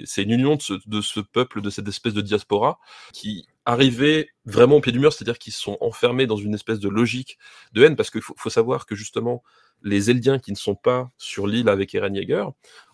C'est 0.05 0.23
une 0.23 0.31
union 0.31 0.57
de 0.85 1.01
ce, 1.01 1.19
peuple, 1.19 1.61
de 1.61 1.69
cette 1.69 1.87
espèce 1.87 2.13
de 2.13 2.21
diaspora 2.21 2.79
qui 3.11 3.47
arrivait 3.65 4.29
vraiment 4.45 4.77
au 4.77 4.81
pied 4.81 4.91
du 4.91 4.99
mur, 4.99 5.13
c'est-à-dire 5.13 5.37
qu'ils 5.37 5.53
sont 5.53 5.77
enfermés 5.81 6.27
dans 6.27 6.37
une 6.37 6.53
espèce 6.53 6.79
de 6.79 6.89
logique 6.89 7.37
de 7.73 7.83
haine, 7.83 7.95
parce 7.95 8.09
qu'il 8.09 8.21
faut, 8.21 8.33
faut, 8.37 8.49
savoir 8.49 8.85
que 8.85 8.95
justement, 8.95 9.43
les 9.83 10.09
Eldiens 10.09 10.39
qui 10.39 10.51
ne 10.51 10.57
sont 10.57 10.75
pas 10.75 11.09
sur 11.17 11.47
l'île 11.47 11.69
avec 11.69 11.93
Eren 11.93 12.15
Yeager, 12.15 12.45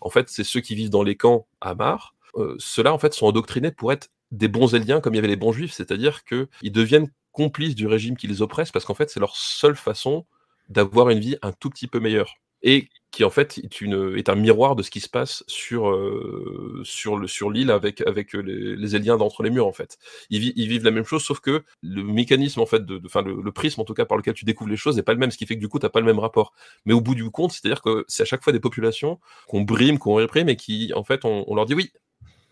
en 0.02 0.10
fait, 0.10 0.30
c'est 0.30 0.44
ceux 0.44 0.62
qui 0.62 0.76
vivent 0.76 0.90
dans 0.90 1.04
les 1.04 1.16
camps 1.16 1.48
à 1.62 1.76
Mar. 1.76 2.16
Euh, 2.36 2.56
Ceux-là, 2.60 2.94
en 2.94 3.00
fait, 3.00 3.14
sont 3.14 3.28
endoctrinés 3.28 3.72
pour 3.72 3.92
être 3.92 4.10
des 4.32 4.48
bons 4.48 4.76
Eldiens 4.76 5.02
comme 5.02 5.14
il 5.14 5.18
y 5.18 5.20
avait 5.20 5.28
les 5.28 5.36
bons 5.36 5.52
Juifs, 5.52 5.74
c'est-à-dire 5.74 6.24
qu'ils 6.24 6.72
deviennent 6.72 7.10
complices 7.32 7.76
du 7.76 7.88
régime 7.88 8.18
qui 8.18 8.28
les 8.28 8.42
oppresse, 8.42 8.72
parce 8.72 8.86
qu'en 8.86 8.94
fait, 8.94 9.10
c'est 9.10 9.20
leur 9.20 9.36
seule 9.36 9.76
façon 9.76 10.26
d'avoir 10.70 11.10
une 11.10 11.20
vie 11.20 11.38
un 11.42 11.52
tout 11.52 11.70
petit 11.70 11.88
peu 11.88 12.00
meilleure. 12.00 12.36
et 12.62 12.90
qui 13.12 13.24
en 13.24 13.30
fait 13.30 13.58
est, 13.58 13.82
une, 13.82 14.16
est 14.18 14.30
un 14.30 14.36
miroir 14.36 14.76
de 14.76 14.84
ce 14.84 14.92
qui 14.92 15.00
se 15.00 15.10
passe 15.10 15.44
sur, 15.48 15.90
euh, 15.90 16.82
sur, 16.84 17.28
sur 17.28 17.50
l'île 17.50 17.72
avec, 17.72 18.02
avec 18.02 18.34
les, 18.34 18.76
les 18.76 18.96
aliens 18.96 19.18
d'entre 19.18 19.42
les 19.44 19.50
murs 19.50 19.66
en 19.66 19.74
fait. 19.74 19.98
Ils, 20.30 20.54
ils, 20.56 20.68
vivent 20.68 20.84
la 20.84 20.92
même 20.92 21.06
chose, 21.06 21.24
sauf 21.24 21.40
que 21.40 21.64
le 21.82 22.04
mécanisme 22.04 22.60
en 22.60 22.66
fait, 22.68 22.86
de, 22.86 22.98
de 23.00 23.10
le, 23.26 23.42
le, 23.42 23.52
prisme 23.52 23.82
en 23.82 23.86
tout 23.86 23.96
cas 23.96 24.06
par 24.06 24.18
lequel 24.18 24.36
tu 24.36 24.46
découvres 24.46 24.70
les 24.70 24.78
choses 24.78 24.96
n'est 24.96 25.04
pas 25.04 25.14
le 25.14 25.20
même, 25.20 25.32
ce 25.32 25.38
qui 25.38 25.46
fait 25.48 25.56
que 25.56 25.60
du 25.60 25.70
coup 25.70 25.80
tu 25.80 25.86
n'as 25.86 25.90
pas 25.90 26.02
le 26.02 26.06
même 26.06 26.20
rapport. 26.20 26.54
Mais 26.86 26.94
au 26.94 27.02
bout 27.02 27.16
du 27.16 27.30
compte, 27.32 27.52
c'est-à-dire 27.52 27.82
que 27.82 28.06
c'est 28.08 28.24
à 28.24 28.26
chaque 28.26 28.44
fois 28.44 28.54
des 28.54 28.60
populations 28.60 29.20
qu'on 29.48 29.62
brime, 29.62 29.98
qu'on 29.98 30.16
réprime 30.16 30.50
et 30.50 30.56
qui 30.56 30.92
en 30.96 31.04
fait 31.04 31.26
on, 31.26 31.46
on 31.48 31.56
leur 31.56 31.66
dit 31.66 31.74
oui, 31.74 31.92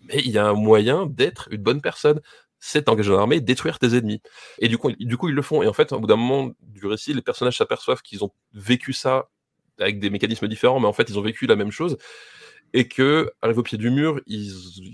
mais 0.08 0.22
il 0.26 0.32
y 0.32 0.38
a 0.38 0.48
un 0.48 0.54
moyen 0.54 1.06
d'être 1.06 1.50
une 1.52 1.62
bonne 1.62 1.82
personne 1.82 2.22
c'est 2.60 2.84
t'engager 2.84 3.10
dans 3.10 3.18
l'armée, 3.18 3.40
détruire 3.40 3.80
tes 3.80 3.96
ennemis. 3.96 4.22
Et 4.60 4.68
du 4.68 4.78
coup, 4.78 4.92
du 4.92 5.18
coup, 5.18 5.30
ils 5.30 5.36
le 5.36 5.42
font. 5.42 5.62
Et 5.62 5.68
en 5.68 5.74
fait, 5.74 5.92
au 5.94 6.00
bout 6.00 6.08
d'un 6.08 6.16
moment 6.16 6.52
du 6.62 6.86
récit, 6.86 7.14
les 7.14 7.22
personnages 7.22 7.58
s'aperçoivent 7.58 8.02
qu'ils 8.02 8.24
ont 8.24 8.32
vécu 8.54 8.94
ça 8.94 9.30
avec 9.80 10.00
des 10.00 10.10
mécanismes 10.10 10.48
différents, 10.48 10.80
mais 10.80 10.88
en 10.88 10.94
fait, 10.94 11.10
ils 11.10 11.20
ont 11.20 11.22
vécu 11.22 11.46
la 11.46 11.56
même 11.56 11.72
chose, 11.72 11.98
et 12.74 12.88
que, 12.88 13.32
au 13.44 13.64
pied 13.64 13.78
du 13.78 13.90
mur, 13.90 14.20
ils, 14.26 14.52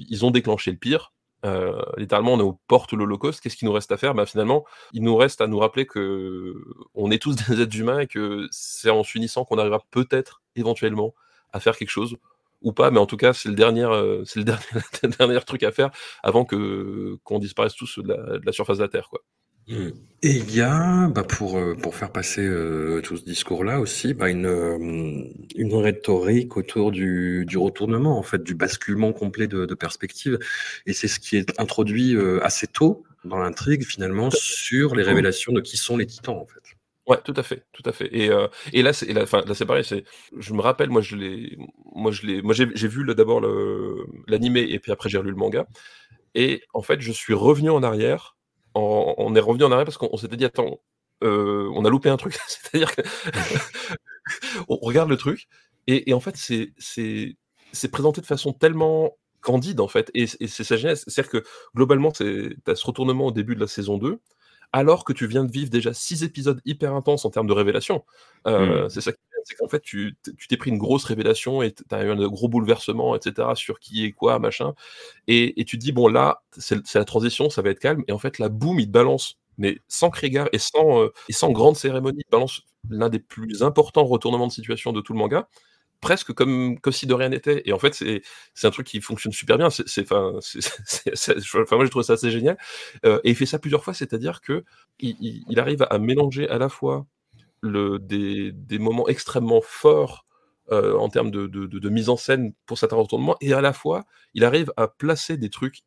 ils 0.09 0.25
ont 0.25 0.31
déclenché 0.31 0.71
le 0.71 0.77
pire. 0.77 1.13
Euh, 1.45 1.81
littéralement, 1.97 2.33
on 2.33 2.39
est 2.39 2.43
aux 2.43 2.59
portes 2.67 2.93
de 2.93 2.99
l'Holocauste. 2.99 3.41
Qu'est-ce 3.41 3.57
qu'il 3.57 3.67
nous 3.67 3.73
reste 3.73 3.91
à 3.91 3.97
faire? 3.97 4.13
Bah, 4.13 4.25
Finalement, 4.25 4.65
il 4.93 5.03
nous 5.03 5.15
reste 5.15 5.41
à 5.41 5.47
nous 5.47 5.59
rappeler 5.59 5.85
que 5.85 6.53
on 6.93 7.11
est 7.11 7.21
tous 7.21 7.35
des 7.47 7.61
êtres 7.61 7.77
humains 7.77 7.99
et 7.99 8.07
que 8.07 8.47
c'est 8.51 8.89
en 8.89 9.03
s'unissant 9.03 9.45
qu'on 9.45 9.57
arrivera 9.57 9.83
peut-être, 9.91 10.41
éventuellement, 10.55 11.13
à 11.51 11.59
faire 11.59 11.77
quelque 11.77 11.89
chose 11.89 12.17
ou 12.63 12.73
pas, 12.73 12.91
mais 12.91 12.99
en 12.99 13.05
tout 13.05 13.17
cas, 13.17 13.33
c'est 13.33 13.49
le 13.49 13.55
dernier, 13.55 13.83
euh, 13.85 14.23
c'est 14.25 14.39
le 14.39 14.45
dernier, 14.45 15.17
dernier 15.17 15.39
truc 15.41 15.63
à 15.63 15.71
faire 15.71 15.91
avant 16.23 16.45
que 16.45 17.17
qu'on 17.23 17.39
disparaisse 17.39 17.75
tous 17.75 17.99
de 17.99 18.07
la, 18.07 18.39
de 18.39 18.45
la 18.45 18.51
surface 18.51 18.77
de 18.77 18.83
la 18.83 18.89
Terre, 18.89 19.07
quoi. 19.09 19.21
Et 20.21 20.31
il 20.31 20.53
y 20.53 20.59
a, 20.59 21.07
bah 21.07 21.23
pour, 21.23 21.57
euh, 21.57 21.73
pour 21.73 21.95
faire 21.95 22.11
passer 22.11 22.41
euh, 22.41 22.99
tout 23.01 23.15
ce 23.15 23.23
discours-là 23.23 23.79
aussi, 23.79 24.13
bah 24.13 24.29
une, 24.29 25.31
une 25.55 25.73
rhétorique 25.75 26.57
autour 26.57 26.91
du, 26.91 27.45
du 27.47 27.57
retournement, 27.57 28.17
en 28.17 28.23
fait, 28.23 28.43
du 28.43 28.55
basculement 28.55 29.13
complet 29.13 29.47
de, 29.47 29.65
de 29.65 29.73
perspective. 29.75 30.37
Et 30.85 30.91
c'est 30.91 31.07
ce 31.07 31.19
qui 31.19 31.37
est 31.37 31.57
introduit 31.59 32.17
assez 32.41 32.67
tôt 32.67 33.03
dans 33.23 33.37
l'intrigue, 33.37 33.85
finalement, 33.85 34.29
sur 34.31 34.95
les 34.95 35.03
révélations 35.03 35.53
de 35.53 35.61
qui 35.61 35.77
sont 35.77 35.95
les 35.95 36.07
titans, 36.07 36.35
en 36.35 36.45
fait. 36.45 36.72
Ouais, 37.07 37.17
tout 37.23 37.33
à 37.35 37.43
fait, 37.43 37.65
tout 37.73 37.83
à 37.85 37.91
fait. 37.91 38.09
Et, 38.15 38.29
euh, 38.29 38.47
et 38.71 38.81
là, 38.81 38.93
c'est, 38.93 39.11
là, 39.11 39.25
là, 39.45 39.53
c'est 39.53 39.65
pareil. 39.65 39.83
C'est, 39.83 40.05
je 40.37 40.53
me 40.53 40.61
rappelle, 40.61 40.89
moi, 40.89 41.01
je 41.01 41.17
l'ai, 41.17 41.57
moi, 41.95 42.11
je 42.11 42.25
l'ai, 42.25 42.41
moi, 42.41 42.53
j'ai, 42.53 42.69
j'ai 42.75 42.87
vu 42.87 43.05
d'abord 43.13 43.41
le, 43.41 44.05
l'animé 44.27 44.61
et 44.69 44.79
puis 44.79 44.91
après 44.91 45.09
j'ai 45.09 45.17
relu 45.17 45.31
le 45.31 45.35
manga. 45.35 45.65
Et 46.35 46.63
en 46.73 46.81
fait, 46.81 47.01
je 47.01 47.11
suis 47.11 47.33
revenu 47.33 47.69
en 47.69 47.83
arrière 47.83 48.37
on 48.75 49.35
est 49.35 49.39
revenu 49.39 49.63
en 49.63 49.71
arrière 49.71 49.85
parce 49.85 49.97
qu'on 49.97 50.17
s'était 50.17 50.37
dit 50.37 50.45
attends, 50.45 50.79
euh, 51.23 51.69
on 51.73 51.85
a 51.85 51.89
loupé 51.89 52.09
un 52.09 52.17
truc. 52.17 52.37
C'est-à-dire 52.47 52.95
que 52.95 53.01
on 54.67 54.77
regarde 54.77 55.09
le 55.09 55.17
truc 55.17 55.47
et, 55.87 56.13
en 56.13 56.19
fait 56.19 56.35
c'est 56.37 56.73
c'est 56.77 57.91
présenté 57.91 58.21
de 58.21 58.25
façon 58.25 58.53
tellement 58.53 59.17
candide 59.41 59.81
en 59.81 59.87
fait 59.87 60.09
et, 60.13 60.27
c'est 60.27 60.63
sa 60.63 60.77
genèse. 60.77 61.03
C'est-à-dire 61.07 61.31
que 61.31 61.43
globalement 61.75 62.13
c'est 62.13 62.55
as 62.67 62.75
ce 62.75 62.85
retournement 62.85 63.27
au 63.27 63.31
début 63.31 63.55
de 63.55 63.59
la 63.61 63.67
saison 63.67 63.97
2 63.97 64.19
alors 64.73 65.05
que 65.05 65.13
tu 65.13 65.27
viens 65.27 65.45
de 65.45 65.51
vivre 65.51 65.69
déjà 65.69 65.93
six 65.93 66.23
épisodes 66.23 66.61
hyper 66.65 66.93
intenses 66.93 67.25
en 67.25 67.29
termes 67.29 67.47
de 67.47 67.53
révélation. 67.53 68.03
Euh, 68.47 68.85
mmh. 68.85 68.89
C'est 68.89 69.01
ça 69.01 69.11
qui 69.13 69.19
c'est 69.45 69.55
qu'en 69.55 69.67
fait, 69.67 69.81
tu 69.81 70.15
t'es 70.47 70.57
pris 70.57 70.69
une 70.69 70.77
grosse 70.77 71.05
révélation 71.05 71.61
et 71.61 71.73
tu 71.73 71.83
as 71.91 72.03
eu 72.03 72.11
un 72.11 72.27
gros 72.27 72.47
bouleversement, 72.47 73.15
etc., 73.15 73.49
sur 73.55 73.79
qui 73.79 74.05
est 74.05 74.11
quoi, 74.11 74.39
machin. 74.39 74.73
Et, 75.27 75.59
et 75.59 75.65
tu 75.65 75.77
te 75.77 75.83
dis, 75.83 75.91
bon, 75.91 76.07
là, 76.07 76.43
c'est 76.57 76.95
la 76.95 77.05
transition, 77.05 77.49
ça 77.49 77.61
va 77.61 77.69
être 77.69 77.79
calme. 77.79 78.03
Et 78.07 78.11
en 78.11 78.17
fait, 78.17 78.39
la 78.39 78.49
boum, 78.49 78.79
il 78.79 78.87
te 78.87 78.91
balance, 78.91 79.39
mais 79.57 79.79
sans 79.87 80.09
crier 80.09 80.43
et 80.51 80.59
sans, 80.59 81.03
euh, 81.03 81.13
et 81.29 81.33
sans 81.33 81.51
grande 81.51 81.75
cérémonie, 81.75 82.19
il 82.19 82.25
te 82.25 82.31
balance 82.31 82.61
l'un 82.89 83.09
des 83.09 83.19
plus 83.19 83.63
importants 83.63 84.05
retournements 84.05 84.47
de 84.47 84.51
situation 84.51 84.91
de 84.91 85.01
tout 85.01 85.13
le 85.13 85.19
manga 85.19 85.47
presque 86.03 86.33
comme, 86.33 86.77
si 86.91 87.07
de 87.07 87.13
rien 87.13 87.29
n'était. 87.29 87.63
Et 87.65 87.73
en 87.73 87.79
fait, 87.79 87.93
c'est 87.93 88.67
un 88.67 88.71
truc 88.71 88.85
qui 88.85 89.01
fonctionne 89.01 89.31
super 89.31 89.57
bien. 89.57 89.69
C'est, 89.69 90.01
enfin, 90.11 90.31
moi, 91.71 91.85
j'ai 91.85 91.89
trouvé 91.89 92.03
ça 92.03 92.13
assez 92.13 92.29
génial. 92.29 92.57
Euh, 93.05 93.19
et 93.23 93.31
il 93.31 93.35
fait 93.35 93.47
ça 93.47 93.57
plusieurs 93.57 93.83
fois, 93.83 93.93
c'est-à-dire 93.93 94.41
que 94.41 94.63
il, 94.99 95.43
il, 95.49 95.59
arrive 95.59 95.87
à 95.89 95.97
mélanger 95.97 96.47
à 96.49 96.57
la 96.57 96.69
fois 96.69 97.07
le, 97.61 97.97
des, 97.97 98.51
des, 98.51 98.77
moments 98.77 99.07
extrêmement 99.07 99.61
forts 99.61 100.25
euh, 100.71 100.95
en 100.97 101.09
termes 101.09 101.31
de, 101.31 101.47
de, 101.47 101.65
de, 101.65 101.89
mise 101.89 102.09
en 102.09 102.17
scène 102.17 102.53
pour 102.65 102.77
certains 102.77 102.97
retournements, 102.97 103.37
et 103.41 103.53
à 103.53 103.61
la 103.61 103.73
fois, 103.73 104.03
il 104.33 104.43
arrive 104.43 104.71
à 104.77 104.87
placer 104.87 105.37
des 105.37 105.49
trucs 105.49 105.83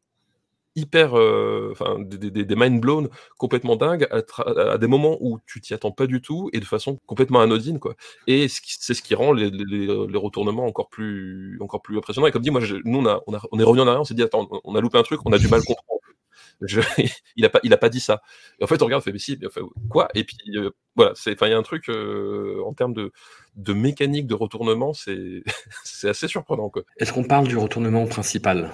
hyper, 0.76 1.18
euh, 1.18 1.70
enfin, 1.72 1.98
des, 1.98 2.30
des, 2.30 2.44
des, 2.44 2.56
mind 2.56 2.80
blown 2.80 3.08
complètement 3.38 3.76
dingues 3.76 4.06
à, 4.10 4.22
à, 4.72 4.78
des 4.78 4.86
moments 4.86 5.16
où 5.20 5.38
tu 5.46 5.60
t'y 5.60 5.74
attends 5.74 5.90
pas 5.90 6.06
du 6.06 6.20
tout 6.20 6.50
et 6.52 6.60
de 6.60 6.64
façon 6.64 7.00
complètement 7.06 7.40
anodine, 7.40 7.80
quoi. 7.80 7.94
Et 8.26 8.46
c'est 8.48 8.94
ce 8.94 9.02
qui 9.02 9.14
rend 9.14 9.32
les, 9.32 9.50
les, 9.50 9.86
les, 9.86 10.18
retournements 10.18 10.66
encore 10.66 10.88
plus, 10.88 11.58
encore 11.60 11.82
plus 11.82 11.96
impressionnants. 11.98 12.28
Et 12.28 12.32
comme 12.32 12.42
dit, 12.42 12.50
moi, 12.50 12.60
je, 12.60 12.76
nous, 12.84 12.98
on, 12.98 13.06
a, 13.06 13.20
on, 13.26 13.34
a, 13.34 13.40
on 13.50 13.58
est 13.58 13.64
revenu 13.64 13.82
en 13.82 13.86
arrière, 13.86 14.02
on 14.02 14.04
s'est 14.04 14.14
dit, 14.14 14.22
attends, 14.22 14.48
on 14.64 14.74
a 14.74 14.80
loupé 14.80 14.98
un 14.98 15.02
truc, 15.02 15.20
on 15.24 15.32
a 15.32 15.38
du 15.38 15.48
mal 15.48 15.60
à 15.60 15.62
comprendre. 15.66 16.00
Je, 16.62 16.80
il 17.36 17.44
a 17.44 17.48
pas, 17.48 17.60
il 17.62 17.72
a 17.72 17.76
pas 17.76 17.88
dit 17.88 18.00
ça. 18.00 18.22
Et 18.58 18.64
en 18.64 18.66
fait, 18.66 18.80
on 18.82 18.86
regarde, 18.86 19.02
on 19.02 19.04
fait, 19.04 19.12
mais 19.12 19.18
si, 19.18 19.38
mais 19.40 19.48
quoi? 19.88 20.08
Et 20.14 20.24
puis 20.24 20.36
euh, 20.56 20.70
voilà, 20.94 21.12
c'est, 21.14 21.32
enfin, 21.34 21.46
il 21.46 21.50
y 21.50 21.54
a 21.54 21.58
un 21.58 21.62
truc 21.62 21.88
euh, 21.88 22.62
en 22.64 22.72
termes 22.72 22.94
de, 22.94 23.12
de 23.56 23.72
mécanique 23.72 24.26
de 24.26 24.34
retournement, 24.34 24.92
c'est, 24.92 25.42
c'est 25.84 26.08
assez 26.08 26.28
surprenant. 26.28 26.70
Quoi. 26.70 26.82
Est-ce 26.98 27.12
qu'on 27.12 27.24
parle 27.24 27.48
du 27.48 27.56
retournement 27.56 28.06
principal? 28.06 28.72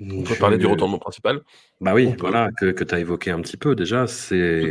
On 0.00 0.22
peut 0.22 0.34
parler 0.34 0.58
du 0.58 0.66
retournement 0.66 0.98
principal. 0.98 1.40
Bah 1.80 1.94
oui, 1.94 2.14
voilà, 2.18 2.50
que, 2.58 2.70
que 2.72 2.84
tu 2.84 2.94
as 2.94 2.98
évoqué 2.98 3.30
un 3.30 3.40
petit 3.40 3.56
peu 3.56 3.74
déjà. 3.74 4.06
C'est 4.06 4.68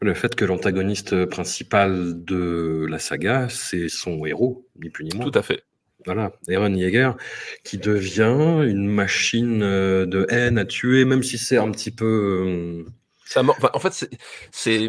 le 0.00 0.14
fait 0.14 0.34
que 0.34 0.44
l'antagoniste 0.44 1.26
principal 1.26 2.24
de 2.24 2.86
la 2.88 2.98
saga, 2.98 3.48
c'est 3.48 3.88
son 3.88 4.26
héros, 4.26 4.66
ni 4.82 4.90
plus 4.90 5.04
ni 5.04 5.16
moins. 5.16 5.30
Tout 5.30 5.38
à 5.38 5.42
fait. 5.42 5.62
Voilà, 6.04 6.32
Aaron 6.48 6.74
Yeager, 6.74 7.12
qui 7.62 7.78
devient 7.78 8.64
une 8.66 8.88
machine 8.88 9.62
euh, 9.62 10.04
de 10.04 10.26
haine 10.30 10.58
à 10.58 10.64
tuer, 10.64 11.04
même 11.04 11.22
si 11.22 11.38
c'est 11.38 11.58
un 11.58 11.70
petit 11.70 11.92
peu. 11.92 12.84
Euh, 12.84 12.90
Ça, 13.24 13.44
en 13.44 13.78
fait, 13.78 14.08
c'est 14.50 14.88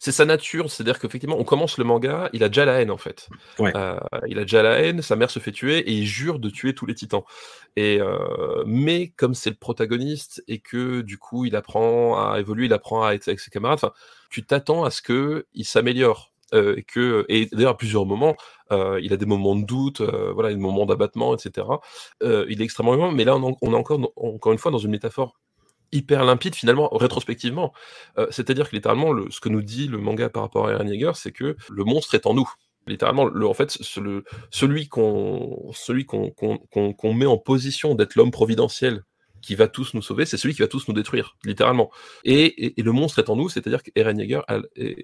c'est 0.00 0.12
sa 0.12 0.24
nature, 0.24 0.70
c'est-à-dire 0.70 0.98
qu'effectivement, 0.98 1.36
on 1.38 1.44
commence 1.44 1.76
le 1.76 1.84
manga, 1.84 2.30
il 2.32 2.42
a 2.42 2.48
déjà 2.48 2.64
la 2.64 2.80
haine 2.80 2.90
en 2.90 2.96
fait. 2.96 3.28
Ouais. 3.58 3.70
Euh, 3.76 4.00
il 4.26 4.38
a 4.38 4.42
déjà 4.42 4.62
la 4.62 4.80
haine, 4.80 5.02
sa 5.02 5.14
mère 5.14 5.30
se 5.30 5.38
fait 5.40 5.52
tuer 5.52 5.78
et 5.80 5.92
il 5.92 6.06
jure 6.06 6.38
de 6.38 6.48
tuer 6.48 6.74
tous 6.74 6.86
les 6.86 6.94
titans. 6.94 7.22
Et 7.76 8.00
euh, 8.00 8.64
mais 8.66 9.08
comme 9.08 9.34
c'est 9.34 9.50
le 9.50 9.56
protagoniste 9.56 10.42
et 10.48 10.58
que 10.58 11.02
du 11.02 11.18
coup 11.18 11.44
il 11.44 11.54
apprend 11.54 12.18
à 12.18 12.40
évoluer, 12.40 12.64
il 12.64 12.72
apprend 12.72 13.04
à 13.04 13.12
être 13.12 13.28
avec 13.28 13.40
ses 13.40 13.50
camarades, 13.50 13.78
tu 14.30 14.42
t'attends 14.44 14.84
à 14.84 14.90
ce 14.90 15.02
que 15.02 15.46
il 15.52 15.66
s'améliore. 15.66 16.30
Euh, 16.52 16.76
et 16.76 16.82
que 16.82 17.24
et 17.28 17.46
d'ailleurs 17.52 17.72
à 17.72 17.76
plusieurs 17.76 18.06
moments 18.06 18.34
euh, 18.72 18.98
il 19.00 19.12
a 19.12 19.16
des 19.16 19.26
moments 19.26 19.54
de 19.54 19.64
doute 19.64 20.00
euh, 20.00 20.32
voilà 20.32 20.48
des 20.48 20.56
moments 20.56 20.84
d'abattement 20.84 21.32
etc 21.32 21.64
il 22.22 22.60
est 22.60 22.64
extrêmement 22.64 22.94
humain 22.94 23.12
mais 23.12 23.22
là 23.22 23.36
on, 23.36 23.56
on 23.62 23.72
est 23.72 23.76
encore 23.76 24.00
encore 24.16 24.50
une 24.50 24.58
fois 24.58 24.72
dans 24.72 24.78
une 24.78 24.90
métaphore 24.90 25.38
hyper 25.92 26.24
limpide 26.24 26.54
finalement 26.54 26.88
rétrospectivement 26.92 27.72
euh, 28.18 28.26
c'est-à-dire 28.30 28.68
que 28.70 28.76
littéralement 28.76 29.12
le, 29.12 29.30
ce 29.30 29.40
que 29.40 29.48
nous 29.48 29.62
dit 29.62 29.88
le 29.88 29.98
manga 29.98 30.28
par 30.28 30.42
rapport 30.42 30.68
à 30.68 30.72
Eren 30.72 30.88
Yeager 30.88 31.12
c'est 31.14 31.32
que 31.32 31.56
le 31.68 31.84
monstre 31.84 32.14
est 32.14 32.26
en 32.26 32.34
nous 32.34 32.50
littéralement 32.86 33.24
le, 33.24 33.46
en 33.46 33.54
fait 33.54 33.70
ce, 33.70 34.00
le, 34.00 34.24
celui 34.50 34.88
qu'on 34.88 35.70
celui 35.72 36.06
qu'on 36.06 37.14
met 37.14 37.26
en 37.26 37.38
position 37.38 37.94
d'être 37.94 38.14
l'homme 38.14 38.30
providentiel 38.30 39.04
qui 39.40 39.54
va 39.54 39.68
tous 39.68 39.94
nous 39.94 40.02
sauver, 40.02 40.24
c'est 40.26 40.36
celui 40.36 40.54
qui 40.54 40.62
va 40.62 40.68
tous 40.68 40.86
nous 40.88 40.94
détruire, 40.94 41.36
littéralement. 41.44 41.90
Et, 42.24 42.44
et, 42.44 42.80
et 42.80 42.82
le 42.82 42.92
monstre 42.92 43.18
est 43.18 43.30
en 43.30 43.36
nous, 43.36 43.48
c'est-à-dire 43.48 43.82
qu'Eren 43.82 44.18
Yeager, 44.18 44.42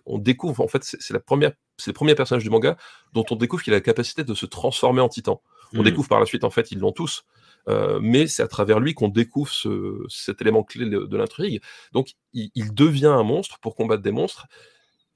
on 0.05 0.19
découvre, 0.19 0.63
en 0.63 0.69
fait, 0.69 0.83
c'est 0.85 1.13
la 1.13 1.21
première, 1.21 1.53
c'est 1.79 1.91
le 1.91 1.95
premier 1.95 2.15
personnage 2.15 2.43
du 2.43 2.51
manga 2.51 2.77
dont 3.13 3.25
on 3.31 3.37
découvre 3.37 3.63
qu'il 3.63 3.73
a 3.73 3.77
la 3.77 3.81
capacité 3.81 4.25
de 4.25 4.35
se 4.35 4.47
transformer 4.47 5.01
en 5.01 5.09
titan. 5.09 5.43
On 5.75 5.81
mmh. 5.81 5.85
découvre 5.85 6.09
par 6.09 6.21
la 6.21 6.27
suite, 6.27 6.45
en 6.45 6.51
fait, 6.51 6.71
ils 6.71 6.79
l'ont 6.79 6.93
tous, 6.93 7.25
euh, 7.69 7.99
mais 8.03 8.27
c'est 8.27 8.43
à 8.43 8.49
travers 8.49 8.81
lui 8.81 8.95
qu'on 8.95 9.09
découvre 9.09 9.51
ce, 9.51 10.05
cet 10.09 10.41
élément 10.41 10.63
clé 10.63 10.87
de, 10.87 11.17
l'intrigue. 11.17 11.61
Donc, 11.93 12.13
il, 12.33 12.75
devient 12.75 13.07
un 13.07 13.23
monstre 13.23 13.59
pour 13.61 13.75
combattre 13.75 14.03
des 14.03 14.13
monstres, 14.13 14.47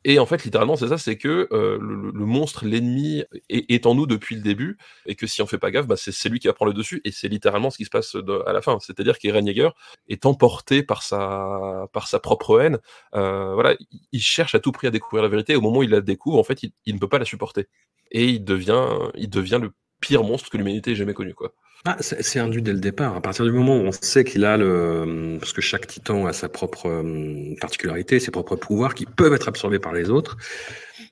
et 0.05 0.19
en 0.19 0.25
fait, 0.25 0.45
littéralement, 0.45 0.77
c'est 0.77 0.89
ça, 0.89 0.97
c'est 0.97 1.19
que 1.19 1.47
euh, 1.53 1.79
le, 1.79 2.25
monstre, 2.25 2.65
l'ennemi, 2.65 3.23
est, 3.51 3.85
en 3.85 3.95
nous 3.95 4.07
depuis 4.07 4.35
le 4.35 4.41
début, 4.41 4.79
et 5.05 5.15
que 5.15 5.27
si 5.27 5.43
on 5.43 5.47
fait 5.47 5.59
pas 5.59 5.71
gaffe, 5.71 5.87
bah, 5.87 5.97
c'est 5.97 6.29
lui 6.31 6.39
qui 6.39 6.47
va 6.47 6.55
prendre 6.55 6.71
le 6.73 6.77
dessus, 6.77 7.03
et 7.05 7.13
c'est 7.13 7.29
littéralement 7.29 7.69
ce 7.71 7.77
qui 7.77 7.85
se 7.85 7.91
passe 7.91 8.17
à 8.47 8.53
la 8.53 8.63
fin. 8.63 8.79
C'est-à-dire 8.81 9.19
qu'Eren 9.19 9.47
Yeager 9.47 9.71
est 10.09 10.25
emporté 10.25 10.83
par 10.83 11.03
sa, 11.03 11.87
par 11.93 12.09
sa 12.09 12.19
propre 12.19 12.61
haine. 12.61 12.79
Euh, 13.15 13.53
voilà, 13.53 13.77
il 14.13 14.23
cherche 14.23 14.55
à 14.55 14.61
tout 14.61 14.73
prix 14.73 14.87
à 14.87 14.91
découvrir 14.91 15.23
la 15.23 15.29
vérité, 15.29 15.55
au 15.55 15.61
moment 15.61 15.81
où 15.81 15.83
il 15.83 15.91
la 15.91 16.01
découvre, 16.01 16.39
en 16.39 16.45
fait, 16.45 16.63
il, 16.63 16.73
il 16.87 16.95
ne 16.95 17.01
peut 17.01 17.09
pas 17.09 17.19
la 17.19 17.27
supporter. 17.27 17.69
Et 18.11 18.27
il 18.27 18.45
devient, 18.45 18.87
il 19.17 19.29
devient 19.29 19.59
le 19.61 19.73
pire 20.01 20.25
monstre 20.25 20.51
que 20.51 20.57
l'humanité 20.57 20.93
ait 20.93 20.97
jamais 20.97 21.15
connu, 21.15 21.35
quoi. 21.35 21.53
Ah, 21.87 21.97
c'est 22.01 22.39
induit 22.39 22.61
dès 22.61 22.75
le 22.75 22.81
départ. 22.81 23.17
À 23.17 23.23
partir 23.23 23.47
du 23.47 23.53
moment 23.53 23.79
où 23.79 23.81
on 23.87 23.93
sait 23.93 24.23
qu'il 24.23 24.45
a 24.45 24.59
le, 24.59 25.39
parce 25.41 25.55
que 25.55 25.63
chaque 25.63 25.87
titan 25.87 26.27
a 26.27 26.35
sa 26.35 26.51
propre 26.51 26.87
euh, 26.91 27.55
particularité, 27.59 28.21
ses 28.21 28.31
propres 28.31 28.57
pouvoirs 28.57 28.95
qui 28.95 29.07
peuvent 29.07 29.33
être 29.33 29.49
absorbés 29.49 29.79
par 29.79 29.95
les 29.95 30.11
autres. 30.11 30.37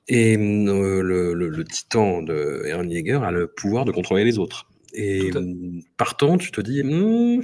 Et 0.07 0.37
euh, 0.37 1.01
le, 1.01 1.33
le, 1.33 1.49
le, 1.49 1.63
titan 1.63 2.21
de 2.21 2.61
Eren 2.65 2.89
Yeager 2.91 3.19
a 3.23 3.31
le 3.31 3.47
pouvoir 3.47 3.85
de 3.85 3.91
contrôler 3.91 4.23
les 4.23 4.37
autres. 4.37 4.67
Et 4.93 5.31
partant, 5.97 6.37
tu 6.37 6.51
te 6.51 6.61
dis, 6.61 6.83
mmh, 6.83 7.41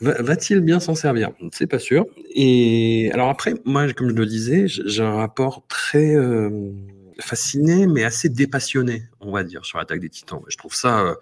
va-t-il 0.00 0.60
bien 0.60 0.80
s'en 0.80 0.94
servir? 0.94 1.30
C'est 1.52 1.66
pas 1.66 1.78
sûr. 1.78 2.06
Et 2.34 3.10
alors 3.12 3.28
après, 3.28 3.54
moi, 3.64 3.92
comme 3.92 4.10
je 4.10 4.14
le 4.14 4.26
disais, 4.26 4.66
j'ai 4.66 5.02
un 5.02 5.14
rapport 5.14 5.64
très 5.68 6.14
euh, 6.14 6.70
fasciné, 7.20 7.86
mais 7.86 8.04
assez 8.04 8.28
dépassionné, 8.28 9.04
on 9.20 9.32
va 9.32 9.44
dire, 9.44 9.64
sur 9.64 9.78
l'attaque 9.78 10.00
des 10.00 10.10
Titans. 10.10 10.40
Je 10.48 10.56
trouve 10.56 10.74
ça 10.74 11.00
euh, 11.00 11.14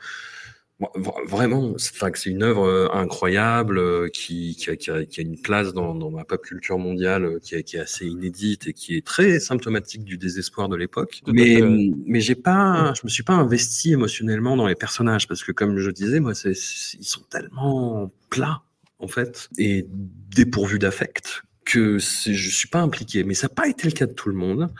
Vraiment, 1.28 1.74
c'est 1.78 2.30
une 2.30 2.42
œuvre 2.42 2.66
euh, 2.66 2.88
incroyable 2.92 3.78
euh, 3.78 4.08
qui, 4.08 4.56
qui, 4.56 4.68
a, 4.70 4.76
qui, 4.76 4.90
a, 4.90 5.04
qui, 5.04 5.20
a, 5.20 5.22
une 5.22 5.40
place 5.40 5.72
dans, 5.72 5.94
dans 5.94 6.10
la 6.10 6.24
pop 6.24 6.42
culture 6.42 6.76
mondiale 6.76 7.38
qui, 7.40 7.62
qui, 7.62 7.76
est 7.76 7.80
assez 7.80 8.06
inédite 8.06 8.66
et 8.66 8.72
qui 8.72 8.96
est 8.96 9.06
très 9.06 9.38
symptomatique 9.38 10.02
du 10.02 10.18
désespoir 10.18 10.68
de 10.68 10.74
l'époque. 10.74 11.22
Mais, 11.28 11.60
mais 12.06 12.20
j'ai 12.20 12.34
pas, 12.34 12.92
je 12.96 13.02
me 13.04 13.08
suis 13.08 13.22
pas 13.22 13.34
investi 13.34 13.92
émotionnellement 13.92 14.56
dans 14.56 14.66
les 14.66 14.74
personnages 14.74 15.28
parce 15.28 15.44
que, 15.44 15.52
comme 15.52 15.78
je 15.78 15.90
disais, 15.90 16.18
moi, 16.18 16.32
ils 16.44 16.54
sont 16.56 17.22
tellement 17.30 18.12
plats 18.28 18.62
en 18.98 19.08
fait 19.08 19.50
et 19.58 19.86
dépourvus 19.88 20.78
d'affect 20.78 21.42
que 21.64 21.98
je 21.98 22.50
suis 22.50 22.68
pas 22.68 22.80
impliqué. 22.80 23.24
Mais 23.24 23.34
ça 23.34 23.46
n'a 23.46 23.54
pas 23.54 23.68
été 23.68 23.86
le 23.86 23.92
cas 23.92 24.06
de 24.06 24.12
tout 24.12 24.28
le 24.28 24.34
monde. 24.34 24.72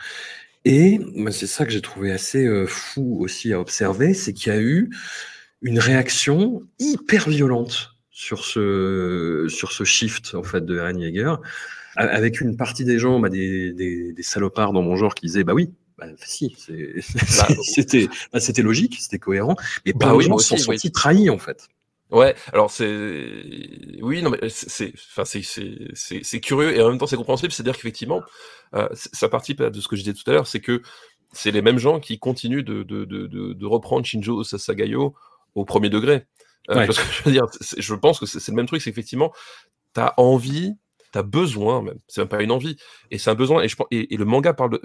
Et 0.65 0.99
c'est 1.31 1.47
ça 1.47 1.65
que 1.65 1.71
j'ai 1.71 1.81
trouvé 1.81 2.11
assez 2.11 2.47
fou 2.67 3.17
aussi 3.19 3.51
à 3.53 3.59
observer, 3.59 4.13
c'est 4.13 4.33
qu'il 4.33 4.53
y 4.53 4.55
a 4.55 4.61
eu 4.61 4.89
une 5.61 5.79
réaction 5.79 6.61
hyper 6.79 7.27
violente 7.29 7.95
sur 8.11 8.45
ce, 8.45 9.47
sur 9.49 9.71
ce 9.71 9.83
shift 9.83 10.35
en 10.35 10.43
fait 10.43 10.63
de 10.65 10.77
Eren 10.77 10.99
Yeager, 10.99 11.35
avec 11.95 12.41
une 12.41 12.55
partie 12.55 12.85
des 12.85 12.99
gens, 12.99 13.19
bah, 13.19 13.29
des, 13.29 13.73
des, 13.73 14.13
des, 14.13 14.23
salopards 14.23 14.73
dans 14.73 14.81
mon 14.81 14.95
genre 14.95 15.15
qui 15.15 15.25
disaient 15.25 15.43
bah 15.43 15.53
oui, 15.53 15.71
bah, 15.97 16.07
si, 16.17 16.55
bah, 16.69 17.47
c'était 17.63 18.07
bah, 18.31 18.39
c'était 18.39 18.61
logique, 18.61 18.97
c'était 18.99 19.19
cohérent, 19.19 19.55
mais 19.85 19.93
pas 19.93 20.07
bah, 20.07 20.15
oui, 20.15 20.25
gens 20.25 20.37
se 20.37 20.49
sont 20.49 20.57
sentis 20.57 20.91
trahis 20.91 21.29
en 21.29 21.39
fait. 21.39 21.67
Ouais, 22.13 22.35
alors 22.53 22.69
c'est 22.69 23.99
oui, 24.01 24.21
non 24.21 24.29
mais 24.29 24.47
c'est 24.49 24.93
enfin 24.95 25.25
c'est 25.25 25.41
c'est 25.41 26.39
curieux 26.39 26.75
et 26.77 26.81
en 26.81 26.89
même 26.89 26.99
temps 26.99 27.07
c'est 27.07 27.17
compréhensible, 27.17 27.51
c'est-à-dire 27.51 27.75
qu'effectivement 27.75 28.21
euh, 28.75 28.87
ça 28.93 29.29
participe 29.29 29.63
de 29.63 29.81
ce 29.81 29.87
que 29.87 29.95
je 29.95 30.03
disais 30.03 30.13
tout 30.13 30.29
à 30.29 30.33
l'heure, 30.33 30.45
c'est 30.45 30.59
que 30.59 30.83
c'est 31.31 31.49
les 31.49 31.63
mêmes 31.63 31.79
gens 31.79 31.99
qui 31.99 32.19
continuent 32.19 32.63
de, 32.63 32.83
de, 32.83 33.05
de, 33.05 33.27
de 33.53 33.65
reprendre 33.65 34.05
Shinjo 34.05 34.43
Sasagayo 34.43 35.15
au 35.55 35.65
premier 35.65 35.89
degré. 35.89 36.27
Euh, 36.69 36.85
parce 36.85 36.99
que 36.99 37.11
je 37.11 37.23
veux 37.23 37.31
dire, 37.31 37.45
je 37.77 37.95
pense 37.95 38.19
que 38.19 38.25
c'est 38.27 38.47
le 38.47 38.55
même 38.55 38.67
truc, 38.67 38.81
c'est 38.81 38.91
effectivement, 38.91 39.33
tu 39.95 39.99
as 40.01 40.13
envie, 40.17 40.75
tu 41.13 41.19
as 41.19 41.23
besoin 41.23 41.81
même, 41.81 41.99
c'est 42.07 42.21
même 42.21 42.27
pas 42.27 42.41
une 42.43 42.51
envie, 42.51 42.75
et 43.11 43.17
c'est 43.17 43.29
un 43.29 43.35
besoin, 43.35 43.63
et, 43.63 43.67
je, 43.69 43.77
et, 43.91 44.13
et, 44.13 44.17
le 44.17 44.25
manga 44.25 44.53
parle, 44.53 44.79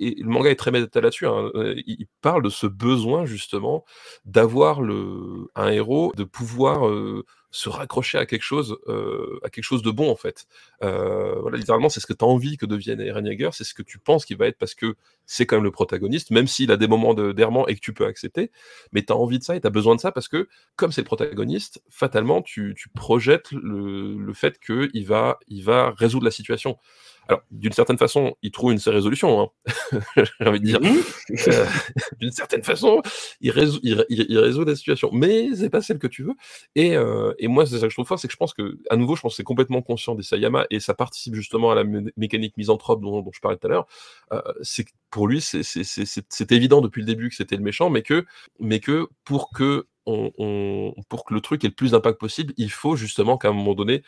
et 0.00 0.14
le 0.18 0.28
manga 0.28 0.50
est 0.50 0.56
très 0.56 0.70
méta 0.70 1.00
là-dessus, 1.00 1.26
hein, 1.26 1.50
euh, 1.54 1.74
il 1.86 2.06
parle 2.22 2.42
de 2.42 2.48
ce 2.48 2.66
besoin 2.66 3.26
justement 3.26 3.84
d'avoir 4.24 4.80
un 5.54 5.68
héros, 5.68 6.12
de 6.16 6.24
pouvoir 6.24 6.88
euh, 6.88 7.24
se 7.54 7.68
raccrocher 7.68 8.18
à 8.18 8.26
quelque 8.26 8.42
chose, 8.42 8.76
euh, 8.88 9.38
à 9.44 9.48
quelque 9.48 9.64
chose 9.64 9.82
de 9.82 9.92
bon 9.92 10.10
en 10.10 10.16
fait. 10.16 10.46
Euh, 10.82 11.36
voilà, 11.40 11.56
littéralement, 11.56 11.88
c'est 11.88 12.00
ce 12.00 12.06
que 12.06 12.12
tu 12.12 12.24
as 12.24 12.28
envie 12.28 12.56
que 12.56 12.66
devienne 12.66 13.00
Eren 13.00 13.24
c'est 13.52 13.62
ce 13.62 13.74
que 13.74 13.82
tu 13.82 13.98
penses 14.00 14.24
qu'il 14.24 14.36
va 14.36 14.48
être 14.48 14.58
parce 14.58 14.74
que 14.74 14.96
c'est 15.24 15.46
quand 15.46 15.56
même 15.56 15.64
le 15.64 15.70
protagoniste, 15.70 16.32
même 16.32 16.48
s'il 16.48 16.72
a 16.72 16.76
des 16.76 16.88
moments 16.88 17.14
d'errement 17.14 17.68
et 17.68 17.76
que 17.76 17.80
tu 17.80 17.94
peux 17.94 18.06
accepter, 18.06 18.50
mais 18.92 19.04
tu 19.04 19.12
as 19.12 19.16
envie 19.16 19.38
de 19.38 19.44
ça 19.44 19.54
et 19.54 19.60
tu 19.60 19.66
as 19.68 19.70
besoin 19.70 19.94
de 19.94 20.00
ça 20.00 20.10
parce 20.10 20.26
que, 20.26 20.48
comme 20.74 20.90
c'est 20.90 21.02
le 21.02 21.06
protagoniste, 21.06 21.80
fatalement, 21.88 22.42
tu, 22.42 22.74
tu 22.76 22.88
projettes 22.88 23.52
le, 23.52 24.16
le 24.16 24.32
fait 24.34 24.58
qu'il 24.58 25.06
va, 25.06 25.38
il 25.46 25.62
va 25.62 25.94
résoudre 25.96 26.24
la 26.24 26.32
situation. 26.32 26.76
Alors, 27.28 27.42
d'une 27.50 27.72
certaine 27.72 27.98
façon, 27.98 28.36
il 28.42 28.50
trouve 28.50 28.72
une 28.72 28.78
résolution, 28.78 29.40
hein. 29.40 29.72
j'ai 30.16 30.46
envie 30.46 30.60
de 30.60 30.64
dire. 30.64 30.80
Mmh. 30.80 30.96
Euh, 31.48 31.66
d'une 32.20 32.32
certaine 32.32 32.62
façon, 32.62 33.02
il 33.40 33.50
résout, 33.50 33.80
il, 33.82 34.04
il, 34.08 34.38
résout 34.38 34.64
la 34.64 34.76
situation, 34.76 35.10
mais 35.12 35.54
c'est 35.54 35.70
pas 35.70 35.80
celle 35.80 35.98
que 35.98 36.06
tu 36.06 36.22
veux. 36.22 36.34
Et, 36.74 36.96
euh, 36.96 37.32
et 37.38 37.48
moi, 37.48 37.66
c'est 37.66 37.78
ça 37.78 37.86
que 37.86 37.90
je 37.90 37.96
trouve 37.96 38.06
fort, 38.06 38.18
c'est 38.18 38.28
que 38.28 38.32
je 38.32 38.38
pense 38.38 38.54
que, 38.54 38.78
à 38.90 38.96
nouveau, 38.96 39.16
je 39.16 39.22
pense 39.22 39.32
que 39.32 39.36
c'est 39.36 39.44
complètement 39.44 39.82
conscient 39.82 40.14
des 40.14 40.22
Sayama 40.22 40.66
et 40.70 40.80
ça 40.80 40.94
participe 40.94 41.34
justement 41.34 41.70
à 41.70 41.74
la 41.74 41.84
mécanique 42.16 42.56
misanthrope 42.56 43.00
dont, 43.00 43.22
dont 43.22 43.32
je 43.32 43.40
parlais 43.40 43.56
tout 43.56 43.66
à 43.66 43.70
l'heure. 43.70 43.86
Euh, 44.32 44.42
c'est 44.62 44.84
pour 45.10 45.28
lui, 45.28 45.40
c'est 45.40 46.52
évident 46.52 46.80
depuis 46.80 47.00
le 47.00 47.06
début 47.06 47.28
que 47.30 47.36
c'était 47.36 47.56
le 47.56 47.62
méchant, 47.62 47.88
mais 47.88 48.02
que, 48.02 48.26
mais 48.58 48.80
que 48.80 49.08
pour 49.24 49.50
que 49.50 49.86
on, 50.06 50.32
on, 50.38 50.94
pour 51.08 51.24
que 51.24 51.32
le 51.32 51.40
truc 51.40 51.64
ait 51.64 51.68
le 51.68 51.74
plus 51.74 51.92
d'impact 51.92 52.18
possible, 52.18 52.52
il 52.56 52.70
faut 52.70 52.96
justement 52.96 53.38
qu'à 53.38 53.48
un 53.48 53.52
moment 53.52 53.74
donné, 53.74 54.02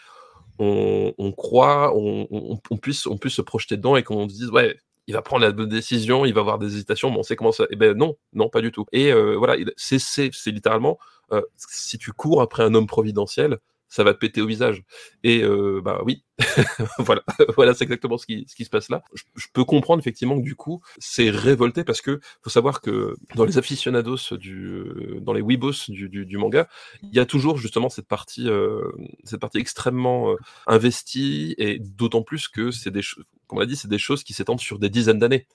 on, 0.59 1.33
croit, 1.33 1.95
on, 1.97 2.57
puisse, 2.81 3.07
on 3.07 3.19
puisse 3.19 3.35
se 3.35 3.43
projeter 3.43 3.77
dedans 3.77 3.97
et 3.97 4.03
qu'on 4.03 4.29
se 4.29 4.35
dise, 4.35 4.51
ouais, 4.51 4.77
il 5.07 5.15
va 5.15 5.23
prendre 5.23 5.43
la 5.43 5.53
bonne 5.53 5.69
décision, 5.69 6.25
il 6.25 6.35
va 6.35 6.41
avoir 6.41 6.59
des 6.59 6.67
hésitations, 6.67 7.11
mais 7.11 7.19
on 7.19 7.23
sait 7.23 7.37
comment 7.37 7.53
ça. 7.53 7.67
Eh 7.71 7.77
ben 7.77 7.97
non, 7.97 8.17
non, 8.33 8.49
pas 8.49 8.61
du 8.61 8.73
tout. 8.73 8.87
Et 8.93 9.13
euh, 9.13 9.37
voilà, 9.37 9.57
c'est 9.77 10.01
littéralement, 10.47 10.99
euh, 11.33 11.43
si 11.57 11.99
tu 11.99 12.13
cours 12.13 12.43
après 12.43 12.63
un 12.63 12.75
homme 12.75 12.87
providentiel, 12.87 13.59
ça 13.89 14.05
va 14.05 14.15
te 14.15 14.19
péter 14.19 14.41
au 14.41 14.47
visage. 14.47 14.83
Et 15.23 15.43
euh, 15.43 15.81
bah 15.83 16.01
oui, 16.05 16.25
voilà, 16.99 17.23
voilà, 17.57 17.75
c'est 17.75 17.85
exactement 17.85 18.19
ce 18.19 18.27
qui, 18.27 18.45
ce 18.49 18.55
qui 18.55 18.65
se 18.65 18.71
passe 18.71 18.89
là. 18.89 19.03
Je, 19.15 19.47
peux 19.53 19.65
comprendre 19.65 20.01
effectivement 20.01 20.37
que 20.39 20.45
du 20.45 20.55
coup, 20.55 20.83
c'est 20.99 21.31
révolté 21.31 21.85
parce 21.85 22.01
que 22.01 22.21
faut 22.43 22.51
savoir 22.51 22.81
que 22.81 23.17
dans 23.35 23.45
les 23.45 23.59
aficionados 23.59 24.37
du, 24.37 24.85
dans 25.21 25.33
les 25.33 25.41
weebos 25.41 25.89
du, 25.89 26.09
du, 26.09 26.27
du, 26.27 26.37
manga, 26.37 26.69
il 27.03 27.15
y 27.15 27.21
a 27.21 27.27
toujours 27.27 27.59
justement 27.59 27.89
cette 27.89 28.09
partie, 28.09 28.49
euh, 28.49 28.91
cette 29.25 29.41
partie 29.41 29.59
extrêmement 29.59 30.33
euh, 30.33 30.37
investie 30.67 31.55
et 31.59 31.79
d'autant 31.79 32.23
plus 32.23 32.49
que 32.49 32.71
c'est 32.71 32.91
des, 32.91 33.03
comme 33.47 33.59
on 33.59 33.61
l'a 33.61 33.67
dit, 33.67 33.77
c'est 33.77 33.89
des 33.89 33.99
choses 33.99 34.25
qui 34.25 34.33
s'étendent 34.33 34.61
sur 34.61 34.79
des 34.79 34.89
dizaines 34.89 35.19
d'années. 35.19 35.47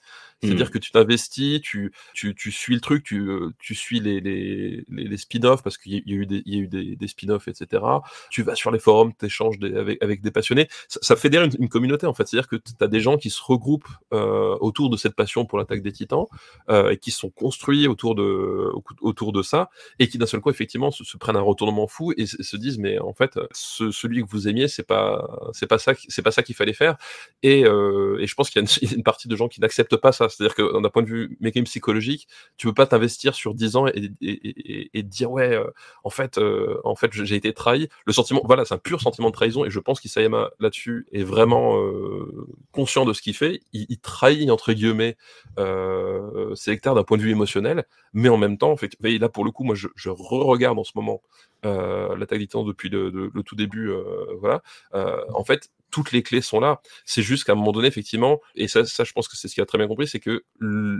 C'est-à-dire 0.42 0.66
mmh. 0.66 0.70
que 0.70 0.78
tu 0.78 0.90
t'investis, 0.90 1.60
tu, 1.60 1.92
tu, 2.14 2.34
tu, 2.34 2.50
suis 2.50 2.74
le 2.74 2.80
truc, 2.80 3.04
tu, 3.04 3.28
euh, 3.28 3.50
tu 3.60 3.76
suis 3.76 4.00
les, 4.00 4.20
les, 4.20 4.84
les, 4.88 5.04
les 5.04 5.16
spin-offs 5.16 5.62
parce 5.62 5.78
qu'il 5.78 5.92
y, 5.92 6.12
a 6.12 6.16
eu 6.16 6.26
des, 6.26 6.42
il 6.46 6.54
y 6.54 6.58
a 6.58 6.60
eu 6.62 6.66
des, 6.66 6.96
des 6.96 7.06
spin-offs, 7.06 7.46
etc. 7.46 7.84
Tu 8.28 8.42
vas 8.42 8.56
sur 8.56 8.72
les 8.72 8.80
forums, 8.80 9.12
tu 9.16 9.26
échanges 9.26 9.56
avec, 9.62 10.02
avec, 10.02 10.20
des 10.20 10.32
passionnés. 10.32 10.66
Ça, 10.88 10.98
ça 11.00 11.16
fédère 11.16 11.44
une, 11.44 11.52
une, 11.60 11.68
communauté, 11.68 12.06
en 12.06 12.14
fait. 12.14 12.26
C'est-à-dire 12.26 12.48
que 12.48 12.56
tu 12.56 12.72
as 12.80 12.88
des 12.88 12.98
gens 12.98 13.18
qui 13.18 13.30
se 13.30 13.40
regroupent 13.40 13.86
euh, 14.12 14.56
autour 14.60 14.90
de 14.90 14.96
cette 14.96 15.14
passion 15.14 15.46
pour 15.46 15.58
l'attaque 15.58 15.82
des 15.82 15.92
titans 15.92 16.26
euh, 16.70 16.90
et 16.90 16.96
qui 16.96 17.12
sont 17.12 17.30
construits 17.30 17.86
autour 17.86 18.16
de, 18.16 18.72
autour 19.00 19.32
de 19.32 19.42
ça 19.42 19.70
et 20.00 20.08
qui 20.08 20.18
d'un 20.18 20.26
seul 20.26 20.40
coup, 20.40 20.50
effectivement, 20.50 20.90
se, 20.90 21.04
se, 21.04 21.16
prennent 21.18 21.36
un 21.36 21.40
retournement 21.40 21.86
fou 21.86 22.12
et, 22.16 22.26
se 22.26 22.56
disent, 22.56 22.78
mais 22.78 22.98
en 22.98 23.14
fait, 23.14 23.38
ce, 23.52 23.92
celui 23.92 24.24
que 24.24 24.28
vous 24.28 24.48
aimiez, 24.48 24.66
c'est 24.66 24.82
pas, 24.82 25.24
pas 25.68 25.78
ça, 25.78 25.92
pas 26.24 26.30
ça 26.32 26.42
qu'il 26.42 26.56
fallait 26.56 26.72
faire. 26.72 26.96
Et, 27.44 27.64
euh, 27.64 27.81
et 28.18 28.26
je 28.26 28.34
pense 28.34 28.50
qu'il 28.50 28.62
y, 28.82 28.86
a 28.86 28.94
une 28.94 29.02
partie 29.02 29.28
de 29.28 29.36
gens 29.36 29.48
qui 29.48 29.60
n'acceptent 29.60 29.96
pas 29.96 30.12
ça. 30.12 30.28
C'est-à-dire 30.28 30.54
que 30.54 30.80
d'un 30.80 30.88
point 30.88 31.02
de 31.02 31.08
vue 31.08 31.36
mécanique 31.40 31.68
psychologique, 31.68 32.28
tu 32.56 32.66
peux 32.66 32.74
pas 32.74 32.86
t'investir 32.86 33.34
sur 33.34 33.54
10 33.54 33.76
ans 33.76 33.86
et, 33.86 35.02
dire 35.02 35.30
ouais, 35.30 35.54
euh, 35.54 35.64
en 36.04 36.10
fait, 36.10 36.38
euh, 36.38 36.80
en 36.84 36.94
fait, 36.94 37.12
j'ai 37.12 37.36
été 37.36 37.52
trahi. 37.52 37.88
Le 38.06 38.12
sentiment, 38.12 38.40
voilà, 38.44 38.64
c'est 38.64 38.74
un 38.74 38.78
pur 38.78 39.00
sentiment 39.00 39.28
de 39.28 39.34
trahison 39.34 39.64
et 39.64 39.70
je 39.70 39.80
pense 39.80 40.00
qu'Isayama 40.00 40.50
là-dessus 40.60 41.06
est 41.12 41.22
vraiment 41.22 41.78
euh, 41.78 42.46
conscient 42.72 43.04
de 43.04 43.12
ce 43.12 43.22
qu'il 43.22 43.34
fait. 43.34 43.60
Il, 43.72 43.98
trahit 43.98 44.50
entre 44.50 44.72
guillemets 44.72 45.16
euh, 45.58 46.54
ses 46.54 46.72
hectares 46.72 46.94
d'un 46.94 47.04
point 47.04 47.18
de 47.18 47.22
vue 47.22 47.30
émotionnel, 47.30 47.84
mais 48.12 48.28
en 48.28 48.36
même 48.36 48.58
temps, 48.58 48.72
en 48.72 48.76
fait, 48.76 48.96
là 49.00 49.28
pour 49.28 49.44
le 49.44 49.50
coup, 49.50 49.64
moi, 49.64 49.74
je, 49.74 49.88
je 49.94 50.10
re-regarde 50.10 50.78
en 50.78 50.84
ce 50.84 50.92
moment 50.94 51.22
euh, 51.22 51.51
l'attaque 51.62 52.38
des 52.38 52.46
depuis 52.46 52.88
le, 52.88 53.10
le, 53.10 53.30
le, 53.32 53.42
tout 53.42 53.56
début, 53.56 53.90
euh, 53.90 54.02
voilà. 54.40 54.62
Euh, 54.94 55.22
en 55.34 55.44
fait, 55.44 55.70
toutes 55.90 56.12
les 56.12 56.22
clés 56.22 56.40
sont 56.40 56.60
là. 56.60 56.80
C'est 57.04 57.22
juste 57.22 57.44
qu'à 57.44 57.52
un 57.52 57.54
moment 57.54 57.72
donné, 57.72 57.88
effectivement, 57.88 58.40
et 58.54 58.68
ça, 58.68 58.84
ça 58.84 59.04
je 59.04 59.12
pense 59.12 59.28
que 59.28 59.36
c'est 59.36 59.48
ce 59.48 59.54
qu'il 59.54 59.62
a 59.62 59.66
très 59.66 59.78
bien 59.78 59.88
compris, 59.88 60.08
c'est 60.08 60.20
que 60.20 60.44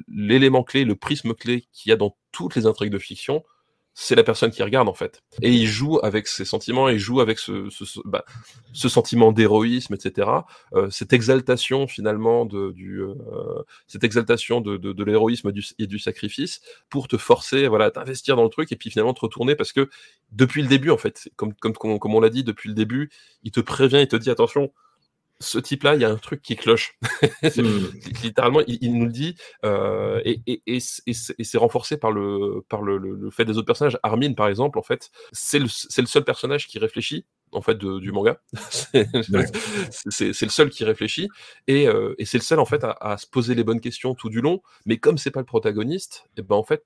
l'élément 0.08 0.62
clé, 0.62 0.84
le 0.84 0.94
prisme 0.96 1.34
clé 1.34 1.66
qu'il 1.72 1.90
y 1.90 1.92
a 1.92 1.96
dans 1.96 2.16
toutes 2.30 2.54
les 2.56 2.66
intrigues 2.66 2.92
de 2.92 2.98
fiction, 2.98 3.42
c'est 3.94 4.14
la 4.14 4.24
personne 4.24 4.50
qui 4.50 4.62
regarde 4.62 4.88
en 4.88 4.94
fait. 4.94 5.22
Et 5.42 5.52
il 5.52 5.66
joue 5.66 5.98
avec 6.02 6.26
ses 6.26 6.44
sentiments, 6.44 6.88
il 6.88 6.98
joue 6.98 7.20
avec 7.20 7.38
ce, 7.38 7.68
ce, 7.70 7.84
bah, 8.04 8.24
ce 8.72 8.88
sentiment 8.88 9.32
d'héroïsme, 9.32 9.94
etc. 9.94 10.28
Euh, 10.74 10.88
cette 10.90 11.12
exaltation 11.12 11.86
finalement 11.86 12.46
de, 12.46 12.72
du, 12.72 13.00
euh, 13.00 13.14
cette 13.86 14.04
exaltation 14.04 14.60
de, 14.60 14.76
de, 14.76 14.92
de 14.92 15.04
l'héroïsme 15.04 15.52
et 15.78 15.86
du 15.86 15.98
sacrifice 15.98 16.60
pour 16.88 17.08
te 17.08 17.16
forcer, 17.16 17.68
voilà, 17.68 17.86
à 17.86 17.90
t'investir 17.90 18.36
dans 18.36 18.44
le 18.44 18.50
truc 18.50 18.72
et 18.72 18.76
puis 18.76 18.90
finalement 18.90 19.14
te 19.14 19.20
retourner 19.20 19.54
parce 19.54 19.72
que 19.72 19.90
depuis 20.32 20.62
le 20.62 20.68
début 20.68 20.90
en 20.90 20.98
fait, 20.98 21.30
comme 21.36 21.54
comme 21.54 21.74
comme 21.74 22.14
on 22.14 22.20
l'a 22.20 22.30
dit 22.30 22.44
depuis 22.44 22.68
le 22.68 22.74
début, 22.74 23.10
il 23.42 23.50
te 23.50 23.60
prévient, 23.60 24.00
il 24.00 24.08
te 24.08 24.16
dit 24.16 24.30
attention, 24.30 24.72
ce 25.42 25.58
type-là, 25.58 25.94
il 25.94 26.00
y 26.00 26.04
a 26.04 26.10
un 26.10 26.16
truc 26.16 26.40
qui 26.42 26.56
cloche. 26.56 26.98
mmh. 27.42 27.60
Littéralement, 28.22 28.60
il, 28.66 28.78
il, 28.80 28.94
nous 28.94 29.06
le 29.06 29.12
dit, 29.12 29.36
euh, 29.64 30.20
et, 30.24 30.40
et, 30.46 30.62
et, 30.66 30.78
et 30.78 31.44
c'est 31.44 31.58
renforcé 31.58 31.96
par, 31.96 32.12
le, 32.12 32.64
par 32.68 32.82
le, 32.82 32.96
le, 32.98 33.14
le, 33.14 33.30
fait 33.30 33.44
des 33.44 33.58
autres 33.58 33.66
personnages. 33.66 33.98
Armin, 34.02 34.32
par 34.32 34.48
exemple, 34.48 34.78
en 34.78 34.82
fait, 34.82 35.10
c'est 35.32 35.58
le, 35.58 35.68
seul 35.68 36.24
personnage 36.24 36.66
qui 36.66 36.78
réfléchit 36.78 37.26
en 37.52 37.60
fait 37.60 37.76
de, 37.76 37.98
du 37.98 38.12
manga. 38.12 38.40
c'est 38.92 40.42
le 40.42 40.48
seul 40.48 40.70
qui 40.70 40.84
réfléchit 40.84 41.28
et, 41.66 41.86
euh, 41.86 42.14
et 42.18 42.24
c'est 42.24 42.38
le 42.38 42.42
seul 42.42 42.58
en 42.58 42.64
fait 42.64 42.82
à, 42.82 42.96
à, 43.00 43.18
se 43.18 43.26
poser 43.26 43.54
les 43.54 43.62
bonnes 43.62 43.80
questions 43.80 44.14
tout 44.14 44.30
du 44.30 44.40
long. 44.40 44.62
Mais 44.86 44.96
comme 44.96 45.18
c'est 45.18 45.30
pas 45.30 45.40
le 45.40 45.46
protagoniste, 45.46 46.24
et 46.36 46.42
ben 46.42 46.56
en 46.56 46.64
fait 46.64 46.84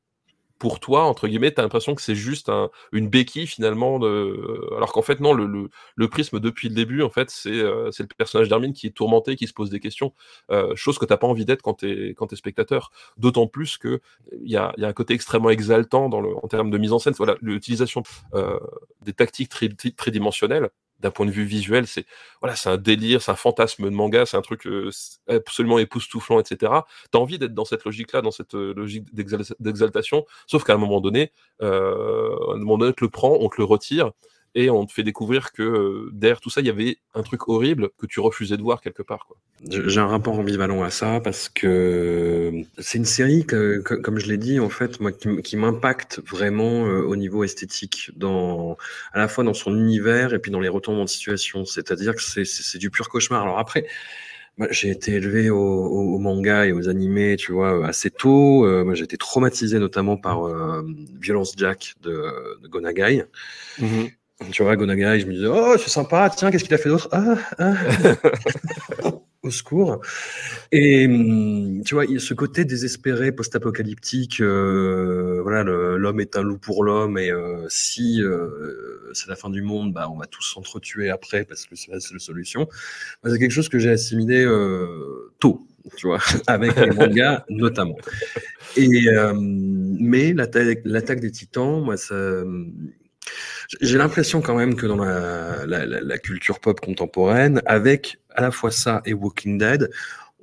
pour 0.58 0.80
toi, 0.80 1.04
entre 1.04 1.28
guillemets, 1.28 1.52
tu 1.52 1.60
as 1.60 1.62
l'impression 1.62 1.94
que 1.94 2.02
c'est 2.02 2.14
juste 2.14 2.48
un, 2.48 2.70
une 2.92 3.08
béquille 3.08 3.46
finalement, 3.46 3.96
alors 3.96 4.92
qu'en 4.92 5.02
fait 5.02 5.20
non, 5.20 5.34
le, 5.34 6.08
prisme 6.08 6.40
depuis 6.40 6.68
le 6.68 6.74
début, 6.74 7.02
en 7.02 7.10
fait, 7.10 7.30
c'est 7.30 7.50
euh, 7.50 7.90
le 7.98 8.06
personnage 8.16 8.48
d'Hermine 8.48 8.72
qui 8.72 8.86
est 8.86 8.90
tourmenté, 8.90 9.36
qui 9.36 9.46
se 9.46 9.52
pose 9.52 9.70
des 9.70 9.80
questions, 9.80 10.12
euh, 10.50 10.74
chose 10.74 10.98
que 10.98 11.04
t'as 11.04 11.16
pas 11.16 11.26
envie 11.26 11.44
d'être 11.44 11.62
quand 11.62 11.74
t'es 11.74 12.14
es 12.18 12.36
spectateur. 12.36 12.90
D'autant 13.16 13.46
plus 13.46 13.78
que 13.78 14.00
il 14.42 14.50
y 14.50 14.56
a, 14.56 14.72
y 14.76 14.84
a 14.84 14.88
un 14.88 14.92
côté 14.92 15.14
extrêmement 15.14 15.50
exaltant 15.50 16.08
dans 16.08 16.20
le, 16.20 16.36
en 16.36 16.48
termes 16.48 16.70
de 16.70 16.78
mise 16.78 16.92
en 16.92 16.98
scène. 16.98 17.14
Voilà, 17.16 17.36
l'utilisation 17.40 18.02
euh, 18.34 18.58
des 19.02 19.12
tactiques 19.12 19.50
tridimensionnelles 19.96 20.70
d'un 21.00 21.10
point 21.10 21.26
de 21.26 21.30
vue 21.30 21.44
visuel, 21.44 21.86
c'est 21.86 22.06
voilà, 22.40 22.56
c'est 22.56 22.68
un 22.70 22.76
délire, 22.76 23.22
c'est 23.22 23.30
un 23.30 23.36
fantasme 23.36 23.84
de 23.84 23.90
manga, 23.90 24.26
c'est 24.26 24.36
un 24.36 24.42
truc 24.42 24.66
euh, 24.66 24.90
absolument 25.28 25.78
époustouflant, 25.78 26.40
etc. 26.40 26.72
T'as 27.10 27.18
envie 27.18 27.38
d'être 27.38 27.54
dans 27.54 27.64
cette 27.64 27.84
logique-là, 27.84 28.22
dans 28.22 28.30
cette 28.30 28.54
euh, 28.54 28.74
logique 28.74 29.06
d'exaltation, 29.14 30.24
sauf 30.46 30.64
qu'à 30.64 30.74
un 30.74 30.78
moment 30.78 31.00
donné, 31.00 31.32
euh, 31.62 32.34
à 32.50 32.54
un 32.54 32.58
moment 32.58 32.78
donné, 32.78 32.90
on 32.90 32.94
te 32.94 33.04
le 33.04 33.10
prend, 33.10 33.36
on 33.40 33.48
te 33.48 33.56
le 33.58 33.64
retire, 33.64 34.12
et 34.56 34.70
on 34.70 34.86
te 34.86 34.92
fait 34.92 35.02
découvrir 35.02 35.52
que 35.52 35.62
euh, 35.62 36.10
derrière 36.14 36.40
tout 36.40 36.48
ça, 36.48 36.62
il 36.62 36.66
y 36.66 36.70
avait 36.70 36.96
un 37.12 37.22
truc 37.22 37.46
horrible 37.46 37.90
que 37.98 38.06
tu 38.06 38.20
refusais 38.20 38.56
de 38.56 38.62
voir 38.62 38.80
quelque 38.80 39.02
part. 39.02 39.28
J'ai 39.68 40.00
un 40.00 40.06
rapport 40.06 40.38
ambivalent 40.38 40.82
à 40.82 40.88
ça 40.88 41.20
parce 41.22 41.50
que 41.50 42.62
c'est 42.78 42.96
une 42.96 43.04
série 43.04 43.44
que, 43.44 43.80
comme 43.80 44.18
je 44.18 44.26
l'ai 44.28 44.38
dit, 44.38 44.58
en 44.58 44.70
fait, 44.70 44.98
moi, 44.98 45.12
qui, 45.12 45.56
m'impacte 45.58 46.22
vraiment 46.26 46.86
euh, 46.86 47.02
au 47.02 47.16
niveau 47.16 47.44
esthétique, 47.44 48.10
dans, 48.16 48.78
à 49.12 49.18
la 49.18 49.28
fois 49.28 49.44
dans 49.44 49.52
son 49.52 49.76
univers 49.76 50.32
et 50.32 50.38
puis 50.38 50.50
dans 50.50 50.60
les 50.60 50.70
retombements 50.70 51.04
de 51.04 51.10
situation. 51.10 51.66
C'est-à-dire 51.66 52.14
que 52.14 52.22
c'est 52.22 52.78
du 52.78 52.90
pur 52.90 53.10
cauchemar. 53.10 53.42
Alors 53.42 53.58
après, 53.58 53.86
j'ai 54.70 54.88
été 54.88 55.12
élevé 55.12 55.50
au, 55.50 55.58
au, 55.58 56.18
manga 56.18 56.64
et 56.64 56.72
aux 56.72 56.88
animés, 56.88 57.36
tu 57.36 57.52
vois, 57.52 57.86
assez 57.86 58.10
tôt. 58.10 58.64
Euh, 58.64 58.84
moi, 58.84 58.94
j'ai 58.94 59.04
été 59.04 59.18
traumatisé 59.18 59.78
notamment 59.78 60.16
par 60.16 60.50
Violence 61.20 61.52
Jack 61.58 61.92
de, 62.00 62.58
de 62.62 62.68
Gonagai. 62.68 63.24
Mm-hmm. 63.78 64.12
Tu 64.52 64.62
vois, 64.62 64.76
Gonagai, 64.76 65.20
je 65.20 65.26
me 65.26 65.32
disais, 65.32 65.46
oh, 65.46 65.76
c'est 65.78 65.88
sympa, 65.88 66.30
tiens, 66.34 66.50
qu'est-ce 66.50 66.64
qu'il 66.64 66.74
a 66.74 66.78
fait 66.78 66.90
d'autre? 66.90 67.08
Ah, 67.10 67.36
ah. 67.58 67.74
Au 69.42 69.50
secours. 69.50 70.00
Et 70.72 71.06
hum, 71.06 71.82
tu 71.84 71.94
vois, 71.94 72.04
ce 72.18 72.34
côté 72.34 72.64
désespéré, 72.64 73.32
post-apocalyptique. 73.32 74.40
Euh, 74.40 75.40
voilà, 75.42 75.62
l'homme 75.62 76.20
est 76.20 76.36
un 76.36 76.42
loup 76.42 76.58
pour 76.58 76.84
l'homme, 76.84 77.16
et 77.16 77.30
euh, 77.30 77.64
si 77.68 78.20
euh, 78.22 79.10
c'est 79.14 79.28
la 79.28 79.36
fin 79.36 79.48
du 79.48 79.62
monde, 79.62 79.94
bah, 79.94 80.08
on 80.10 80.18
va 80.18 80.26
tous 80.26 80.42
s'entretuer 80.42 81.08
après 81.08 81.44
parce 81.44 81.64
que 81.64 81.76
c'est 81.76 81.92
la 81.92 82.00
seule 82.00 82.20
solution. 82.20 82.68
c'est 83.24 83.38
quelque 83.38 83.52
chose 83.52 83.68
que 83.68 83.78
j'ai 83.78 83.90
assimilé 83.90 84.44
tôt, 85.38 85.66
tu 85.96 86.08
vois, 86.08 86.18
avec 86.46 86.76
les 86.76 86.90
mangas 86.90 87.44
notamment. 87.48 87.96
Et 88.76 89.06
mais 89.34 90.34
l'attaque 90.34 91.20
des 91.20 91.30
Titans, 91.30 91.82
moi, 91.82 91.96
ça 91.96 92.42
j'ai 93.80 93.98
l'impression 93.98 94.40
quand 94.40 94.54
même 94.54 94.76
que 94.76 94.86
dans 94.86 94.96
la, 94.96 96.18
culture 96.18 96.60
pop 96.60 96.80
contemporaine, 96.80 97.62
avec 97.66 98.18
à 98.34 98.42
la 98.42 98.50
fois 98.50 98.70
ça 98.70 99.02
et 99.04 99.14
Walking 99.14 99.58
Dead, 99.58 99.90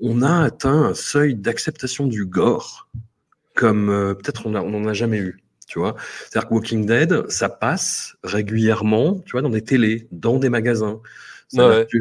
on 0.02 0.22
a 0.22 0.44
atteint 0.44 0.84
un 0.84 0.94
seuil 0.94 1.36
d'acceptation 1.36 2.08
du 2.08 2.26
gore 2.26 2.90
comme 3.56 3.90
euh, 3.90 4.14
peut-être 4.16 4.48
on 4.48 4.52
n'en 4.52 4.88
a 4.88 4.94
jamais 4.94 5.20
eu. 5.20 5.40
Tu 5.68 5.80
vois, 5.80 5.96
c'est-à-dire 6.30 6.50
que 6.50 6.54
Walking 6.54 6.86
Dead, 6.86 7.30
ça 7.30 7.50
passe 7.50 8.16
régulièrement, 8.24 9.20
tu 9.26 9.32
vois, 9.32 9.42
dans 9.42 9.50
des 9.50 9.64
télés, 9.64 10.08
dans 10.12 10.38
des 10.38 10.50
magasins. 10.50 11.00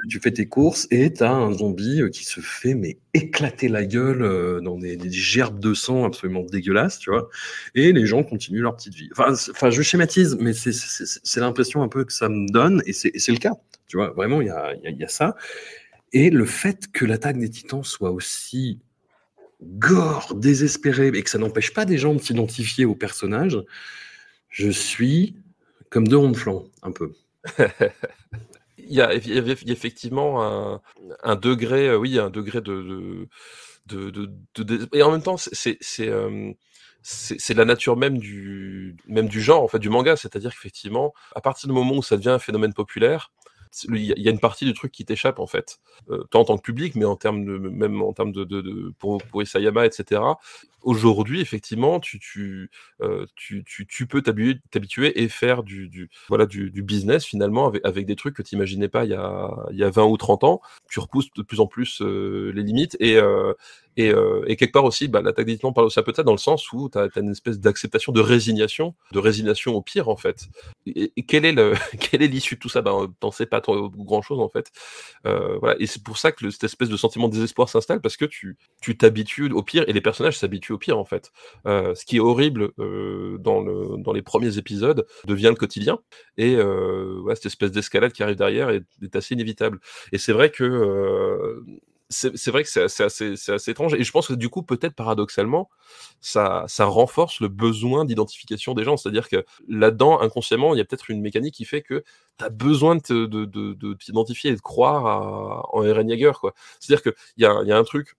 Tu, 0.08 0.20
fais 0.20 0.30
tes 0.30 0.46
courses 0.46 0.86
et 0.90 1.12
tu 1.12 1.22
as 1.22 1.32
un 1.32 1.52
zombie 1.52 2.00
euh, 2.00 2.08
qui 2.08 2.24
se 2.24 2.40
fait 2.40 2.74
mais 2.74 2.98
éclater 3.12 3.68
la 3.68 3.84
gueule 3.84 4.22
euh, 4.22 4.60
dans 4.60 4.78
des, 4.78 4.98
gerbes 5.10 5.60
de 5.60 5.74
sang 5.74 6.04
absolument 6.04 6.42
dégueulasses, 6.42 6.98
tu 6.98 7.10
vois. 7.10 7.28
Et 7.74 7.92
les 7.92 8.06
gens 8.06 8.22
continuent 8.22 8.62
leur 8.62 8.76
petite 8.76 8.94
vie. 8.94 9.10
Enfin, 9.12 9.32
enfin 9.50 9.70
je 9.70 9.82
schématise, 9.82 10.36
mais 10.40 10.52
c'est 10.54 11.40
l'impression 11.40 11.82
un 11.82 11.88
peu 11.88 12.04
que 12.04 12.12
ça 12.12 12.28
me 12.28 12.50
donne 12.50 12.82
et 12.86 12.92
c'est 12.92 13.32
le 13.32 13.38
cas. 13.38 13.52
Tu 13.88 13.96
vois, 13.98 14.10
vraiment, 14.10 14.40
il 14.40 14.46
y 14.46 14.50
a, 14.50 14.74
y 14.84 15.04
a 15.04 15.08
ça. 15.08 15.36
Et 16.12 16.30
le 16.30 16.46
fait 16.46 16.90
que 16.92 17.04
l'attaque 17.04 17.38
des 17.38 17.50
titans 17.50 17.84
soit 17.84 18.10
aussi 18.10 18.80
gore, 19.62 20.34
désespéré, 20.34 21.08
et 21.08 21.22
que 21.22 21.30
ça 21.30 21.38
n'empêche 21.38 21.72
pas 21.72 21.84
des 21.84 21.98
gens 21.98 22.14
de 22.14 22.20
s'identifier 22.20 22.84
au 22.84 22.94
personnage, 22.94 23.58
je 24.48 24.70
suis 24.70 25.36
comme 25.90 26.08
deux 26.08 26.16
ronds 26.16 26.30
de 26.30 26.36
flanc, 26.36 26.64
un 26.82 26.90
peu. 26.90 27.12
il 28.92 28.98
y, 28.98 29.00
a, 29.00 29.14
effectivement 29.14 30.44
un, 30.44 30.82
un, 31.22 31.36
degré, 31.36 31.88
euh, 31.88 31.96
oui, 31.96 32.18
un 32.18 32.28
degré 32.28 32.60
de, 32.60 33.26
de, 33.86 34.10
de, 34.10 34.62
de, 34.62 34.88
et 34.92 35.02
en 35.02 35.10
même 35.10 35.22
temps, 35.22 35.36
c'est 35.38 35.78
c'est 35.80 37.54
la 37.54 37.64
nature 37.64 37.96
même 37.96 38.18
du 38.18 38.96
même 39.08 39.28
du 39.28 39.40
genre 39.40 39.62
en 39.62 39.68
fait 39.68 39.78
du 39.78 39.88
manga, 39.88 40.14
c'est-à-dire 40.16 40.52
qu'effectivement, 40.52 41.14
à 41.34 41.40
partir 41.40 41.68
du 41.68 41.74
moment 41.74 41.96
où 41.96 42.02
ça 42.02 42.18
devient 42.18 42.28
un 42.30 42.38
phénomène 42.38 42.74
populaire, 42.74 43.32
il 43.88 44.04
y 44.04 44.28
a 44.28 44.30
une 44.30 44.38
partie 44.38 44.64
du 44.64 44.74
truc 44.74 44.92
qui 44.92 45.04
t'échappe 45.04 45.38
en 45.38 45.46
fait, 45.46 45.78
euh, 46.10 46.24
tant 46.30 46.40
en 46.40 46.44
tant 46.44 46.56
que 46.56 46.62
public, 46.62 46.94
mais 46.94 47.04
en 47.04 47.16
termes 47.16 47.44
de 47.44 47.56
même 47.56 48.02
en 48.02 48.12
termes 48.12 48.32
de, 48.32 48.92
pour, 48.98 49.20
Isayama, 49.34 49.86
etc. 49.86 50.20
Aujourd'hui, 50.82 51.40
effectivement, 51.40 52.00
tu 52.00 52.18
tu, 52.18 52.70
euh, 53.00 53.24
tu, 53.36 53.64
tu, 53.64 54.06
peux 54.06 54.20
t'habituer 54.20 55.22
et 55.22 55.28
faire 55.28 55.62
du, 55.62 56.10
voilà 56.28 56.46
du, 56.46 56.70
business 56.82 57.24
finalement 57.24 57.72
avec, 57.84 58.06
des 58.06 58.16
trucs 58.16 58.36
que 58.36 58.42
tu 58.42 58.56
n'imaginais 58.56 58.88
pas 58.88 59.04
il 59.04 59.12
y, 59.12 59.14
a, 59.14 59.50
il 59.70 59.78
y 59.78 59.84
a 59.84 59.90
20 59.90 60.04
ou 60.04 60.16
30 60.16 60.44
ans. 60.44 60.60
Tu 60.90 61.00
repousses 61.00 61.32
de 61.34 61.42
plus 61.42 61.60
en 61.60 61.66
plus 61.66 62.02
euh, 62.02 62.52
les 62.54 62.62
limites 62.62 62.96
et, 63.00 63.18
et, 63.96 64.10
euh, 64.10 64.44
et, 64.46 64.56
quelque 64.56 64.72
part 64.72 64.84
aussi, 64.84 65.08
bah, 65.08 65.20
l'attaque 65.20 65.46
des 65.46 65.58
parle 65.58 65.86
aussi 65.86 66.00
un 66.00 66.02
peu 66.02 66.12
de 66.12 66.16
ça 66.16 66.22
dans 66.22 66.32
le 66.32 66.38
sens 66.38 66.72
où 66.72 66.88
tu 66.88 66.98
as, 66.98 67.08
une 67.16 67.30
espèce 67.30 67.58
d'acceptation, 67.58 68.12
de 68.12 68.20
résignation, 68.20 68.94
de 69.12 69.18
résignation 69.18 69.74
au 69.74 69.82
pire 69.82 70.08
en 70.08 70.16
fait. 70.16 70.48
Et, 70.86 71.12
et 71.16 71.22
quelle 71.24 71.44
est 71.44 71.52
l'issue 72.28 72.54
de 72.54 72.60
tout 72.60 72.68
ça? 72.68 72.82
Ben, 72.82 73.12
t'en 73.20 73.30
sais 73.30 73.46
pas 73.46 73.60
trop, 73.60 73.90
grand 73.90 74.22
chose 74.22 74.40
en 74.40 74.48
fait. 74.48 74.70
Euh, 75.26 75.58
voilà. 75.58 75.76
Et 75.80 75.86
c'est 75.86 76.02
pour 76.02 76.18
ça 76.18 76.32
que 76.32 76.50
cette 76.50 76.64
espèce 76.64 76.88
de 76.88 76.96
sentiment 76.96 77.28
de 77.28 77.34
désespoir 77.34 77.68
s'installe 77.68 78.00
parce 78.00 78.16
que 78.16 78.24
tu 78.24 78.56
tu 78.80 78.96
t'habitues 78.96 79.50
au 79.52 79.62
pire 79.62 79.84
et 79.88 79.92
les 79.92 80.00
personnages 80.00 80.38
s'habituent 80.38 80.72
au 80.72 80.78
pire 80.78 80.98
en 80.98 81.04
fait. 81.04 81.30
Euh, 81.66 81.94
ce 81.94 82.04
qui 82.04 82.16
est 82.16 82.20
horrible 82.20 82.70
euh, 82.78 83.38
dans 83.38 83.60
le 83.60 83.96
dans 83.98 84.12
les 84.12 84.22
premiers 84.22 84.58
épisodes 84.58 85.06
devient 85.26 85.48
le 85.50 85.56
quotidien 85.56 85.98
et 86.36 86.56
euh, 86.56 87.20
ouais, 87.22 87.34
cette 87.34 87.46
espèce 87.46 87.72
d'escalade 87.72 88.12
qui 88.12 88.22
arrive 88.22 88.36
derrière 88.36 88.70
est, 88.70 88.84
est 89.02 89.16
assez 89.16 89.34
inévitable. 89.34 89.80
Et 90.12 90.18
c'est 90.18 90.32
vrai 90.32 90.50
que 90.50 90.64
euh, 90.64 91.64
c'est 92.12 92.50
vrai 92.50 92.62
que 92.62 92.68
c'est 92.68 92.82
assez, 93.02 93.70
étrange. 93.70 93.94
Et 93.94 94.04
je 94.04 94.12
pense 94.12 94.28
que 94.28 94.34
du 94.34 94.48
coup, 94.48 94.62
peut-être 94.62 94.94
paradoxalement, 94.94 95.70
ça, 96.20 96.64
ça 96.68 96.84
renforce 96.84 97.40
le 97.40 97.48
besoin 97.48 98.04
d'identification 98.04 98.74
des 98.74 98.84
gens. 98.84 98.96
C'est-à-dire 98.96 99.28
que 99.28 99.44
là-dedans, 99.68 100.20
inconsciemment, 100.20 100.74
il 100.74 100.78
y 100.78 100.80
a 100.80 100.84
peut-être 100.84 101.10
une 101.10 101.20
mécanique 101.20 101.54
qui 101.54 101.64
fait 101.64 101.82
que 101.82 102.04
tu 102.38 102.44
as 102.44 102.50
besoin 102.50 102.96
de, 102.96 103.26
de, 103.26 103.44
de, 103.44 103.94
t'identifier 103.94 104.50
et 104.50 104.56
de 104.56 104.60
croire 104.60 105.68
en 105.72 105.82
Eren 105.84 106.08
Jaeger. 106.08 106.32
C'est-à-dire 106.78 107.02
qu'il 107.02 107.14
y 107.38 107.46
a, 107.46 107.62
y 107.64 107.72
a 107.72 107.78
un 107.78 107.84
truc. 107.84 108.16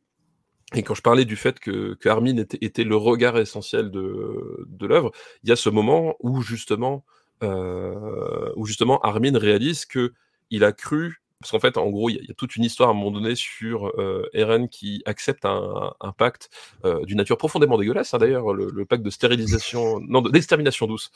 Et 0.76 0.84
quand 0.84 0.96
je 0.96 1.02
parlais 1.02 1.26
du 1.26 1.36
fait 1.36 1.60
que, 1.60 1.94
que 1.94 2.10
Armin 2.10 2.38
était, 2.38 2.58
était, 2.62 2.84
le 2.84 2.96
regard 2.96 3.38
essentiel 3.38 3.92
de, 3.92 4.66
de 4.68 4.88
l'œuvre, 4.88 5.12
il 5.44 5.50
y 5.50 5.52
a 5.52 5.56
ce 5.56 5.70
moment 5.70 6.16
où 6.20 6.42
justement, 6.42 7.06
euh, 7.44 8.52
où 8.56 8.66
justement 8.66 9.00
Armin 9.02 9.38
réalise 9.38 9.86
que 9.86 10.14
il 10.50 10.64
a 10.64 10.72
cru 10.72 11.23
parce 11.44 11.52
qu'en 11.52 11.60
fait, 11.60 11.78
en 11.78 11.90
gros, 11.90 12.10
il 12.10 12.26
y, 12.26 12.32
a 12.32 12.34
toute 12.36 12.56
une 12.56 12.64
histoire 12.64 12.88
à 12.88 12.94
un 12.94 12.96
moment 12.96 13.12
donné 13.12 13.36
sur 13.36 13.92
euh, 14.00 14.30
Eren 14.32 14.70
qui 14.70 15.04
accepte 15.06 15.44
un, 15.44 15.94
un 16.00 16.14
pacte 16.14 16.50
euh, 16.86 17.04
d'une 17.04 17.18
nature 17.18 17.38
profondément 17.38 17.78
dégueulasse. 17.78 18.14
Hein, 18.14 18.18
D'ailleurs, 18.18 18.54
le, 18.54 18.70
le, 18.74 18.86
pacte 18.86 19.04
de 19.04 19.10
stérilisation, 19.10 20.00
non, 20.08 20.22
d'extermination 20.22 20.88
douce. 20.88 21.12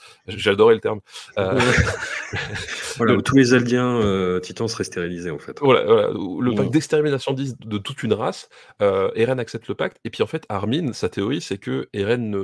Adoré 0.47 0.75
le 0.75 0.81
terme. 0.81 0.99
Euh... 1.37 1.57
voilà, 2.97 3.13
le... 3.13 3.19
où 3.19 3.21
tous 3.21 3.37
les 3.37 3.53
Aldiens 3.53 4.01
euh, 4.01 4.41
titans 4.41 4.67
seraient 4.67 4.83
stérilisés, 4.83 5.31
en 5.31 5.39
fait. 5.39 5.57
Voilà, 5.61 5.85
voilà 5.85 6.09
le 6.09 6.55
pacte 6.55 6.71
d'extermination 6.71 7.31
de 7.31 7.77
toute 7.77 8.03
une 8.03 8.13
race. 8.13 8.49
Eren 8.81 9.39
accepte 9.39 9.69
le 9.69 9.75
pacte. 9.75 9.97
Et 10.03 10.09
puis, 10.09 10.23
en 10.23 10.27
fait, 10.27 10.45
Armin, 10.49 10.91
sa 10.91 11.07
théorie, 11.07 11.39
c'est 11.39 11.57
que 11.57 11.87
Eren 11.93 12.29
ne, 12.29 12.43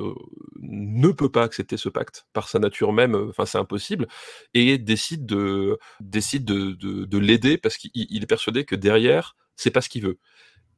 ne 0.61 1.11
peut 1.11 1.29
pas 1.29 1.43
accepter 1.43 1.75
ce 1.75 1.89
pacte 1.89 2.27
par 2.31 2.47
sa 2.47 2.59
nature 2.59 2.93
même. 2.93 3.13
Enfin, 3.15 3.45
c'est 3.45 3.57
impossible. 3.57 4.07
Et 4.53 4.77
décide 4.77 5.25
de, 5.25 5.79
décide 5.99 6.45
de, 6.45 6.71
de, 6.71 7.03
de 7.03 7.17
l'aider 7.17 7.57
parce 7.57 7.72
parce 7.73 7.77
qu'il 7.77 8.23
est 8.23 8.27
persuadé 8.27 8.65
que 8.65 8.75
derrière, 8.75 9.35
c'est 9.55 9.71
pas 9.71 9.81
ce 9.81 9.89
qu'il 9.89 10.03
veut. 10.03 10.19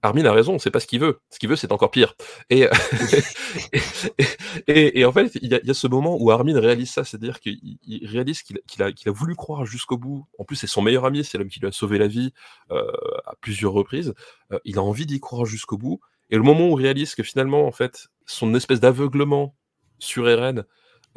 Armin 0.01 0.25
a 0.25 0.31
raison, 0.31 0.59
c'est 0.59 0.71
pas 0.71 0.79
ce 0.79 0.87
qu'il 0.87 0.99
veut. 0.99 1.19
Ce 1.31 1.39
qu'il 1.39 1.49
veut, 1.49 1.55
c'est 1.55 1.71
encore 1.71 1.89
pire. 1.89 2.15
Et, 2.49 2.67
et, 4.67 4.99
et, 4.99 5.05
en 5.05 5.11
fait, 5.11 5.35
il 5.41 5.49
y, 5.49 5.55
a, 5.55 5.73
ce 5.73 5.87
moment 5.87 6.15
où 6.19 6.29
Armin 6.29 6.59
réalise 6.59 6.91
ça, 6.91 7.03
c'est-à-dire 7.03 7.39
qu'il 7.39 7.79
réalise 8.03 8.43
qu'il 8.43 8.83
a, 8.83 8.91
voulu 9.07 9.35
croire 9.35 9.65
jusqu'au 9.65 9.97
bout. 9.97 10.27
En 10.37 10.43
plus, 10.43 10.55
c'est 10.55 10.67
son 10.67 10.81
meilleur 10.81 11.05
ami, 11.05 11.23
c'est 11.23 11.37
l'homme 11.37 11.49
qui 11.49 11.59
lui 11.59 11.67
a 11.67 11.71
sauvé 11.71 11.97
la 11.97 12.07
vie 12.07 12.33
euh, 12.71 12.85
à 13.25 13.33
plusieurs 13.41 13.73
reprises. 13.73 14.13
Euh, 14.51 14.59
il 14.63 14.77
a 14.77 14.83
envie 14.83 15.07
d'y 15.07 15.19
croire 15.19 15.45
jusqu'au 15.45 15.77
bout. 15.77 15.99
Et 16.29 16.35
le 16.35 16.43
moment 16.43 16.69
où 16.69 16.79
il 16.79 16.83
réalise 16.83 17.15
que 17.15 17.23
finalement, 17.23 17.65
en 17.65 17.71
fait, 17.71 18.07
son 18.25 18.53
espèce 18.53 18.79
d'aveuglement 18.79 19.55
sur 19.97 20.29
Eren 20.29 20.65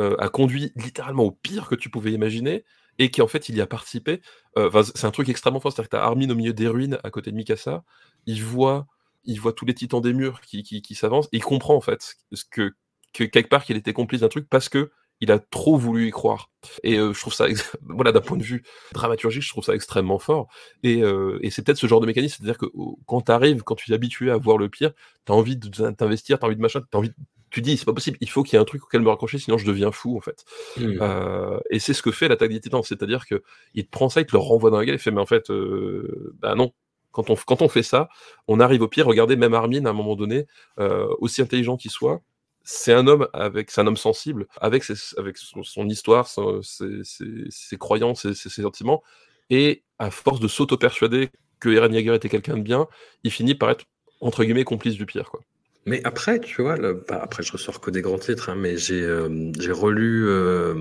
euh, 0.00 0.16
a 0.18 0.28
conduit 0.28 0.72
littéralement 0.76 1.24
au 1.24 1.30
pire 1.30 1.68
que 1.68 1.74
tu 1.74 1.90
pouvais 1.90 2.12
imaginer, 2.12 2.64
et 2.99 3.11
qui 3.11 3.22
en 3.22 3.28
fait 3.28 3.49
il 3.49 3.57
y 3.57 3.61
a 3.61 3.66
participé. 3.66 4.20
Euh, 4.57 4.82
c'est 4.94 5.07
un 5.07 5.11
truc 5.11 5.28
extrêmement 5.28 5.61
fort, 5.61 5.72
c'est-à-dire 5.72 5.90
que 5.90 5.96
tu 5.96 6.01
as 6.01 6.05
Armin 6.05 6.30
au 6.30 6.34
milieu 6.34 6.53
des 6.53 6.68
ruines 6.68 6.99
à 7.05 7.11
côté 7.11 7.30
de 7.30 7.36
Mikasa, 7.36 7.84
il 8.26 8.42
voit, 8.42 8.86
il 9.24 9.40
voit 9.40 9.53
tous 9.53 9.66
les 9.66 9.74
titans 9.74 10.01
des 10.01 10.12
murs 10.12 10.40
qui, 10.40 10.62
qui, 10.62 10.94
s'avancent, 10.94 11.28
il 11.32 11.42
comprend 11.42 11.76
en 11.76 11.80
fait 11.80 12.16
que, 12.51 12.72
que 13.12 13.24
quelque 13.24 13.49
part 13.49 13.64
qu'il 13.64 13.76
était 13.76 13.92
complice 13.92 14.20
d'un 14.20 14.28
truc 14.28 14.49
parce 14.49 14.68
que 14.68 14.90
il 15.20 15.32
a 15.32 15.38
trop 15.38 15.76
voulu 15.76 16.07
y 16.09 16.11
croire. 16.11 16.51
Et 16.84 16.96
euh, 16.96 17.12
je 17.12 17.20
trouve 17.20 17.34
ça, 17.34 17.46
voilà, 17.82 18.12
d'un 18.12 18.20
point 18.20 18.36
de 18.36 18.42
vue 18.42 18.62
dramaturgique, 18.92 19.42
je 19.42 19.49
trouve 19.49 19.64
ça 19.64 19.74
extrêmement 19.74 20.18
fort. 20.18 20.49
Et, 20.82 21.03
euh, 21.03 21.38
et 21.42 21.51
c'est 21.51 21.62
peut-être 21.62 21.78
ce 21.78 21.86
genre 21.86 22.01
de 22.01 22.07
mécanisme, 22.07 22.36
c'est-à-dire 22.38 22.59
que 22.59 22.66
quand 23.07 23.22
tu 23.22 23.32
arrives, 23.32 23.62
quand 23.62 23.74
tu 23.74 23.90
es 23.90 23.94
habitué 23.94 24.30
à 24.30 24.36
voir 24.36 24.59
le 24.59 24.68
pire, 24.68 24.92
tu 25.26 25.32
as 25.32 25.34
envie 25.34 25.57
de 25.57 25.90
t'investir, 25.90 26.38
tu 26.38 26.44
as 26.44 26.46
envie 26.46 26.57
de 26.57 26.61
machin, 26.61 26.80
tu 26.80 26.96
as 26.96 26.99
envie 26.99 27.12
tu 27.51 27.62
dis 27.62 27.76
c'est 27.76 27.84
pas 27.84 27.92
possible, 27.92 28.18
il 28.20 28.28
faut 28.30 28.42
qu'il 28.42 28.55
y 28.55 28.57
ait 28.57 28.62
un 28.62 28.64
truc 28.64 28.84
auquel 28.84 29.01
me 29.03 29.09
raccrocher, 29.09 29.38
sinon 29.38 29.59
je 29.59 29.66
deviens 29.66 29.92
fou 29.92 30.16
en 30.16 30.20
fait. 30.20 30.44
Mmh. 30.76 30.99
Euh, 31.01 31.59
et 31.70 31.78
c'est 31.78 31.94
ce 31.94 32.03
que 32.03 32.11
fait 32.12 32.28
l'attaque 32.28 32.51
des 32.51 32.61
Titans, 32.61 32.82
c'est-à-dire 32.82 33.27
que 33.27 33.43
il 33.74 33.85
te 33.85 33.90
prend 33.90 34.09
ça, 34.09 34.20
il 34.20 34.27
te 34.27 34.32
le 34.32 34.39
renvoie 34.39 34.70
dans 34.70 34.78
la 34.78 34.85
gueule, 34.85 34.97
il 34.97 35.01
fait 35.01 35.10
mais 35.10 35.20
en 35.20 35.27
fait, 35.27 35.51
euh, 35.51 36.35
bah 36.40 36.55
non. 36.55 36.72
Quand 37.10 37.31
on, 37.31 37.36
quand 37.36 37.62
on 37.62 37.68
fait 37.68 37.82
ça, 37.82 38.10
on 38.48 38.60
arrive 38.60 38.82
au 38.82 38.86
pire. 38.86 39.06
Regardez, 39.06 39.35
même 39.35 39.55
Armin, 39.55 39.86
à 39.86 39.90
un 39.90 39.93
moment 39.94 40.14
donné, 40.14 40.47
euh, 40.78 41.09
aussi 41.20 41.40
intelligent 41.40 41.78
qu'il 41.78 41.90
soit, 41.90 42.20
c'est 42.62 42.93
un 42.93 43.06
homme 43.06 43.27
avec, 43.32 43.70
c'est 43.70 43.81
un 43.81 43.86
homme 43.86 43.97
sensible, 43.97 44.47
avec, 44.60 44.85
ses, 44.85 44.94
avec 45.16 45.39
son, 45.39 45.62
son 45.62 45.89
histoire, 45.89 46.28
son- 46.28 46.60
ses, 46.62 47.02
ses- 47.05 47.47
ses 47.48 47.78
croyances, 47.78 48.31
ses, 48.31 48.48
ses 48.51 48.62
sentiments, 48.62 49.02
et 49.48 49.82
à 49.98 50.10
force 50.10 50.39
de 50.39 50.48
s'auto-persuader 50.48 51.31
que 51.60 51.70
Eren 51.70 51.94
Yeager 51.94 52.14
était 52.14 52.28
quelqu'un 52.28 52.59
de 52.59 52.62
bien, 52.62 52.86
il 53.24 53.31
finit 53.32 53.55
par 53.55 53.70
être 53.70 53.86
entre 54.20 54.44
guillemets 54.44 54.64
complice 54.64 54.94
du 54.94 55.06
pire, 55.06 55.31
quoi. 55.31 55.40
Mais 55.89 56.01
après, 56.05 56.39
tu 56.39 56.60
vois, 56.62 56.77
le- 56.77 57.02
bah, 57.09 57.19
après 57.23 57.43
je 57.43 57.51
ressors 57.52 57.81
que 57.81 57.90
des 57.90 58.02
grands 58.02 58.19
titres, 58.19 58.51
hein, 58.51 58.56
mais 58.56 58.77
j'ai 58.77 59.02
euh, 59.02 59.51
relu 59.70 60.27
euh, 60.28 60.74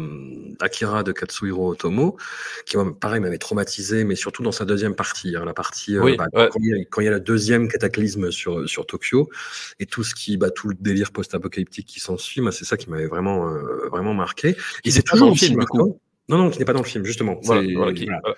Akira 0.59 1.03
de 1.03 1.11
Katsuhiro 1.13 1.71
Otomo, 1.71 2.17
qui 2.65 2.75
pareil 2.99 3.21
m'avait 3.21 3.37
traumatisé, 3.37 4.03
mais 4.03 4.15
surtout 4.15 4.43
dans 4.43 4.51
sa 4.51 4.65
deuxième 4.65 4.95
partie, 4.95 5.35
hein, 5.35 5.45
la 5.45 5.53
partie 5.53 5.97
euh, 5.97 6.15
bah, 6.17 6.27
ouais. 6.33 6.49
quand, 6.51 6.59
il 6.59 6.69
y 6.69 6.73
a, 6.73 6.85
quand 6.85 7.01
il 7.01 7.05
y 7.05 7.07
a 7.07 7.11
le 7.11 7.19
deuxième 7.19 7.67
cataclysme 7.69 8.31
sur 8.31 8.67
sur 8.67 8.85
Tokyo 8.85 9.29
et 9.79 9.85
tout 9.85 10.03
ce 10.03 10.13
qui, 10.13 10.35
bah, 10.37 10.51
tout 10.51 10.67
le 10.67 10.75
délire 10.79 11.11
post-apocalyptique 11.11 11.87
qui 11.87 11.99
s'ensuit, 11.99 12.41
c'est 12.51 12.65
ça 12.65 12.75
qui 12.77 12.89
m'avait 12.89 13.07
vraiment 13.07 13.49
vraiment 13.89 14.13
marqué. 14.13 14.55
Et 14.83 14.91
c'est 14.91 15.03
toujours 15.03 15.27
dans 15.27 15.33
le 15.33 15.37
film, 15.39 15.59
du 15.59 15.65
coup. 15.65 15.99
Non, 16.29 16.37
non, 16.37 16.49
qui 16.49 16.59
n'est 16.59 16.65
pas 16.65 16.73
dans 16.73 16.81
le 16.81 16.85
film, 16.85 17.05
justement. 17.05 17.39
Voilà, 17.43 17.61
C'est- 17.61 17.73
voilà, 17.73 17.93
qui- 17.93 18.05
voilà. 18.05 18.35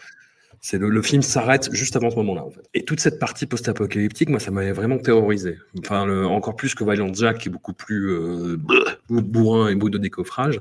C'est 0.61 0.77
le, 0.77 0.90
le 0.90 1.02
film 1.02 1.22
s'arrête 1.22 1.69
juste 1.72 1.95
avant 1.95 2.10
ce 2.10 2.15
moment-là, 2.18 2.44
en 2.44 2.49
fait. 2.52 2.61
Et 2.73 2.84
toute 2.84 2.99
cette 2.99 3.18
partie 3.19 3.45
post-apocalyptique, 3.45 4.30
moi, 4.30 4.40
ça 4.40 4.52
m'avait 4.52 4.73
vraiment 4.73 4.98
terrorisé. 4.98 5.57
Enfin, 5.80 6.06
le- 6.06 6.26
encore 6.26 6.56
plus 6.56 6.76
que 6.76 6.84
Violent 6.84 7.14
Jack, 7.14 7.38
qui 7.40 7.48
est 7.49 7.52
beaucoup 7.52 7.73
plus 7.73 8.10
euh, 8.11 8.57
bou- 8.57 9.22
bourrin 9.22 9.69
et 9.69 9.76
beau 9.76 9.90
de 9.90 9.98
décoffrage. 9.98 10.60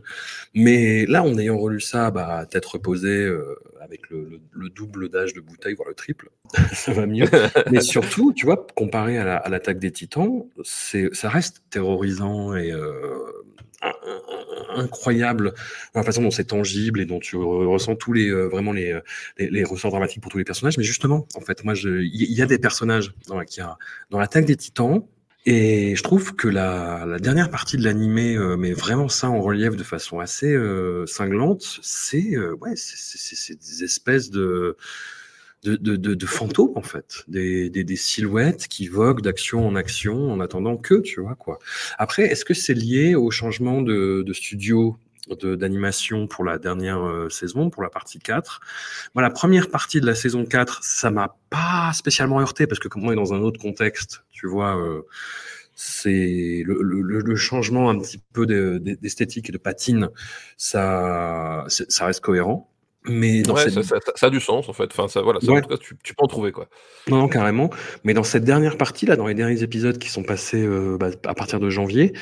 Mais 0.54 1.04
là, 1.06 1.22
en 1.24 1.36
ayant 1.38 1.58
relu 1.58 1.80
ça, 1.80 2.10
bah, 2.10 2.46
tête 2.48 2.64
reposée, 2.66 3.24
euh, 3.24 3.56
avec 3.80 4.08
le, 4.10 4.28
le- 4.30 4.40
le 4.52 4.68
double 4.70 5.08
d'âge 5.08 5.34
de 5.34 5.40
bouteille, 5.40 5.74
voire 5.74 5.88
le 5.88 5.94
triple, 5.94 6.30
ça 6.72 6.92
va 6.92 7.06
mieux. 7.06 7.26
Mais 7.72 7.80
surtout, 7.80 8.32
tu 8.32 8.46
vois, 8.46 8.66
comparé 8.76 9.18
à 9.18 9.24
la- 9.24 9.36
à 9.36 9.48
l'attaque 9.48 9.78
des 9.80 9.90
Titans, 9.90 10.44
ça 10.62 11.28
reste 11.28 11.62
terrorisant 11.70 12.54
et 12.54 12.72
euh, 12.72 12.92
incroyable 14.68 15.54
la 15.94 16.02
façon 16.02 16.22
dont 16.22 16.30
c'est 16.30 16.44
tangible 16.44 17.00
et 17.00 17.06
dont 17.06 17.18
tu 17.18 17.36
re- 17.36 17.66
ressens 17.66 17.96
tous 17.96 18.12
les 18.12 18.28
euh, 18.28 18.48
vraiment 18.48 18.72
les, 18.72 18.92
euh, 18.92 19.00
les, 19.38 19.50
les 19.50 19.64
ressorts 19.64 19.90
dramatiques 19.90 20.22
pour 20.22 20.30
tous 20.30 20.38
les 20.38 20.44
personnages. 20.44 20.78
Mais 20.78 20.84
justement, 20.84 21.26
en 21.34 21.40
fait, 21.40 21.64
moi, 21.64 21.74
il 21.74 22.32
y, 22.32 22.42
a 22.42 22.46
des 22.46 22.58
personnages 22.58 23.12
dans 23.26 23.38
Akira, 23.38 23.78
dans 24.10 24.18
l'attaque 24.18 24.44
des 24.44 24.56
Titans. 24.56 25.02
Et 25.46 25.96
je 25.96 26.02
trouve 26.02 26.34
que 26.34 26.48
la, 26.48 27.06
la 27.06 27.18
dernière 27.18 27.50
partie 27.50 27.78
de 27.78 27.84
l'animé 27.84 28.36
euh, 28.36 28.56
met 28.56 28.72
vraiment 28.72 29.08
ça 29.08 29.30
en 29.30 29.40
relief 29.40 29.76
de 29.76 29.82
façon 29.84 30.18
assez 30.18 30.52
euh, 30.52 31.06
cinglante. 31.06 31.78
C'est 31.80 32.34
euh, 32.34 32.54
ouais, 32.56 32.74
c'est 32.76 33.58
des 33.58 33.84
espèces 33.84 34.30
de 34.30 34.76
de, 35.64 36.26
fantômes 36.26 36.76
en 36.76 36.82
fait, 36.82 37.24
des, 37.28 37.96
silhouettes 37.96 38.68
qui 38.68 38.88
voguent 38.88 39.22
d'action 39.22 39.66
en 39.66 39.74
action 39.74 40.30
en 40.30 40.40
attendant 40.40 40.76
que, 40.76 41.00
tu 41.00 41.20
vois 41.20 41.34
quoi. 41.34 41.58
Après, 41.98 42.24
est-ce 42.24 42.44
que 42.44 42.54
c'est 42.54 42.74
lié 42.74 43.14
au 43.14 43.30
changement 43.30 43.82
de, 43.82 44.24
studio 44.32 44.96
d'animation 45.42 46.26
pour 46.26 46.42
la 46.42 46.58
dernière 46.58 47.04
euh, 47.04 47.28
saison, 47.28 47.68
pour 47.68 47.82
la 47.82 47.90
partie 47.90 48.18
4 48.18 48.60
Moi, 49.14 49.20
la 49.20 49.28
première 49.28 49.68
partie 49.68 50.00
de 50.00 50.06
la 50.06 50.14
saison 50.14 50.46
4, 50.46 50.82
ça 50.82 51.10
m'a 51.10 51.36
pas 51.50 51.92
spécialement 51.92 52.40
heurté 52.40 52.66
parce 52.66 52.78
que 52.78 52.88
comme 52.88 53.04
on 53.04 53.12
est 53.12 53.16
dans 53.16 53.34
un 53.34 53.40
autre 53.40 53.60
contexte, 53.60 54.22
tu 54.30 54.46
vois, 54.46 54.80
euh, 54.80 55.02
c'est 55.74 56.62
le, 56.64 57.36
changement 57.36 57.90
un 57.90 57.98
petit 57.98 58.22
peu 58.32 58.46
de- 58.46 58.78
de- 58.82 58.94
d'esthétique 58.94 59.50
et 59.50 59.52
de 59.52 59.58
patine, 59.58 60.08
ça 60.56 61.66
reste 62.00 62.20
cohérent. 62.20 62.70
Mais 63.04 63.42
dans 63.42 63.54
Ouais, 63.54 63.64
cette 63.70 63.82
ça, 63.84 63.96
ça- 64.16 64.26
a 64.26 64.30
du 64.30 64.40
sens 64.40 64.68
en 64.68 64.72
fait. 64.72 64.90
Enfin, 64.90 65.08
ça, 65.08 65.22
voilà, 65.22 65.40
ça, 65.40 65.52
Ouais. 65.52 65.58
en 65.58 65.62
tout 65.62 65.68
cas, 65.68 65.76
tu, 65.78 65.96
tu 66.02 66.14
peux 66.14 66.24
en 66.24 66.26
trouver 66.26 66.52
quoi. 66.52 66.68
Non, 67.08 67.18
non, 67.18 67.28
carrément. 67.28 67.70
Mais 68.04 68.12
dans 68.14 68.24
cette 68.24 68.44
dernière 68.44 68.76
partie, 68.76 69.06
là, 69.06 69.16
dans 69.16 69.26
les 69.26 69.34
derniers 69.34 69.62
épisodes 69.62 69.98
qui 69.98 70.08
sont 70.10 70.24
passés 70.24 70.62
euh, 70.64 70.96
bah, 70.98 71.10
à 71.24 71.34
partir 71.34 71.60
de 71.60 71.70
janvier, 71.70 72.12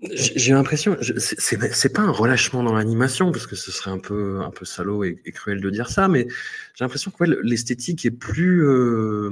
j'ai 0.00 0.52
l'impression, 0.52 0.96
c'est- 1.00 1.92
pas 1.92 2.02
un 2.02 2.12
relâchement 2.12 2.62
dans 2.62 2.72
l'animation, 2.74 3.32
parce 3.32 3.48
que 3.48 3.56
ce 3.56 3.72
serait 3.72 3.90
un 3.90 3.98
peu, 3.98 4.40
un 4.40 4.50
peu 4.50 4.64
salaud 4.64 5.02
et, 5.02 5.20
et 5.24 5.32
cruel 5.32 5.60
de 5.60 5.70
dire 5.70 5.90
ça, 5.90 6.06
mais 6.06 6.28
j'ai 6.74 6.84
l'impression 6.84 7.10
que 7.10 7.24
ouais, 7.24 7.36
l'esthétique 7.42 8.06
est 8.06 8.12
plus 8.12 8.64
euh, 8.64 9.30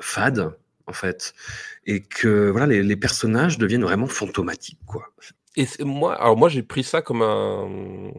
fade, 0.00 0.54
en 0.86 0.92
fait. 0.92 1.34
Et 1.86 2.00
que 2.00 2.48
voilà, 2.50 2.66
les, 2.68 2.82
les 2.84 2.96
personnages 2.96 3.58
deviennent 3.58 3.82
vraiment 3.82 4.06
fantomatiques, 4.06 4.78
quoi. 4.86 5.06
Et 5.56 5.66
moi, 5.84 6.14
alors 6.14 6.36
moi 6.36 6.48
j'ai 6.48 6.62
pris 6.62 6.84
ça 6.84 7.02
comme 7.02 7.22
un 7.22 8.12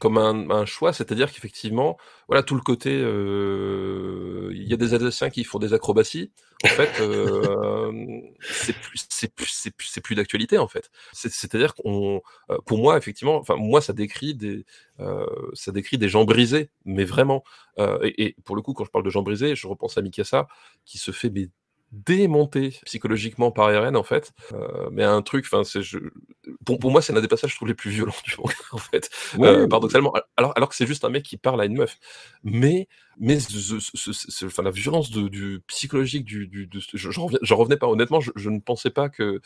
comme 0.00 0.18
un, 0.18 0.50
un 0.50 0.64
choix, 0.66 0.92
c'est-à-dire 0.92 1.30
qu'effectivement, 1.32 1.96
voilà 2.26 2.42
tout 2.42 2.56
le 2.56 2.60
côté, 2.60 2.90
euh, 2.92 4.50
il 4.52 4.64
y 4.68 4.72
a 4.74 4.76
des 4.76 4.92
Alsaciens 4.92 5.30
qui 5.30 5.44
font 5.44 5.60
des 5.60 5.74
acrobaties. 5.74 6.32
En 6.64 6.68
fait, 6.68 6.90
euh, 7.00 7.92
c'est 8.40 8.72
plus 8.76 9.06
c'est 9.08 9.32
plus 9.32 9.46
c'est 9.80 10.00
plus, 10.00 10.14
d'actualité 10.16 10.58
en 10.58 10.66
fait. 10.66 10.90
C'est- 11.12 11.30
C'est-à-dire 11.32 11.74
qu'on, 11.76 12.20
euh, 12.50 12.58
pour 12.66 12.78
moi 12.78 12.98
effectivement, 12.98 13.36
enfin 13.36 13.54
moi 13.56 13.80
ça 13.80 13.92
décrit 13.92 14.34
des 14.34 14.64
euh, 14.98 15.24
ça 15.54 15.70
décrit 15.70 15.98
des 15.98 16.08
gens 16.08 16.24
brisés, 16.24 16.70
mais 16.84 17.04
vraiment. 17.04 17.44
Euh, 17.78 17.98
et, 18.02 18.24
et 18.24 18.36
pour 18.44 18.56
le 18.56 18.62
coup, 18.62 18.74
quand 18.74 18.84
je 18.84 18.90
parle 18.90 19.04
de 19.04 19.10
gens 19.10 19.22
brisés, 19.22 19.54
je 19.54 19.68
repense 19.68 19.98
à 19.98 20.02
Mikasa 20.02 20.48
qui 20.84 20.98
se 20.98 21.12
fait 21.12 21.30
mais 21.30 21.48
démonter 21.92 22.80
psychologiquement 22.86 23.50
par 23.50 23.70
Eren 23.70 23.96
en 23.96 24.02
fait. 24.02 24.32
Euh, 24.52 24.88
mais 24.90 25.04
un 25.04 25.20
truc 25.22 25.44
enfin 25.46 25.62
c'est 25.62 25.82
je 25.82 25.98
pour, 26.64 26.78
pour 26.78 26.90
moi 26.90 27.02
c'est 27.02 27.12
l'un 27.12 27.20
des 27.20 27.28
passages 27.28 27.50
je 27.50 27.56
trouve 27.56 27.68
les 27.68 27.74
plus 27.74 27.90
violents 27.90 28.14
du 28.24 28.34
manga 28.38 28.54
en 28.72 28.78
fait. 28.78 29.10
Euh, 29.38 29.68
paradoxalement 29.68 30.12
alors 30.36 30.52
alors 30.56 30.68
que 30.70 30.74
c'est 30.74 30.86
juste 30.86 31.04
un 31.04 31.10
mec 31.10 31.22
qui 31.22 31.36
parle 31.36 31.60
à 31.60 31.66
une 31.66 31.76
meuf. 31.76 31.98
Mais 32.42 32.88
mais 33.18 33.40
ce- 33.40 33.78
ce- 33.80 34.12
ce- 34.12 34.46
enfin 34.46 34.62
la 34.62 34.70
violence 34.70 35.10
de, 35.10 35.28
du 35.28 35.60
psychologique 35.68 36.24
du, 36.24 36.46
du 36.48 36.66
de, 36.66 36.80
je, 36.94 37.10
j'en 37.10 37.26
reviens- 37.26 37.38
j'en 37.42 37.56
revenais 37.56 37.76
pas. 37.76 37.86
Honnêtement 37.88 38.20
je, 38.20 38.30
je 38.36 38.50
ne 38.50 38.60
pensais 38.60 38.90
pas 38.90 39.08
que 39.08 39.40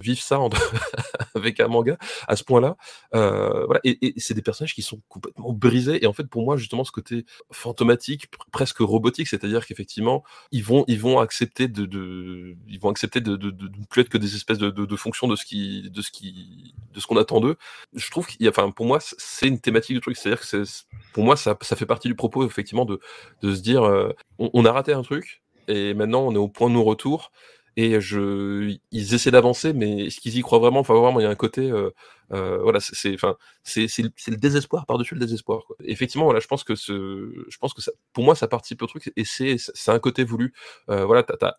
vivre 0.00 0.20
ça 0.20 0.38
en- 0.40 0.50
avec 1.34 1.60
un 1.60 1.68
manga 1.68 1.96
à 2.26 2.36
ce 2.36 2.44
point 2.44 2.60
là 2.60 2.76
euh, 3.14 3.64
voilà. 3.66 3.80
Et, 3.84 3.98
et 4.06 4.14
c'est 4.20 4.34
des 4.34 4.42
personnages 4.42 4.74
qui 4.74 4.82
sont 4.82 5.00
complètement 5.08 5.52
brisés. 5.52 6.02
Et 6.02 6.06
en 6.06 6.12
fait 6.12 6.24
pour 6.28 6.44
moi 6.44 6.56
justement 6.56 6.84
ce 6.84 6.92
côté 6.92 7.24
fantomatique 7.52 8.26
pr- 8.30 8.44
presque 8.52 8.78
robotique 8.78 9.28
c'est 9.28 9.44
à 9.44 9.48
dire 9.48 9.66
qu'effectivement 9.66 10.24
ils 10.52 10.64
vont 10.64 10.84
ils 10.88 11.00
vont 11.00 11.18
accepter 11.20 11.68
de, 11.68 11.86
de 11.86 12.56
ils 12.68 12.80
vont 12.80 12.90
accepter 12.90 13.20
de, 13.20 13.36
de, 13.36 13.50
ne 13.50 13.84
plus 13.90 14.02
être 14.02 14.08
que 14.08 14.18
des 14.18 14.34
espèces 14.36 14.58
de, 14.58 14.70
de, 14.70 14.96
fonctions 14.96 15.28
de 15.28 15.36
ce 15.36 15.44
qui 15.44 15.90
de 15.90 16.02
ce 16.02 16.10
qui 16.10 16.74
de 16.92 17.00
ce 17.00 17.06
qu'on 17.06 17.16
attend 17.16 17.40
d'eux. 17.40 17.56
Je 17.94 18.10
trouve 18.10 18.26
qu'il 18.26 18.48
enfin 18.48 18.70
pour 18.70 18.86
moi 18.86 18.98
c'est 19.00 19.48
une 19.48 19.60
thématique 19.60 19.94
du 19.94 20.00
truc. 20.00 20.16
C'est 20.16 20.28
à 20.28 20.32
dire 20.32 20.40
que 20.40 20.46
c'est 20.46 20.84
pour 21.12 21.24
moi 21.24 21.36
ça, 21.36 21.56
ça 21.62 21.76
fait 21.76 21.86
partie 21.86 22.08
du 22.08 22.14
propos 22.14 22.46
effectivement 22.46 22.84
de 22.84 23.00
de 23.42 23.54
se 23.54 23.60
dire 23.60 23.84
euh, 23.84 24.12
on, 24.38 24.64
a 24.64 24.72
raté 24.72 24.92
un 24.92 25.02
truc 25.02 25.42
et 25.68 25.94
maintenant 25.94 26.22
on 26.22 26.34
est 26.34 26.38
au 26.38 26.48
point 26.48 26.68
de 26.68 26.74
non-retour 26.74 27.30
et 27.76 28.00
je 28.00 28.76
ils 28.90 29.14
essaient 29.14 29.30
d'avancer 29.30 29.72
mais 29.72 30.06
est-ce 30.06 30.20
qu'ils 30.20 30.36
y 30.36 30.40
croient 30.42 30.58
vraiment? 30.58 30.80
Enfin 30.80 30.94
vraiment 30.94 31.20
il 31.20 31.24
y 31.24 31.26
a 31.26 31.30
un 31.30 31.34
côté 31.34 31.70
euh, 31.70 31.90
euh, 32.32 32.58
voilà 32.62 32.80
c'est 32.80 33.14
enfin 33.14 33.36
c'est 33.62 33.86
le, 33.98 34.10
le 34.28 34.36
désespoir 34.36 34.86
par-dessus 34.86 35.14
le 35.14 35.20
désespoir 35.20 35.62
effectivement 35.84 36.24
voilà 36.24 36.40
je 36.40 36.46
pense 36.46 36.64
que 36.64 36.74
ce 36.74 37.44
je 37.48 37.58
pense 37.58 37.74
que 37.74 37.82
ça 37.82 37.92
pour 38.12 38.24
moi 38.24 38.34
ça 38.34 38.48
participe 38.48 38.82
au 38.82 38.86
truc 38.86 39.12
et 39.16 39.24
c'est 39.24 39.56
c'est 39.58 39.92
un 39.92 39.98
côté 39.98 40.24
voulu. 40.24 40.52
Voilà 40.88 41.22
t'as 41.22 41.54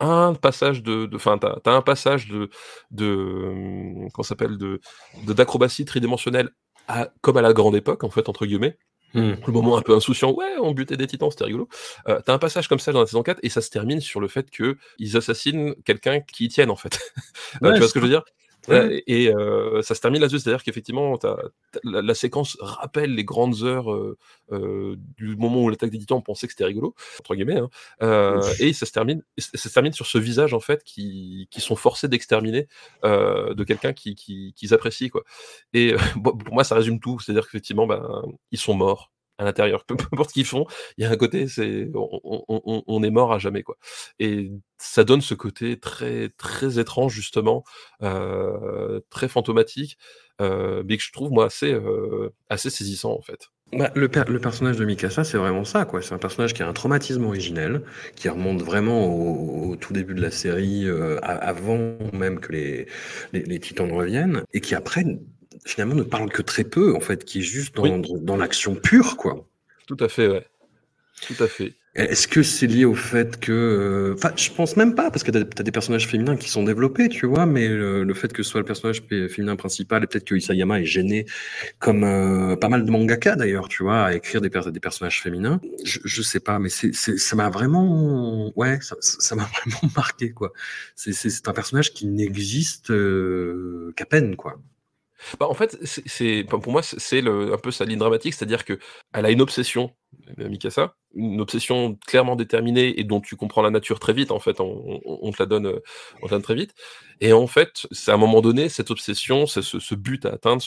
un 0.00 0.34
passage 0.34 0.82
de 0.82 1.08
enfin 1.14 1.38
t'as 1.38 1.58
t'as 1.60 1.72
un 1.72 1.82
passage 1.82 2.28
de 2.28 2.50
de 2.90 4.08
s'appelle? 4.22 4.58
De- 4.58 4.80
d'acrobatie 5.26 5.84
tridimensionnelle 5.84 6.50
à, 6.88 7.08
comme 7.20 7.36
à 7.36 7.42
la 7.42 7.52
grande 7.52 7.76
époque 7.76 8.04
en 8.04 8.10
fait 8.10 8.28
entre 8.28 8.46
guillemets 8.46 8.78
Hmm. 9.16 9.34
le 9.46 9.52
moment 9.52 9.78
un 9.78 9.82
peu 9.82 9.96
insouciant, 9.96 10.30
ouais, 10.34 10.56
on 10.60 10.72
butait 10.72 10.98
des 10.98 11.06
titans, 11.06 11.30
c'était 11.30 11.44
rigolo. 11.44 11.70
Euh, 12.06 12.20
T'as 12.24 12.34
un 12.34 12.38
passage 12.38 12.68
comme 12.68 12.78
ça 12.78 12.92
dans 12.92 13.00
la 13.00 13.06
saison 13.06 13.22
4 13.22 13.40
et 13.42 13.48
ça 13.48 13.62
se 13.62 13.70
termine 13.70 14.00
sur 14.00 14.20
le 14.20 14.28
fait 14.28 14.50
que 14.50 14.76
ils 14.98 15.16
assassinent 15.16 15.74
quelqu'un 15.86 16.20
qui 16.20 16.44
y 16.44 16.48
tiennent 16.48 16.70
en 16.70 16.76
fait. 16.76 17.00
Euh, 17.62 17.72
tu 17.72 17.78
vois 17.78 17.88
ce 17.88 17.94
que 17.94 18.00
je 18.00 18.04
veux 18.04 18.10
dire? 18.10 18.24
Et 19.06 19.28
euh, 19.34 19.82
ça 19.82 19.94
se 19.94 20.00
termine 20.00 20.20
là-dessus, 20.20 20.40
c'est-à-dire 20.40 20.62
qu'effectivement, 20.62 21.16
t'as- 21.18 21.36
t'as- 21.72 21.80
la, 21.84 22.02
la 22.02 22.14
séquence 22.14 22.56
rappelle 22.60 23.14
les 23.14 23.24
grandes 23.24 23.62
heures 23.62 23.92
euh, 23.92 24.16
euh, 24.52 24.96
du 25.16 25.36
moment 25.36 25.62
où 25.62 25.68
l'attaque 25.68 25.90
des 25.90 25.98
titans, 25.98 26.18
on 26.18 26.22
pensait 26.22 26.46
que 26.46 26.52
c'était 26.52 26.64
rigolo, 26.64 26.94
entre 27.20 27.34
guillemets, 27.34 27.58
hein. 27.58 27.70
Euh, 28.02 28.40
et 28.60 28.72
ça 28.72 28.86
se 28.86 28.92
termine, 28.92 29.22
ça 29.38 29.56
se 29.56 29.68
termine 29.68 29.92
sur 29.92 30.06
ce 30.06 30.18
visage 30.18 30.54
en 30.54 30.60
fait 30.60 30.82
qui, 30.84 31.48
qui 31.50 31.60
sont 31.60 31.76
forcés 31.76 32.08
d'exterminer 32.08 32.66
euh, 33.04 33.54
de 33.54 33.64
quelqu'un 33.64 33.92
qui, 33.92 34.14
qui, 34.14 34.52
qu'ils 34.54 34.74
apprécient 34.74 35.08
quoi. 35.08 35.22
Et 35.72 35.94
bon, 36.16 36.36
pour 36.36 36.54
moi, 36.54 36.64
ça 36.64 36.74
résume 36.74 37.00
tout, 37.00 37.18
c'est-à-dire 37.20 37.44
qu'effectivement, 37.44 37.86
ben, 37.86 38.22
ils 38.50 38.58
sont 38.58 38.74
morts 38.74 39.12
à 39.38 39.44
l'intérieur, 39.44 39.84
peu, 39.84 39.96
importe 40.12 40.30
ce 40.30 40.34
qu'ils 40.34 40.46
font, 40.46 40.66
il 40.96 41.04
y 41.04 41.06
a 41.06 41.10
un 41.10 41.16
côté, 41.16 41.48
c'est 41.48 41.90
on, 41.94 43.02
est 43.02 43.10
mort 43.10 43.32
à 43.32 43.38
jamais 43.38 43.62
quoi. 43.62 43.76
Et 44.18 44.50
ça 44.78 45.04
donne 45.04 45.20
ce 45.20 45.34
côté 45.34 45.78
très 45.78 46.30
très 46.36 46.78
étrange 46.78 47.12
justement, 47.14 47.64
euh, 48.02 49.00
très 49.10 49.28
fantomatique, 49.28 49.98
euh, 50.40 50.82
mais 50.86 50.96
que 50.96 51.02
je 51.02 51.12
trouve 51.12 51.30
moi 51.30 51.46
assez 51.46 51.72
euh, 51.72 52.30
assez 52.50 52.70
saisissant 52.70 53.12
en 53.12 53.22
fait. 53.22 53.50
Bah, 53.72 53.90
le, 53.96 54.08
le, 54.28 54.38
personnage 54.38 54.76
de 54.76 54.84
Mikasa, 54.84 55.24
c'est 55.24 55.38
vraiment 55.38 55.64
ça, 55.64 55.84
quoi. 55.84 56.00
C'est 56.00 56.14
un 56.14 56.18
personnage 56.18 56.54
qui 56.54 56.62
a 56.62 56.68
un 56.68 56.72
traumatisme 56.72 57.24
originel, 57.24 57.82
qui 58.14 58.28
remonte 58.28 58.62
vraiment 58.62 59.06
au, 59.08 59.74
tout 59.74 59.92
début 59.92 60.14
de 60.14 60.22
la 60.22 60.30
série, 60.30 60.84
euh, 60.86 61.18
avant 61.22 61.96
même 62.12 62.38
que 62.38 62.52
les, 62.52 62.86
les, 63.32 63.42
les, 63.42 63.58
titans 63.58 63.90
reviennent, 63.90 64.44
et 64.52 64.60
qui 64.60 64.76
après, 64.76 65.04
finalement, 65.66 65.94
ne 65.94 66.02
parle 66.02 66.30
que 66.30 66.42
très 66.42 66.64
peu, 66.64 66.94
en 66.94 67.00
fait, 67.00 67.24
qui 67.24 67.40
est 67.40 67.42
juste 67.42 67.74
dans, 67.76 67.98
dans 67.98 68.36
l'action 68.36 68.74
pure, 68.74 69.16
quoi. 69.16 69.46
Tout 69.86 69.96
à 70.00 70.08
fait, 70.08 70.28
ouais. 70.28 70.46
Tout 71.26 71.42
à 71.42 71.46
fait. 71.46 71.74
Est-ce 71.96 72.28
que 72.28 72.42
c'est 72.42 72.66
lié 72.66 72.84
au 72.84 72.94
fait 72.94 73.40
que... 73.40 73.52
Euh, 73.52 74.14
enfin, 74.14 74.30
je 74.36 74.50
pense 74.50 74.76
même 74.76 74.94
pas, 74.94 75.10
parce 75.10 75.24
que 75.24 75.30
tu 75.30 75.38
as, 75.38 75.62
des 75.62 75.72
personnages 75.72 76.06
féminins 76.06 76.36
qui 76.36 76.50
sont 76.50 76.62
développés, 76.62 77.08
tu 77.08 77.24
vois, 77.24 77.46
mais 77.46 77.68
le, 77.68 78.12
fait 78.12 78.34
que 78.34 78.42
ce 78.42 78.50
soit 78.50 78.60
le 78.60 78.66
personnage 78.66 79.02
féminin 79.08 79.56
principal, 79.56 80.04
et 80.04 80.06
peut-être 80.06 80.24
que 80.24 80.34
Isayama 80.34 80.80
est 80.80 80.84
gêné, 80.84 81.24
comme 81.78 82.04
euh, 82.04 82.54
pas 82.54 82.68
mal 82.68 82.84
de 82.84 82.90
mangaka 82.90 83.34
d'ailleurs, 83.34 83.68
tu 83.68 83.82
vois, 83.82 84.04
à 84.04 84.14
écrire 84.14 84.42
des, 84.42 84.50
des 84.50 84.80
personnages 84.80 85.22
féminins. 85.22 85.58
Je, 85.84 86.00
je 86.04 86.22
sais 86.22 86.40
pas, 86.40 86.58
mais 86.58 86.68
c'est, 86.68 86.92
ça 86.92 87.34
m'a 87.34 87.48
vraiment... 87.48 88.52
Ouais, 88.56 88.78
ça 89.00 89.34
m'a 89.34 89.48
vraiment 89.64 89.92
marqué, 89.96 90.32
quoi. 90.32 90.52
C'est 90.96 91.48
un 91.48 91.54
personnage 91.54 91.94
qui 91.94 92.06
n'existe 92.06 92.90
euh, 92.90 93.94
qu'à 93.96 94.04
peine, 94.04 94.36
quoi. 94.36 94.60
Bah, 95.40 95.48
en 95.48 95.54
fait, 95.54 95.78
pour 96.48 96.72
moi, 96.72 96.82
c'est 96.82 97.26
un 97.26 97.58
peu 97.58 97.70
sa 97.70 97.84
ligne 97.84 97.98
dramatique, 97.98 98.34
c'est-à-dire 98.34 98.64
que 98.64 98.78
elle 99.12 99.26
a 99.26 99.30
une 99.30 99.40
obsession, 99.40 99.90
euh, 100.38 100.48
Mikasa, 100.48 100.94
une 101.14 101.40
obsession 101.40 101.96
clairement 102.06 102.36
déterminée 102.36 102.98
et 103.00 103.04
dont 103.04 103.20
tu 103.20 103.36
comprends 103.36 103.62
la 103.62 103.70
nature 103.70 103.98
très 103.98 104.12
vite, 104.12 104.30
en 104.30 104.38
fait, 104.38 104.60
on, 104.60 105.32
te 105.32 105.42
la 105.42 105.46
donne, 105.46 105.66
euh, 105.66 105.80
te 106.20 106.24
la 106.24 106.28
donne 106.28 106.42
très 106.42 106.54
vite. 106.54 106.74
Et 107.20 107.32
en 107.32 107.46
fait, 107.46 107.86
c'est 107.92 108.10
à 108.10 108.14
un 108.14 108.18
moment 108.18 108.42
donné, 108.42 108.68
cette 108.68 108.90
obsession, 108.90 109.46
ce, 109.46 109.94
but 109.94 110.26
à 110.26 110.34
atteindre, 110.34 110.62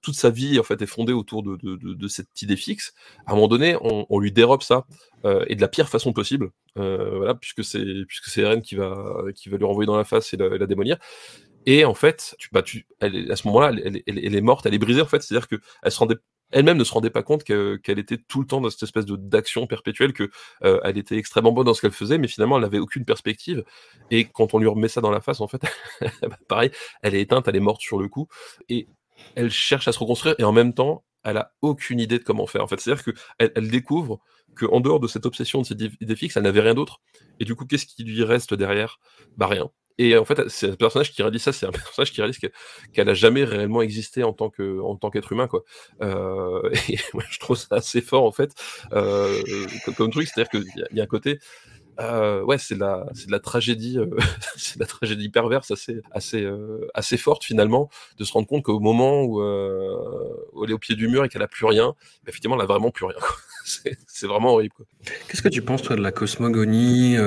toute 0.00 0.14
sa 0.14 0.30
vie, 0.30 0.60
en 0.60 0.62
fait, 0.62 0.80
est 0.80 0.86
fondée 0.86 1.12
autour 1.12 1.42
de, 1.42 2.08
cette 2.08 2.40
idée 2.42 2.56
fixe. 2.56 2.92
À 3.26 3.32
un 3.32 3.34
moment 3.34 3.48
donné, 3.48 3.76
on, 3.80 4.18
lui 4.20 4.30
dérobe 4.30 4.62
ça, 4.62 4.86
euh, 5.24 5.44
et 5.48 5.56
de 5.56 5.60
la 5.60 5.68
pire 5.68 5.88
façon 5.88 6.12
possible, 6.12 6.50
puisque 7.40 7.64
c'est 7.64 7.84
puisque 8.06 8.38
Eren 8.38 8.62
qui 8.62 8.76
va, 8.76 9.24
qui 9.34 9.48
va 9.48 9.56
lui 9.56 9.64
renvoyer 9.64 9.86
dans 9.86 9.96
la 9.96 10.04
face 10.04 10.32
et 10.32 10.36
la, 10.36 10.46
et 10.46 10.58
la 10.58 10.66
démolir. 10.66 10.98
Et 11.66 11.84
en 11.84 11.94
fait, 11.94 12.34
tu, 12.38 12.48
bah, 12.52 12.62
elle, 13.00 13.30
à 13.30 13.36
ce 13.36 13.46
moment-là, 13.48 13.72
elle, 13.84 14.34
est 14.34 14.40
morte, 14.40 14.66
elle 14.66 14.74
est 14.74 14.78
brisée 14.78 15.02
en 15.02 15.06
fait. 15.06 15.22
C'est-à-dire 15.22 15.48
que 15.48 15.56
elle 15.82 15.92
se 15.92 15.98
rendait, 15.98 16.16
elle-même 16.52 16.78
ne 16.78 16.84
se 16.84 16.92
rendait 16.92 17.10
pas 17.10 17.22
compte 17.22 17.44
qu'elle 17.44 17.98
était 17.98 18.18
tout 18.18 18.40
le 18.40 18.46
temps 18.46 18.60
dans 18.60 18.70
cette 18.70 18.82
espèce 18.82 19.06
d'action 19.06 19.66
perpétuelle, 19.66 20.12
que 20.12 20.30
euh, 20.64 20.80
elle 20.84 20.98
était 20.98 21.16
extrêmement 21.16 21.52
bonne 21.52 21.66
dans 21.66 21.74
ce 21.74 21.80
qu'elle 21.80 21.92
faisait, 21.92 22.18
mais 22.18 22.28
finalement 22.28 22.56
elle 22.56 22.62
n'avait 22.62 22.78
aucune 22.78 23.04
perspective. 23.04 23.64
Et 24.10 24.24
quand 24.24 24.54
on 24.54 24.58
lui 24.58 24.68
remet 24.68 24.88
ça 24.88 25.00
dans 25.00 25.10
la 25.10 25.20
face, 25.20 25.40
en 25.40 25.48
fait, 25.48 25.62
bah, 26.22 26.38
pareil, 26.48 26.70
elle 27.02 27.14
est 27.14 27.20
éteinte, 27.20 27.46
elle 27.48 27.56
est 27.56 27.60
morte 27.60 27.80
sur 27.80 27.98
le 27.98 28.08
coup, 28.08 28.28
et 28.68 28.88
elle 29.34 29.50
cherche 29.50 29.86
à 29.88 29.92
se 29.92 29.98
reconstruire. 29.98 30.34
Et 30.38 30.44
en 30.44 30.52
même 30.52 30.74
temps, 30.74 31.04
elle 31.24 31.36
a 31.36 31.52
aucune 31.60 32.00
idée 32.00 32.18
de 32.18 32.24
comment 32.24 32.46
faire. 32.46 32.64
En 32.64 32.66
fait, 32.66 32.80
c'est-à-dire 32.80 33.04
que 33.04 33.12
elle 33.38 33.68
découvre 33.68 34.20
que 34.56 34.66
en 34.66 34.80
dehors 34.80 35.00
de 35.00 35.06
cette 35.06 35.26
obsession 35.26 35.60
de 35.60 35.66
cette 35.66 35.80
idée 35.80 36.16
fixe, 36.16 36.36
elle 36.36 36.42
n'avait 36.44 36.60
rien 36.60 36.74
d'autre. 36.74 37.00
Et 37.38 37.44
du 37.44 37.54
coup, 37.54 37.66
qu'est-ce 37.66 37.86
qui 37.86 38.04
lui 38.04 38.24
reste 38.24 38.54
derrière? 38.54 38.98
Bah 39.36 39.46
rien. 39.46 39.70
Et 40.02 40.16
en 40.16 40.24
fait, 40.24 40.48
c'est 40.48 40.70
un 40.70 40.76
personnage 40.76 41.12
qui 41.12 41.20
réalise 41.20 41.42
ça, 41.42 41.52
c'est 41.52 41.66
un 41.66 41.72
personnage 41.72 42.10
qui 42.10 42.22
réalise 42.22 42.38
qu'elle 42.38 43.06
n'a 43.06 43.12
jamais 43.12 43.44
réellement 43.44 43.82
existé 43.82 44.24
en 44.24 44.32
tant 44.32 44.48
qu'être 44.48 45.32
humain, 45.32 45.46
quoi. 45.46 45.62
Euh, 46.00 46.70
et 46.88 46.96
je 46.96 47.38
trouve 47.38 47.58
ça 47.58 47.76
assez 47.76 48.00
fort 48.00 48.24
en 48.24 48.32
fait, 48.32 48.54
euh, 48.94 49.42
comme, 49.98 50.10
truc, 50.10 50.26
c'est-à-dire 50.26 50.48
qu'il 50.50 50.64
y, 50.96 51.00
a 51.00 51.02
un 51.02 51.06
côté. 51.06 51.38
Euh, 52.00 52.42
ouais, 52.42 52.56
c'est 52.56 52.76
de 52.76 53.30
la 53.30 53.40
tragédie, 53.40 53.98
c'est 54.56 54.80
la 54.80 54.86
tragédie 54.86 55.28
perverse 55.28 55.70
assez, 55.70 56.00
assez, 56.12 56.50
assez 56.94 57.18
forte 57.18 57.44
finalement, 57.44 57.90
de 58.16 58.24
se 58.24 58.32
rendre 58.32 58.46
compte 58.46 58.62
qu'au 58.62 58.80
moment 58.80 59.20
où, 59.20 59.42
où, 59.42 60.64
elle 60.64 60.70
est 60.70 60.74
au 60.74 60.78
pied 60.78 60.94
du 60.94 61.08
mur 61.08 61.26
et 61.26 61.28
qu'elle 61.28 61.42
a 61.42 61.48
plus 61.48 61.66
rien, 61.66 61.88
bah, 62.24 62.28
effectivement, 62.28 62.56
elle 62.56 62.62
a 62.62 62.66
vraiment 62.66 62.90
plus 62.90 63.04
rien. 63.04 63.18
c'est, 63.66 64.26
vraiment 64.26 64.54
horrible. 64.54 64.76
Qu'est-ce 65.28 65.42
que 65.42 65.50
tu 65.50 65.60
penses 65.60 65.82
toi 65.82 65.94
de 65.94 66.00
la 66.00 66.10
cosmogonie 66.10 67.18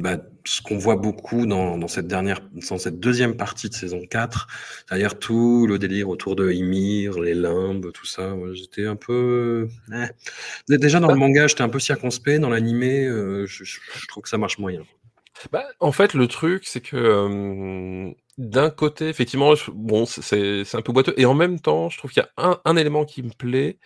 bah, 0.00 0.18
ce 0.46 0.62
qu'on 0.62 0.78
voit 0.78 0.96
beaucoup 0.96 1.46
dans, 1.46 1.76
dans, 1.76 1.88
cette 1.88 2.06
dernière, 2.06 2.40
dans 2.70 2.78
cette 2.78 3.00
deuxième 3.00 3.36
partie 3.36 3.68
de 3.68 3.74
saison 3.74 4.00
4, 4.08 4.46
c'est-à-dire 4.86 5.18
tout 5.18 5.66
le 5.66 5.78
délire 5.78 6.08
autour 6.08 6.36
de 6.36 6.50
Ymir, 6.50 7.20
les 7.20 7.34
limbes, 7.34 7.92
tout 7.92 8.06
ça. 8.06 8.34
J'étais 8.54 8.86
un 8.86 8.96
peu. 8.96 9.68
Eh. 9.92 10.76
Déjà 10.76 11.00
dans 11.00 11.08
le 11.08 11.16
manga, 11.16 11.46
j'étais 11.46 11.62
un 11.62 11.68
peu 11.68 11.80
circonspect. 11.80 12.40
Dans 12.40 12.50
l'animé, 12.50 13.06
euh, 13.06 13.46
je, 13.46 13.64
je, 13.64 13.78
trouve 14.08 14.22
que 14.22 14.28
ça 14.28 14.38
marche 14.38 14.58
moyen. 14.58 14.82
Bah, 15.52 15.64
en 15.80 15.92
fait, 15.92 16.14
le 16.14 16.28
truc, 16.28 16.66
c'est 16.66 16.80
que 16.80 18.14
d'un 18.38 18.70
côté, 18.70 19.08
effectivement, 19.08 19.54
bon, 19.72 20.04
c'est 20.06 20.62
un 20.74 20.82
peu 20.82 20.92
boiteux, 20.92 21.14
et 21.16 21.24
en 21.24 21.34
même 21.34 21.58
temps, 21.60 21.88
je 21.88 21.98
trouve 21.98 22.10
qu'il 22.12 22.22
y 22.22 22.42
a 22.42 22.60
un, 22.64 22.76
élément 22.76 23.04
qui 23.04 23.22
me 23.22 23.30
plaît, 23.30 23.78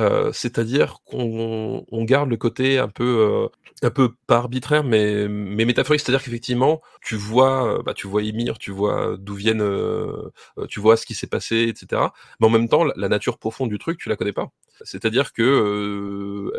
euh, 0.00 0.32
c'est-à-dire 0.32 0.98
qu'on 1.04 1.84
on 1.90 2.04
garde 2.04 2.30
le 2.30 2.36
côté 2.38 2.78
un 2.78 2.88
peu 2.88 3.04
euh, 3.04 3.48
un 3.82 3.90
peu 3.90 4.14
pas 4.26 4.36
arbitraire, 4.38 4.84
mais, 4.84 5.28
métaphorique, 5.28 6.00
c'est-à-dire 6.00 6.22
qu'effectivement, 6.22 6.80
tu 7.02 7.16
vois, 7.16 7.78
euh, 7.80 7.82
bah, 7.82 7.94
tu 7.94 8.06
vois 8.06 8.22
Ymir, 8.22 8.58
tu 8.58 8.70
vois 8.70 9.16
d'où 9.18 9.34
viennent, 9.34 9.62
euh, 9.62 10.30
tu 10.68 10.80
vois 10.80 10.96
ce 10.96 11.06
qui 11.06 11.14
s'est 11.14 11.26
passé, 11.26 11.68
etc. 11.68 12.02
Mais 12.40 12.46
en 12.46 12.50
même 12.50 12.68
temps, 12.68 12.84
la, 12.84 13.08
nature 13.08 13.38
profonde 13.38 13.68
du 13.70 13.78
truc, 13.78 13.98
tu 13.98 14.08
la 14.08 14.16
connais 14.16 14.32
pas. 14.32 14.50
C'est-à-dire 14.82 15.32
que 15.32 16.52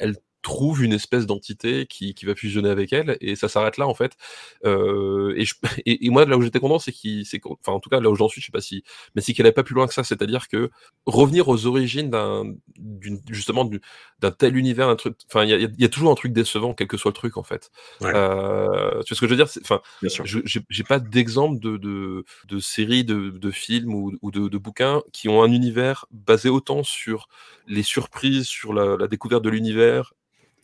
elle 0.00 0.16
trouve 0.42 0.82
une 0.82 0.92
espèce 0.92 1.26
d'entité 1.26 1.86
qui, 1.86 2.14
qui 2.14 2.24
va 2.26 2.34
fusionner 2.34 2.70
avec 2.70 2.92
elle 2.92 3.16
et 3.20 3.36
ça 3.36 3.48
s'arrête 3.48 3.76
là 3.76 3.86
en 3.86 3.94
fait. 3.94 4.12
Euh, 4.64 5.34
et, 5.36 5.44
je, 5.44 5.54
et, 5.86 6.06
et, 6.06 6.10
moi 6.10 6.24
là 6.24 6.36
où 6.36 6.42
j'étais 6.42 6.60
content 6.60 6.78
c'est 6.78 6.92
qu'il 6.92 7.26
c'est 7.26 7.40
enfin 7.44 7.72
en 7.72 7.80
tout 7.80 7.90
cas 7.90 8.00
là 8.00 8.10
où 8.10 8.14
j'en 8.14 8.28
suis 8.28 8.40
je 8.40 8.46
sais 8.46 8.52
pas 8.52 8.60
si 8.60 8.82
mais 9.14 9.22
c'est 9.22 9.34
qu'elle 9.34 9.46
n'est 9.46 9.52
pas 9.52 9.62
plus 9.62 9.74
loin 9.74 9.86
que 9.86 9.94
ça. 9.94 10.04
C'est-à-dire 10.04 10.48
que 10.48 10.70
revenir 11.06 11.48
aux 11.48 11.66
origines 11.66 12.10
d'un 12.10 12.54
justement 13.30 13.68
d'un 14.20 14.30
tel 14.30 14.56
univers 14.56 14.88
un 14.88 14.96
truc 14.96 15.16
enfin 15.28 15.44
il 15.44 15.50
y 15.50 15.54
a, 15.54 15.68
y 15.78 15.84
a, 15.84 15.88
toujours 15.88 16.10
un 16.10 16.14
truc 16.14 16.32
décevant 16.32 16.74
quel 16.74 16.88
que 16.88 16.96
soit 16.96 17.10
le 17.10 17.14
truc 17.14 17.36
en 17.36 17.42
fait. 17.42 17.70
Ouais. 18.00 18.12
euh, 18.14 19.02
tu 19.02 19.14
vois 19.14 19.16
ce 19.16 19.20
que 19.20 19.26
je 19.26 19.34
veux 19.34 19.36
dire? 19.36 19.48
Enfin 19.62 19.80
j'ai 20.02 20.84
pas 20.84 20.98
d'exemple 20.98 21.60
de, 21.60 21.76
de, 21.76 22.24
de 22.48 22.60
séries 22.60 23.04
de, 23.04 23.30
de 23.30 23.50
films 23.50 23.94
ou, 23.94 24.12
ou 24.22 24.30
de, 24.30 24.48
de, 24.48 24.58
bouquins 24.58 25.02
qui 25.12 25.28
ont 25.28 25.42
un 25.42 25.52
univers 25.52 26.06
basé 26.10 26.48
autant 26.48 26.82
sur 26.82 27.28
les 27.70 27.82
surprises 27.82 28.46
sur 28.46 28.74
la, 28.74 28.96
la 28.96 29.06
découverte 29.06 29.42
de 29.42 29.50
l'univers 29.50 30.12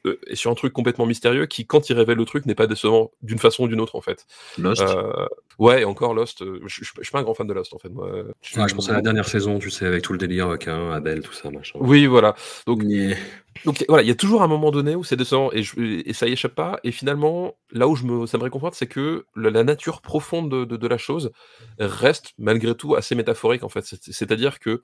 euh, 0.07 0.19
et 0.27 0.37
sur 0.37 0.51
un 0.51 0.55
truc 0.55 0.73
complètement 0.73 1.07
mystérieux 1.07 1.47
qui, 1.47 1.67
quand 1.67 1.91
il 1.91 1.97
révèle 1.97 2.19
le 2.19 2.25
truc, 2.25 2.47
n'est 2.47 2.55
pas 2.55 2.67
décevant 2.67 3.11
d'une 3.23 3.39
façon 3.39 3.65
ou 3.65 3.69
d'une 3.69 3.81
autre 3.81 3.97
en 3.97 4.01
fait. 4.01 4.27
Lost. 4.59 4.83
Euh, 4.83 5.27
ouais, 5.59 5.85
encore 5.85 6.15
Lost. 6.15 6.43
Euh, 6.43 6.61
je, 6.67 6.85
suis 6.85 7.13
pas 7.13 7.19
un 7.19 7.23
grand 7.23 7.35
fan 7.35 7.47
de 7.47 7.53
Lost 7.53 7.75
en 7.75 7.79
fait. 7.79 7.89
Moi. 7.89 8.25
Je, 8.43 8.61
ouais, 8.61 8.69
je 8.69 8.75
pense 8.75 8.89
à 8.89 8.93
la 8.93 9.03
dernière 9.03 9.29
saison, 9.29 9.59
tu 9.59 9.71
sais, 9.71 9.87
avec 9.87 10.03
tout 10.03 10.13
le 10.13 10.19
délire 10.19 10.49
avec 10.49 10.69
un 10.69 10.93
Abel, 10.93 11.21
tout 11.23 11.33
ça, 11.33 11.51
machin. 11.51 11.79
Oui, 11.81 12.07
voilà. 12.07 12.35
Donc, 12.67 12.83
yeah. 12.85 13.17
donc 13.65 13.85
voilà, 13.89 14.03
il 14.03 14.09
y 14.09 14.13
a 14.13 14.15
toujours 14.15 14.43
un 14.43 14.49
moment 14.49 14.71
donné 14.71 14.95
où 14.95 15.05
c'est 15.05 15.17
décevant 15.17 15.51
et, 15.53 15.63
et, 16.09 16.13
ça 16.13 16.27
y 16.27 16.33
échappe 16.33 16.55
pas. 16.55 16.79
Et 16.85 16.93
finalement, 16.93 17.57
là 17.73 17.89
où 17.89 17.97
je 17.97 18.05
me, 18.05 18.27
ça 18.27 18.39
me 18.39 18.43
réconforte, 18.43 18.75
c'est 18.75 18.87
que 18.87 19.27
la, 19.35 19.51
la, 19.51 19.65
nature 19.65 20.01
profonde 20.01 20.51
de, 20.51 20.65
de, 20.65 20.77
de, 20.77 20.89
la 20.89 20.99
chose 20.99 21.33
reste 21.79 22.33
malgré 22.39 22.75
tout 22.75 22.95
assez 22.95 23.15
métaphorique 23.15 23.65
en 23.65 23.69
fait. 23.69 23.85
C'est-à-dire 23.85 24.59
que 24.61 24.83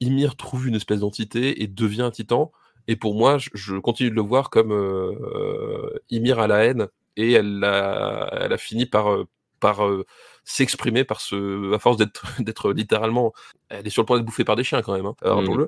Ymir 0.00 0.36
trouve 0.36 0.68
une 0.68 0.74
espèce 0.74 1.00
d'entité 1.00 1.62
et 1.62 1.66
devient 1.66 2.02
un 2.02 2.10
titan 2.10 2.52
et 2.88 2.96
pour 2.96 3.14
moi, 3.14 3.38
je, 3.38 3.50
je 3.54 3.76
continue 3.76 4.10
de 4.10 4.14
le 4.14 4.22
voir 4.22 4.50
comme 4.50 4.72
euh, 4.72 5.12
euh, 5.12 5.98
Ymir 6.10 6.38
à 6.38 6.46
la 6.46 6.64
haine, 6.64 6.88
et 7.16 7.32
elle 7.32 7.64
a, 7.64 8.28
elle 8.32 8.52
a 8.52 8.58
fini 8.58 8.86
par, 8.86 9.10
euh, 9.10 9.26
par 9.58 9.84
euh, 9.86 10.04
s'exprimer 10.44 11.02
par 11.02 11.20
ce, 11.20 11.74
à 11.74 11.78
force 11.78 11.96
d'être, 11.96 12.72
littéralement, 12.72 13.32
elle 13.68 13.86
est 13.86 13.90
sur 13.90 14.02
le 14.02 14.06
point 14.06 14.16
d'être 14.16 14.26
bouffée 14.26 14.44
par 14.44 14.56
des 14.56 14.64
chiens 14.64 14.82
quand 14.82 14.94
même, 14.94 15.06
hein, 15.06 15.14
mmh. 15.22 15.66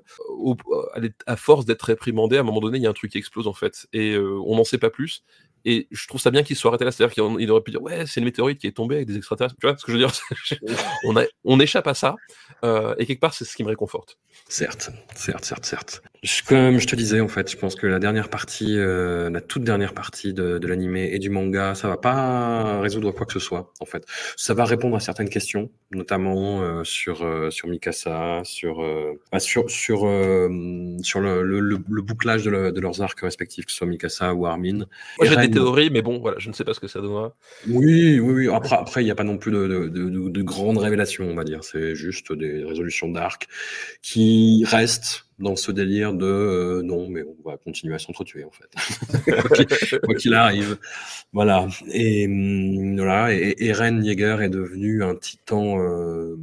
elle 0.94 1.04
est, 1.06 1.14
à 1.26 1.36
force 1.36 1.64
d'être 1.64 1.82
réprimandée, 1.82 2.36
à 2.36 2.40
un 2.40 2.44
moment 2.44 2.60
donné, 2.60 2.78
il 2.78 2.84
y 2.84 2.86
a 2.86 2.90
un 2.90 2.94
truc 2.94 3.12
qui 3.12 3.18
explose 3.18 3.48
en 3.48 3.52
fait, 3.52 3.88
et 3.92 4.12
euh, 4.12 4.40
on 4.46 4.56
n'en 4.56 4.64
sait 4.64 4.78
pas 4.78 4.90
plus. 4.90 5.24
Et 5.64 5.88
je 5.90 6.06
trouve 6.06 6.20
ça 6.20 6.30
bien 6.30 6.42
qu'il 6.42 6.56
soit 6.56 6.70
arrêté 6.70 6.84
là, 6.84 6.92
c'est-à-dire 6.92 7.14
qu'il 7.14 7.50
aurait 7.50 7.62
pu 7.62 7.70
dire 7.70 7.82
ouais 7.82 8.06
c'est 8.06 8.20
une 8.20 8.24
météorite 8.24 8.58
qui 8.58 8.66
est 8.66 8.72
tombée 8.72 8.96
avec 8.96 9.08
des 9.08 9.16
extraterrestres, 9.16 9.56
tu 9.60 9.66
vois 9.66 9.76
ce 9.76 9.84
que 9.84 9.92
je 9.92 9.98
veux 9.98 10.04
dire? 10.04 11.18
On, 11.44 11.60
échappe 11.60 11.86
à 11.86 11.94
ça, 11.94 12.14
euh, 12.64 12.94
et 12.98 13.06
quelque 13.06 13.20
part 13.20 13.34
c'est 13.34 13.44
ce 13.44 13.56
qui 13.56 13.64
me 13.64 13.68
réconforte. 13.68 14.18
Certes, 14.48 14.90
certes, 15.14 15.44
certes, 15.44 15.64
certes. 15.64 16.02
Comme 16.48 16.78
je 16.78 16.86
te 16.86 16.96
disais, 16.96 17.20
en 17.20 17.28
fait, 17.28 17.48
je 17.50 17.56
pense 17.56 17.76
que 17.76 17.86
la 17.86 18.00
dernière 18.00 18.28
partie, 18.28 18.76
euh, 18.76 19.30
la 19.30 19.40
toute 19.40 19.62
dernière 19.62 19.94
partie 19.94 20.34
de, 20.34 20.58
de 20.58 20.66
l'animé 20.66 21.10
et 21.12 21.20
du 21.20 21.30
manga, 21.30 21.76
ça 21.76 21.86
va 21.86 21.96
pas 21.96 22.80
résoudre 22.80 23.12
quoi 23.12 23.24
que 23.24 23.32
ce 23.32 23.38
soit, 23.38 23.72
en 23.78 23.84
fait. 23.84 24.04
Ça 24.36 24.52
va 24.52 24.64
répondre 24.64 24.96
à 24.96 25.00
certaines 25.00 25.28
questions, 25.28 25.70
notamment 25.92 26.60
euh, 26.62 26.82
sur 26.82 27.22
euh, 27.22 27.50
sur 27.50 27.68
Mikasa, 27.68 28.40
sur 28.42 28.82
euh, 28.82 29.12
bah, 29.30 29.38
sur 29.38 29.70
sur 29.70 30.06
euh, 30.06 30.96
sur 31.02 31.20
le, 31.20 31.42
le, 31.42 31.60
le 31.60 32.02
bouclage 32.02 32.42
de, 32.42 32.50
le, 32.50 32.72
de, 32.72 32.80
leurs 32.80 33.00
arcs 33.00 33.20
respectifs, 33.20 33.66
que 33.66 33.70
ce 33.70 33.78
soit 33.78 33.86
Mikasa 33.86 34.34
ou 34.34 34.44
Armin. 34.46 34.86
Moi, 35.18 35.26
j'ai 35.28 35.36
des 35.36 35.50
théories, 35.50 35.90
mais 35.90 36.02
bon, 36.02 36.18
voilà, 36.18 36.38
je 36.40 36.48
ne 36.48 36.54
sais 36.54 36.64
pas 36.64 36.74
ce 36.74 36.80
que 36.80 36.88
ça 36.88 37.00
donnera. 37.00 37.36
Oui, 37.68 38.18
oui, 38.18 38.32
oui. 38.32 38.48
Après, 38.52 38.74
après, 38.74 39.02
il 39.02 39.04
n'y 39.04 39.12
a 39.12 39.14
pas 39.14 39.24
non 39.24 39.38
plus 39.38 39.52
de, 39.52 39.68
de, 39.68 39.88
de, 39.88 40.28
de 40.28 40.42
grandes 40.42 40.78
révélations, 40.78 41.28
on 41.28 41.36
va 41.36 41.44
dire. 41.44 41.62
C'est 41.62 41.94
juste 41.94 42.32
des 42.32 42.64
résolutions 42.64 43.08
d'arc 43.08 43.46
qui 44.02 44.64
restent 44.66 45.27
dans 45.38 45.56
ce 45.56 45.70
délire 45.72 46.14
de 46.14 46.26
euh, 46.26 46.82
non, 46.82 47.08
mais 47.08 47.22
on 47.22 47.48
va 47.48 47.56
continuer 47.56 47.94
à 47.94 47.98
s'entretuer 47.98 48.44
en 48.44 48.50
fait, 48.50 50.00
quoi 50.04 50.14
qu'il 50.14 50.34
arrive. 50.34 50.78
Voilà. 51.32 51.68
Et 51.92 52.26
hum, 52.26 52.96
voilà. 52.96 53.32
Et 53.34 53.54
Eren 53.58 54.04
Yeager 54.04 54.38
est 54.42 54.50
devenu 54.50 55.02
un 55.02 55.14
titan. 55.14 55.80
Euh, 55.80 56.36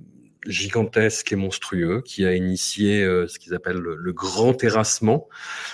gigantesque 0.47 1.31
et 1.31 1.35
monstrueux 1.35 2.01
qui 2.01 2.25
a 2.25 2.35
initié 2.35 3.01
euh, 3.03 3.27
ce 3.27 3.39
qu'ils 3.39 3.53
appellent 3.53 3.79
le, 3.79 4.13
grand 4.13 4.53
terrassement 4.53 5.27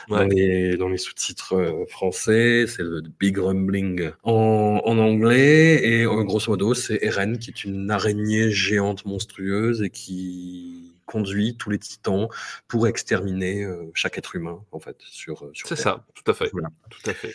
dans 0.09 0.23
les, 0.23 0.77
dans 0.77 0.89
les 0.89 0.97
sous-titres 0.97 1.55
euh, 1.55 1.85
français. 1.87 2.65
C'est 2.67 2.83
le 2.83 3.01
Big 3.19 3.37
Rumbling 3.37 4.11
en, 4.23 4.81
en 4.83 4.97
anglais. 4.97 5.81
Et 5.83 6.05
grosso 6.05 6.51
modo, 6.51 6.73
c'est 6.73 6.99
Eren 7.01 7.37
qui 7.37 7.51
est 7.51 7.63
une 7.63 7.91
araignée 7.91 8.51
géante 8.51 9.05
monstrueuse 9.05 9.81
et 9.81 9.89
qui 9.89 10.90
conduit 11.11 11.55
tous 11.57 11.69
les 11.69 11.79
titans 11.79 12.27
pour 12.67 12.87
exterminer 12.87 13.67
chaque 13.93 14.17
être 14.17 14.35
humain 14.35 14.63
en 14.71 14.79
fait 14.79 14.97
sur, 15.01 15.49
sur 15.53 15.67
c'est 15.67 15.75
ça 15.75 16.05
tout 16.13 16.29
à 16.29 16.33
fait 16.33 16.49
tout 16.49 17.09
à 17.09 17.13
fait 17.13 17.33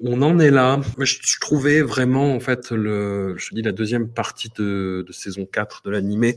on 0.00 0.22
en 0.22 0.38
est 0.38 0.50
là. 0.50 0.80
Je, 0.98 1.38
trouvais 1.40 1.82
vraiment, 1.82 2.34
en 2.34 2.40
fait, 2.40 2.70
le, 2.70 3.36
je 3.36 3.54
dis 3.54 3.62
la 3.62 3.72
deuxième 3.72 4.08
partie 4.08 4.50
de, 4.56 5.04
saison 5.10 5.46
4 5.46 5.82
de 5.84 5.90
l'animé 5.90 6.36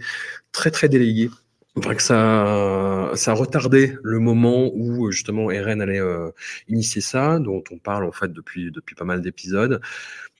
très, 0.52 0.72
très 0.72 0.90
délayée. 0.90 1.30
Enfin, 1.78 1.94
que 1.94 2.02
ça, 2.02 3.12
ça 3.16 3.32
a 3.32 3.34
retardé 3.34 3.98
le 4.02 4.20
moment 4.20 4.72
où 4.74 5.12
justement 5.12 5.52
Eren 5.52 5.82
allait 5.82 6.00
euh, 6.00 6.32
initier 6.70 7.02
ça, 7.02 7.38
dont 7.40 7.64
on 7.70 7.78
parle 7.78 8.06
en 8.06 8.14
fait 8.14 8.32
depuis, 8.32 8.72
depuis 8.72 8.96
pas 8.96 9.04
mal 9.04 9.22
d'épisodes, 9.22 9.82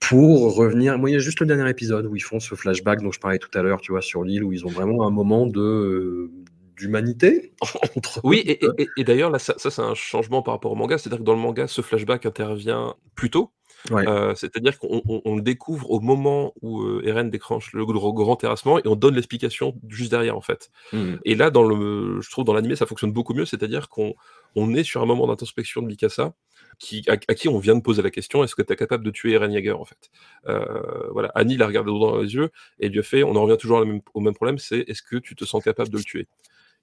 pour 0.00 0.54
revenir. 0.54 0.98
Moi, 0.98 1.10
il 1.10 1.12
y 1.12 1.16
a 1.16 1.20
juste 1.20 1.40
le 1.40 1.46
dernier 1.46 1.68
épisode 1.68 2.06
où 2.06 2.16
ils 2.16 2.22
font 2.22 2.40
ce 2.40 2.54
flashback 2.54 3.02
dont 3.02 3.12
je 3.12 3.20
parlais 3.20 3.38
tout 3.38 3.50
à 3.52 3.62
l'heure, 3.62 3.80
tu 3.80 3.92
vois, 3.92 4.02
sur 4.02 4.24
l'île, 4.24 4.44
où 4.44 4.52
ils 4.52 4.64
ont 4.64 4.70
vraiment 4.70 5.06
un 5.06 5.10
moment 5.10 5.46
de, 5.46 6.30
d'humanité. 6.76 7.52
oui, 8.24 8.44
et, 8.46 9.04
d'ailleurs, 9.04 9.30
là, 9.30 9.38
ça, 9.38 9.54
c'est 9.58 9.78
un 9.80 9.94
changement 9.94 10.42
par 10.42 10.54
rapport 10.54 10.72
au 10.72 10.76
manga. 10.76 10.98
C'est-à-dire 10.98 11.18
que 11.18 11.24
dans 11.24 11.34
le 11.34 11.40
manga, 11.40 11.66
ce 11.66 11.82
flashback 11.82 12.26
intervient 12.26 12.94
plus 13.14 13.30
tôt. 13.30 13.50
Euh, 13.92 14.34
c'est-à-dire 14.34 14.78
qu'on 14.78 15.36
le 15.36 15.42
découvre 15.42 15.90
au 15.90 16.00
moment 16.00 16.52
où 16.62 16.82
euh, 16.82 17.02
Eren 17.04 17.30
déclenche 17.30 17.72
le 17.72 17.84
grand 17.84 18.36
terrassement 18.36 18.78
et 18.78 18.82
on 18.86 18.96
donne 18.96 19.14
l'explication 19.14 19.74
juste 19.88 20.10
derrière 20.10 20.36
en 20.36 20.40
fait. 20.40 20.70
Mmh. 20.92 21.14
Et 21.24 21.34
là, 21.34 21.50
dans 21.50 21.62
le, 21.62 22.20
je 22.20 22.30
trouve 22.30 22.44
dans 22.44 22.54
l'animé, 22.54 22.76
ça 22.76 22.86
fonctionne 22.86 23.12
beaucoup 23.12 23.34
mieux. 23.34 23.44
C'est-à-dire 23.44 23.88
qu'on 23.88 24.14
on 24.54 24.74
est 24.74 24.84
sur 24.84 25.02
un 25.02 25.06
moment 25.06 25.26
d'introspection 25.26 25.82
de 25.82 25.86
Mikasa 25.86 26.34
qui, 26.78 27.04
à, 27.08 27.16
qui 27.16 27.48
on 27.48 27.58
vient 27.58 27.74
de 27.74 27.82
poser 27.82 28.02
la 28.02 28.10
question 28.10 28.44
est-ce 28.44 28.54
que 28.54 28.62
tu 28.62 28.72
es 28.72 28.76
capable 28.76 29.04
de 29.04 29.10
tuer 29.10 29.32
Eren 29.32 29.52
Jaeger 29.52 29.78
en 29.78 29.84
fait? 29.84 30.10
Euh, 30.46 30.64
Voilà, 31.12 31.30
Annie 31.34 31.56
l'a 31.56 31.66
regardé 31.66 31.90
dans 31.90 32.20
les 32.20 32.34
yeux 32.34 32.50
et 32.80 32.88
lui 32.88 33.00
a 33.00 33.02
fait 33.02 33.22
on 33.22 33.34
en 33.36 33.42
revient 33.42 33.56
toujours 33.58 33.84
au 34.14 34.20
même 34.20 34.34
problème 34.34 34.58
c'est 34.58 34.80
est-ce 34.88 35.02
que 35.02 35.16
tu 35.16 35.34
te 35.34 35.44
sens 35.44 35.62
capable 35.62 35.90
de 35.90 35.98
le 35.98 36.04
tuer? 36.04 36.28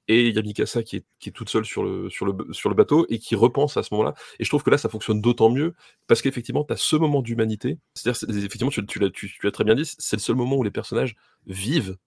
Et 0.07 0.27
il 0.27 0.35
y 0.35 0.39
a 0.39 0.41
Mikasa 0.41 0.83
qui 0.83 0.97
est, 0.97 1.05
qui 1.19 1.29
est 1.29 1.31
toute 1.31 1.49
seule 1.49 1.65
sur 1.65 1.83
le, 1.83 2.09
sur, 2.09 2.25
le, 2.25 2.53
sur 2.53 2.69
le 2.69 2.75
bateau 2.75 3.05
et 3.09 3.19
qui 3.19 3.35
repense 3.35 3.77
à 3.77 3.83
ce 3.83 3.93
moment-là. 3.93 4.13
Et 4.39 4.43
je 4.43 4.49
trouve 4.49 4.63
que 4.63 4.69
là, 4.69 4.77
ça 4.77 4.89
fonctionne 4.89 5.21
d'autant 5.21 5.49
mieux 5.49 5.73
parce 6.07 6.21
qu'effectivement, 6.21 6.63
tu 6.63 6.73
as 6.73 6.77
ce 6.77 6.95
moment 6.95 7.21
d'humanité. 7.21 7.79
C'est-à-dire, 7.93 8.45
effectivement, 8.45 8.69
tu, 8.69 8.85
tu 8.85 9.39
l'as 9.43 9.51
très 9.51 9.63
bien 9.63 9.75
dit, 9.75 9.85
c'est 9.85 10.15
le 10.15 10.21
seul 10.21 10.35
moment 10.35 10.57
où 10.57 10.63
les 10.63 10.71
personnages 10.71 11.15
vivent 11.45 11.97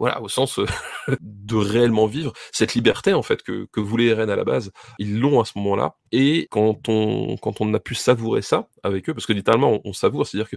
voilà, 0.00 0.22
au 0.22 0.28
sens 0.28 0.58
euh, 0.58 0.66
de 1.20 1.56
réellement 1.56 2.06
vivre 2.06 2.32
cette 2.52 2.74
liberté 2.74 3.12
en 3.12 3.22
fait 3.22 3.42
que, 3.42 3.68
que 3.70 3.80
voulait 3.80 4.06
Eren 4.06 4.30
à 4.30 4.34
la 4.34 4.44
base. 4.44 4.72
Ils 4.98 5.20
l'ont 5.20 5.40
à 5.40 5.44
ce 5.44 5.52
moment-là. 5.56 5.94
Et 6.10 6.48
quand 6.50 6.88
on, 6.88 7.36
quand 7.36 7.60
on 7.60 7.72
a 7.74 7.78
pu 7.78 7.94
savourer 7.94 8.42
ça 8.42 8.68
avec 8.82 9.08
eux, 9.08 9.14
parce 9.14 9.26
que 9.26 9.32
littéralement 9.32 9.80
on, 9.84 9.92
savoure, 9.92 10.26
c'est-à-dire 10.26 10.50
que 10.50 10.56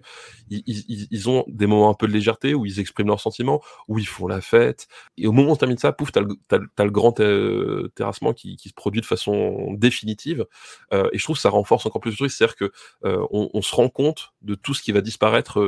ils, 0.49 1.07
ils, 1.11 1.29
ont 1.29 1.43
des 1.47 1.67
moments 1.67 1.89
un 1.89 1.93
peu 1.93 2.07
de 2.07 2.13
légèreté 2.13 2.55
où 2.55 2.65
ils 2.65 2.79
expriment 2.79 3.09
leurs 3.09 3.19
sentiments, 3.19 3.61
où 3.87 3.99
ils 3.99 4.07
font 4.07 4.27
la 4.27 4.41
fête. 4.41 4.87
Et 5.17 5.27
au 5.27 5.31
moment 5.31 5.49
où 5.49 5.53
on 5.53 5.57
termine 5.57 5.77
ça, 5.77 5.91
pouf, 5.91 6.11
t'as 6.11 6.21
le, 6.21 6.37
as, 6.49 6.83
le 6.83 6.89
grand 6.89 7.11
terrassement 7.11 8.33
qui, 8.33 8.55
qui, 8.55 8.69
se 8.69 8.73
produit 8.73 9.01
de 9.01 9.05
façon 9.05 9.73
définitive. 9.73 10.47
Euh, 10.93 11.09
et 11.11 11.17
je 11.17 11.23
trouve 11.23 11.35
que 11.35 11.41
ça 11.41 11.49
renforce 11.49 11.85
encore 11.85 12.01
plus 12.01 12.11
le 12.11 12.17
truc, 12.17 12.31
c'est-à-dire 12.31 12.55
que 12.55 12.71
euh, 13.05 13.23
on, 13.29 13.61
se 13.61 13.75
rend 13.75 13.89
compte 13.89 14.33
de 14.41 14.55
tout 14.55 14.73
ce 14.73 14.81
qui 14.81 14.91
va 14.91 15.01
disparaître 15.01 15.59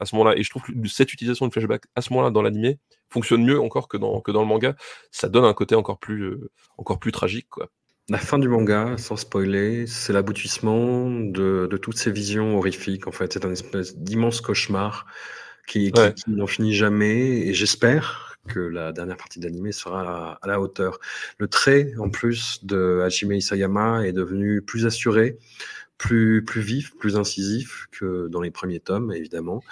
à 0.00 0.04
ce 0.04 0.14
moment-là. 0.16 0.36
Et 0.36 0.42
je 0.42 0.50
trouve 0.50 0.62
que 0.62 0.72
cette 0.88 1.12
utilisation 1.12 1.46
de 1.46 1.52
flashback 1.52 1.84
à 1.94 2.02
ce 2.02 2.12
moment-là 2.12 2.31
dans 2.32 2.42
l'animé 2.42 2.78
fonctionne 3.10 3.44
mieux 3.44 3.60
encore 3.60 3.88
que 3.88 3.96
dans, 3.96 4.20
que 4.20 4.32
dans 4.32 4.40
le 4.40 4.48
manga. 4.48 4.74
Ça 5.10 5.28
donne 5.28 5.44
un 5.44 5.54
côté 5.54 5.74
encore 5.74 5.98
plus, 5.98 6.22
euh, 6.22 6.50
encore 6.78 6.98
plus 6.98 7.12
tragique. 7.12 7.48
Quoi. 7.50 7.68
La 8.08 8.18
fin 8.18 8.38
du 8.38 8.48
manga, 8.48 8.96
sans 8.98 9.16
spoiler, 9.16 9.86
c'est 9.86 10.12
l'aboutissement 10.12 11.08
de, 11.10 11.68
de, 11.70 11.76
toutes 11.76 11.96
ces 11.96 12.10
visions 12.10 12.58
horrifiques. 12.58 13.06
En 13.06 13.12
fait, 13.12 13.32
c'est 13.32 13.44
un 13.44 13.52
espèce 13.52 13.96
d'immense 13.96 14.40
cauchemar 14.40 15.06
qui, 15.66 15.92
n'en 16.26 16.46
finit 16.46 16.74
jamais. 16.74 17.46
Et 17.46 17.54
j'espère 17.54 18.36
que 18.48 18.58
la 18.58 18.92
dernière 18.92 19.16
partie 19.16 19.38
d'animé 19.38 19.70
sera 19.70 20.38
à, 20.42 20.46
la 20.48 20.60
hauteur. 20.60 20.98
Le 21.38 21.46
trait, 21.46 21.92
en 21.98 22.10
plus, 22.10 22.64
de 22.64 23.00
Hajime 23.04 23.32
Isayama 23.32 24.04
est 24.04 24.12
devenu 24.12 24.62
plus 24.62 24.84
assuré, 24.84 25.38
plus, 25.96 26.44
plus 26.44 26.60
vif, 26.60 26.96
plus 26.98 27.16
incisif 27.16 27.86
que 27.92 28.26
dans 28.28 28.40
les 28.40 28.50
premiers 28.50 28.80
tomes, 28.80 29.12
évidemment. 29.12 29.62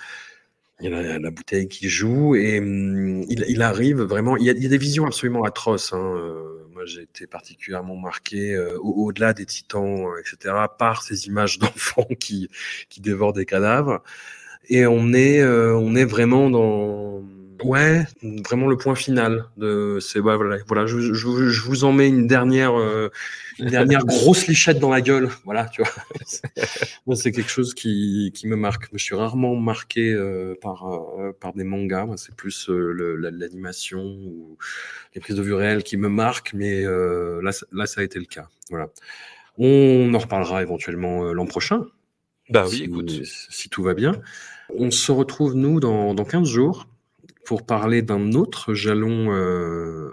Il 0.82 0.94
a 0.94 1.18
la, 1.18 1.30
bouteille 1.30 1.68
qui 1.68 1.88
joue 1.88 2.34
et 2.34 2.58
hum, 2.58 3.24
il, 3.28 3.62
arrive 3.62 4.00
vraiment. 4.00 4.36
Il 4.36 4.44
y, 4.44 4.50
a, 4.50 4.54
des 4.54 4.78
visions 4.78 5.06
absolument 5.06 5.44
atroces. 5.44 5.92
Hein. 5.92 6.14
Euh, 6.16 6.66
moi, 6.72 6.84
j'ai 6.86 7.02
été 7.02 7.26
particulièrement 7.26 7.96
marqué 7.96 8.54
euh, 8.54 8.78
au-delà 8.78 9.34
des 9.34 9.44
titans, 9.44 10.06
etc., 10.18 10.54
par 10.78 11.02
ces 11.02 11.26
images 11.26 11.58
d'enfants 11.60 12.08
qui, 12.18 12.48
qui 12.88 13.00
dévorent 13.00 13.34
des 13.34 13.46
cadavres. 13.46 14.02
Et 14.68 14.86
on 14.86 15.12
est, 15.12 15.40
euh, 15.40 15.76
on 15.76 15.94
est 15.96 16.04
vraiment 16.04 16.48
dans 16.48 17.22
Ouais, 17.64 18.04
vraiment 18.22 18.68
le 18.68 18.76
point 18.76 18.94
final 18.94 19.44
de 19.56 19.98
c'est 20.00 20.18
voilà, 20.18 20.58
voilà 20.66 20.86
je, 20.86 21.12
je, 21.12 21.62
vous 21.62 21.84
en 21.84 21.92
mets 21.92 22.08
une 22.08 22.26
dernière 22.26 22.78
euh, 22.78 23.10
une 23.58 23.68
dernière 23.68 24.04
grosse 24.06 24.46
lichette 24.46 24.78
dans 24.78 24.90
la 24.90 25.00
gueule, 25.00 25.28
voilà, 25.44 25.66
tu 25.66 25.82
vois. 25.82 25.92
Moi 27.06 27.16
c'est 27.16 27.32
quelque 27.32 27.50
chose 27.50 27.74
qui, 27.74 28.32
qui 28.34 28.46
me 28.46 28.56
marque. 28.56 28.88
Je 28.92 29.02
suis 29.02 29.14
rarement 29.14 29.56
marqué 29.56 30.12
euh, 30.12 30.54
par 30.60 30.86
euh, 30.88 31.32
par 31.38 31.52
des 31.52 31.64
mangas, 31.64 32.06
c'est 32.16 32.34
plus 32.34 32.68
l'animation 32.68 34.02
ou 34.02 34.56
les 35.14 35.20
prises 35.20 35.36
de 35.36 35.42
vue 35.42 35.54
réelles 35.54 35.82
qui 35.82 35.96
me 35.96 36.08
marquent, 36.08 36.52
mais 36.54 36.82
là 36.82 37.50
là 37.72 37.86
ça 37.86 38.00
a 38.00 38.04
été 38.04 38.18
le 38.18 38.26
cas. 38.26 38.48
Voilà. 38.70 38.88
On 39.58 40.12
en 40.14 40.18
reparlera 40.18 40.62
éventuellement 40.62 41.32
l'an 41.32 41.46
prochain. 41.46 41.86
Bah 42.48 42.66
oui, 42.68 42.82
écoute, 42.84 43.10
si 43.24 43.68
tout 43.68 43.82
va 43.82 43.94
bien. 43.94 44.20
On 44.76 44.90
se 44.90 45.12
retrouve 45.12 45.54
nous 45.54 45.80
dans 45.80 46.14
dans 46.14 46.24
15 46.24 46.48
jours 46.48 46.86
pour 47.44 47.64
parler 47.64 48.02
d'un 48.02 48.32
autre 48.32 48.74
jalon 48.74 49.32
euh, 49.32 50.10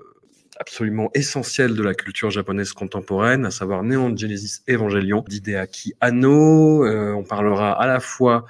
absolument 0.60 1.10
essentiel 1.14 1.76
de 1.76 1.84
la 1.84 1.94
culture 1.94 2.32
japonaise 2.32 2.74
contemporaine, 2.74 3.46
à 3.46 3.52
savoir 3.52 3.84
Neon 3.84 4.16
Genesis 4.16 4.62
Evangelion 4.68 5.24
d'Hideaki 5.28 5.94
Anno. 6.02 6.86
Euh, 6.86 7.14
on 7.14 7.24
parlera 7.24 7.80
à 7.80 7.86
la 7.86 8.00
fois 8.00 8.46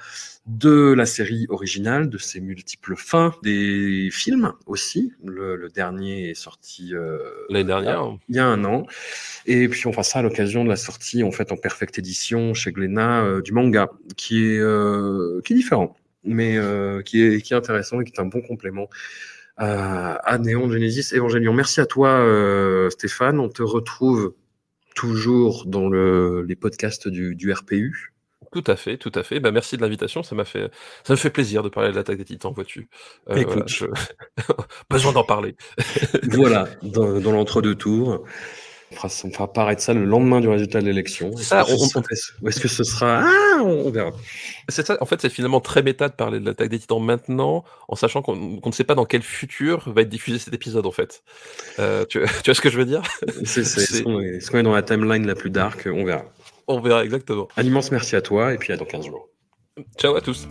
de 0.46 0.94
la 0.96 1.04
série 1.04 1.44
originale, 1.50 2.08
de 2.08 2.16
ses 2.16 2.40
multiples 2.40 2.96
fins, 2.96 3.34
des 3.42 4.08
films 4.10 4.54
aussi. 4.64 5.12
Le, 5.22 5.68
dernier 5.68 6.30
est 6.30 6.34
sorti 6.34 6.94
euh, 6.94 7.18
l'année 7.50 7.64
dernière, 7.64 8.16
il 8.30 8.36
y 8.36 8.38
a 8.38 8.46
un 8.46 8.64
an. 8.64 8.86
Et 9.44 9.68
puis 9.68 9.86
on 9.86 9.92
fera 9.92 10.02
ça 10.02 10.20
à 10.20 10.22
l'occasion 10.22 10.64
de 10.64 10.70
la 10.70 10.76
sortie 10.76 11.22
en 11.22 11.30
fait 11.30 11.52
en 11.52 11.56
perfecte 11.56 11.98
édition 11.98 12.54
chez 12.54 12.72
Glénat 12.72 13.42
du 13.42 13.52
manga, 13.52 13.90
qui 14.16 14.46
est 14.46 14.62
qui 15.44 15.52
est 15.52 15.56
différent 15.56 15.97
mais 16.24 16.56
euh, 16.56 17.02
qui, 17.02 17.22
est, 17.22 17.40
qui 17.42 17.52
est 17.52 17.56
intéressant 17.56 18.00
et 18.00 18.04
qui 18.04 18.12
est 18.12 18.20
un 18.20 18.26
bon 18.26 18.40
complément 18.40 18.88
à, 19.56 20.14
à 20.14 20.38
Néon 20.38 20.70
Genesis 20.70 21.14
Evangelion. 21.14 21.52
Merci 21.52 21.80
à 21.80 21.86
toi, 21.86 22.08
euh, 22.08 22.90
Stéphane. 22.90 23.40
On 23.40 23.48
te 23.48 23.62
retrouve 23.62 24.34
toujours 24.94 25.66
dans 25.66 25.88
le, 25.88 26.42
les 26.42 26.56
podcasts 26.56 27.08
du, 27.08 27.34
du 27.34 27.52
RPU. 27.52 28.12
Tout 28.50 28.64
à 28.66 28.76
fait, 28.76 28.96
tout 28.96 29.12
à 29.14 29.22
fait. 29.22 29.40
Bah, 29.40 29.50
merci 29.50 29.76
de 29.76 29.82
l'invitation. 29.82 30.22
Ça 30.22 30.34
m'a 30.34 30.44
fait, 30.44 30.70
ça 31.04 31.12
me 31.12 31.18
fait 31.18 31.30
plaisir 31.30 31.62
de 31.62 31.68
parler 31.68 31.90
de 31.90 31.96
l'attaque 31.96 32.16
des 32.16 32.24
Titans, 32.24 32.52
vois-tu. 32.54 32.88
Euh, 33.28 33.36
Écoute, 33.36 33.84
besoin 34.90 35.12
d'en 35.12 35.24
parler. 35.24 35.54
voilà, 36.30 36.68
dans, 36.82 37.20
dans 37.20 37.32
l'entre-deux 37.32 37.74
tours. 37.74 38.24
On 38.90 38.94
fera, 38.94 39.08
on 39.24 39.30
fera 39.30 39.52
paraître 39.52 39.82
ça 39.82 39.92
le 39.92 40.04
lendemain 40.04 40.40
du 40.40 40.48
résultat 40.48 40.80
de 40.80 40.86
l'élection. 40.86 41.36
Ça, 41.36 41.64
on, 41.68 41.74
Ou 42.42 42.48
est-ce 42.48 42.60
que 42.60 42.68
ce 42.68 42.84
sera 42.84 43.22
Ah, 43.24 43.62
on 43.62 43.90
verra. 43.90 44.12
C'est 44.68 44.86
ça. 44.86 44.96
En 45.00 45.06
fait, 45.06 45.20
c'est 45.20 45.28
finalement 45.28 45.60
très 45.60 45.82
méta 45.82 46.08
de 46.08 46.14
parler 46.14 46.40
de 46.40 46.46
l'attaque 46.46 46.70
des 46.70 46.78
Titans 46.78 47.02
maintenant, 47.02 47.64
en 47.88 47.96
sachant 47.96 48.22
qu'on 48.22 48.60
ne 48.64 48.72
sait 48.72 48.84
pas 48.84 48.94
dans 48.94 49.04
quel 49.04 49.22
futur 49.22 49.90
va 49.92 50.02
être 50.02 50.08
diffusé 50.08 50.38
cet 50.38 50.54
épisode, 50.54 50.86
en 50.86 50.92
fait. 50.92 51.22
Euh, 51.78 52.04
tu, 52.06 52.20
tu, 52.42 52.50
vois 52.50 52.54
ce 52.54 52.60
que 52.60 52.70
je 52.70 52.78
veux 52.78 52.86
dire? 52.86 53.02
C'est 53.44 53.64
ce 53.64 54.50
qu'on 54.50 54.58
est 54.58 54.62
dans 54.62 54.74
la 54.74 54.82
timeline 54.82 55.26
la 55.26 55.34
plus 55.34 55.50
dark? 55.50 55.86
On 55.86 56.04
verra. 56.04 56.24
On 56.66 56.80
verra 56.80 57.04
exactement. 57.04 57.48
Un 57.56 57.64
immense 57.64 57.90
merci 57.90 58.16
à 58.16 58.22
toi 58.22 58.52
et 58.54 58.58
puis 58.58 58.72
à 58.72 58.76
dans 58.76 58.84
15 58.84 59.06
jours. 59.06 59.28
Ciao 59.98 60.14
à 60.16 60.20
tous. 60.20 60.48